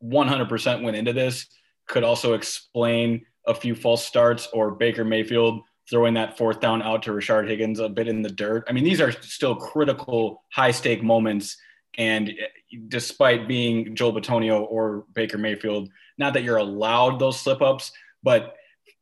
100% 0.03 0.83
went 0.83 0.97
into 0.97 1.13
this 1.13 1.47
could 1.87 2.03
also 2.03 2.33
explain 2.33 3.25
a 3.47 3.55
few 3.55 3.73
false 3.73 4.05
starts 4.05 4.47
or 4.53 4.71
Baker 4.71 5.05
Mayfield 5.05 5.61
throwing 5.89 6.15
that 6.15 6.37
fourth 6.37 6.59
down 6.59 6.81
out 6.81 7.03
to 7.03 7.11
Rashard 7.11 7.47
Higgins 7.47 7.79
a 7.79 7.87
bit 7.87 8.07
in 8.07 8.21
the 8.21 8.29
dirt. 8.29 8.65
I 8.67 8.71
mean, 8.71 8.83
these 8.83 8.99
are 8.99 9.11
still 9.11 9.55
critical, 9.55 10.43
high 10.51 10.71
stake 10.71 11.03
moments. 11.03 11.57
And 11.97 12.29
eh, 12.29 12.77
despite 12.87 13.47
being 13.47 13.95
Joel 13.95 14.13
Bitonio 14.13 14.65
or 14.69 15.05
Baker 15.13 15.37
Mayfield, 15.37 15.89
not 16.17 16.33
that 16.33 16.43
you're 16.43 16.57
allowed 16.57 17.19
those 17.19 17.39
slip 17.39 17.61
ups, 17.61 17.91
but 18.23 18.55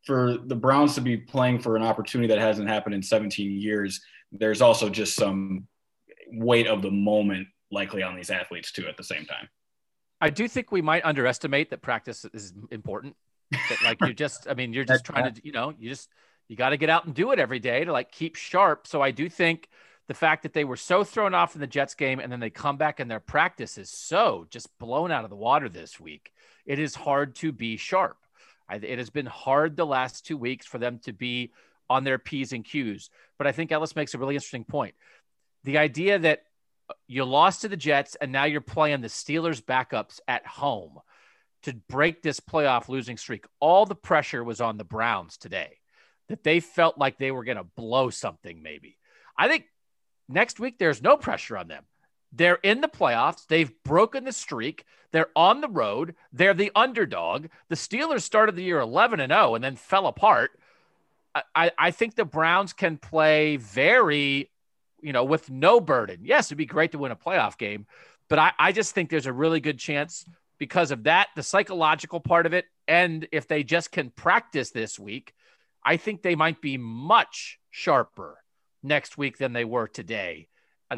for 0.03 0.37
the 0.45 0.55
Browns 0.55 0.95
to 0.95 1.01
be 1.01 1.17
playing 1.17 1.59
for 1.59 1.75
an 1.75 1.83
opportunity 1.83 2.27
that 2.27 2.39
hasn't 2.39 2.67
happened 2.67 2.95
in 2.95 3.01
17 3.01 3.51
years, 3.51 4.01
there's 4.31 4.61
also 4.61 4.89
just 4.89 5.15
some 5.15 5.67
weight 6.31 6.67
of 6.67 6.81
the 6.81 6.91
moment 6.91 7.47
likely 7.71 8.03
on 8.03 8.15
these 8.15 8.29
athletes 8.29 8.71
too 8.71 8.87
at 8.87 8.97
the 8.97 9.03
same 9.03 9.25
time. 9.25 9.47
I 10.19 10.29
do 10.29 10.47
think 10.47 10.71
we 10.71 10.81
might 10.81 11.05
underestimate 11.05 11.69
that 11.69 11.81
practice 11.81 12.25
is 12.33 12.53
important. 12.71 13.15
That 13.51 13.83
like 13.83 13.97
you're 14.01 14.13
just 14.13 14.47
i 14.49 14.55
mean 14.55 14.73
you're 14.73 14.85
just 14.85 15.05
trying 15.05 15.31
to 15.31 15.41
you 15.45 15.51
know 15.51 15.73
you 15.77 15.89
just 15.89 16.09
you 16.47 16.55
got 16.55 16.69
to 16.69 16.77
get 16.77 16.89
out 16.89 17.05
and 17.05 17.13
do 17.13 17.31
it 17.31 17.39
every 17.39 17.59
day 17.59 17.85
to 17.85 17.91
like 17.91 18.11
keep 18.11 18.35
sharp. 18.35 18.87
So 18.87 19.01
i 19.01 19.11
do 19.11 19.29
think 19.29 19.69
the 20.07 20.13
fact 20.13 20.43
that 20.43 20.53
they 20.53 20.63
were 20.63 20.75
so 20.75 21.03
thrown 21.03 21.33
off 21.33 21.53
in 21.53 21.61
the 21.61 21.67
jets 21.67 21.93
game 21.93 22.19
and 22.19 22.31
then 22.31 22.39
they 22.39 22.49
come 22.49 22.77
back 22.77 22.99
and 22.99 23.09
their 23.09 23.19
practice 23.19 23.77
is 23.77 23.89
so 23.89 24.47
just 24.49 24.75
blown 24.79 25.11
out 25.11 25.23
of 25.23 25.29
the 25.29 25.35
water 25.35 25.69
this 25.69 25.99
week. 25.99 26.33
It 26.65 26.79
is 26.79 26.95
hard 26.95 27.35
to 27.35 27.51
be 27.51 27.77
sharp 27.77 28.17
it 28.81 28.97
has 28.97 29.09
been 29.09 29.25
hard 29.25 29.75
the 29.75 29.85
last 29.85 30.25
two 30.25 30.37
weeks 30.37 30.65
for 30.65 30.77
them 30.77 30.99
to 30.99 31.13
be 31.13 31.51
on 31.89 32.03
their 32.03 32.17
p's 32.17 32.53
and 32.53 32.65
q's 32.65 33.09
but 33.37 33.47
i 33.47 33.51
think 33.51 33.71
ellis 33.71 33.95
makes 33.95 34.13
a 34.13 34.17
really 34.17 34.35
interesting 34.35 34.63
point 34.63 34.95
the 35.63 35.77
idea 35.77 36.19
that 36.19 36.43
uh, 36.89 36.93
you 37.07 37.23
lost 37.23 37.61
to 37.61 37.67
the 37.67 37.77
jets 37.77 38.15
and 38.15 38.31
now 38.31 38.45
you're 38.45 38.61
playing 38.61 39.01
the 39.01 39.07
steelers 39.07 39.61
backups 39.61 40.19
at 40.27 40.45
home 40.45 40.99
to 41.63 41.73
break 41.89 42.21
this 42.21 42.39
playoff 42.39 42.89
losing 42.89 43.17
streak. 43.17 43.45
All 43.59 43.85
the 43.85 43.95
pressure 43.95 44.43
was 44.43 44.61
on 44.61 44.77
the 44.77 44.83
Browns 44.83 45.37
today 45.37 45.79
that 46.29 46.43
they 46.43 46.59
felt 46.59 46.97
like 46.97 47.17
they 47.17 47.31
were 47.31 47.43
going 47.43 47.57
to 47.57 47.63
blow 47.63 48.09
something, 48.09 48.61
maybe. 48.61 48.97
I 49.37 49.47
think 49.47 49.65
next 50.29 50.59
week 50.59 50.77
there's 50.77 51.01
no 51.01 51.17
pressure 51.17 51.57
on 51.57 51.67
them. 51.67 51.83
They're 52.33 52.59
in 52.63 52.81
the 52.81 52.87
playoffs. 52.87 53.45
They've 53.47 53.71
broken 53.83 54.25
the 54.25 54.31
streak. 54.31 54.85
They're 55.11 55.29
on 55.35 55.61
the 55.61 55.67
road. 55.69 56.15
They're 56.33 56.55
the 56.55 56.71
underdog. 56.75 57.47
The 57.69 57.75
Steelers 57.75 58.21
started 58.21 58.55
the 58.55 58.63
year 58.63 58.79
11 58.79 59.19
and 59.19 59.31
0 59.31 59.55
and 59.55 59.63
then 59.63 59.75
fell 59.75 60.07
apart. 60.07 60.59
I, 61.55 61.71
I 61.77 61.91
think 61.91 62.15
the 62.15 62.25
Browns 62.25 62.73
can 62.73 62.97
play 62.97 63.57
very, 63.57 64.51
you 65.01 65.13
know, 65.13 65.23
with 65.23 65.49
no 65.49 65.79
burden. 65.79 66.19
Yes, 66.23 66.47
it'd 66.47 66.57
be 66.57 66.65
great 66.65 66.91
to 66.91 66.99
win 66.99 67.11
a 67.11 67.15
playoff 67.15 67.57
game, 67.57 67.87
but 68.29 68.39
I, 68.39 68.51
I 68.59 68.71
just 68.71 68.93
think 68.93 69.09
there's 69.09 69.25
a 69.25 69.33
really 69.33 69.59
good 69.59 69.79
chance 69.79 70.25
because 70.59 70.91
of 70.91 71.03
that, 71.03 71.29
the 71.35 71.43
psychological 71.43 72.19
part 72.19 72.45
of 72.45 72.53
it. 72.53 72.65
And 72.87 73.27
if 73.31 73.47
they 73.47 73.63
just 73.63 73.91
can 73.91 74.11
practice 74.11 74.71
this 74.71 74.99
week, 74.99 75.33
I 75.83 75.97
think 75.97 76.21
they 76.21 76.35
might 76.35 76.61
be 76.61 76.77
much 76.77 77.59
sharper 77.71 78.37
next 78.83 79.17
week 79.17 79.37
than 79.37 79.53
they 79.53 79.65
were 79.65 79.87
today. 79.87 80.47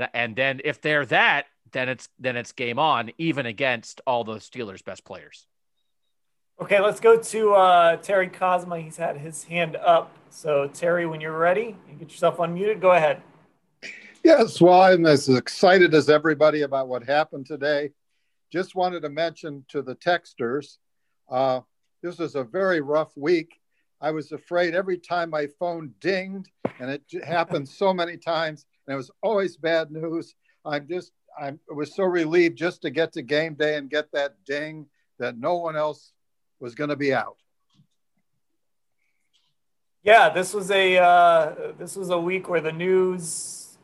And, 0.01 0.09
and 0.13 0.35
then 0.35 0.61
if 0.63 0.81
they're 0.81 1.05
that, 1.07 1.45
then 1.71 1.89
it's 1.89 2.07
then 2.19 2.37
it's 2.37 2.51
game 2.51 2.79
on, 2.79 3.11
even 3.17 3.45
against 3.45 4.01
all 4.07 4.23
the 4.23 4.35
Steelers' 4.35 4.83
best 4.83 5.03
players. 5.03 5.47
Okay, 6.61 6.79
let's 6.79 6.99
go 6.99 7.17
to 7.17 7.53
uh, 7.53 7.97
Terry 7.97 8.29
Cosma. 8.29 8.81
He's 8.81 8.97
had 8.97 9.17
his 9.17 9.43
hand 9.43 9.75
up. 9.75 10.15
So 10.29 10.69
Terry, 10.73 11.05
when 11.05 11.19
you're 11.19 11.37
ready, 11.37 11.75
you 11.89 11.95
get 11.99 12.11
yourself 12.11 12.37
unmuted. 12.37 12.79
Go 12.79 12.91
ahead. 12.91 13.21
Yes, 14.23 14.61
well, 14.61 14.81
I'm 14.81 15.05
as 15.05 15.27
excited 15.27 15.93
as 15.93 16.09
everybody 16.09 16.61
about 16.61 16.87
what 16.87 17.03
happened 17.03 17.45
today 17.45 17.91
just 18.51 18.75
wanted 18.75 19.01
to 19.01 19.09
mention 19.09 19.65
to 19.67 19.81
the 19.81 19.95
texters 19.95 20.77
uh, 21.29 21.61
this 22.01 22.19
was 22.19 22.35
a 22.35 22.43
very 22.43 22.81
rough 22.81 23.15
week. 23.15 23.59
I 23.99 24.11
was 24.11 24.31
afraid 24.31 24.75
every 24.75 24.97
time 24.97 25.29
my 25.29 25.47
phone 25.59 25.93
dinged, 25.99 26.51
and 26.79 26.91
it 26.91 27.01
happened 27.23 27.67
so 27.67 27.93
many 27.93 28.17
times, 28.17 28.65
and 28.87 28.93
it 28.93 28.97
was 28.97 29.11
always 29.21 29.57
bad 29.57 29.91
news. 29.91 30.35
I'm 30.63 30.87
just, 30.87 31.11
I 31.37 31.53
was 31.69 31.95
so 31.95 32.03
relieved 32.03 32.57
just 32.57 32.81
to 32.83 32.89
get 32.89 33.13
to 33.13 33.21
game 33.21 33.55
day 33.55 33.77
and 33.77 33.89
get 33.89 34.11
that 34.13 34.35
ding 34.45 34.87
that 35.19 35.37
no 35.37 35.55
one 35.55 35.75
else 35.75 36.11
was 36.59 36.75
going 36.75 36.89
to 36.89 36.95
be 36.95 37.13
out. 37.13 37.37
Yeah, 40.03 40.29
this 40.29 40.53
was 40.53 40.69
a 40.69 40.97
uh, 40.97 41.73
this 41.79 41.95
was 41.95 42.11
a 42.11 42.19
week 42.19 42.47
where 42.47 42.61
the 42.61 42.71
news 42.71 43.77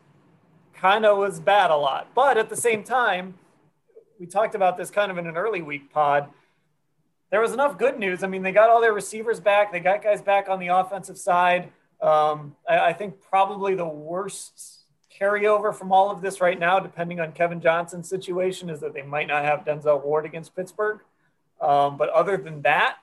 kind 0.76 1.04
of 1.04 1.18
was 1.18 1.40
bad 1.40 1.72
a 1.72 1.76
lot, 1.76 2.10
but 2.14 2.38
at 2.38 2.48
the 2.48 2.56
same 2.56 2.84
time, 2.84 3.34
we 4.20 4.28
talked 4.28 4.54
about 4.54 4.78
this 4.78 4.92
kind 4.92 5.12
of 5.12 5.18
in 5.18 5.26
an 5.26 5.36
early 5.36 5.64
week 5.64 5.92
pod. 5.92 6.30
There 7.32 7.42
was 7.42 7.54
enough 7.54 7.78
good 7.80 7.98
news. 7.98 8.24
I 8.24 8.28
mean, 8.28 8.44
they 8.44 8.52
got 8.52 8.70
all 8.70 8.82
their 8.82 8.94
receivers 8.94 9.40
back. 9.40 9.72
They 9.72 9.80
got 9.80 10.04
guys 10.04 10.22
back 10.22 10.48
on 10.48 10.60
the 10.60 10.68
offensive 10.68 11.18
side. 11.18 11.72
Um, 12.02 12.56
I, 12.70 12.80
I 12.80 12.94
think 12.94 13.20
probably 13.22 13.74
the 13.74 13.88
worst 13.88 14.81
carryover 15.22 15.74
from 15.74 15.92
all 15.92 16.10
of 16.10 16.22
this 16.22 16.42
right 16.42 16.58
now, 16.58 16.80
depending 16.80 17.20
on 17.20 17.32
Kevin 17.32 17.62
Johnson's 17.62 18.10
situation, 18.10 18.70
is 18.70 18.80
that 18.80 18.94
they 18.94 19.04
might 19.04 19.28
not 19.28 19.44
have 19.46 19.64
Denzel 19.66 20.04
Ward 20.04 20.26
against 20.26 20.56
Pittsburgh. 20.56 21.00
Um, 21.62 21.98
but 21.98 22.10
other 22.10 22.38
than 22.38 22.64
that, 22.64 22.98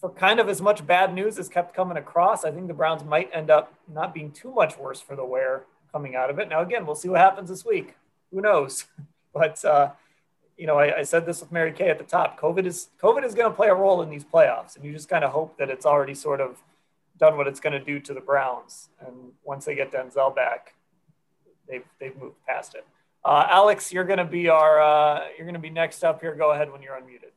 for 0.00 0.10
kind 0.10 0.40
of 0.40 0.48
as 0.48 0.60
much 0.60 0.86
bad 0.86 1.14
news 1.14 1.38
as 1.38 1.48
kept 1.48 1.74
coming 1.74 1.96
across, 1.96 2.44
I 2.44 2.50
think 2.50 2.66
the 2.66 2.74
Browns 2.74 3.04
might 3.04 3.30
end 3.32 3.50
up 3.50 3.74
not 3.92 4.12
being 4.12 4.32
too 4.32 4.52
much 4.52 4.76
worse 4.76 5.00
for 5.00 5.14
the 5.16 5.24
wear 5.24 5.64
coming 5.92 6.16
out 6.16 6.30
of 6.30 6.38
it. 6.38 6.48
Now, 6.48 6.62
again, 6.62 6.86
we'll 6.86 6.94
see 6.96 7.08
what 7.08 7.20
happens 7.20 7.48
this 7.48 7.64
week. 7.64 7.96
Who 8.32 8.40
knows? 8.40 8.84
But 9.34 9.62
uh, 9.64 9.90
you 10.56 10.66
know, 10.66 10.78
I, 10.78 11.00
I, 11.00 11.02
said 11.02 11.26
this 11.26 11.40
with 11.40 11.52
Mary 11.52 11.70
Kay 11.70 11.90
at 11.90 11.98
the 11.98 12.04
top. 12.04 12.40
COVID 12.40 12.66
is 12.66 12.88
COVID 13.00 13.24
is 13.24 13.34
going 13.34 13.48
to 13.48 13.54
play 13.54 13.68
a 13.68 13.74
role 13.74 14.02
in 14.02 14.10
these 14.10 14.24
playoffs, 14.24 14.74
and 14.74 14.84
you 14.84 14.92
just 14.92 15.08
kind 15.08 15.22
of 15.22 15.30
hope 15.30 15.58
that 15.58 15.68
it's 15.68 15.86
already 15.86 16.14
sort 16.14 16.40
of 16.40 16.60
done 17.18 17.36
what 17.36 17.46
it's 17.46 17.60
going 17.60 17.72
to 17.72 17.84
do 17.84 18.00
to 18.00 18.14
the 18.14 18.20
Browns. 18.20 18.88
And 19.06 19.32
once 19.44 19.64
they 19.64 19.74
get 19.74 19.92
Denzel 19.92 20.34
back, 20.34 20.74
they've 21.68 21.84
they've 22.00 22.16
moved 22.16 22.36
past 22.46 22.74
it. 22.74 22.86
Uh, 23.24 23.46
Alex, 23.50 23.92
you're 23.92 24.04
going 24.04 24.18
to 24.18 24.24
be 24.24 24.48
our 24.48 24.80
uh, 24.80 25.26
you're 25.36 25.46
going 25.46 25.54
to 25.54 25.60
be 25.60 25.70
next 25.70 26.04
up 26.04 26.20
here. 26.20 26.34
Go 26.34 26.52
ahead 26.52 26.72
when 26.72 26.82
you're 26.82 26.94
unmuted. 26.94 27.32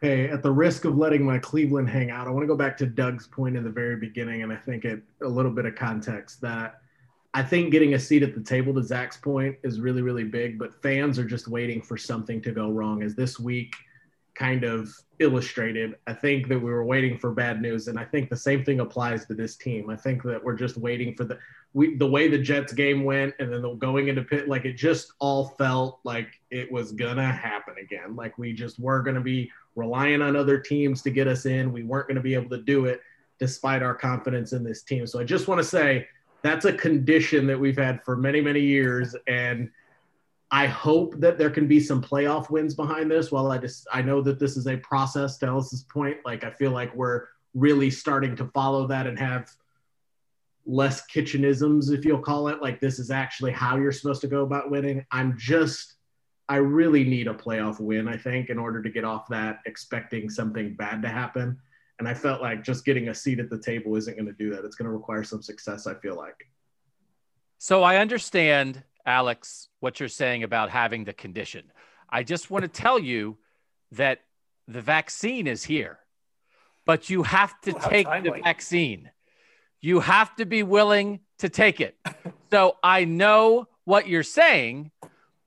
Hey, 0.00 0.28
at 0.28 0.44
the 0.44 0.50
risk 0.50 0.84
of 0.84 0.96
letting 0.96 1.24
my 1.24 1.38
Cleveland 1.38 1.90
hang 1.90 2.12
out, 2.12 2.28
I 2.28 2.30
want 2.30 2.44
to 2.44 2.46
go 2.46 2.56
back 2.56 2.76
to 2.78 2.86
Doug's 2.86 3.26
point 3.26 3.56
in 3.56 3.64
the 3.64 3.70
very 3.70 3.96
beginning, 3.96 4.44
and 4.44 4.52
I 4.52 4.56
think 4.56 4.84
it 4.84 5.02
a 5.22 5.28
little 5.28 5.50
bit 5.50 5.66
of 5.66 5.74
context 5.74 6.40
that 6.42 6.80
I 7.34 7.42
think 7.42 7.72
getting 7.72 7.94
a 7.94 7.98
seat 7.98 8.22
at 8.22 8.34
the 8.34 8.40
table, 8.40 8.72
to 8.74 8.82
Zach's 8.82 9.16
point, 9.16 9.56
is 9.64 9.80
really, 9.80 10.02
really 10.02 10.24
big. 10.24 10.56
But 10.58 10.80
fans 10.82 11.18
are 11.18 11.24
just 11.24 11.48
waiting 11.48 11.82
for 11.82 11.96
something 11.96 12.40
to 12.42 12.52
go 12.52 12.70
wrong. 12.70 13.02
As 13.02 13.16
this 13.16 13.40
week 13.40 13.74
kind 14.38 14.62
of 14.64 14.90
illustrated, 15.18 15.96
I 16.06 16.12
think 16.12 16.48
that 16.48 16.58
we 16.58 16.70
were 16.70 16.84
waiting 16.84 17.18
for 17.18 17.32
bad 17.32 17.60
news, 17.60 17.88
and 17.88 17.98
I 17.98 18.04
think 18.04 18.30
the 18.30 18.36
same 18.36 18.64
thing 18.64 18.80
applies 18.80 19.26
to 19.26 19.34
this 19.34 19.56
team. 19.56 19.90
I 19.90 19.96
think 19.96 20.22
that 20.22 20.42
we're 20.42 20.54
just 20.54 20.76
waiting 20.76 21.14
for 21.14 21.24
the 21.24 21.38
we 21.74 21.96
the 21.96 22.06
way 22.06 22.28
the 22.28 22.38
Jets 22.38 22.72
game 22.72 23.04
went, 23.04 23.34
and 23.40 23.52
then 23.52 23.62
the 23.62 23.74
going 23.74 24.08
into 24.08 24.22
pit, 24.22 24.48
like 24.48 24.64
it 24.64 24.74
just 24.74 25.12
all 25.18 25.48
felt 25.58 26.00
like 26.04 26.40
it 26.50 26.70
was 26.70 26.92
gonna 26.92 27.30
happen 27.30 27.74
again. 27.82 28.14
Like 28.14 28.38
we 28.38 28.52
just 28.52 28.78
were 28.78 29.02
gonna 29.02 29.20
be 29.20 29.50
relying 29.74 30.22
on 30.22 30.36
other 30.36 30.58
teams 30.58 31.02
to 31.02 31.10
get 31.10 31.26
us 31.26 31.44
in. 31.44 31.72
We 31.72 31.82
weren't 31.82 32.08
to 32.08 32.20
be 32.20 32.34
able 32.34 32.50
to 32.50 32.62
do 32.62 32.86
it 32.86 33.00
despite 33.38 33.82
our 33.82 33.94
confidence 33.94 34.52
in 34.52 34.64
this 34.64 34.82
team. 34.82 35.06
So 35.06 35.20
I 35.20 35.24
just 35.24 35.48
want 35.48 35.60
to 35.60 35.64
say 35.64 36.08
that's 36.42 36.64
a 36.64 36.72
condition 36.72 37.46
that 37.46 37.58
we've 37.58 37.76
had 37.76 38.02
for 38.04 38.16
many, 38.16 38.40
many 38.40 38.60
years. 38.60 39.14
And 39.26 39.70
I 40.50 40.66
hope 40.66 41.20
that 41.20 41.36
there 41.36 41.50
can 41.50 41.68
be 41.68 41.78
some 41.78 42.02
playoff 42.02 42.50
wins 42.50 42.74
behind 42.74 43.10
this. 43.10 43.30
While 43.30 43.50
I 43.50 43.58
just, 43.58 43.86
I 43.92 44.00
know 44.00 44.22
that 44.22 44.38
this 44.38 44.56
is 44.56 44.66
a 44.66 44.78
process 44.78 45.36
to 45.38 45.46
Ellis's 45.46 45.82
point. 45.82 46.18
Like, 46.24 46.42
I 46.44 46.50
feel 46.50 46.70
like 46.70 46.94
we're 46.94 47.26
really 47.54 47.90
starting 47.90 48.34
to 48.36 48.46
follow 48.46 48.86
that 48.86 49.06
and 49.06 49.18
have 49.18 49.50
less 50.64 51.04
kitchenisms, 51.06 51.90
if 51.90 52.04
you'll 52.04 52.20
call 52.20 52.48
it. 52.48 52.62
Like, 52.62 52.80
this 52.80 52.98
is 52.98 53.10
actually 53.10 53.52
how 53.52 53.76
you're 53.76 53.92
supposed 53.92 54.22
to 54.22 54.26
go 54.26 54.42
about 54.42 54.70
winning. 54.70 55.04
I'm 55.10 55.36
just, 55.36 55.94
I 56.48 56.56
really 56.56 57.04
need 57.04 57.26
a 57.26 57.34
playoff 57.34 57.78
win, 57.78 58.08
I 58.08 58.16
think, 58.16 58.48
in 58.48 58.58
order 58.58 58.82
to 58.82 58.88
get 58.88 59.04
off 59.04 59.28
that 59.28 59.60
expecting 59.66 60.30
something 60.30 60.74
bad 60.74 61.02
to 61.02 61.08
happen. 61.08 61.58
And 61.98 62.08
I 62.08 62.14
felt 62.14 62.40
like 62.40 62.62
just 62.62 62.84
getting 62.84 63.08
a 63.08 63.14
seat 63.14 63.38
at 63.38 63.50
the 63.50 63.58
table 63.58 63.96
isn't 63.96 64.14
going 64.14 64.26
to 64.26 64.32
do 64.32 64.50
that. 64.54 64.64
It's 64.64 64.76
going 64.76 64.90
to 64.90 64.96
require 64.96 65.24
some 65.24 65.42
success, 65.42 65.86
I 65.86 65.94
feel 65.94 66.16
like. 66.16 66.48
So 67.58 67.82
I 67.82 67.96
understand, 67.96 68.82
Alex, 69.08 69.68
what 69.80 69.98
you're 69.98 70.08
saying 70.08 70.42
about 70.42 70.68
having 70.68 71.04
the 71.04 71.14
condition. 71.14 71.64
I 72.10 72.22
just 72.22 72.50
want 72.50 72.62
to 72.62 72.68
tell 72.68 72.98
you 72.98 73.38
that 73.92 74.20
the 74.68 74.82
vaccine 74.82 75.46
is 75.46 75.64
here, 75.64 75.98
but 76.84 77.08
you 77.08 77.22
have 77.22 77.58
to 77.62 77.72
take 77.72 78.06
the 78.06 78.38
vaccine. 78.44 79.10
You 79.80 80.00
have 80.00 80.36
to 80.36 80.44
be 80.44 80.62
willing 80.62 81.20
to 81.38 81.48
take 81.48 81.80
it. 81.80 81.96
so 82.50 82.76
I 82.82 83.06
know 83.06 83.66
what 83.84 84.08
you're 84.08 84.22
saying, 84.22 84.90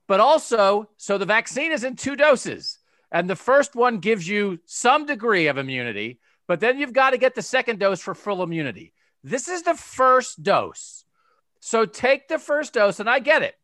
but 0.07 0.19
also, 0.19 0.89
so 0.97 1.19
the 1.19 1.25
vaccine 1.25 1.71
is 1.71 1.83
in 1.83 1.95
two 1.95 2.15
doses. 2.15 2.79
And 3.11 3.29
the 3.29 3.35
first 3.35 3.75
one 3.75 3.99
gives 3.99 4.27
you 4.27 4.59
some 4.65 5.05
degree 5.05 5.47
of 5.47 5.59
immunity, 5.59 6.19
but 6.47 6.61
then 6.61 6.79
you've 6.79 6.93
got 6.93 7.11
to 7.11 7.19
get 7.19 7.35
the 7.35 7.43
second 7.43 7.77
dose 7.77 8.01
for 8.01 8.15
full 8.15 8.41
immunity. 8.41 8.93
This 9.23 9.47
is 9.47 9.61
the 9.61 9.75
first 9.75 10.41
dose. 10.41 11.05
So 11.61 11.85
take 11.85 12.27
the 12.27 12.39
first 12.39 12.73
dose, 12.73 12.99
and 12.99 13.09
I 13.09 13.19
get 13.19 13.43
it. 13.43 13.55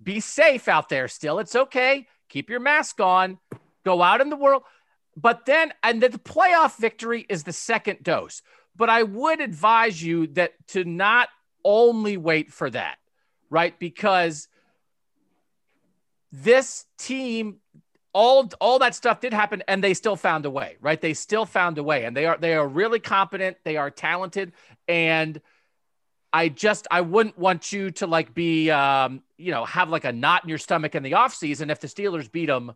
Be 0.00 0.20
safe 0.20 0.68
out 0.68 0.88
there 0.88 1.08
still. 1.08 1.38
It's 1.38 1.56
okay. 1.56 2.06
Keep 2.28 2.50
your 2.50 2.60
mask 2.60 3.00
on. 3.00 3.38
Go 3.84 4.02
out 4.02 4.20
in 4.20 4.28
the 4.28 4.36
world. 4.36 4.62
But 5.16 5.46
then, 5.46 5.72
and 5.82 6.02
the 6.02 6.10
playoff 6.10 6.76
victory 6.78 7.26
is 7.28 7.42
the 7.42 7.52
second 7.52 8.02
dose. 8.02 8.42
But 8.76 8.90
I 8.90 9.02
would 9.02 9.40
advise 9.40 10.00
you 10.02 10.28
that 10.28 10.52
to 10.68 10.84
not 10.84 11.28
only 11.64 12.16
wait 12.16 12.52
for 12.52 12.70
that, 12.70 12.98
right? 13.48 13.76
Because 13.78 14.48
this 16.30 16.84
team 16.98 17.56
all 18.12 18.48
all 18.60 18.78
that 18.80 18.94
stuff 18.94 19.20
did 19.20 19.32
happen 19.32 19.62
and 19.68 19.82
they 19.82 19.94
still 19.94 20.16
found 20.16 20.44
a 20.44 20.50
way 20.50 20.76
right 20.80 21.00
they 21.00 21.14
still 21.14 21.46
found 21.46 21.78
a 21.78 21.82
way 21.82 22.04
and 22.04 22.16
they 22.16 22.26
are 22.26 22.36
they 22.38 22.54
are 22.54 22.66
really 22.66 22.98
competent 22.98 23.56
they 23.64 23.76
are 23.76 23.90
talented 23.90 24.52
and 24.88 25.40
i 26.32 26.48
just 26.48 26.86
i 26.90 27.00
wouldn't 27.00 27.38
want 27.38 27.72
you 27.72 27.90
to 27.90 28.06
like 28.06 28.34
be 28.34 28.70
um 28.70 29.22
you 29.36 29.50
know 29.50 29.64
have 29.64 29.88
like 29.88 30.04
a 30.04 30.12
knot 30.12 30.42
in 30.44 30.48
your 30.48 30.58
stomach 30.58 30.94
in 30.94 31.02
the 31.02 31.12
offseason 31.12 31.70
if 31.70 31.80
the 31.80 31.88
steelers 31.88 32.30
beat 32.30 32.46
them 32.46 32.72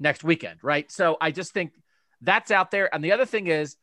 next 0.00 0.24
weekend 0.24 0.58
right 0.62 0.90
so 0.90 1.16
i 1.20 1.30
just 1.30 1.52
think 1.52 1.72
that's 2.20 2.50
out 2.50 2.70
there 2.70 2.92
and 2.94 3.04
the 3.04 3.12
other 3.12 3.26
thing 3.26 3.46
is 3.46 3.76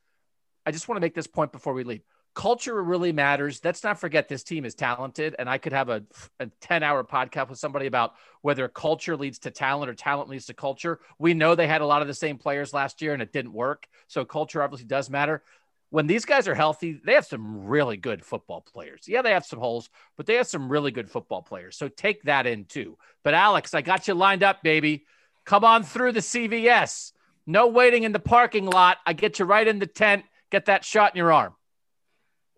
i 0.65 0.71
just 0.71 0.87
want 0.87 0.97
to 0.97 1.01
make 1.01 1.15
this 1.15 1.27
point 1.27 1.51
before 1.51 1.73
we 1.73 1.83
leave 1.83 2.01
culture 2.35 2.83
really 2.83 3.13
matters. 3.13 3.61
Let's 3.63 3.83
not 3.83 3.99
forget 3.99 4.27
this 4.27 4.43
team 4.43 4.65
is 4.65 4.75
talented. 4.75 5.35
And 5.39 5.49
I 5.49 5.57
could 5.57 5.73
have 5.73 5.89
a, 5.89 6.03
a 6.39 6.47
10 6.61 6.83
hour 6.83 7.03
podcast 7.03 7.49
with 7.49 7.57
somebody 7.57 7.87
about 7.87 8.13
whether 8.41 8.67
culture 8.67 9.17
leads 9.17 9.39
to 9.39 9.51
talent 9.51 9.89
or 9.89 9.95
talent 9.95 10.29
leads 10.29 10.45
to 10.47 10.53
culture. 10.53 10.99
We 11.17 11.33
know 11.33 11.55
they 11.55 11.67
had 11.67 11.81
a 11.81 11.85
lot 11.87 12.01
of 12.01 12.07
the 12.07 12.13
same 12.13 12.37
players 12.37 12.73
last 12.73 13.01
year 13.01 13.13
and 13.13 13.21
it 13.21 13.31
didn't 13.31 13.53
work. 13.53 13.87
So 14.07 14.25
culture 14.25 14.61
obviously 14.61 14.85
does 14.85 15.09
matter. 15.09 15.41
When 15.89 16.07
these 16.07 16.25
guys 16.25 16.47
are 16.47 16.55
healthy, 16.55 16.99
they 17.03 17.13
have 17.13 17.25
some 17.25 17.65
really 17.65 17.97
good 17.97 18.23
football 18.25 18.61
players. 18.61 19.03
Yeah, 19.07 19.21
they 19.21 19.31
have 19.31 19.45
some 19.45 19.59
holes, 19.59 19.89
but 20.17 20.25
they 20.25 20.35
have 20.35 20.47
some 20.47 20.69
really 20.69 20.91
good 20.91 21.09
football 21.09 21.41
players. 21.41 21.77
So 21.77 21.87
take 21.87 22.23
that 22.23 22.47
in 22.47 22.65
too. 22.65 22.97
But 23.23 23.33
Alex, 23.33 23.73
I 23.73 23.81
got 23.81 24.07
you 24.07 24.13
lined 24.13 24.43
up, 24.43 24.63
baby. 24.63 25.05
Come 25.45 25.63
on 25.63 25.83
through 25.83 26.13
the 26.13 26.19
CVS. 26.19 27.11
No 27.47 27.67
waiting 27.67 28.03
in 28.03 28.11
the 28.11 28.19
parking 28.19 28.65
lot. 28.65 28.97
I 29.05 29.13
get 29.13 29.39
you 29.39 29.45
right 29.45 29.67
in 29.67 29.79
the 29.79 29.87
tent. 29.87 30.25
Get 30.51 30.65
that 30.65 30.83
shot 30.83 31.13
in 31.13 31.17
your 31.17 31.31
arm. 31.31 31.53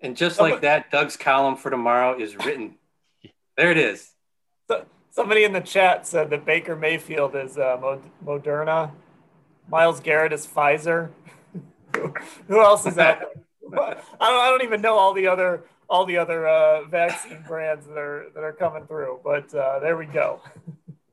And 0.01 0.15
just 0.15 0.39
like 0.39 0.61
that, 0.61 0.91
Doug's 0.91 1.17
column 1.17 1.55
for 1.55 1.69
tomorrow 1.69 2.17
is 2.17 2.35
written. 2.37 2.75
There 3.57 3.71
it 3.71 3.77
is. 3.77 4.11
So, 4.67 4.85
somebody 5.09 5.43
in 5.43 5.53
the 5.53 5.61
chat 5.61 6.05
said 6.05 6.29
that 6.29 6.45
Baker 6.45 6.75
Mayfield 6.75 7.35
is 7.35 7.57
uh, 7.57 7.97
Moderna, 8.23 8.91
Myles 9.67 9.99
Garrett 9.99 10.33
is 10.33 10.47
Pfizer. 10.47 11.09
Who 12.47 12.61
else 12.61 12.85
is 12.85 12.95
that? 12.95 13.21
I 13.73 13.75
don't, 13.75 13.99
I 14.19 14.49
don't 14.49 14.63
even 14.63 14.81
know 14.81 14.95
all 14.95 15.13
the 15.13 15.27
other 15.27 15.63
all 15.89 16.05
the 16.05 16.17
other 16.17 16.47
uh, 16.47 16.83
vaccine 16.85 17.43
brands 17.47 17.85
that 17.87 17.97
are 17.97 18.25
that 18.33 18.43
are 18.43 18.53
coming 18.53 18.85
through, 18.85 19.19
but 19.23 19.53
uh, 19.53 19.79
there 19.79 19.97
we 19.97 20.05
go. 20.05 20.41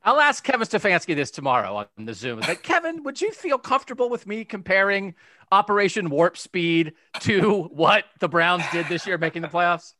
I'll 0.06 0.20
ask 0.20 0.44
Kevin 0.44 0.66
Stefanski 0.66 1.14
this 1.14 1.30
tomorrow 1.30 1.76
on 1.76 2.04
the 2.04 2.12
Zoom. 2.12 2.40
Like, 2.40 2.62
Kevin, 2.62 3.02
would 3.04 3.22
you 3.22 3.32
feel 3.32 3.56
comfortable 3.56 4.10
with 4.10 4.26
me 4.26 4.44
comparing 4.44 5.14
Operation 5.50 6.10
Warp 6.10 6.36
Speed 6.36 6.92
to 7.20 7.62
what 7.72 8.04
the 8.20 8.28
Browns 8.28 8.64
did 8.70 8.86
this 8.88 9.06
year, 9.06 9.16
making 9.16 9.40
the 9.40 9.48
playoffs? 9.48 9.94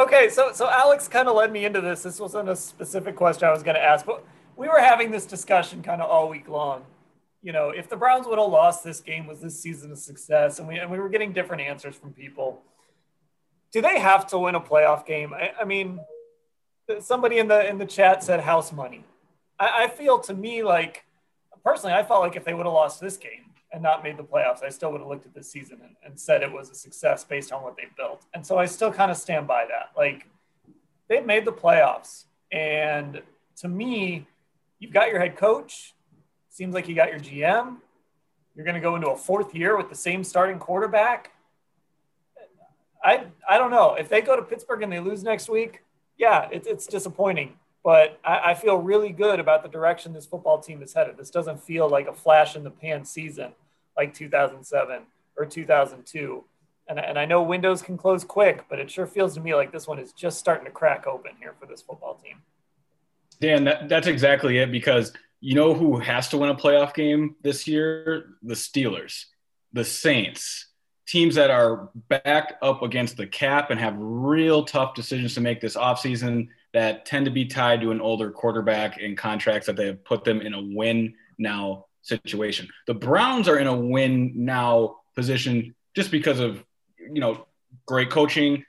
Okay, 0.00 0.30
so 0.30 0.50
so 0.52 0.68
Alex 0.68 1.06
kind 1.06 1.28
of 1.28 1.36
led 1.36 1.52
me 1.52 1.64
into 1.64 1.80
this. 1.80 2.02
This 2.02 2.18
wasn't 2.18 2.48
a 2.48 2.56
specific 2.56 3.14
question 3.14 3.46
I 3.46 3.52
was 3.52 3.62
going 3.62 3.76
to 3.76 3.82
ask, 3.82 4.04
but 4.04 4.24
we 4.56 4.66
were 4.66 4.80
having 4.80 5.12
this 5.12 5.26
discussion 5.26 5.82
kind 5.82 6.02
of 6.02 6.10
all 6.10 6.28
week 6.28 6.48
long. 6.48 6.84
You 7.42 7.52
know, 7.52 7.70
if 7.70 7.88
the 7.88 7.96
Browns 7.96 8.26
would 8.26 8.38
have 8.38 8.50
lost 8.50 8.84
this 8.84 9.00
game, 9.00 9.26
was 9.26 9.40
this 9.40 9.58
season 9.58 9.92
a 9.92 9.96
success? 9.96 10.58
And 10.58 10.68
we 10.68 10.78
and 10.78 10.90
we 10.90 10.98
were 10.98 11.08
getting 11.08 11.32
different 11.32 11.62
answers 11.62 11.96
from 11.96 12.12
people. 12.12 12.62
Do 13.72 13.80
they 13.80 13.98
have 13.98 14.26
to 14.28 14.38
win 14.38 14.54
a 14.54 14.60
playoff 14.60 15.06
game? 15.06 15.32
I, 15.32 15.52
I 15.60 15.64
mean, 15.64 16.00
somebody 16.98 17.38
in 17.38 17.48
the 17.48 17.66
in 17.68 17.78
the 17.78 17.86
chat 17.86 18.22
said 18.22 18.40
house 18.40 18.72
money. 18.72 19.04
I, 19.58 19.84
I 19.84 19.88
feel 19.88 20.18
to 20.20 20.34
me 20.34 20.62
like 20.62 21.04
personally, 21.64 21.94
I 21.94 22.02
felt 22.02 22.20
like 22.20 22.36
if 22.36 22.44
they 22.44 22.54
would 22.54 22.66
have 22.66 22.72
lost 22.72 23.00
this 23.00 23.16
game 23.16 23.46
and 23.72 23.82
not 23.82 24.02
made 24.02 24.16
the 24.16 24.24
playoffs, 24.24 24.62
I 24.64 24.68
still 24.68 24.90
would 24.92 25.00
have 25.00 25.08
looked 25.08 25.26
at 25.26 25.34
this 25.34 25.50
season 25.50 25.78
and, 25.82 25.94
and 26.04 26.18
said 26.18 26.42
it 26.42 26.52
was 26.52 26.70
a 26.70 26.74
success 26.74 27.24
based 27.24 27.52
on 27.52 27.62
what 27.62 27.76
they 27.76 27.84
built. 27.96 28.26
And 28.34 28.44
so 28.44 28.58
I 28.58 28.66
still 28.66 28.92
kind 28.92 29.10
of 29.10 29.16
stand 29.16 29.46
by 29.46 29.64
that. 29.66 29.92
Like 29.96 30.26
they've 31.08 31.24
made 31.24 31.44
the 31.44 31.52
playoffs, 31.52 32.24
and 32.50 33.22
to 33.56 33.68
me, 33.68 34.26
you've 34.78 34.92
got 34.92 35.08
your 35.08 35.20
head 35.20 35.36
coach. 35.36 35.94
Seems 36.50 36.74
like 36.74 36.88
you 36.88 36.94
got 36.94 37.10
your 37.10 37.20
GM. 37.20 37.78
You're 38.54 38.64
going 38.64 38.74
to 38.74 38.80
go 38.80 38.96
into 38.96 39.08
a 39.08 39.16
fourth 39.16 39.54
year 39.54 39.76
with 39.76 39.88
the 39.88 39.94
same 39.94 40.22
starting 40.22 40.58
quarterback. 40.58 41.32
I 43.02 43.24
I 43.48 43.56
don't 43.56 43.70
know 43.70 43.94
if 43.94 44.10
they 44.10 44.20
go 44.20 44.36
to 44.36 44.42
Pittsburgh 44.42 44.82
and 44.82 44.92
they 44.92 45.00
lose 45.00 45.22
next 45.22 45.48
week 45.48 45.82
yeah, 46.20 46.48
it, 46.52 46.66
it's 46.66 46.86
disappointing, 46.86 47.54
but 47.82 48.20
I, 48.22 48.50
I, 48.50 48.54
feel 48.54 48.76
really 48.76 49.10
good 49.10 49.40
about 49.40 49.62
the 49.62 49.70
direction 49.70 50.12
this 50.12 50.26
football 50.26 50.60
team 50.60 50.82
is 50.82 50.92
headed. 50.92 51.16
This 51.16 51.30
doesn't 51.30 51.62
feel 51.62 51.88
like 51.88 52.06
a 52.06 52.12
flash 52.12 52.56
in 52.56 52.62
the 52.62 52.70
pan 52.70 53.06
season 53.06 53.52
like 53.96 54.12
2007 54.12 55.02
or 55.36 55.46
2002. 55.46 56.44
And, 56.88 56.98
and 56.98 57.18
I 57.18 57.24
know 57.24 57.42
windows 57.42 57.80
can 57.80 57.96
close 57.96 58.22
quick, 58.22 58.66
but 58.68 58.78
it 58.78 58.90
sure 58.90 59.06
feels 59.06 59.34
to 59.34 59.40
me 59.40 59.54
like 59.54 59.72
this 59.72 59.86
one 59.86 59.98
is 59.98 60.12
just 60.12 60.38
starting 60.38 60.66
to 60.66 60.70
crack 60.70 61.06
open 61.06 61.32
here 61.40 61.54
for 61.58 61.64
this 61.64 61.80
football 61.80 62.20
team. 62.22 62.42
Dan, 63.40 63.64
that, 63.64 63.88
that's 63.88 64.06
exactly 64.06 64.58
it 64.58 64.70
because 64.70 65.14
you 65.40 65.54
know 65.54 65.74
who 65.74 65.98
has 65.98 66.28
to 66.28 66.38
win 66.38 66.50
a 66.50 66.54
playoff 66.54 66.94
game 66.94 67.36
this 67.42 67.66
year? 67.66 68.36
The 68.42 68.54
Steelers, 68.54 69.24
the 69.72 69.84
Saints, 69.84 70.66
teams 71.06 71.34
that 71.34 71.50
are 71.50 71.90
back 72.08 72.56
up 72.62 72.82
against 72.82 73.16
the 73.16 73.26
cap 73.26 73.70
and 73.70 73.80
have 73.80 73.94
real 73.98 74.64
tough 74.64 74.94
decisions 74.94 75.34
to 75.34 75.40
make 75.40 75.60
this 75.60 75.76
offseason 75.76 76.48
that 76.72 77.04
tend 77.04 77.24
to 77.24 77.32
be 77.32 77.46
tied 77.46 77.80
to 77.80 77.90
an 77.90 78.00
older 78.00 78.30
quarterback 78.30 79.02
and 79.02 79.18
contracts 79.18 79.66
that 79.66 79.76
they 79.76 79.86
have 79.86 80.04
put 80.04 80.22
them 80.22 80.40
in 80.40 80.54
a 80.54 80.62
win 80.62 81.14
now 81.36 81.86
situation. 82.02 82.68
The 82.86 82.94
Browns 82.94 83.48
are 83.48 83.58
in 83.58 83.66
a 83.66 83.76
win 83.76 84.32
now 84.36 84.98
position 85.16 85.74
just 85.96 86.10
because 86.10 86.38
of, 86.38 86.64
you 86.98 87.20
know, 87.20 87.46
great 87.86 88.10
coaching, 88.10 88.64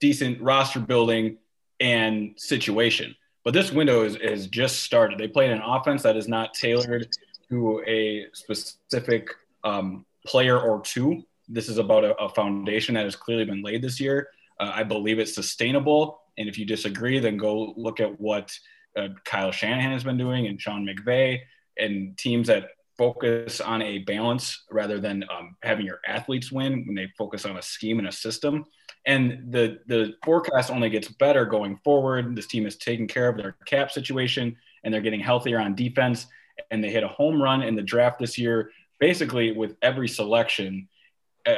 decent 0.00 0.42
roster 0.42 0.80
building, 0.80 1.38
and 1.80 2.34
situation. 2.36 3.16
But 3.44 3.54
this 3.54 3.72
window 3.72 4.04
is, 4.04 4.16
is 4.16 4.46
just 4.46 4.80
started. 4.80 5.18
They 5.18 5.28
played 5.28 5.50
an 5.50 5.62
offense 5.62 6.02
that 6.02 6.16
is 6.16 6.28
not 6.28 6.54
tailored 6.54 7.08
to 7.50 7.82
a 7.86 8.26
specific 8.32 9.30
um, 9.64 10.06
player 10.26 10.60
or 10.60 10.80
two. 10.80 11.24
This 11.48 11.68
is 11.68 11.78
about 11.78 12.04
a, 12.04 12.14
a, 12.16 12.28
foundation 12.28 12.94
that 12.94 13.04
has 13.04 13.16
clearly 13.16 13.44
been 13.44 13.62
laid 13.62 13.82
this 13.82 14.00
year. 14.00 14.28
Uh, 14.60 14.70
I 14.74 14.84
believe 14.84 15.18
it's 15.18 15.34
sustainable. 15.34 16.22
And 16.38 16.48
if 16.48 16.56
you 16.56 16.64
disagree, 16.64 17.18
then 17.18 17.36
go 17.36 17.74
look 17.76 18.00
at 18.00 18.20
what 18.20 18.56
uh, 18.96 19.08
Kyle 19.24 19.50
Shanahan 19.50 19.92
has 19.92 20.04
been 20.04 20.16
doing 20.16 20.46
and 20.46 20.60
Sean 20.60 20.86
McVay 20.86 21.40
and 21.78 22.16
teams 22.16 22.46
that 22.46 22.68
focus 22.96 23.60
on 23.60 23.82
a 23.82 23.98
balance 23.98 24.64
rather 24.70 25.00
than 25.00 25.24
um, 25.36 25.56
having 25.62 25.86
your 25.86 26.00
athletes 26.06 26.52
win 26.52 26.86
when 26.86 26.94
they 26.94 27.08
focus 27.16 27.44
on 27.44 27.56
a 27.56 27.62
scheme 27.62 27.98
and 27.98 28.08
a 28.08 28.12
system. 28.12 28.64
And 29.04 29.52
the 29.52 29.78
the 29.86 30.14
forecast 30.24 30.70
only 30.70 30.90
gets 30.90 31.08
better 31.08 31.44
going 31.44 31.76
forward. 31.82 32.36
This 32.36 32.46
team 32.46 32.66
is 32.66 32.76
taking 32.76 33.08
care 33.08 33.28
of 33.28 33.36
their 33.36 33.56
cap 33.66 33.90
situation 33.90 34.56
and 34.84 34.92
they're 34.92 35.00
getting 35.00 35.20
healthier 35.20 35.58
on 35.58 35.74
defense. 35.74 36.26
And 36.70 36.84
they 36.84 36.90
hit 36.90 37.02
a 37.02 37.08
home 37.08 37.42
run 37.42 37.62
in 37.62 37.74
the 37.74 37.82
draft 37.82 38.18
this 38.18 38.38
year, 38.38 38.70
basically 39.00 39.52
with 39.52 39.76
every 39.82 40.08
selection. 40.08 40.88
Uh, 41.46 41.56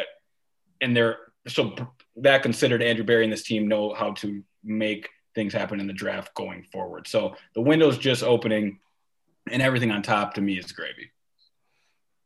and 0.80 0.96
they're 0.96 1.18
so 1.48 1.74
that 2.16 2.42
considered 2.42 2.82
Andrew 2.82 3.04
Berry 3.04 3.24
and 3.24 3.32
this 3.32 3.42
team 3.42 3.68
know 3.68 3.92
how 3.92 4.12
to 4.12 4.42
make 4.62 5.10
things 5.34 5.52
happen 5.52 5.80
in 5.80 5.86
the 5.86 5.92
draft 5.92 6.32
going 6.34 6.62
forward. 6.72 7.06
So 7.08 7.36
the 7.54 7.60
window's 7.60 7.98
just 7.98 8.22
opening 8.22 8.78
and 9.50 9.60
everything 9.60 9.90
on 9.90 10.02
top 10.02 10.34
to 10.34 10.40
me 10.40 10.58
is 10.58 10.72
gravy. 10.72 11.10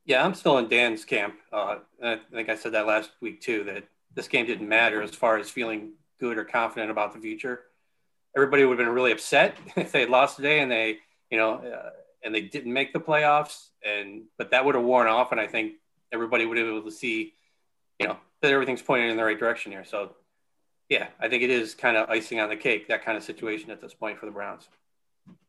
Yeah, 0.09 0.25
I'm 0.25 0.33
still 0.33 0.57
in 0.57 0.69
Dan's 0.69 1.05
camp. 1.05 1.35
Uh, 1.53 1.77
I 2.03 2.19
think 2.33 2.49
I 2.49 2.57
said 2.57 2.73
that 2.73 2.87
last 2.87 3.11
week 3.21 3.43
too, 3.43 3.63
that 3.65 3.85
this 4.15 4.27
game 4.27 4.47
didn't 4.47 4.67
matter 4.67 5.03
as 5.03 5.11
far 5.11 5.37
as 5.37 5.51
feeling 5.51 5.93
good 6.19 6.39
or 6.39 6.45
confident 6.45 6.91
about 6.91 7.13
the 7.13 7.21
future. 7.21 7.61
Everybody 8.35 8.65
would 8.65 8.79
have 8.79 8.87
been 8.87 8.95
really 8.95 9.13
upset 9.13 9.59
if 9.77 9.93
they 9.93 10.01
had 10.01 10.09
lost 10.09 10.37
today 10.37 10.61
and 10.61 10.73
they, 10.73 10.97
you 11.31 11.37
know, 11.37 11.57
uh, 11.57 11.91
and 12.25 12.35
they 12.35 12.41
didn't 12.41 12.73
make 12.73 12.95
the 12.95 12.99
playoffs. 12.99 13.69
And 13.85 14.23
but 14.39 14.51
that 14.51 14.65
would 14.65 14.75
have 14.75 14.83
worn 14.83 15.09
off, 15.09 15.31
and 15.31 15.41
I 15.41 15.47
think 15.47 15.75
everybody 16.11 16.47
would 16.47 16.57
have 16.57 16.67
been 16.67 16.77
able 16.77 16.91
to 16.91 16.97
see, 16.97 17.35
you 18.01 18.09
know, 18.09 18.17
that 18.41 18.51
everything's 18.51 18.83
pointing 18.83 19.11
in 19.11 19.17
the 19.17 19.25
right 19.25 19.39
direction 19.39 19.73
here. 19.73 19.85
So, 19.85 20.17
yeah, 20.89 21.09
I 21.21 21.29
think 21.29 21.43
it 21.43 21.51
is 21.51 21.75
kind 21.75 21.99
of 21.99 22.09
icing 22.09 22.41
on 22.41 22.49
the 22.49 22.57
cake 22.57 22.89
that 22.89 23.05
kind 23.05 23.17
of 23.17 23.23
situation 23.23 23.71
at 23.71 23.81
this 23.81 23.93
point 23.93 24.19
for 24.19 24.25
the 24.27 24.33
Browns. 24.33 24.69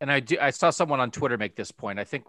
And 0.02 0.12
I 0.12 0.20
do. 0.20 0.38
I 0.40 0.50
saw 0.50 0.70
someone 0.70 1.00
on 1.00 1.12
Twitter 1.12 1.38
make 1.38 1.56
this 1.56 1.72
point. 1.72 1.98
I 1.98 2.04
think 2.04 2.26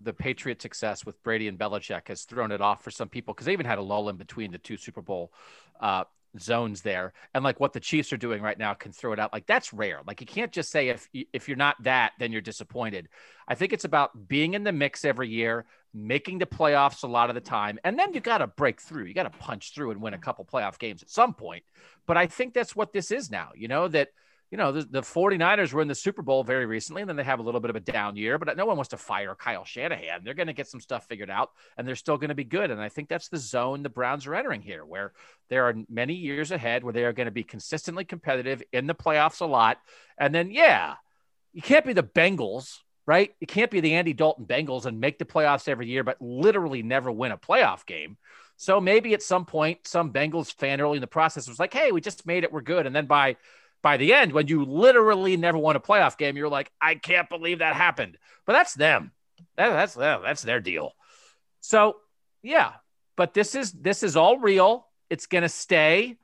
the 0.00 0.12
Patriot 0.12 0.62
success 0.62 1.04
with 1.04 1.22
Brady 1.22 1.48
and 1.48 1.58
Belichick 1.58 2.08
has 2.08 2.22
thrown 2.22 2.52
it 2.52 2.60
off 2.60 2.82
for 2.82 2.90
some 2.90 3.08
people 3.08 3.34
because 3.34 3.46
they 3.46 3.52
even 3.52 3.66
had 3.66 3.78
a 3.78 3.82
lull 3.82 4.08
in 4.08 4.16
between 4.16 4.50
the 4.50 4.58
two 4.58 4.76
Super 4.76 5.02
Bowl 5.02 5.32
uh, 5.80 6.04
zones 6.38 6.82
there, 6.82 7.12
and 7.34 7.42
like 7.42 7.58
what 7.60 7.72
the 7.72 7.80
Chiefs 7.80 8.12
are 8.12 8.16
doing 8.16 8.40
right 8.42 8.58
now 8.58 8.74
can 8.74 8.92
throw 8.92 9.12
it 9.12 9.18
out. 9.18 9.32
Like 9.32 9.46
that's 9.46 9.72
rare. 9.72 10.00
Like 10.06 10.20
you 10.20 10.26
can't 10.26 10.52
just 10.52 10.70
say 10.70 10.88
if 10.88 11.08
if 11.12 11.48
you're 11.48 11.56
not 11.56 11.82
that, 11.82 12.12
then 12.18 12.32
you're 12.32 12.40
disappointed. 12.40 13.08
I 13.48 13.54
think 13.54 13.72
it's 13.72 13.84
about 13.84 14.28
being 14.28 14.54
in 14.54 14.64
the 14.64 14.72
mix 14.72 15.04
every 15.04 15.28
year, 15.28 15.66
making 15.92 16.38
the 16.38 16.46
playoffs 16.46 17.02
a 17.02 17.08
lot 17.08 17.30
of 17.30 17.34
the 17.34 17.40
time, 17.40 17.78
and 17.84 17.98
then 17.98 18.12
you 18.14 18.20
got 18.20 18.38
to 18.38 18.46
break 18.46 18.80
through. 18.80 19.04
You 19.04 19.14
got 19.14 19.24
to 19.24 19.38
punch 19.38 19.74
through 19.74 19.90
and 19.90 20.00
win 20.00 20.14
a 20.14 20.18
couple 20.18 20.44
playoff 20.44 20.78
games 20.78 21.02
at 21.02 21.10
some 21.10 21.34
point. 21.34 21.64
But 22.06 22.16
I 22.16 22.26
think 22.26 22.54
that's 22.54 22.76
what 22.76 22.92
this 22.92 23.10
is 23.10 23.30
now. 23.30 23.50
You 23.54 23.68
know 23.68 23.88
that 23.88 24.08
you 24.50 24.58
know, 24.58 24.72
the, 24.72 24.82
the 24.82 25.00
49ers 25.00 25.72
were 25.72 25.80
in 25.80 25.86
the 25.86 25.94
Super 25.94 26.22
Bowl 26.22 26.42
very 26.42 26.66
recently, 26.66 27.02
and 27.02 27.08
then 27.08 27.16
they 27.16 27.22
have 27.22 27.38
a 27.38 27.42
little 27.42 27.60
bit 27.60 27.70
of 27.70 27.76
a 27.76 27.80
down 27.80 28.16
year, 28.16 28.36
but 28.36 28.56
no 28.56 28.66
one 28.66 28.76
wants 28.76 28.88
to 28.88 28.96
fire 28.96 29.36
Kyle 29.36 29.64
Shanahan. 29.64 30.24
They're 30.24 30.34
going 30.34 30.48
to 30.48 30.52
get 30.52 30.66
some 30.66 30.80
stuff 30.80 31.06
figured 31.06 31.30
out, 31.30 31.50
and 31.76 31.86
they're 31.86 31.94
still 31.94 32.16
going 32.16 32.30
to 32.30 32.34
be 32.34 32.44
good. 32.44 32.72
And 32.72 32.80
I 32.80 32.88
think 32.88 33.08
that's 33.08 33.28
the 33.28 33.38
zone 33.38 33.84
the 33.84 33.88
Browns 33.88 34.26
are 34.26 34.34
entering 34.34 34.60
here, 34.60 34.84
where 34.84 35.12
there 35.50 35.68
are 35.68 35.74
many 35.88 36.14
years 36.14 36.50
ahead 36.50 36.82
where 36.82 36.92
they 36.92 37.04
are 37.04 37.12
going 37.12 37.26
to 37.26 37.32
be 37.32 37.44
consistently 37.44 38.04
competitive 38.04 38.60
in 38.72 38.88
the 38.88 38.94
playoffs 38.94 39.40
a 39.40 39.46
lot. 39.46 39.78
And 40.18 40.34
then, 40.34 40.50
yeah, 40.50 40.94
you 41.52 41.62
can't 41.62 41.86
be 41.86 41.92
the 41.92 42.02
Bengals, 42.02 42.78
right? 43.06 43.32
You 43.38 43.46
can't 43.46 43.70
be 43.70 43.80
the 43.80 43.94
Andy 43.94 44.14
Dalton 44.14 44.46
Bengals 44.46 44.84
and 44.84 44.98
make 44.98 45.20
the 45.20 45.24
playoffs 45.24 45.68
every 45.68 45.86
year, 45.86 46.02
but 46.02 46.20
literally 46.20 46.82
never 46.82 47.12
win 47.12 47.30
a 47.30 47.38
playoff 47.38 47.86
game. 47.86 48.16
So 48.56 48.80
maybe 48.80 49.14
at 49.14 49.22
some 49.22 49.46
point, 49.46 49.86
some 49.86 50.12
Bengals 50.12 50.52
fan 50.52 50.80
early 50.80 50.96
in 50.96 51.00
the 51.00 51.06
process 51.06 51.48
was 51.48 51.58
like, 51.58 51.72
hey, 51.72 51.92
we 51.92 52.00
just 52.00 52.26
made 52.26 52.44
it. 52.44 52.52
We're 52.52 52.60
good. 52.60 52.86
And 52.86 52.94
then 52.94 53.06
by 53.06 53.36
by 53.82 53.96
the 53.96 54.12
end, 54.12 54.32
when 54.32 54.48
you 54.48 54.64
literally 54.64 55.36
never 55.36 55.58
won 55.58 55.76
a 55.76 55.80
playoff 55.80 56.18
game, 56.18 56.36
you're 56.36 56.48
like, 56.48 56.70
I 56.80 56.94
can't 56.94 57.28
believe 57.28 57.60
that 57.60 57.74
happened. 57.74 58.18
But 58.46 58.52
that's 58.52 58.74
them. 58.74 59.12
That, 59.56 59.70
that's 59.70 59.94
that's 59.94 60.42
their 60.42 60.60
deal. 60.60 60.94
So 61.60 61.96
yeah, 62.42 62.72
but 63.16 63.34
this 63.34 63.54
is 63.54 63.72
this 63.72 64.02
is 64.02 64.16
all 64.16 64.38
real. 64.38 64.86
It's 65.08 65.26
gonna 65.26 65.48
stay. 65.48 66.18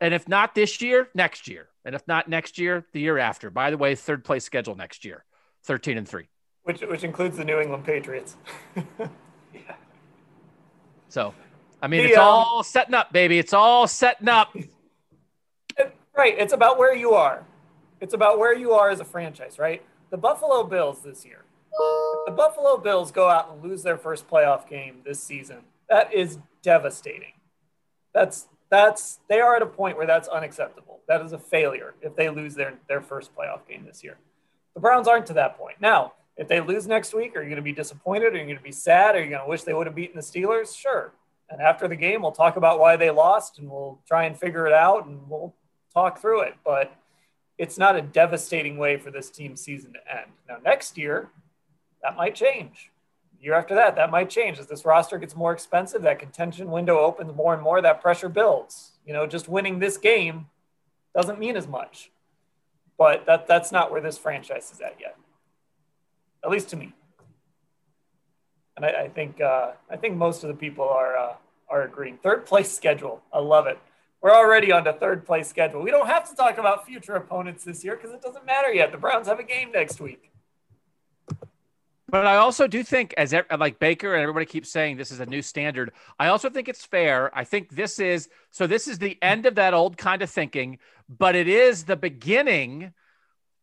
And 0.00 0.14
if 0.14 0.28
not 0.28 0.54
this 0.54 0.80
year, 0.80 1.08
next 1.14 1.48
year. 1.48 1.68
And 1.84 1.94
if 1.94 2.06
not 2.06 2.28
next 2.28 2.58
year, 2.58 2.86
the 2.92 3.00
year 3.00 3.18
after. 3.18 3.50
By 3.50 3.70
the 3.70 3.78
way, 3.78 3.94
third 3.94 4.24
place 4.24 4.44
schedule 4.44 4.74
next 4.74 5.04
year, 5.04 5.24
13 5.64 5.98
and 5.98 6.08
3. 6.08 6.28
Which 6.64 6.82
which 6.82 7.02
includes 7.02 7.36
the 7.36 7.44
New 7.44 7.60
England 7.60 7.84
Patriots. 7.84 8.36
yeah. 8.76 9.74
So 11.08 11.34
I 11.80 11.86
mean, 11.86 12.02
the, 12.02 12.08
it's 12.10 12.18
um, 12.18 12.24
all 12.24 12.62
setting 12.62 12.94
up, 12.94 13.12
baby. 13.12 13.38
It's 13.38 13.52
all 13.52 13.86
setting 13.86 14.28
up. 14.28 14.54
Right. 16.18 16.34
It's 16.36 16.52
about 16.52 16.78
where 16.78 16.96
you 16.96 17.12
are. 17.12 17.44
It's 18.00 18.12
about 18.12 18.40
where 18.40 18.52
you 18.52 18.72
are 18.72 18.90
as 18.90 18.98
a 18.98 19.04
franchise, 19.04 19.56
right? 19.56 19.82
The 20.10 20.16
Buffalo 20.16 20.64
Bills 20.64 21.00
this 21.00 21.24
year. 21.24 21.44
If 21.70 22.26
the 22.26 22.32
Buffalo 22.32 22.76
Bills 22.76 23.12
go 23.12 23.28
out 23.28 23.52
and 23.52 23.62
lose 23.62 23.84
their 23.84 23.96
first 23.96 24.28
playoff 24.28 24.68
game 24.68 24.96
this 25.04 25.22
season, 25.22 25.58
that 25.88 26.12
is 26.12 26.38
devastating. 26.60 27.34
That's 28.12 28.48
that's 28.68 29.20
they 29.28 29.40
are 29.40 29.54
at 29.54 29.62
a 29.62 29.66
point 29.66 29.96
where 29.96 30.08
that's 30.08 30.26
unacceptable. 30.26 30.98
That 31.06 31.20
is 31.22 31.32
a 31.32 31.38
failure 31.38 31.94
if 32.02 32.16
they 32.16 32.28
lose 32.30 32.56
their 32.56 32.74
their 32.88 33.00
first 33.00 33.30
playoff 33.36 33.60
game 33.68 33.84
this 33.86 34.02
year. 34.02 34.18
The 34.74 34.80
Browns 34.80 35.06
aren't 35.06 35.26
to 35.26 35.34
that 35.34 35.56
point. 35.56 35.76
Now, 35.80 36.14
if 36.36 36.48
they 36.48 36.60
lose 36.60 36.88
next 36.88 37.14
week, 37.14 37.36
are 37.36 37.42
you 37.42 37.48
going 37.48 37.56
to 37.56 37.62
be 37.62 37.70
disappointed? 37.72 38.34
Are 38.34 38.38
you 38.38 38.44
going 38.44 38.56
to 38.56 38.62
be 38.62 38.72
sad? 38.72 39.14
Are 39.14 39.22
you 39.22 39.30
going 39.30 39.42
to 39.42 39.48
wish 39.48 39.62
they 39.62 39.72
would 39.72 39.86
have 39.86 39.94
beaten 39.94 40.16
the 40.16 40.22
Steelers? 40.22 40.76
Sure. 40.76 41.12
And 41.48 41.62
after 41.62 41.86
the 41.86 41.96
game, 41.96 42.22
we'll 42.22 42.32
talk 42.32 42.56
about 42.56 42.80
why 42.80 42.96
they 42.96 43.10
lost 43.10 43.60
and 43.60 43.70
we'll 43.70 44.00
try 44.06 44.24
and 44.24 44.36
figure 44.36 44.66
it 44.66 44.72
out 44.72 45.06
and 45.06 45.20
we'll 45.28 45.54
talk 45.92 46.20
through 46.20 46.42
it. 46.42 46.54
But 46.64 46.94
it's 47.56 47.78
not 47.78 47.96
a 47.96 48.02
devastating 48.02 48.78
way 48.78 48.96
for 48.96 49.10
this 49.10 49.30
team's 49.30 49.60
season 49.60 49.92
to 49.94 49.98
end. 50.10 50.30
Now, 50.48 50.58
next 50.64 50.96
year, 50.96 51.28
that 52.02 52.16
might 52.16 52.34
change. 52.34 52.90
Year 53.40 53.54
after 53.54 53.74
that, 53.76 53.96
that 53.96 54.10
might 54.10 54.30
change. 54.30 54.58
As 54.58 54.66
this 54.66 54.84
roster 54.84 55.18
gets 55.18 55.36
more 55.36 55.52
expensive, 55.52 56.02
that 56.02 56.18
contention 56.18 56.70
window 56.70 56.98
opens 56.98 57.34
more 57.34 57.54
and 57.54 57.62
more, 57.62 57.80
that 57.80 58.00
pressure 58.00 58.28
builds. 58.28 58.92
You 59.06 59.12
know, 59.12 59.26
just 59.26 59.48
winning 59.48 59.78
this 59.78 59.96
game 59.96 60.46
doesn't 61.14 61.38
mean 61.38 61.56
as 61.56 61.68
much. 61.68 62.10
But 62.96 63.26
that, 63.26 63.46
that's 63.46 63.70
not 63.70 63.92
where 63.92 64.00
this 64.00 64.18
franchise 64.18 64.72
is 64.72 64.80
at 64.80 64.96
yet, 65.00 65.16
at 66.44 66.50
least 66.50 66.68
to 66.70 66.76
me. 66.76 66.94
And 68.76 68.84
I, 68.84 69.04
I 69.04 69.08
think 69.08 69.40
uh, 69.40 69.72
I 69.90 69.96
think 69.96 70.16
most 70.16 70.44
of 70.44 70.48
the 70.48 70.54
people 70.54 70.88
are 70.88 71.16
uh, 71.16 71.34
are 71.68 71.82
agreeing. 71.82 72.18
Third 72.18 72.46
place 72.46 72.74
schedule, 72.74 73.22
I 73.32 73.40
love 73.40 73.66
it. 73.66 73.78
We're 74.20 74.34
already 74.34 74.72
on 74.72 74.84
the 74.84 74.92
third 74.92 75.24
place 75.24 75.48
schedule. 75.48 75.80
We 75.80 75.90
don't 75.90 76.08
have 76.08 76.28
to 76.28 76.34
talk 76.34 76.58
about 76.58 76.86
future 76.86 77.14
opponents 77.14 77.64
this 77.64 77.84
year 77.84 77.96
because 77.96 78.12
it 78.12 78.20
doesn't 78.20 78.44
matter 78.44 78.72
yet. 78.72 78.90
The 78.90 78.98
Browns 78.98 79.28
have 79.28 79.38
a 79.38 79.44
game 79.44 79.70
next 79.72 80.00
week. 80.00 80.32
But 82.10 82.26
I 82.26 82.36
also 82.36 82.66
do 82.66 82.82
think, 82.82 83.14
as 83.18 83.34
like 83.58 83.78
Baker 83.78 84.14
and 84.14 84.22
everybody 84.22 84.46
keeps 84.46 84.70
saying, 84.70 84.96
this 84.96 85.10
is 85.10 85.20
a 85.20 85.26
new 85.26 85.42
standard. 85.42 85.92
I 86.18 86.28
also 86.28 86.48
think 86.48 86.68
it's 86.68 86.84
fair. 86.84 87.30
I 87.36 87.44
think 87.44 87.68
this 87.68 87.98
is 87.98 88.30
so. 88.50 88.66
This 88.66 88.88
is 88.88 88.98
the 88.98 89.18
end 89.20 89.44
of 89.44 89.56
that 89.56 89.74
old 89.74 89.98
kind 89.98 90.22
of 90.22 90.30
thinking, 90.30 90.78
but 91.08 91.36
it 91.36 91.48
is 91.48 91.84
the 91.84 91.96
beginning. 91.96 92.94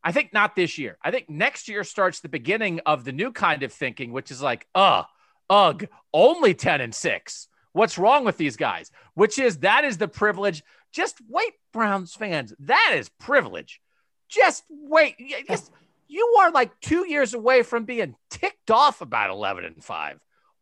I 0.04 0.12
think 0.12 0.32
not 0.32 0.56
this 0.56 0.78
year. 0.78 1.00
I 1.04 1.10
think 1.10 1.28
next 1.28 1.68
year 1.68 1.84
starts 1.84 2.20
the 2.20 2.30
beginning 2.30 2.82
of 2.86 3.04
the 3.04 3.12
new 3.12 3.32
kind 3.32 3.64
of 3.64 3.74
thinking, 3.74 4.12
which 4.12 4.30
is 4.30 4.44
like, 4.44 4.68
uh, 4.76 5.04
ugh, 5.50 5.88
only 6.14 6.54
ten 6.54 6.82
and 6.82 6.94
six 6.94 7.48
what's 7.76 7.98
wrong 7.98 8.24
with 8.24 8.38
these 8.38 8.56
guys, 8.56 8.90
which 9.16 9.38
is 9.38 9.60
that 9.60 9.84
is 9.84 9.98
the 9.98 10.08
privilege. 10.08 10.64
Just 10.94 11.18
wait, 11.30 11.54
Browns 11.74 12.14
fans. 12.14 12.54
That 12.60 12.94
is 12.96 13.10
privilege. 13.20 13.82
Just 14.30 14.64
wait. 14.70 15.16
Just, 15.48 15.72
you 16.08 16.38
are 16.40 16.52
like 16.52 16.80
two 16.80 17.08
years 17.08 17.34
away 17.34 17.64
from 17.64 17.84
being 17.84 18.16
ticked 18.30 18.72
off 18.72 19.02
about 19.02 19.30
11 19.30 19.66
and 19.66 19.84
5. 19.84 20.20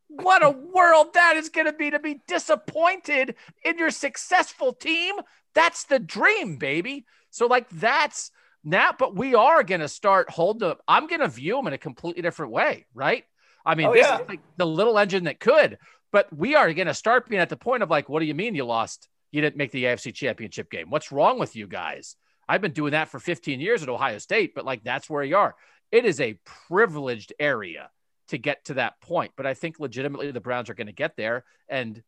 What 0.07 0.44
a 0.44 0.49
world 0.73 1.14
that 1.14 1.38
is 1.38 1.49
going 1.49 1.68
to 1.68 1.73
be 1.73 1.91
to 1.91 1.99
be 1.99 2.19
disappointed 2.27 3.35
in 3.64 3.77
your 3.77 3.91
successful 3.91 4.73
team. 4.73 5.15
That's 5.53 5.84
the 5.84 5.99
dream, 5.99 6.57
baby. 6.57 7.06
So, 7.30 7.45
like, 7.45 7.69
that's 7.69 8.31
now, 8.64 8.91
but 8.98 9.15
we 9.15 9.35
are 9.35 9.64
going 9.64 9.81
to 9.81 9.88
start 9.88 10.31
holding 10.31 10.68
up. 10.68 10.81
I'm 10.88 11.06
going 11.06 11.22
to 11.22 11.27
view 11.27 11.56
them 11.56 11.68
in 11.68 11.73
a 11.73 11.77
completely 11.77 12.23
different 12.23 12.52
way, 12.52 12.85
right? 12.95 13.23
I 13.65 13.76
mean, 13.76 13.88
oh, 13.88 13.94
this 13.94 14.07
yeah. 14.07 14.22
is 14.22 14.27
like 14.27 14.41
the 14.57 14.65
little 14.65 14.98
engine 14.98 15.26
that 15.26 15.40
could. 15.40 15.77
But 16.14 16.31
we 16.31 16.56
are 16.56 16.72
going 16.73 16.88
to 16.88 16.94
start 16.94 17.27
being 17.27 17.41
at 17.41 17.49
the 17.49 17.57
point 17.57 17.84
of 17.84 17.90
like, 17.90 18.07
what 18.07 18.22
do 18.22 18.26
you 18.26 18.34
mean 18.34 18.56
you 18.56 18.64
lost? 18.64 19.10
You 19.31 19.41
didn't 19.41 19.57
make 19.57 19.72
the 19.72 19.84
AFC 19.84 20.14
championship 20.14 20.72
game. 20.72 20.90
What's 20.90 21.11
wrong 21.11 21.40
with 21.40 21.56
you 21.56 21.68
guys? 21.68 22.15
I've 22.48 22.61
been 22.61 22.72
doing 22.72 22.91
that 22.91 23.10
for 23.10 23.19
15 23.19 23.60
years 23.60 23.84
at 23.84 23.90
Ohio 23.90 24.19
State, 24.19 24.53
but 24.56 24.64
like 24.64 24.84
that's 24.84 25.10
where 25.10 25.23
you 25.23 25.35
are. 25.35 25.56
It 25.91 26.06
is 26.06 26.22
a 26.22 26.40
privileged 26.69 27.34
area 27.40 27.90
to 28.30 28.38
get 28.38 28.64
to 28.65 28.76
that 28.76 29.02
point. 29.02 29.31
But 29.35 29.45
I 29.45 29.53
think 29.53 29.80
legitimately 29.80 30.31
the 30.31 30.40
Browns 30.40 30.69
are 30.69 30.76
going 30.76 30.88
to 30.88 30.94
get 30.94 31.18
there 31.18 31.44
and 31.68 32.02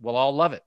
we'll 0.00 0.16
all 0.16 0.34
love 0.36 0.52
it. 0.52 0.62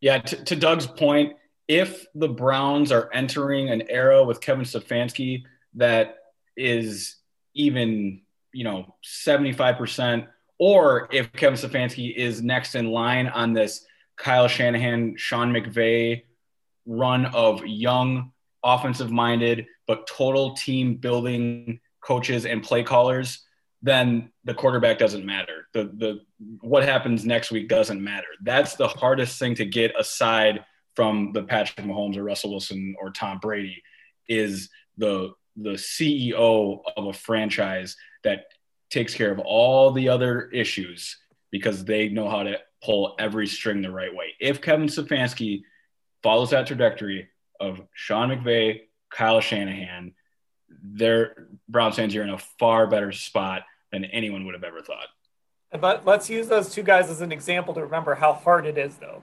Yeah. 0.00 0.18
To, 0.18 0.44
to 0.44 0.56
Doug's 0.56 0.86
point, 0.86 1.34
if 1.68 2.04
the 2.14 2.28
Browns 2.28 2.92
are 2.92 3.08
entering 3.14 3.70
an 3.70 3.84
era 3.88 4.24
with 4.24 4.40
Kevin 4.40 4.64
Stefanski 4.64 5.44
that 5.74 6.16
is 6.56 7.16
even 7.54 8.22
you 8.52 8.64
know, 8.64 8.94
75%, 9.04 10.26
or 10.64 11.08
if 11.10 11.32
Kevin 11.32 11.58
Stefanski 11.58 12.14
is 12.14 12.40
next 12.40 12.76
in 12.76 12.92
line 12.92 13.26
on 13.26 13.52
this 13.52 13.84
Kyle 14.16 14.46
Shanahan, 14.46 15.16
Sean 15.16 15.52
McVay 15.52 16.22
run 16.86 17.26
of 17.26 17.66
young, 17.66 18.30
offensive 18.62 19.10
minded, 19.10 19.66
but 19.88 20.06
total 20.06 20.54
team 20.54 20.94
building 20.94 21.80
coaches 22.00 22.46
and 22.46 22.62
play 22.62 22.84
callers, 22.84 23.44
then 23.82 24.30
the 24.44 24.54
quarterback 24.54 24.98
doesn't 24.98 25.26
matter. 25.26 25.66
The 25.74 25.90
the 25.96 26.20
what 26.60 26.84
happens 26.84 27.26
next 27.26 27.50
week 27.50 27.66
doesn't 27.66 28.00
matter. 28.00 28.28
That's 28.44 28.76
the 28.76 28.86
hardest 28.86 29.40
thing 29.40 29.56
to 29.56 29.64
get 29.64 29.98
aside 29.98 30.64
from 30.94 31.32
the 31.32 31.42
Patrick 31.42 31.84
Mahomes 31.84 32.16
or 32.16 32.22
Russell 32.22 32.52
Wilson 32.52 32.94
or 33.00 33.10
Tom 33.10 33.40
Brady 33.40 33.82
is 34.28 34.70
the 34.96 35.32
the 35.56 35.70
CEO 35.70 36.82
of 36.96 37.06
a 37.06 37.12
franchise 37.12 37.96
that 38.22 38.44
takes 38.92 39.14
care 39.14 39.32
of 39.32 39.38
all 39.40 39.90
the 39.90 40.08
other 40.10 40.50
issues 40.50 41.16
because 41.50 41.84
they 41.84 42.08
know 42.08 42.28
how 42.28 42.42
to 42.42 42.58
pull 42.84 43.14
every 43.18 43.46
string 43.46 43.80
the 43.80 43.90
right 43.90 44.14
way. 44.14 44.34
If 44.38 44.60
Kevin 44.60 44.86
Stefanski 44.86 45.62
follows 46.22 46.50
that 46.50 46.66
trajectory 46.66 47.28
of 47.58 47.80
Sean 47.94 48.28
McVay, 48.28 48.82
Kyle 49.10 49.40
Shanahan, 49.40 50.12
their 50.82 51.48
Browns 51.68 51.96
fans 51.96 52.14
are 52.14 52.22
in 52.22 52.30
a 52.30 52.38
far 52.38 52.86
better 52.86 53.12
spot 53.12 53.62
than 53.90 54.04
anyone 54.04 54.44
would 54.44 54.54
have 54.54 54.64
ever 54.64 54.82
thought. 54.82 55.08
But 55.80 56.04
let's 56.04 56.28
use 56.28 56.48
those 56.48 56.72
two 56.72 56.82
guys 56.82 57.08
as 57.08 57.22
an 57.22 57.32
example 57.32 57.72
to 57.74 57.82
remember 57.82 58.14
how 58.14 58.34
hard 58.34 58.66
it 58.66 58.76
is, 58.76 58.96
though. 58.96 59.22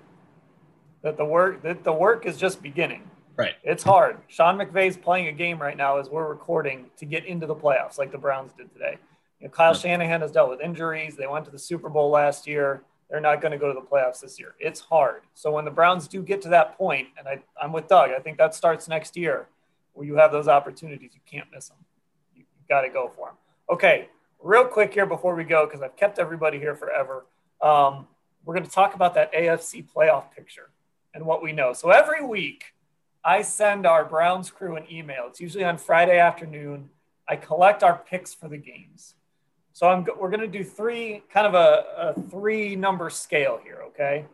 That 1.03 1.15
the 1.15 1.25
work 1.25 1.61
that 1.61 1.83
the 1.83 1.93
work 1.93 2.25
is 2.25 2.37
just 2.37 2.61
beginning. 2.61 3.09
Right. 3.37 3.53
It's 3.63 3.83
hard. 3.83 4.17
Sean 4.27 4.57
McVay's 4.57 4.97
playing 4.97 5.27
a 5.27 5.31
game 5.31 5.59
right 5.59 5.77
now 5.77 5.97
as 5.97 6.09
we're 6.09 6.27
recording 6.27 6.87
to 6.97 7.05
get 7.05 7.25
into 7.25 7.45
the 7.45 7.55
playoffs, 7.55 7.97
like 7.97 8.11
the 8.11 8.17
Browns 8.17 8.51
did 8.51 8.73
today. 8.73 8.97
You 9.39 9.47
know, 9.47 9.51
Kyle 9.51 9.73
Shanahan 9.73 10.21
has 10.21 10.31
dealt 10.31 10.49
with 10.49 10.61
injuries. 10.61 11.15
They 11.15 11.27
went 11.27 11.45
to 11.45 11.51
the 11.51 11.59
Super 11.59 11.89
Bowl 11.89 12.09
last 12.09 12.45
year. 12.45 12.83
They're 13.09 13.19
not 13.19 13.41
going 13.41 13.51
to 13.51 13.57
go 13.57 13.73
to 13.73 13.79
the 13.79 13.85
playoffs 13.85 14.19
this 14.19 14.39
year. 14.39 14.53
It's 14.59 14.79
hard. 14.79 15.23
So 15.33 15.51
when 15.51 15.65
the 15.65 15.71
Browns 15.71 16.07
do 16.07 16.21
get 16.21 16.41
to 16.43 16.49
that 16.49 16.77
point, 16.77 17.07
and 17.17 17.27
I, 17.27 17.41
I'm 17.61 17.71
with 17.71 17.87
Doug, 17.87 18.11
I 18.11 18.19
think 18.19 18.37
that 18.37 18.53
starts 18.53 18.87
next 18.87 19.17
year 19.17 19.47
where 19.93 20.05
you 20.05 20.15
have 20.15 20.31
those 20.31 20.47
opportunities. 20.47 21.11
You 21.13 21.21
can't 21.25 21.47
miss 21.53 21.69
them. 21.69 21.77
You, 22.35 22.41
you 22.41 22.65
got 22.67 22.81
to 22.81 22.89
go 22.89 23.11
for 23.15 23.27
them. 23.27 23.35
Okay, 23.71 24.09
real 24.41 24.65
quick 24.65 24.93
here 24.93 25.05
before 25.05 25.35
we 25.35 25.43
go, 25.43 25.65
because 25.65 25.81
I've 25.81 25.95
kept 25.95 26.19
everybody 26.19 26.59
here 26.59 26.75
forever. 26.75 27.25
Um, 27.61 28.07
we're 28.45 28.53
going 28.53 28.65
to 28.65 28.71
talk 28.71 28.93
about 28.93 29.13
that 29.15 29.33
AFC 29.33 29.85
playoff 29.89 30.31
picture 30.31 30.69
and 31.13 31.25
what 31.25 31.41
we 31.41 31.51
know. 31.51 31.73
So 31.73 31.89
every 31.89 32.23
week, 32.23 32.65
I 33.23 33.41
send 33.41 33.85
our 33.85 34.05
Browns 34.05 34.49
crew 34.49 34.75
an 34.75 34.85
email. 34.91 35.25
It's 35.27 35.41
usually 35.41 35.63
on 35.63 35.77
Friday 35.77 36.19
afternoon. 36.19 36.89
I 37.27 37.35
collect 37.35 37.83
our 37.83 37.97
picks 37.97 38.33
for 38.33 38.47
the 38.47 38.57
games. 38.57 39.15
So 39.79 39.87
I'm, 39.87 40.05
we're 40.19 40.29
going 40.29 40.41
to 40.41 40.47
do 40.47 40.61
three, 40.61 41.23
kind 41.33 41.47
of 41.47 41.53
a, 41.53 41.85
a 41.97 42.21
three 42.29 42.75
number 42.75 43.09
scale 43.09 43.57
here, 43.63 43.79
okay? 43.87 44.25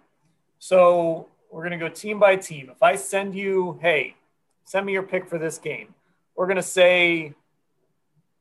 So 0.57 1.27
we're 1.51 1.61
going 1.61 1.77
to 1.79 1.87
go 1.87 1.87
team 1.87 2.17
by 2.17 2.35
team. 2.35 2.71
If 2.71 2.81
I 2.81 2.95
send 2.95 3.35
you, 3.35 3.77
hey, 3.79 4.15
send 4.63 4.87
me 4.87 4.93
your 4.93 5.03
pick 5.03 5.29
for 5.29 5.37
this 5.37 5.59
game, 5.59 5.93
we're 6.35 6.47
going 6.47 6.55
to 6.55 6.63
say, 6.63 7.35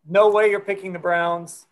no 0.09 0.31
way 0.31 0.49
you're 0.49 0.61
picking 0.61 0.95
the 0.95 0.99
Browns. 0.99 1.67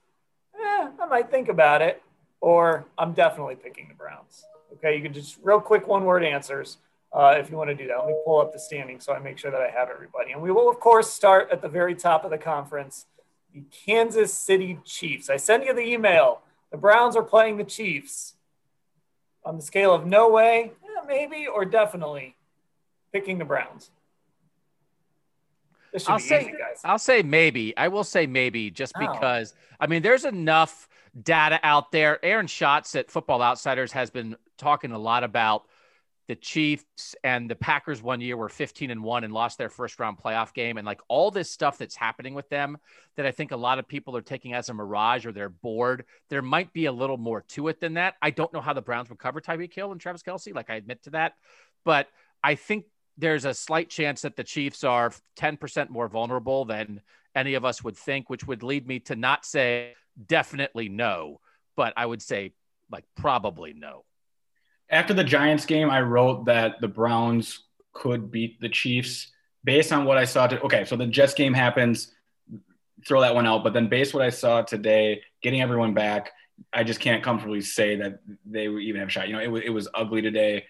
Eh, 0.54 0.88
I 1.00 1.06
might 1.06 1.30
think 1.30 1.48
about 1.48 1.80
it. 1.80 2.02
Or 2.42 2.84
I'm 2.98 3.14
definitely 3.14 3.54
picking 3.54 3.88
the 3.88 3.94
Browns. 3.94 4.44
Okay, 4.74 4.94
you 4.98 5.02
can 5.02 5.14
just 5.14 5.38
real 5.42 5.60
quick 5.60 5.88
one 5.88 6.04
word 6.04 6.24
answers 6.24 6.76
uh, 7.10 7.36
if 7.38 7.50
you 7.50 7.56
want 7.56 7.70
to 7.70 7.74
do 7.74 7.86
that. 7.86 7.96
Let 7.96 8.09
me 8.09 8.16
pull 8.26 8.38
up 8.38 8.52
the 8.52 8.59
standing 8.59 9.00
so 9.00 9.14
I 9.14 9.18
make 9.18 9.38
sure 9.38 9.50
that 9.50 9.62
I 9.62 9.70
have 9.70 9.88
everybody. 9.88 10.32
And 10.32 10.42
we 10.42 10.50
will, 10.50 10.68
of 10.68 10.78
course, 10.78 11.10
start 11.10 11.48
at 11.50 11.62
the 11.62 11.68
very 11.70 11.94
top 11.94 12.26
of 12.26 12.30
the 12.30 12.36
conference 12.36 13.06
the 13.52 13.62
Kansas 13.70 14.32
City 14.32 14.78
Chiefs. 14.84 15.30
I 15.30 15.36
send 15.36 15.64
you 15.64 15.74
the 15.74 15.82
email. 15.82 16.40
The 16.70 16.78
Browns 16.78 17.16
are 17.16 17.22
playing 17.22 17.56
the 17.56 17.64
Chiefs. 17.64 18.34
On 19.44 19.56
the 19.56 19.62
scale 19.62 19.92
of 19.92 20.06
no 20.06 20.30
way, 20.30 20.70
yeah, 20.84 21.06
maybe, 21.06 21.48
or 21.48 21.64
definitely, 21.64 22.36
picking 23.12 23.38
the 23.38 23.44
Browns. 23.44 23.90
This 25.92 26.04
should 26.04 26.12
I'll 26.12 26.18
be 26.18 26.22
say, 26.22 26.40
easy, 26.42 26.50
guys. 26.52 26.80
I'll 26.84 26.98
say 26.98 27.22
maybe. 27.22 27.76
I 27.76 27.88
will 27.88 28.04
say 28.04 28.26
maybe 28.26 28.70
just 28.70 28.92
oh. 28.96 29.00
because, 29.00 29.54
I 29.80 29.88
mean, 29.88 30.02
there's 30.02 30.24
enough 30.24 30.88
data 31.20 31.58
out 31.64 31.92
there. 31.92 32.24
Aaron 32.24 32.46
Schatz 32.46 32.94
at 32.94 33.10
Football 33.10 33.42
Outsiders 33.42 33.92
has 33.92 34.10
been 34.10 34.36
talking 34.56 34.92
a 34.92 34.98
lot 34.98 35.24
about 35.24 35.66
the 36.32 36.36
Chiefs 36.36 37.14
and 37.24 37.50
the 37.50 37.54
Packers 37.54 38.00
one 38.00 38.22
year 38.22 38.38
were 38.38 38.48
15 38.48 38.90
and 38.90 39.02
1 39.02 39.24
and 39.24 39.34
lost 39.34 39.59
their 39.59 39.68
first 39.68 40.00
round 40.00 40.16
playoff 40.16 40.54
game 40.54 40.78
and 40.78 40.86
like 40.86 41.02
all 41.09 41.30
this 41.30 41.50
stuff 41.50 41.76
that's 41.76 41.94
happening 41.94 42.32
with 42.32 42.48
them 42.48 42.78
that 43.18 43.26
I 43.26 43.30
think 43.30 43.50
a 43.50 43.56
lot 43.56 43.78
of 43.78 43.86
people 43.86 44.16
are 44.16 44.22
taking 44.22 44.54
as 44.54 44.70
a 44.70 44.72
mirage 44.72 45.26
or 45.26 45.32
they're 45.32 45.50
bored. 45.50 46.06
There 46.30 46.40
might 46.40 46.72
be 46.72 46.86
a 46.86 46.92
little 46.92 47.18
more 47.18 47.42
to 47.48 47.68
it 47.68 47.80
than 47.80 47.92
that. 47.94 48.14
I 48.22 48.30
don't 48.30 48.50
know 48.50 48.62
how 48.62 48.72
the 48.72 48.80
Browns 48.80 49.10
would 49.10 49.18
cover 49.18 49.42
Tyreek 49.42 49.74
Hill 49.74 49.92
and 49.92 50.00
Travis 50.00 50.22
Kelce. 50.22 50.54
like 50.54 50.70
I 50.70 50.76
admit 50.76 51.02
to 51.02 51.10
that, 51.10 51.34
but 51.84 52.09
I 52.42 52.54
think 52.54 52.86
there's 53.18 53.44
a 53.44 53.52
slight 53.52 53.90
chance 53.90 54.22
that 54.22 54.34
the 54.34 54.42
Chiefs 54.42 54.84
are 54.84 55.12
10% 55.36 55.90
more 55.90 56.09
vulnerable 56.09 56.64
than 56.64 57.02
any 57.34 57.52
of 57.52 57.66
us 57.66 57.84
would 57.84 57.98
think, 57.98 58.30
which 58.30 58.46
would 58.46 58.62
lead 58.62 58.88
me 58.88 59.00
to 59.00 59.16
not 59.16 59.44
say 59.44 59.92
definitely 60.26 60.88
no, 60.88 61.40
but 61.76 61.92
I 61.94 62.06
would 62.06 62.22
say 62.22 62.54
like 62.90 63.04
probably 63.16 63.74
no 63.74 64.06
after 64.93 65.14
the 65.14 65.24
Giants 65.24 65.64
game, 65.64 65.90
I 65.90 66.02
wrote 66.02 66.44
that 66.44 66.81
the 66.81 66.89
Browns 66.89 67.60
could 67.94 68.31
beat 68.31 68.60
the 68.60 68.69
Chiefs 68.69 69.32
based 69.64 69.93
on 69.93 70.05
what 70.05 70.19
I 70.19 70.24
saw. 70.24 70.47
To, 70.47 70.60
okay, 70.62 70.85
so 70.85 70.97
the 70.97 71.06
Jets 71.06 71.35
game 71.35 71.55
happens, 71.55 72.12
throw 73.06 73.23
that 73.23 73.35
one 73.35 73.47
out. 73.47 73.64
But 73.64 73.73
then, 73.73 73.89
based 73.89 74.12
what 74.12 74.23
I 74.23 74.28
saw 74.28 74.62
today, 74.62 75.23
getting 75.43 75.62
everyone 75.62 75.94
back, 75.94 76.31
I 76.73 76.85
just 76.85 77.01
can't 77.01 77.23
comfortably 77.23 77.62
say 77.62 77.97
that 77.97 78.20
they 78.44 78.69
even 78.69 79.01
have 79.01 79.09
a 79.09 79.10
shot. 79.10 79.28
You 79.28 79.35
know, 79.35 79.40
it 79.40 79.51
was 79.51 79.62
it 79.64 79.70
was 79.70 79.89
ugly 79.94 80.20
today, 80.20 80.66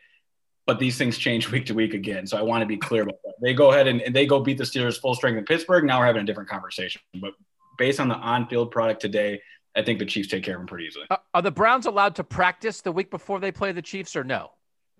but 0.66 0.78
these 0.78 0.97
things 0.97 1.19
change 1.19 1.51
week 1.51 1.66
to 1.66 1.74
week 1.74 1.93
again. 1.93 2.27
So 2.27 2.39
I 2.39 2.43
want 2.43 2.62
to 2.62 2.66
be 2.66 2.77
clear 2.77 3.03
about 3.03 3.23
that. 3.24 3.35
They 3.43 3.55
go 3.55 3.73
ahead 3.73 3.89
and, 3.89 4.01
and 4.03 4.15
they 4.15 4.27
go 4.27 4.40
beat 4.40 4.59
the 4.59 4.65
Steelers 4.65 5.01
full 5.01 5.16
strength 5.16 5.36
in 5.36 5.44
Pittsburgh. 5.44 5.85
Now 5.85 5.99
we're 5.99 6.07
having 6.07 6.23
a 6.23 6.27
different 6.27 6.49
conversation. 6.49 7.01
But 7.20 7.32
based 7.77 7.99
on 7.99 8.09
the 8.09 8.15
on 8.15 8.47
field 8.47 8.70
product 8.70 9.01
today, 9.01 9.43
I 9.74 9.82
think 9.82 9.99
the 9.99 10.07
Chiefs 10.07 10.28
take 10.28 10.43
care 10.43 10.55
of 10.55 10.61
them 10.61 10.66
pretty 10.66 10.86
easily. 10.86 11.07
Uh, 11.11 11.16
are 11.35 11.43
the 11.43 11.51
Browns 11.51 11.86
allowed 11.86 12.16
to 12.16 12.24
practice 12.24 12.81
the 12.81 12.93
week 12.93 13.11
before 13.11 13.40
they 13.40 13.53
play 13.53 13.73
the 13.73 13.82
Chiefs 13.82 14.15
or 14.16 14.24
no? 14.24 14.51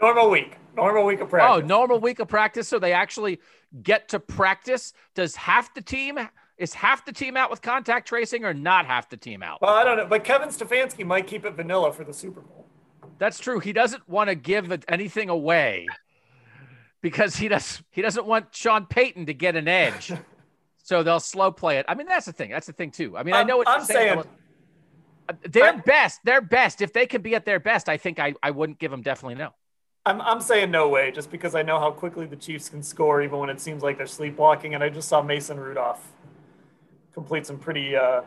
Normal 0.01 0.31
week. 0.31 0.57
Normal 0.75 1.05
week 1.05 1.21
of 1.21 1.29
practice. 1.29 1.63
Oh, 1.63 1.67
normal 1.67 2.01
week 2.01 2.19
of 2.19 2.29
practice. 2.29 2.69
So 2.69 2.79
they 2.79 2.93
actually 2.93 3.41
get 3.83 4.09
to 4.09 4.19
practice. 4.19 4.93
Does 5.15 5.37
half 5.37 5.73
the 5.75 5.83
team 5.83 6.19
is 6.57 6.75
half 6.75 7.05
the 7.05 7.13
team 7.13 7.37
out 7.37 7.51
with 7.51 7.63
contact 7.63 8.09
tracing 8.09 8.45
or 8.45 8.55
not 8.55 8.87
half 8.87 9.09
the 9.11 9.17
team 9.17 9.43
out? 9.43 9.61
Well, 9.61 9.75
I 9.75 9.85
don't 9.85 9.97
know, 9.97 10.07
but 10.07 10.25
Kevin 10.25 10.49
Stefanski 10.49 11.05
might 11.05 11.27
keep 11.27 11.45
it 11.45 11.55
vanilla 11.55 11.93
for 11.93 12.05
the 12.05 12.13
Super 12.13 12.41
Bowl. 12.41 12.67
That's 13.19 13.39
true. 13.39 13.61
He 13.61 13.73
doesn't 13.73 14.09
want 14.09 14.29
to 14.29 14.35
give 14.35 14.73
anything 14.89 15.29
away 15.29 15.87
because 17.01 17.37
he 17.37 17.49
does 17.49 17.83
he 17.91 18.03
doesn't 18.03 18.27
want 18.27 18.55
Sean 18.55 18.87
Payton 18.87 19.27
to 19.27 19.35
get 19.35 19.55
an 19.55 19.69
edge. 19.69 20.13
so 20.83 21.03
they'll 21.03 21.21
slow 21.21 21.53
play 21.53 21.79
it. 21.79 21.87
I 21.89 21.95
mean, 21.95 22.09
that's 22.09 22.27
the 22.27 22.33
thing. 22.33 22.51
That's 22.51 22.67
the 22.67 22.73
thing 22.73 22.91
too. 22.91 23.17
I 23.17 23.23
mean, 23.23 23.35
I'm, 23.35 23.45
I 23.45 23.49
know 23.49 23.59
what 23.59 23.69
I'm 23.69 23.85
saying. 23.85 24.15
saying 24.15 24.25
their 25.43 25.79
best, 25.79 26.21
their 26.25 26.41
best. 26.41 26.81
If 26.81 26.93
they 26.93 27.07
could 27.07 27.23
be 27.23 27.35
at 27.35 27.45
their 27.45 27.61
best, 27.61 27.89
I 27.89 27.97
think 27.97 28.19
I, 28.19 28.35
I 28.43 28.51
wouldn't 28.51 28.79
give 28.79 28.91
them 28.91 29.03
definitely 29.03 29.37
no. 29.37 29.51
I'm, 30.05 30.21
I'm 30.21 30.41
saying 30.41 30.71
no 30.71 30.89
way, 30.89 31.13
just 31.13 31.31
because 31.31 31.55
I 31.55 31.63
know 31.63 31.79
how 31.79 31.91
quickly 31.93 32.27
the 32.27 32.37
Chiefs 32.37 32.69
can 32.69 32.83
score, 32.83 33.23
even 33.23 33.39
when 33.39 33.51
it 33.51 33.61
seems 33.61 33.83
like 33.83 33.97
they're 33.97 34.07
sleepwalking. 34.07 34.75
And 34.75 34.83
I 34.83 34.89
just 34.89 35.09
saw 35.09 35.23
Mason 35.23 35.59
Rudolph 35.59 36.13
complete 37.15 37.47
some 37.47 37.59
pretty. 37.59 37.95
Uh, 37.95 38.23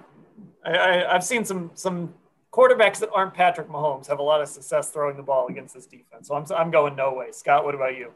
I, 0.66 0.72
I, 0.72 1.16
I've 1.16 1.24
seen 1.24 1.44
some 1.44 1.72
some 1.74 2.14
quarterbacks 2.52 3.00
that 3.00 3.10
aren't 3.14 3.34
Patrick 3.34 3.68
Mahomes 3.68 4.08
have 4.08 4.20
a 4.20 4.24
lot 4.24 4.42
of 4.42 4.48
success 4.48 4.90
throwing 4.90 5.18
the 5.18 5.24
ball 5.24 5.48
against 5.48 5.74
this 5.74 5.86
defense. 5.86 6.30
So 6.30 6.36
I'm 6.36 6.46
I'm 6.56 6.72
going 6.72 6.96
no 6.96 7.14
way. 7.14 7.32
Scott, 7.32 7.66
what 7.66 7.76
about 7.76 7.98
you? 7.98 8.14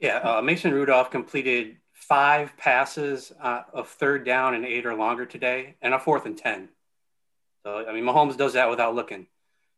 Yeah, 0.00 0.16
uh, 0.16 0.40
Mason 0.40 0.72
Rudolph 0.72 1.10
completed 1.10 1.76
five 1.92 2.56
passes 2.56 3.32
uh, 3.42 3.62
of 3.74 3.88
third 3.88 4.24
down 4.24 4.54
and 4.54 4.64
eight 4.64 4.86
or 4.86 4.94
longer 4.94 5.26
today, 5.26 5.74
and 5.82 5.92
a 5.92 5.98
fourth 5.98 6.24
and 6.24 6.38
ten. 6.38 6.70
So 7.64 7.84
I 7.86 7.92
mean, 7.92 8.04
Mahomes 8.04 8.36
does 8.36 8.54
that 8.54 8.70
without 8.70 8.94
looking. 8.94 9.26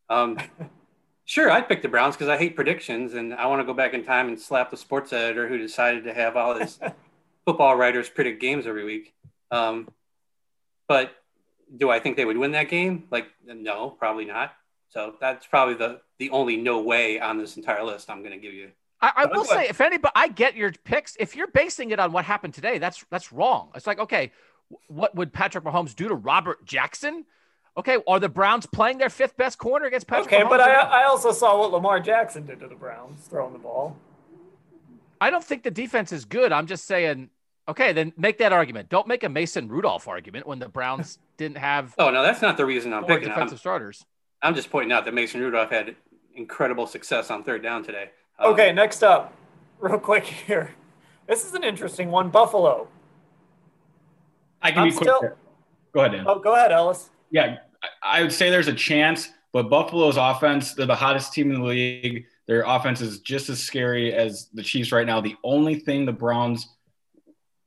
Um, 0.09 0.39
sure, 1.25 1.51
I'd 1.51 1.69
pick 1.69 1.83
the 1.83 1.89
Browns 1.89 2.15
because 2.15 2.29
I 2.29 2.37
hate 2.37 2.57
predictions, 2.57 3.15
and 3.15 3.35
I 3.35 3.47
want 3.47 3.61
to 3.61 3.65
go 3.65 3.75
back 3.75 3.95
in 3.95 4.05
time 4.05 4.29
and 4.29 4.39
slap 4.39 4.71
the 4.71 4.77
sports 4.77 5.13
editor 5.13 5.49
who 5.49 5.59
decided 5.59 6.05
to 6.05 6.15
have 6.15 6.37
all 6.37 6.55
his 6.55 6.79
football 7.45 7.77
writers 7.77 8.09
predict 8.09 8.41
games 8.41 8.67
every 8.67 8.85
week. 8.85 9.15
Um, 9.51 9.89
but 10.89 11.13
do 11.77 11.91
I 11.91 12.01
think 12.01 12.17
they 12.17 12.25
would 12.25 12.37
win 12.37 12.53
that 12.53 12.69
game? 12.69 13.05
Like, 13.11 13.29
no, 13.45 13.91
probably 13.91 14.25
not. 14.25 14.53
So 14.91 15.15
that's 15.21 15.47
probably 15.47 15.75
the 15.75 16.01
the 16.19 16.31
only 16.31 16.57
no 16.57 16.81
way 16.83 17.19
on 17.19 17.39
this 17.39 17.57
entire 17.57 17.83
list 17.83 18.11
I'm 18.11 18.21
going 18.21 18.33
to 18.33 18.39
give 18.39 18.53
you. 18.53 18.71
I, 19.01 19.13
I 19.17 19.27
will 19.27 19.45
say, 19.45 19.67
if 19.69 19.81
anybody, 19.81 20.13
I 20.15 20.29
get 20.29 20.55
your 20.55 20.71
picks. 20.71 21.17
If 21.19 21.35
you're 21.35 21.49
basing 21.49 21.91
it 21.91 21.99
on 21.99 22.13
what 22.13 22.25
happened 22.25 22.55
today, 22.55 22.79
that's 22.79 23.05
that's 23.11 23.33
wrong. 23.33 23.71
It's 23.75 23.87
like, 23.87 23.99
okay, 23.99 24.33
what 24.89 25.15
would 25.15 25.33
Patrick 25.33 25.65
Mahomes 25.65 25.97
do 25.97 26.09
to 26.09 26.15
Robert 26.15 26.65
Jackson? 26.65 27.25
Okay, 27.77 27.99
are 28.07 28.21
the 28.21 28.29
Browns 28.29 28.67
playing 28.67 28.99
their 28.99 29.09
fifth 29.09 29.37
best 29.37 29.59
corner 29.59 29.87
against 29.87 30.07
Patrick 30.07 30.33
Okay, 30.33 30.43
Mahomes 30.45 30.51
but 30.51 30.61
I, 30.61 30.73
I 30.75 31.05
also 31.05 31.33
saw 31.33 31.59
what 31.59 31.73
Lamar 31.73 32.01
Jackson 32.01 32.45
did 32.45 32.61
to 32.61 32.69
the 32.69 32.75
Browns, 32.75 33.27
throwing 33.29 33.53
the 33.55 33.59
ball. 33.59 33.97
I 35.21 35.31
don't 35.31 35.43
think 35.45 35.63
the 35.63 35.71
defense 35.71 36.13
is 36.13 36.25
good. 36.25 36.53
I'm 36.53 36.67
just 36.67 36.85
saying 36.87 37.31
Okay, 37.69 37.93
then 37.93 38.13
make 38.17 38.39
that 38.39 38.53
argument. 38.53 38.89
Don't 38.89 39.07
make 39.07 39.23
a 39.23 39.29
Mason 39.29 39.69
Rudolph 39.69 40.09
argument 40.09 40.47
when 40.47 40.59
the 40.59 40.69
Browns 40.69 41.19
didn't 41.37 41.59
have. 41.59 41.95
Oh 41.99 42.11
no, 42.11 42.23
that's 42.23 42.43
not 42.43 42.57
the 42.57 42.67
reason 42.67 42.93
I'm 42.93 43.03
four 43.03 43.11
picking. 43.17 43.29
defensive 43.29 43.57
I'm, 43.57 43.59
starters. 43.61 44.05
I'm 44.43 44.55
just 44.55 44.71
pointing 44.71 44.93
out 44.93 45.05
that 45.05 45.15
Mason 45.15 45.41
Rudolph 45.41 45.71
had 45.71 45.95
incredible 46.35 46.87
success 46.87 47.31
on 47.31 47.45
third 47.45 47.63
down 47.63 47.85
today. 47.85 48.11
Um, 48.39 48.53
Okay, 48.53 48.73
next 48.73 49.05
up, 49.05 49.33
real 49.81 49.99
quick 49.99 50.25
here. 50.25 50.75
This 51.29 51.47
is 51.47 51.55
an 51.55 51.63
interesting 51.63 52.11
one. 52.11 52.31
Buffalo. 52.31 52.89
I 54.61 54.71
can 54.73 54.81
I'm 54.81 54.89
be 54.89 54.95
quick. 54.95 55.09
still- 55.09 55.37
Go 55.93 56.01
ahead, 56.01 56.13
Dan. 56.13 56.25
Oh, 56.27 56.39
go 56.39 56.55
ahead, 56.55 56.73
Ellis. 56.73 57.11
Yeah, 57.33 57.59
I- 58.03 58.23
would 58.23 58.33
say 58.33 58.51
there's 58.51 58.69
a 58.69 58.75
chance, 58.75 59.31
but 59.53 59.69
Buffalo's 59.69 60.17
offense, 60.17 60.75
they're 60.75 60.87
the 60.87 60.95
hottest 60.95 61.33
team 61.33 61.51
in 61.51 61.61
the 61.61 61.67
league. 61.67 62.27
Their 62.47 62.63
offense 62.63 63.01
is 63.01 63.21
just 63.21 63.49
as 63.49 63.61
scary 63.61 64.13
as 64.13 64.49
the 64.53 64.63
Chiefs 64.63 64.93
right 64.93 65.07
now. 65.07 65.21
The 65.21 65.37
only 65.43 65.77
thing 65.77 66.05
the 66.05 66.13
Browns 66.13 66.69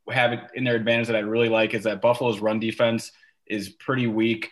have 0.09 0.39
in 0.53 0.63
their 0.63 0.75
advantage 0.75 1.07
that 1.07 1.15
I 1.15 1.19
really 1.19 1.49
like 1.49 1.73
is 1.73 1.83
that 1.83 2.01
Buffalo's 2.01 2.39
run 2.39 2.59
defense 2.59 3.11
is 3.47 3.69
pretty 3.69 4.07
weak. 4.07 4.51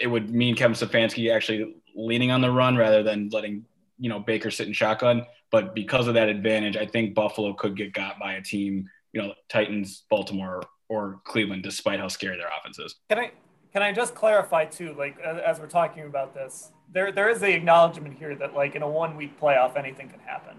It 0.00 0.06
would 0.06 0.30
mean 0.30 0.54
Kevin 0.54 0.76
Stefanski 0.76 1.34
actually 1.34 1.74
leaning 1.94 2.30
on 2.30 2.40
the 2.40 2.50
run 2.50 2.76
rather 2.76 3.02
than 3.02 3.28
letting 3.30 3.64
you 3.98 4.08
know 4.08 4.20
Baker 4.20 4.50
sit 4.50 4.68
in 4.68 4.72
shotgun. 4.72 5.26
But 5.50 5.74
because 5.74 6.06
of 6.06 6.14
that 6.14 6.28
advantage, 6.28 6.76
I 6.76 6.86
think 6.86 7.14
Buffalo 7.14 7.52
could 7.52 7.76
get 7.76 7.92
got 7.92 8.18
by 8.18 8.34
a 8.34 8.42
team, 8.42 8.88
you 9.12 9.20
know, 9.20 9.34
Titans, 9.48 10.04
Baltimore, 10.08 10.62
or 10.88 11.20
Cleveland, 11.24 11.62
despite 11.62 12.00
how 12.00 12.08
scary 12.08 12.36
their 12.36 12.48
offense 12.58 12.78
is. 12.78 12.94
Can 13.10 13.18
I 13.18 13.32
can 13.72 13.82
I 13.82 13.92
just 13.92 14.14
clarify 14.14 14.66
too? 14.66 14.94
Like 14.96 15.18
as, 15.20 15.58
we're 15.58 15.66
talking 15.66 16.04
about 16.04 16.34
this, 16.34 16.72
there 16.92 17.10
there 17.10 17.30
is 17.30 17.40
the 17.40 17.54
acknowledgement 17.54 18.18
here 18.18 18.34
that 18.36 18.54
like 18.54 18.74
in 18.74 18.82
a 18.82 18.88
one 18.88 19.16
week 19.16 19.40
playoff, 19.40 19.76
anything 19.76 20.08
can 20.08 20.20
happen. 20.20 20.56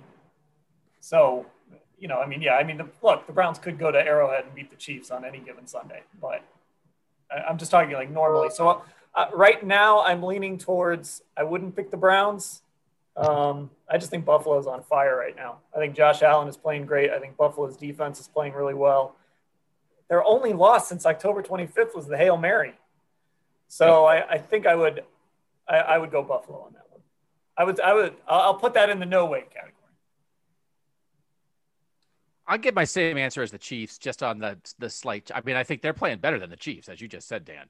So, 0.99 1.45
you 1.99 2.07
know, 2.07 2.19
I 2.19 2.25
mean, 2.25 2.41
yeah, 2.41 2.53
I 2.53 2.63
mean, 2.63 2.77
the, 2.77 2.87
look, 3.01 3.27
the 3.27 3.33
Browns 3.33 3.59
could 3.59 3.77
go 3.77 3.91
to 3.91 3.99
Arrowhead 3.99 4.45
and 4.45 4.55
beat 4.55 4.69
the 4.69 4.77
Chiefs 4.77 5.11
on 5.11 5.25
any 5.25 5.39
given 5.39 5.67
Sunday, 5.67 6.03
but 6.19 6.43
I'm 7.47 7.57
just 7.57 7.71
talking 7.71 7.93
like 7.93 8.09
normally. 8.09 8.49
So 8.49 8.83
uh, 9.15 9.25
right 9.33 9.63
now, 9.65 10.01
I'm 10.01 10.23
leaning 10.23 10.57
towards 10.57 11.21
I 11.37 11.43
wouldn't 11.43 11.75
pick 11.75 11.91
the 11.91 11.97
Browns. 11.97 12.61
Um, 13.15 13.69
I 13.87 13.97
just 13.97 14.09
think 14.09 14.25
Buffalo's 14.25 14.65
on 14.65 14.83
fire 14.83 15.15
right 15.15 15.35
now. 15.35 15.57
I 15.75 15.77
think 15.77 15.95
Josh 15.95 16.23
Allen 16.23 16.47
is 16.47 16.57
playing 16.57 16.87
great. 16.87 17.11
I 17.11 17.19
think 17.19 17.37
Buffalo's 17.37 17.77
defense 17.77 18.19
is 18.19 18.27
playing 18.27 18.53
really 18.53 18.73
well. 18.73 19.15
Their 20.09 20.23
only 20.23 20.53
loss 20.53 20.89
since 20.89 21.05
October 21.05 21.43
25th 21.43 21.95
was 21.95 22.07
the 22.07 22.17
Hail 22.17 22.37
Mary. 22.37 22.73
So 23.73 24.05
I, 24.05 24.33
I 24.33 24.37
think 24.37 24.67
I 24.67 24.75
would, 24.75 25.03
I, 25.67 25.77
I 25.77 25.97
would 25.97 26.11
go 26.11 26.21
Buffalo 26.21 26.59
on 26.59 26.73
that 26.73 26.85
one. 26.91 27.01
I 27.57 27.63
would, 27.63 27.79
I 27.79 27.93
would, 27.95 28.13
I'll 28.27 28.41
I'll 28.41 28.53
put 28.53 28.75
that 28.75 28.91
in 28.91 28.99
the 28.99 29.05
no 29.07 29.25
way 29.25 29.45
category. 29.51 29.73
I'll 32.45 32.59
give 32.59 32.75
my 32.75 32.83
same 32.83 33.17
answer 33.17 33.41
as 33.41 33.49
the 33.49 33.57
Chiefs, 33.57 33.97
just 33.97 34.21
on 34.21 34.37
the 34.37 34.59
the 34.77 34.91
slight. 34.91 35.31
I 35.33 35.41
mean, 35.43 35.55
I 35.55 35.63
think 35.63 35.81
they're 35.81 35.91
playing 35.91 36.19
better 36.19 36.37
than 36.37 36.51
the 36.51 36.55
Chiefs, 36.55 36.87
as 36.87 37.01
you 37.01 37.07
just 37.07 37.27
said, 37.27 37.45
Dan. 37.45 37.65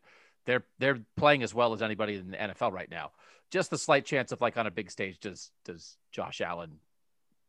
They're 0.46 0.66
they're 0.78 1.00
playing 1.16 1.42
as 1.42 1.54
well 1.54 1.72
as 1.72 1.82
anybody 1.82 2.16
in 2.16 2.32
the 2.32 2.38
NFL 2.38 2.74
right 2.74 2.92
now. 2.92 3.12
Just 3.50 3.70
the 3.70 3.78
slight 3.78 4.04
chance 4.04 4.34
of 4.34 4.42
like 4.42 4.58
on 4.58 4.68
a 4.68 4.72
big 4.72 4.92
stage, 4.92 5.22
does 5.22 5.52
does 5.64 5.96
Josh 6.12 6.42
Allen? 6.42 6.80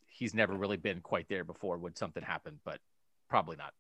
He's 0.07 0.33
never 0.33 0.55
really 0.55 0.77
been 0.77 1.01
quite 1.01 1.29
there 1.29 1.43
before. 1.43 1.77
Would 1.77 1.99
something 1.99 2.23
happen? 2.23 2.61
But 2.65 2.79
probably 3.29 3.57
not. 3.57 3.75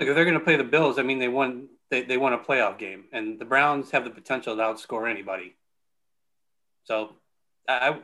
Like 0.00 0.08
if 0.08 0.16
they're 0.16 0.24
going 0.24 0.38
to 0.38 0.44
play 0.44 0.56
the 0.56 0.64
Bills, 0.64 0.98
I 0.98 1.02
mean, 1.04 1.20
they 1.20 1.28
won 1.28 1.68
they, 1.90 2.02
they 2.02 2.16
won 2.16 2.32
a 2.32 2.38
playoff 2.38 2.78
game, 2.78 3.04
and 3.12 3.38
the 3.38 3.44
Browns 3.44 3.90
have 3.90 4.04
the 4.04 4.10
potential 4.10 4.56
to 4.56 4.62
outscore 4.62 5.10
anybody. 5.10 5.54
So, 6.84 7.14
I 7.68 7.98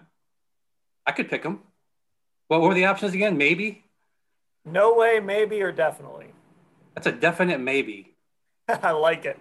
I 1.07 1.13
could 1.13 1.29
pick 1.29 1.43
them. 1.43 1.61
What 2.49 2.61
were 2.61 2.75
the 2.75 2.87
options 2.87 3.15
again? 3.15 3.37
Maybe. 3.37 3.85
No 4.65 4.95
way, 4.95 5.21
maybe, 5.21 5.63
or 5.63 5.73
definitely. 5.73 6.29
That's 6.95 7.07
a 7.07 7.13
definite 7.13 7.61
maybe. 7.61 8.15
I 8.69 8.93
like 8.93 9.25
it. 9.25 9.39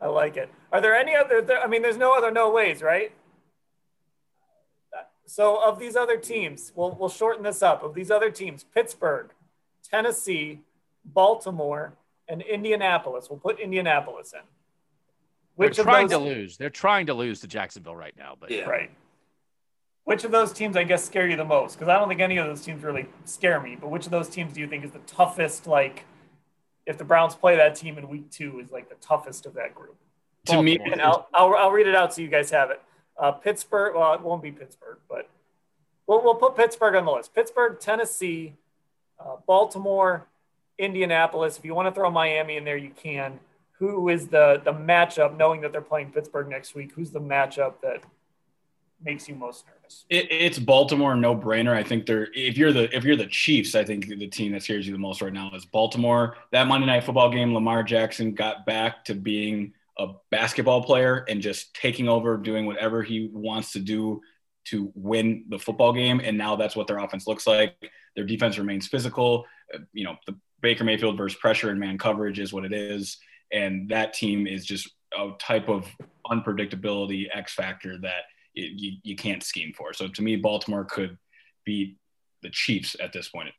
I 0.00 0.08
like 0.08 0.36
it. 0.36 0.50
Are 0.72 0.80
there 0.80 0.94
any 0.94 1.14
other? 1.14 1.42
There, 1.42 1.60
I 1.60 1.66
mean, 1.66 1.82
there's 1.82 1.98
no 1.98 2.16
other 2.16 2.30
no 2.30 2.50
ways, 2.50 2.82
right? 2.82 3.12
So 5.26 5.62
of 5.62 5.78
these 5.78 5.94
other 5.94 6.16
teams, 6.16 6.72
we'll 6.74 6.96
we'll 6.98 7.08
shorten 7.08 7.42
this 7.42 7.62
up. 7.62 7.82
Of 7.82 7.94
these 7.94 8.10
other 8.10 8.30
teams, 8.30 8.64
Pittsburgh, 8.64 9.30
Tennessee, 9.88 10.60
Baltimore, 11.04 11.94
and 12.30 12.40
Indianapolis. 12.42 13.28
We'll 13.28 13.38
put 13.40 13.60
Indianapolis 13.60 14.32
in. 14.32 14.40
Which 15.56 15.76
They're 15.76 15.82
of 15.84 15.90
trying 15.90 16.08
those? 16.08 16.18
to 16.18 16.24
lose. 16.24 16.56
They're 16.56 16.70
trying 16.70 17.06
to 17.06 17.14
lose 17.14 17.40
to 17.40 17.46
Jacksonville 17.48 17.96
right 17.96 18.14
now. 18.16 18.36
But 18.40 18.50
Right. 18.50 18.90
Which 20.04 20.24
of 20.24 20.30
those 20.30 20.52
teams, 20.52 20.76
I 20.76 20.84
guess, 20.84 21.04
scare 21.04 21.28
you 21.28 21.36
the 21.36 21.44
most? 21.44 21.74
Because 21.74 21.88
I 21.88 21.98
don't 21.98 22.08
think 22.08 22.20
any 22.20 22.38
of 22.38 22.46
those 22.46 22.62
teams 22.62 22.82
really 22.82 23.06
scare 23.26 23.60
me. 23.60 23.76
But 23.78 23.90
which 23.90 24.06
of 24.06 24.12
those 24.12 24.28
teams 24.28 24.54
do 24.54 24.60
you 24.60 24.66
think 24.66 24.84
is 24.84 24.90
the 24.92 24.98
toughest? 25.00 25.66
Like, 25.66 26.04
if 26.86 26.96
the 26.96 27.04
Browns 27.04 27.34
play 27.34 27.56
that 27.56 27.74
team 27.74 27.98
in 27.98 28.08
Week 28.08 28.30
Two, 28.30 28.58
is 28.60 28.72
like 28.72 28.88
the 28.88 28.94
toughest 28.96 29.44
of 29.44 29.54
that 29.54 29.74
group. 29.74 29.96
To 30.46 30.62
me, 30.62 30.78
and 30.78 31.02
I'll, 31.02 31.28
I'll 31.34 31.54
I'll 31.54 31.70
read 31.70 31.86
it 31.86 31.94
out 31.94 32.14
so 32.14 32.22
you 32.22 32.28
guys 32.28 32.50
have 32.50 32.70
it. 32.70 32.80
Uh, 33.18 33.32
Pittsburgh. 33.32 33.94
Well, 33.94 34.14
it 34.14 34.22
won't 34.22 34.42
be 34.42 34.50
Pittsburgh, 34.50 34.98
but 35.08 35.28
we'll 36.06 36.22
we'll 36.24 36.34
put 36.34 36.56
Pittsburgh 36.56 36.94
on 36.94 37.04
the 37.04 37.12
list. 37.12 37.34
Pittsburgh, 37.34 37.78
Tennessee, 37.78 38.54
uh, 39.20 39.36
Baltimore, 39.46 40.26
Indianapolis. 40.80 41.58
If 41.58 41.64
you 41.64 41.74
want 41.74 41.88
to 41.88 41.94
throw 41.94 42.10
Miami 42.10 42.56
in 42.56 42.64
there, 42.64 42.76
you 42.76 42.90
can. 42.90 43.38
Who 43.78 44.08
is 44.08 44.28
the 44.28 44.60
the 44.64 44.72
matchup? 44.72 45.36
Knowing 45.36 45.60
that 45.62 45.72
they're 45.72 45.80
playing 45.80 46.12
Pittsburgh 46.12 46.48
next 46.48 46.74
week, 46.74 46.92
who's 46.94 47.10
the 47.10 47.20
matchup 47.20 47.74
that 47.82 48.02
makes 49.02 49.28
you 49.28 49.34
most 49.34 49.64
nervous? 49.66 50.04
It, 50.10 50.26
it's 50.30 50.58
Baltimore, 50.58 51.16
no 51.16 51.34
brainer. 51.34 51.74
I 51.74 51.82
think 51.82 52.06
they're 52.06 52.28
if 52.34 52.58
you're 52.58 52.72
the 52.72 52.94
if 52.94 53.04
you're 53.04 53.16
the 53.16 53.26
Chiefs, 53.26 53.74
I 53.74 53.84
think 53.84 54.06
the 54.06 54.26
team 54.26 54.52
that 54.52 54.62
scares 54.62 54.86
you 54.86 54.92
the 54.92 54.98
most 54.98 55.22
right 55.22 55.32
now 55.32 55.50
is 55.54 55.64
Baltimore. 55.64 56.36
That 56.52 56.66
Monday 56.66 56.86
Night 56.86 57.04
Football 57.04 57.30
game, 57.30 57.54
Lamar 57.54 57.82
Jackson 57.82 58.34
got 58.34 58.66
back 58.66 59.04
to 59.06 59.14
being 59.14 59.72
a 59.98 60.08
basketball 60.30 60.82
player 60.82 61.24
and 61.28 61.40
just 61.42 61.74
taking 61.74 62.08
over, 62.08 62.36
doing 62.36 62.66
whatever 62.66 63.02
he 63.02 63.30
wants 63.32 63.72
to 63.72 63.80
do 63.80 64.20
to 64.66 64.92
win 64.94 65.44
the 65.48 65.58
football 65.58 65.92
game. 65.92 66.20
And 66.22 66.36
now 66.36 66.56
that's 66.56 66.76
what 66.76 66.86
their 66.86 66.98
offense 66.98 67.26
looks 67.26 67.46
like. 67.46 67.76
Their 68.14 68.24
defense 68.24 68.58
remains 68.58 68.86
physical. 68.86 69.46
Uh, 69.74 69.78
You 69.92 70.04
know, 70.04 70.16
the 70.26 70.36
Baker 70.60 70.84
Mayfield 70.84 71.16
versus 71.16 71.38
pressure 71.38 71.70
and 71.70 71.80
man 71.80 71.98
coverage 71.98 72.38
is 72.38 72.52
what 72.52 72.64
it 72.64 72.72
is. 72.72 73.18
And 73.52 73.88
that 73.90 74.12
team 74.12 74.46
is 74.46 74.64
just 74.64 74.90
a 75.18 75.30
type 75.38 75.68
of 75.68 75.88
unpredictability 76.26 77.26
X 77.32 77.54
factor 77.54 77.98
that 77.98 78.24
it, 78.54 78.72
you, 78.76 78.98
you 79.02 79.16
can't 79.16 79.42
scheme 79.42 79.72
for. 79.76 79.92
So 79.92 80.08
to 80.08 80.22
me, 80.22 80.36
Baltimore 80.36 80.84
could 80.84 81.18
beat 81.64 81.96
the 82.42 82.50
Chiefs 82.50 82.96
at 83.00 83.12
this 83.12 83.28
point. 83.28 83.50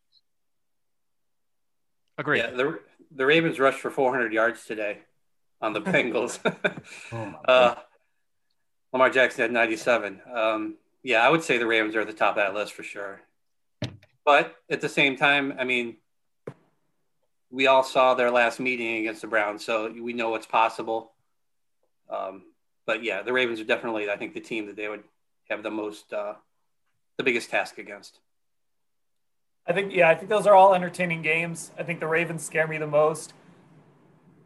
Agree. 2.18 2.40
Yeah, 2.40 2.52
the 2.52 2.80
the 3.14 3.26
Ravens 3.26 3.60
rushed 3.60 3.80
for 3.80 3.90
400 3.91 4.32
yards 4.32 4.65
today 4.65 4.99
on 5.61 5.73
the 5.73 5.82
Bengals. 5.82 6.40
uh, 7.45 7.76
Lamar 8.94 9.10
Jackson 9.10 9.41
had 9.41 9.52
97. 9.52 10.22
Um, 10.34 10.78
yeah, 11.03 11.26
I 11.26 11.30
would 11.30 11.44
say 11.44 11.57
the 11.57 11.65
Ravens 11.65 11.95
are 11.95 12.02
at 12.02 12.07
the 12.07 12.14
top 12.14 12.38
of 12.38 12.44
that 12.44 12.53
list 12.53 12.73
for 12.73 12.84
sure. 12.84 13.22
But 14.23 14.56
at 14.69 14.82
the 14.82 14.90
same 14.90 15.18
time, 15.18 15.53
I 15.57 15.64
mean, 15.64 15.98
we 17.52 17.68
all 17.68 17.84
saw 17.84 18.14
their 18.14 18.32
last 18.32 18.60
meeting 18.60 18.98
against 18.98 19.22
the 19.22 19.28
Browns, 19.28 19.64
so 19.64 19.91
we 19.91 20.14
know 20.14 20.30
what's 20.30 20.48
possible. 20.48 21.11
Um, 22.10 22.44
but 22.86 23.03
yeah, 23.03 23.22
the 23.22 23.34
Ravens 23.34 23.60
are 23.60 23.65
definitely, 23.65 24.10
I 24.10 24.15
think, 24.15 24.34
the 24.34 24.40
team 24.40 24.68
that 24.68 24.78
they 24.78 24.88
would 24.88 25.03
have 25.49 25.61
the 25.61 25.69
most, 25.69 26.11
uh, 26.14 26.36
the 27.18 27.23
biggest 27.23 27.49
task 27.49 27.78
against. 27.78 28.19
I 29.68 29.73
think 29.73 29.94
yeah, 29.94 30.10
I 30.10 30.15
think 30.15 30.30
those 30.30 30.48
are 30.48 30.56
all 30.56 30.73
entertaining 30.73 31.22
games. 31.22 31.72
I 31.78 31.84
think 31.84 31.99
the 31.99 32.07
Ravens 32.07 32.44
scare 32.44 32.68
me 32.68 32.78
the 32.78 32.88
most. 32.88 33.34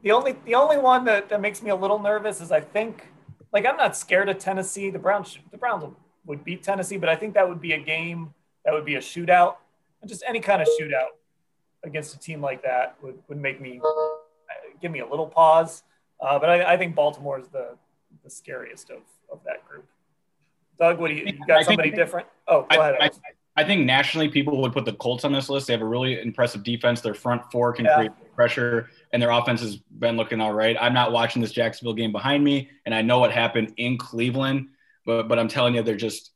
The 0.02 0.12
only 0.12 0.36
the 0.46 0.56
only 0.56 0.78
one 0.78 1.06
that, 1.06 1.30
that 1.30 1.40
makes 1.40 1.64
me 1.64 1.70
a 1.70 1.76
little 1.76 2.00
nervous 2.00 2.42
is 2.42 2.52
I 2.52 2.60
think 2.60 3.08
like 3.54 3.66
I'm 3.66 3.78
not 3.78 3.96
scared 3.96 4.28
of 4.28 4.40
Tennessee. 4.40 4.90
The 4.90 5.00
Browns 5.00 5.40
the 5.52 5.58
Browns 5.58 5.86
would 6.26 6.44
beat 6.44 6.64
Tennessee, 6.64 6.98
but 6.98 7.08
I 7.08 7.16
think 7.16 7.34
that 7.36 7.48
would 7.48 7.62
be 7.62 7.72
a 7.72 7.80
game 7.80 8.34
that 8.66 8.74
would 8.74 8.84
be 8.84 8.96
a 8.96 9.00
shootout. 9.00 9.56
Just 10.06 10.24
any 10.28 10.42
kind 10.42 10.62
of 10.62 10.68
shootout 10.80 11.16
against 11.86 12.16
a 12.16 12.20
team 12.20 12.42
like 12.42 12.64
that 12.64 12.98
would, 13.02 13.18
would 13.30 13.38
make 13.38 13.62
me 13.62 13.80
give 14.82 14.92
me 14.92 15.00
a 15.00 15.08
little 15.08 15.28
pause. 15.28 15.84
Uh, 16.20 16.38
but 16.40 16.50
I, 16.50 16.74
I 16.74 16.78
think 16.78 16.96
Baltimore 16.96 17.40
is 17.40 17.48
the 17.48 17.78
the 18.24 18.30
scariest 18.30 18.90
of, 18.90 19.02
of 19.32 19.40
that 19.46 19.66
group. 19.68 19.86
Doug, 20.80 21.00
what 21.00 21.10
do 21.10 21.14
you, 21.14 21.26
you 21.26 21.40
I 21.44 21.48
got 21.48 21.56
think- 21.58 21.66
somebody 21.68 21.92
different? 21.92 22.28
Oh, 22.48 22.66
go 22.70 22.82
I, 22.82 22.90
ahead. 22.90 23.12
I, 23.58 23.62
I 23.62 23.64
think 23.64 23.86
nationally, 23.86 24.28
people 24.28 24.62
would 24.62 24.74
put 24.74 24.84
the 24.84 24.94
Colts 24.94 25.24
on 25.24 25.32
this 25.32 25.48
list. 25.48 25.68
They 25.68 25.74
have 25.74 25.82
a 25.82 25.86
really 25.86 26.20
impressive 26.22 26.64
defense. 26.64 27.00
Their 27.00 27.14
front 27.14 27.42
four 27.52 27.72
can 27.72 27.86
Yeah. 27.86 27.96
create 27.96 28.12
pressure, 28.36 28.90
and 29.14 29.22
their 29.22 29.32
offense 29.32 29.62
has 29.62 29.78
been 29.78 30.18
looking 30.18 30.42
all 30.42 30.54
right. 30.54 30.76
I'm 30.80 30.94
not 30.94 31.14
watching 31.14 31.42
this 31.42 31.54
Jacksonville 31.54 31.94
game 31.94 32.12
behind 32.12 32.44
me, 32.44 32.70
and 32.86 32.94
I 32.94 33.02
know 33.02 33.20
what 33.20 33.32
happened 33.32 33.74
in 33.78 33.98
Cleveland, 33.98 34.68
but 35.06 35.30
but 35.30 35.40
I'm 35.40 35.48
telling 35.48 35.76
you, 35.76 35.84
they're 35.84 35.96
just 35.96 36.32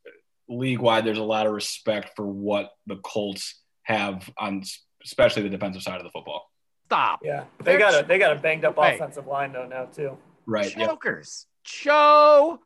league 0.48 0.78
wide. 0.78 1.04
There's 1.04 1.18
a 1.18 1.22
lot 1.22 1.46
of 1.46 1.52
respect 1.52 2.16
for 2.16 2.26
what 2.26 2.72
the 2.86 2.96
Colts 2.96 3.56
have 3.82 4.30
on, 4.38 4.62
especially 5.04 5.42
the 5.42 5.48
defensive 5.50 5.82
side 5.82 5.98
of 5.98 6.04
the 6.04 6.10
football. 6.10 6.50
Stop. 6.86 7.20
Yeah, 7.22 7.44
they 7.62 7.78
got 7.78 8.02
a 8.02 8.06
they 8.06 8.18
got 8.18 8.36
a 8.36 8.40
banged 8.40 8.64
up 8.64 8.76
Hey. 8.76 8.94
offensive 8.96 9.26
line 9.26 9.52
though 9.52 9.66
now 9.66 9.84
too. 9.86 10.16
Right. 10.46 10.74
Yeah. 10.76 10.86
Chokers. 10.86 11.46
Chokers. 11.64 12.58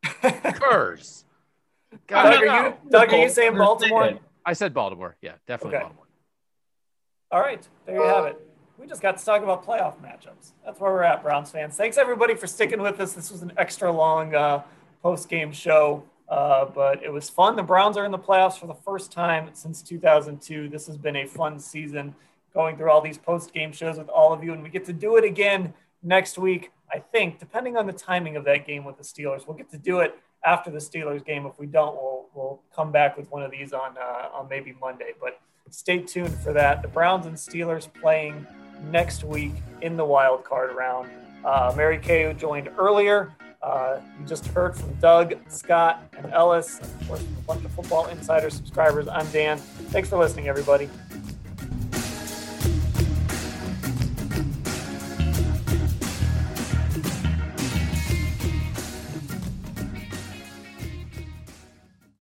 Doug, 2.09 2.43
are 2.43 2.67
you 2.69 2.75
Doug, 2.91 3.13
are 3.13 3.19
you 3.19 3.29
saying 3.29 3.57
Baltimore? 3.57 4.19
I 4.45 4.53
said 4.53 4.75
Baltimore. 4.75 5.17
Yeah, 5.23 5.33
definitely 5.47 5.77
Okay. 5.77 5.83
Baltimore. 5.85 6.07
All 7.31 7.41
right, 7.41 7.67
there 7.87 7.97
you 7.97 8.03
have 8.03 8.27
it. 8.27 8.41
We 8.79 8.87
just 8.87 9.01
got 9.03 9.17
to 9.19 9.25
talk 9.25 9.43
about 9.43 9.65
playoff 9.65 9.95
matchups. 10.01 10.53
That's 10.65 10.81
where 10.81 10.93
we're 10.93 11.03
at, 11.05 11.23
Browns 11.23 11.51
fans. 11.51 11.77
Thanks 11.77 11.97
everybody 11.99 12.35
for 12.35 12.47
sticking 12.47 12.81
with 12.83 12.99
us. 13.01 13.13
This 13.13 13.31
was 13.31 13.43
an 13.43 13.53
extra 13.57 13.91
long 13.93 14.35
uh, 14.35 14.63
post 15.03 15.29
game 15.29 15.53
show, 15.53 16.03
uh, 16.29 16.65
but 16.67 17.03
it 17.03 17.13
was 17.13 17.29
fun. 17.29 17.57
The 17.57 17.63
Browns 17.63 17.97
are 17.97 18.05
in 18.05 18.11
the 18.11 18.19
playoffs 18.19 18.59
for 18.59 18.67
the 18.67 18.75
first 18.75 19.13
time 19.13 19.51
since 19.53 19.83
2002. 19.83 20.69
This 20.69 20.87
has 20.87 20.97
been 20.97 21.17
a 21.17 21.27
fun 21.27 21.59
season 21.59 22.15
going 22.53 22.77
through 22.77 22.91
all 22.91 23.01
these 23.01 23.19
post 23.19 23.53
game 23.53 23.73
shows 23.73 23.99
with 23.99 24.09
all 24.09 24.33
of 24.33 24.43
you, 24.43 24.53
and 24.53 24.63
we 24.63 24.69
get 24.69 24.85
to 24.87 24.93
do 24.93 25.17
it 25.17 25.25
again 25.25 25.75
next 26.03 26.39
week. 26.39 26.71
I 26.93 26.99
think, 26.99 27.39
depending 27.39 27.77
on 27.77 27.87
the 27.87 27.93
timing 27.93 28.37
of 28.37 28.45
that 28.45 28.67
game 28.67 28.85
with 28.85 28.97
the 28.97 29.03
Steelers, 29.03 29.47
we'll 29.47 29.57
get 29.57 29.71
to 29.71 29.79
do 29.79 30.01
it 30.01 30.17
after 30.45 30.71
the 30.71 30.79
Steelers 30.79 31.25
game. 31.25 31.47
If 31.47 31.59
we 31.59 31.67
don't, 31.67 31.95
we'll 31.97 32.27
we'll 32.35 32.61
come 32.75 32.93
back 32.93 33.17
with 33.17 33.31
one 33.31 33.43
of 33.43 33.51
these 33.51 33.73
on 33.73 33.97
uh, 33.99 34.29
on 34.33 34.49
maybe 34.49 34.75
Monday. 34.81 35.13
But 35.21 35.41
stay 35.71 35.99
tuned 35.99 36.39
for 36.41 36.53
that. 36.53 36.83
The 36.83 36.89
Browns 36.89 37.27
and 37.27 37.37
Steelers 37.37 37.93
playing 38.01 38.47
next 38.91 39.25
week 39.25 39.53
in 39.83 39.97
the 39.97 40.05
wild 40.05 40.45
card 40.45 40.75
round. 40.75 41.11
Uh, 41.45 41.73
Mary 41.77 41.99
Kay, 41.99 42.25
who 42.25 42.33
joined 42.33 42.71
earlier, 42.79 43.35
uh, 43.65 43.99
you 44.21 44.27
just 44.27 44.47
heard 44.49 44.77
from 44.77 44.93
Doug, 44.95 45.35
Scott, 45.49 46.07
and 46.19 46.31
Ellis, 46.33 46.81
of 46.81 47.09
course, 47.09 47.23
a 47.23 47.43
bunch 47.47 47.65
of 47.65 47.73
Football 47.73 48.07
Insider 48.09 48.51
subscribers. 48.51 49.09
I'm 49.09 49.27
Dan. 49.31 49.57
Thanks 49.57 50.11
for 50.11 50.19
listening, 50.19 50.49
everybody. 50.49 50.91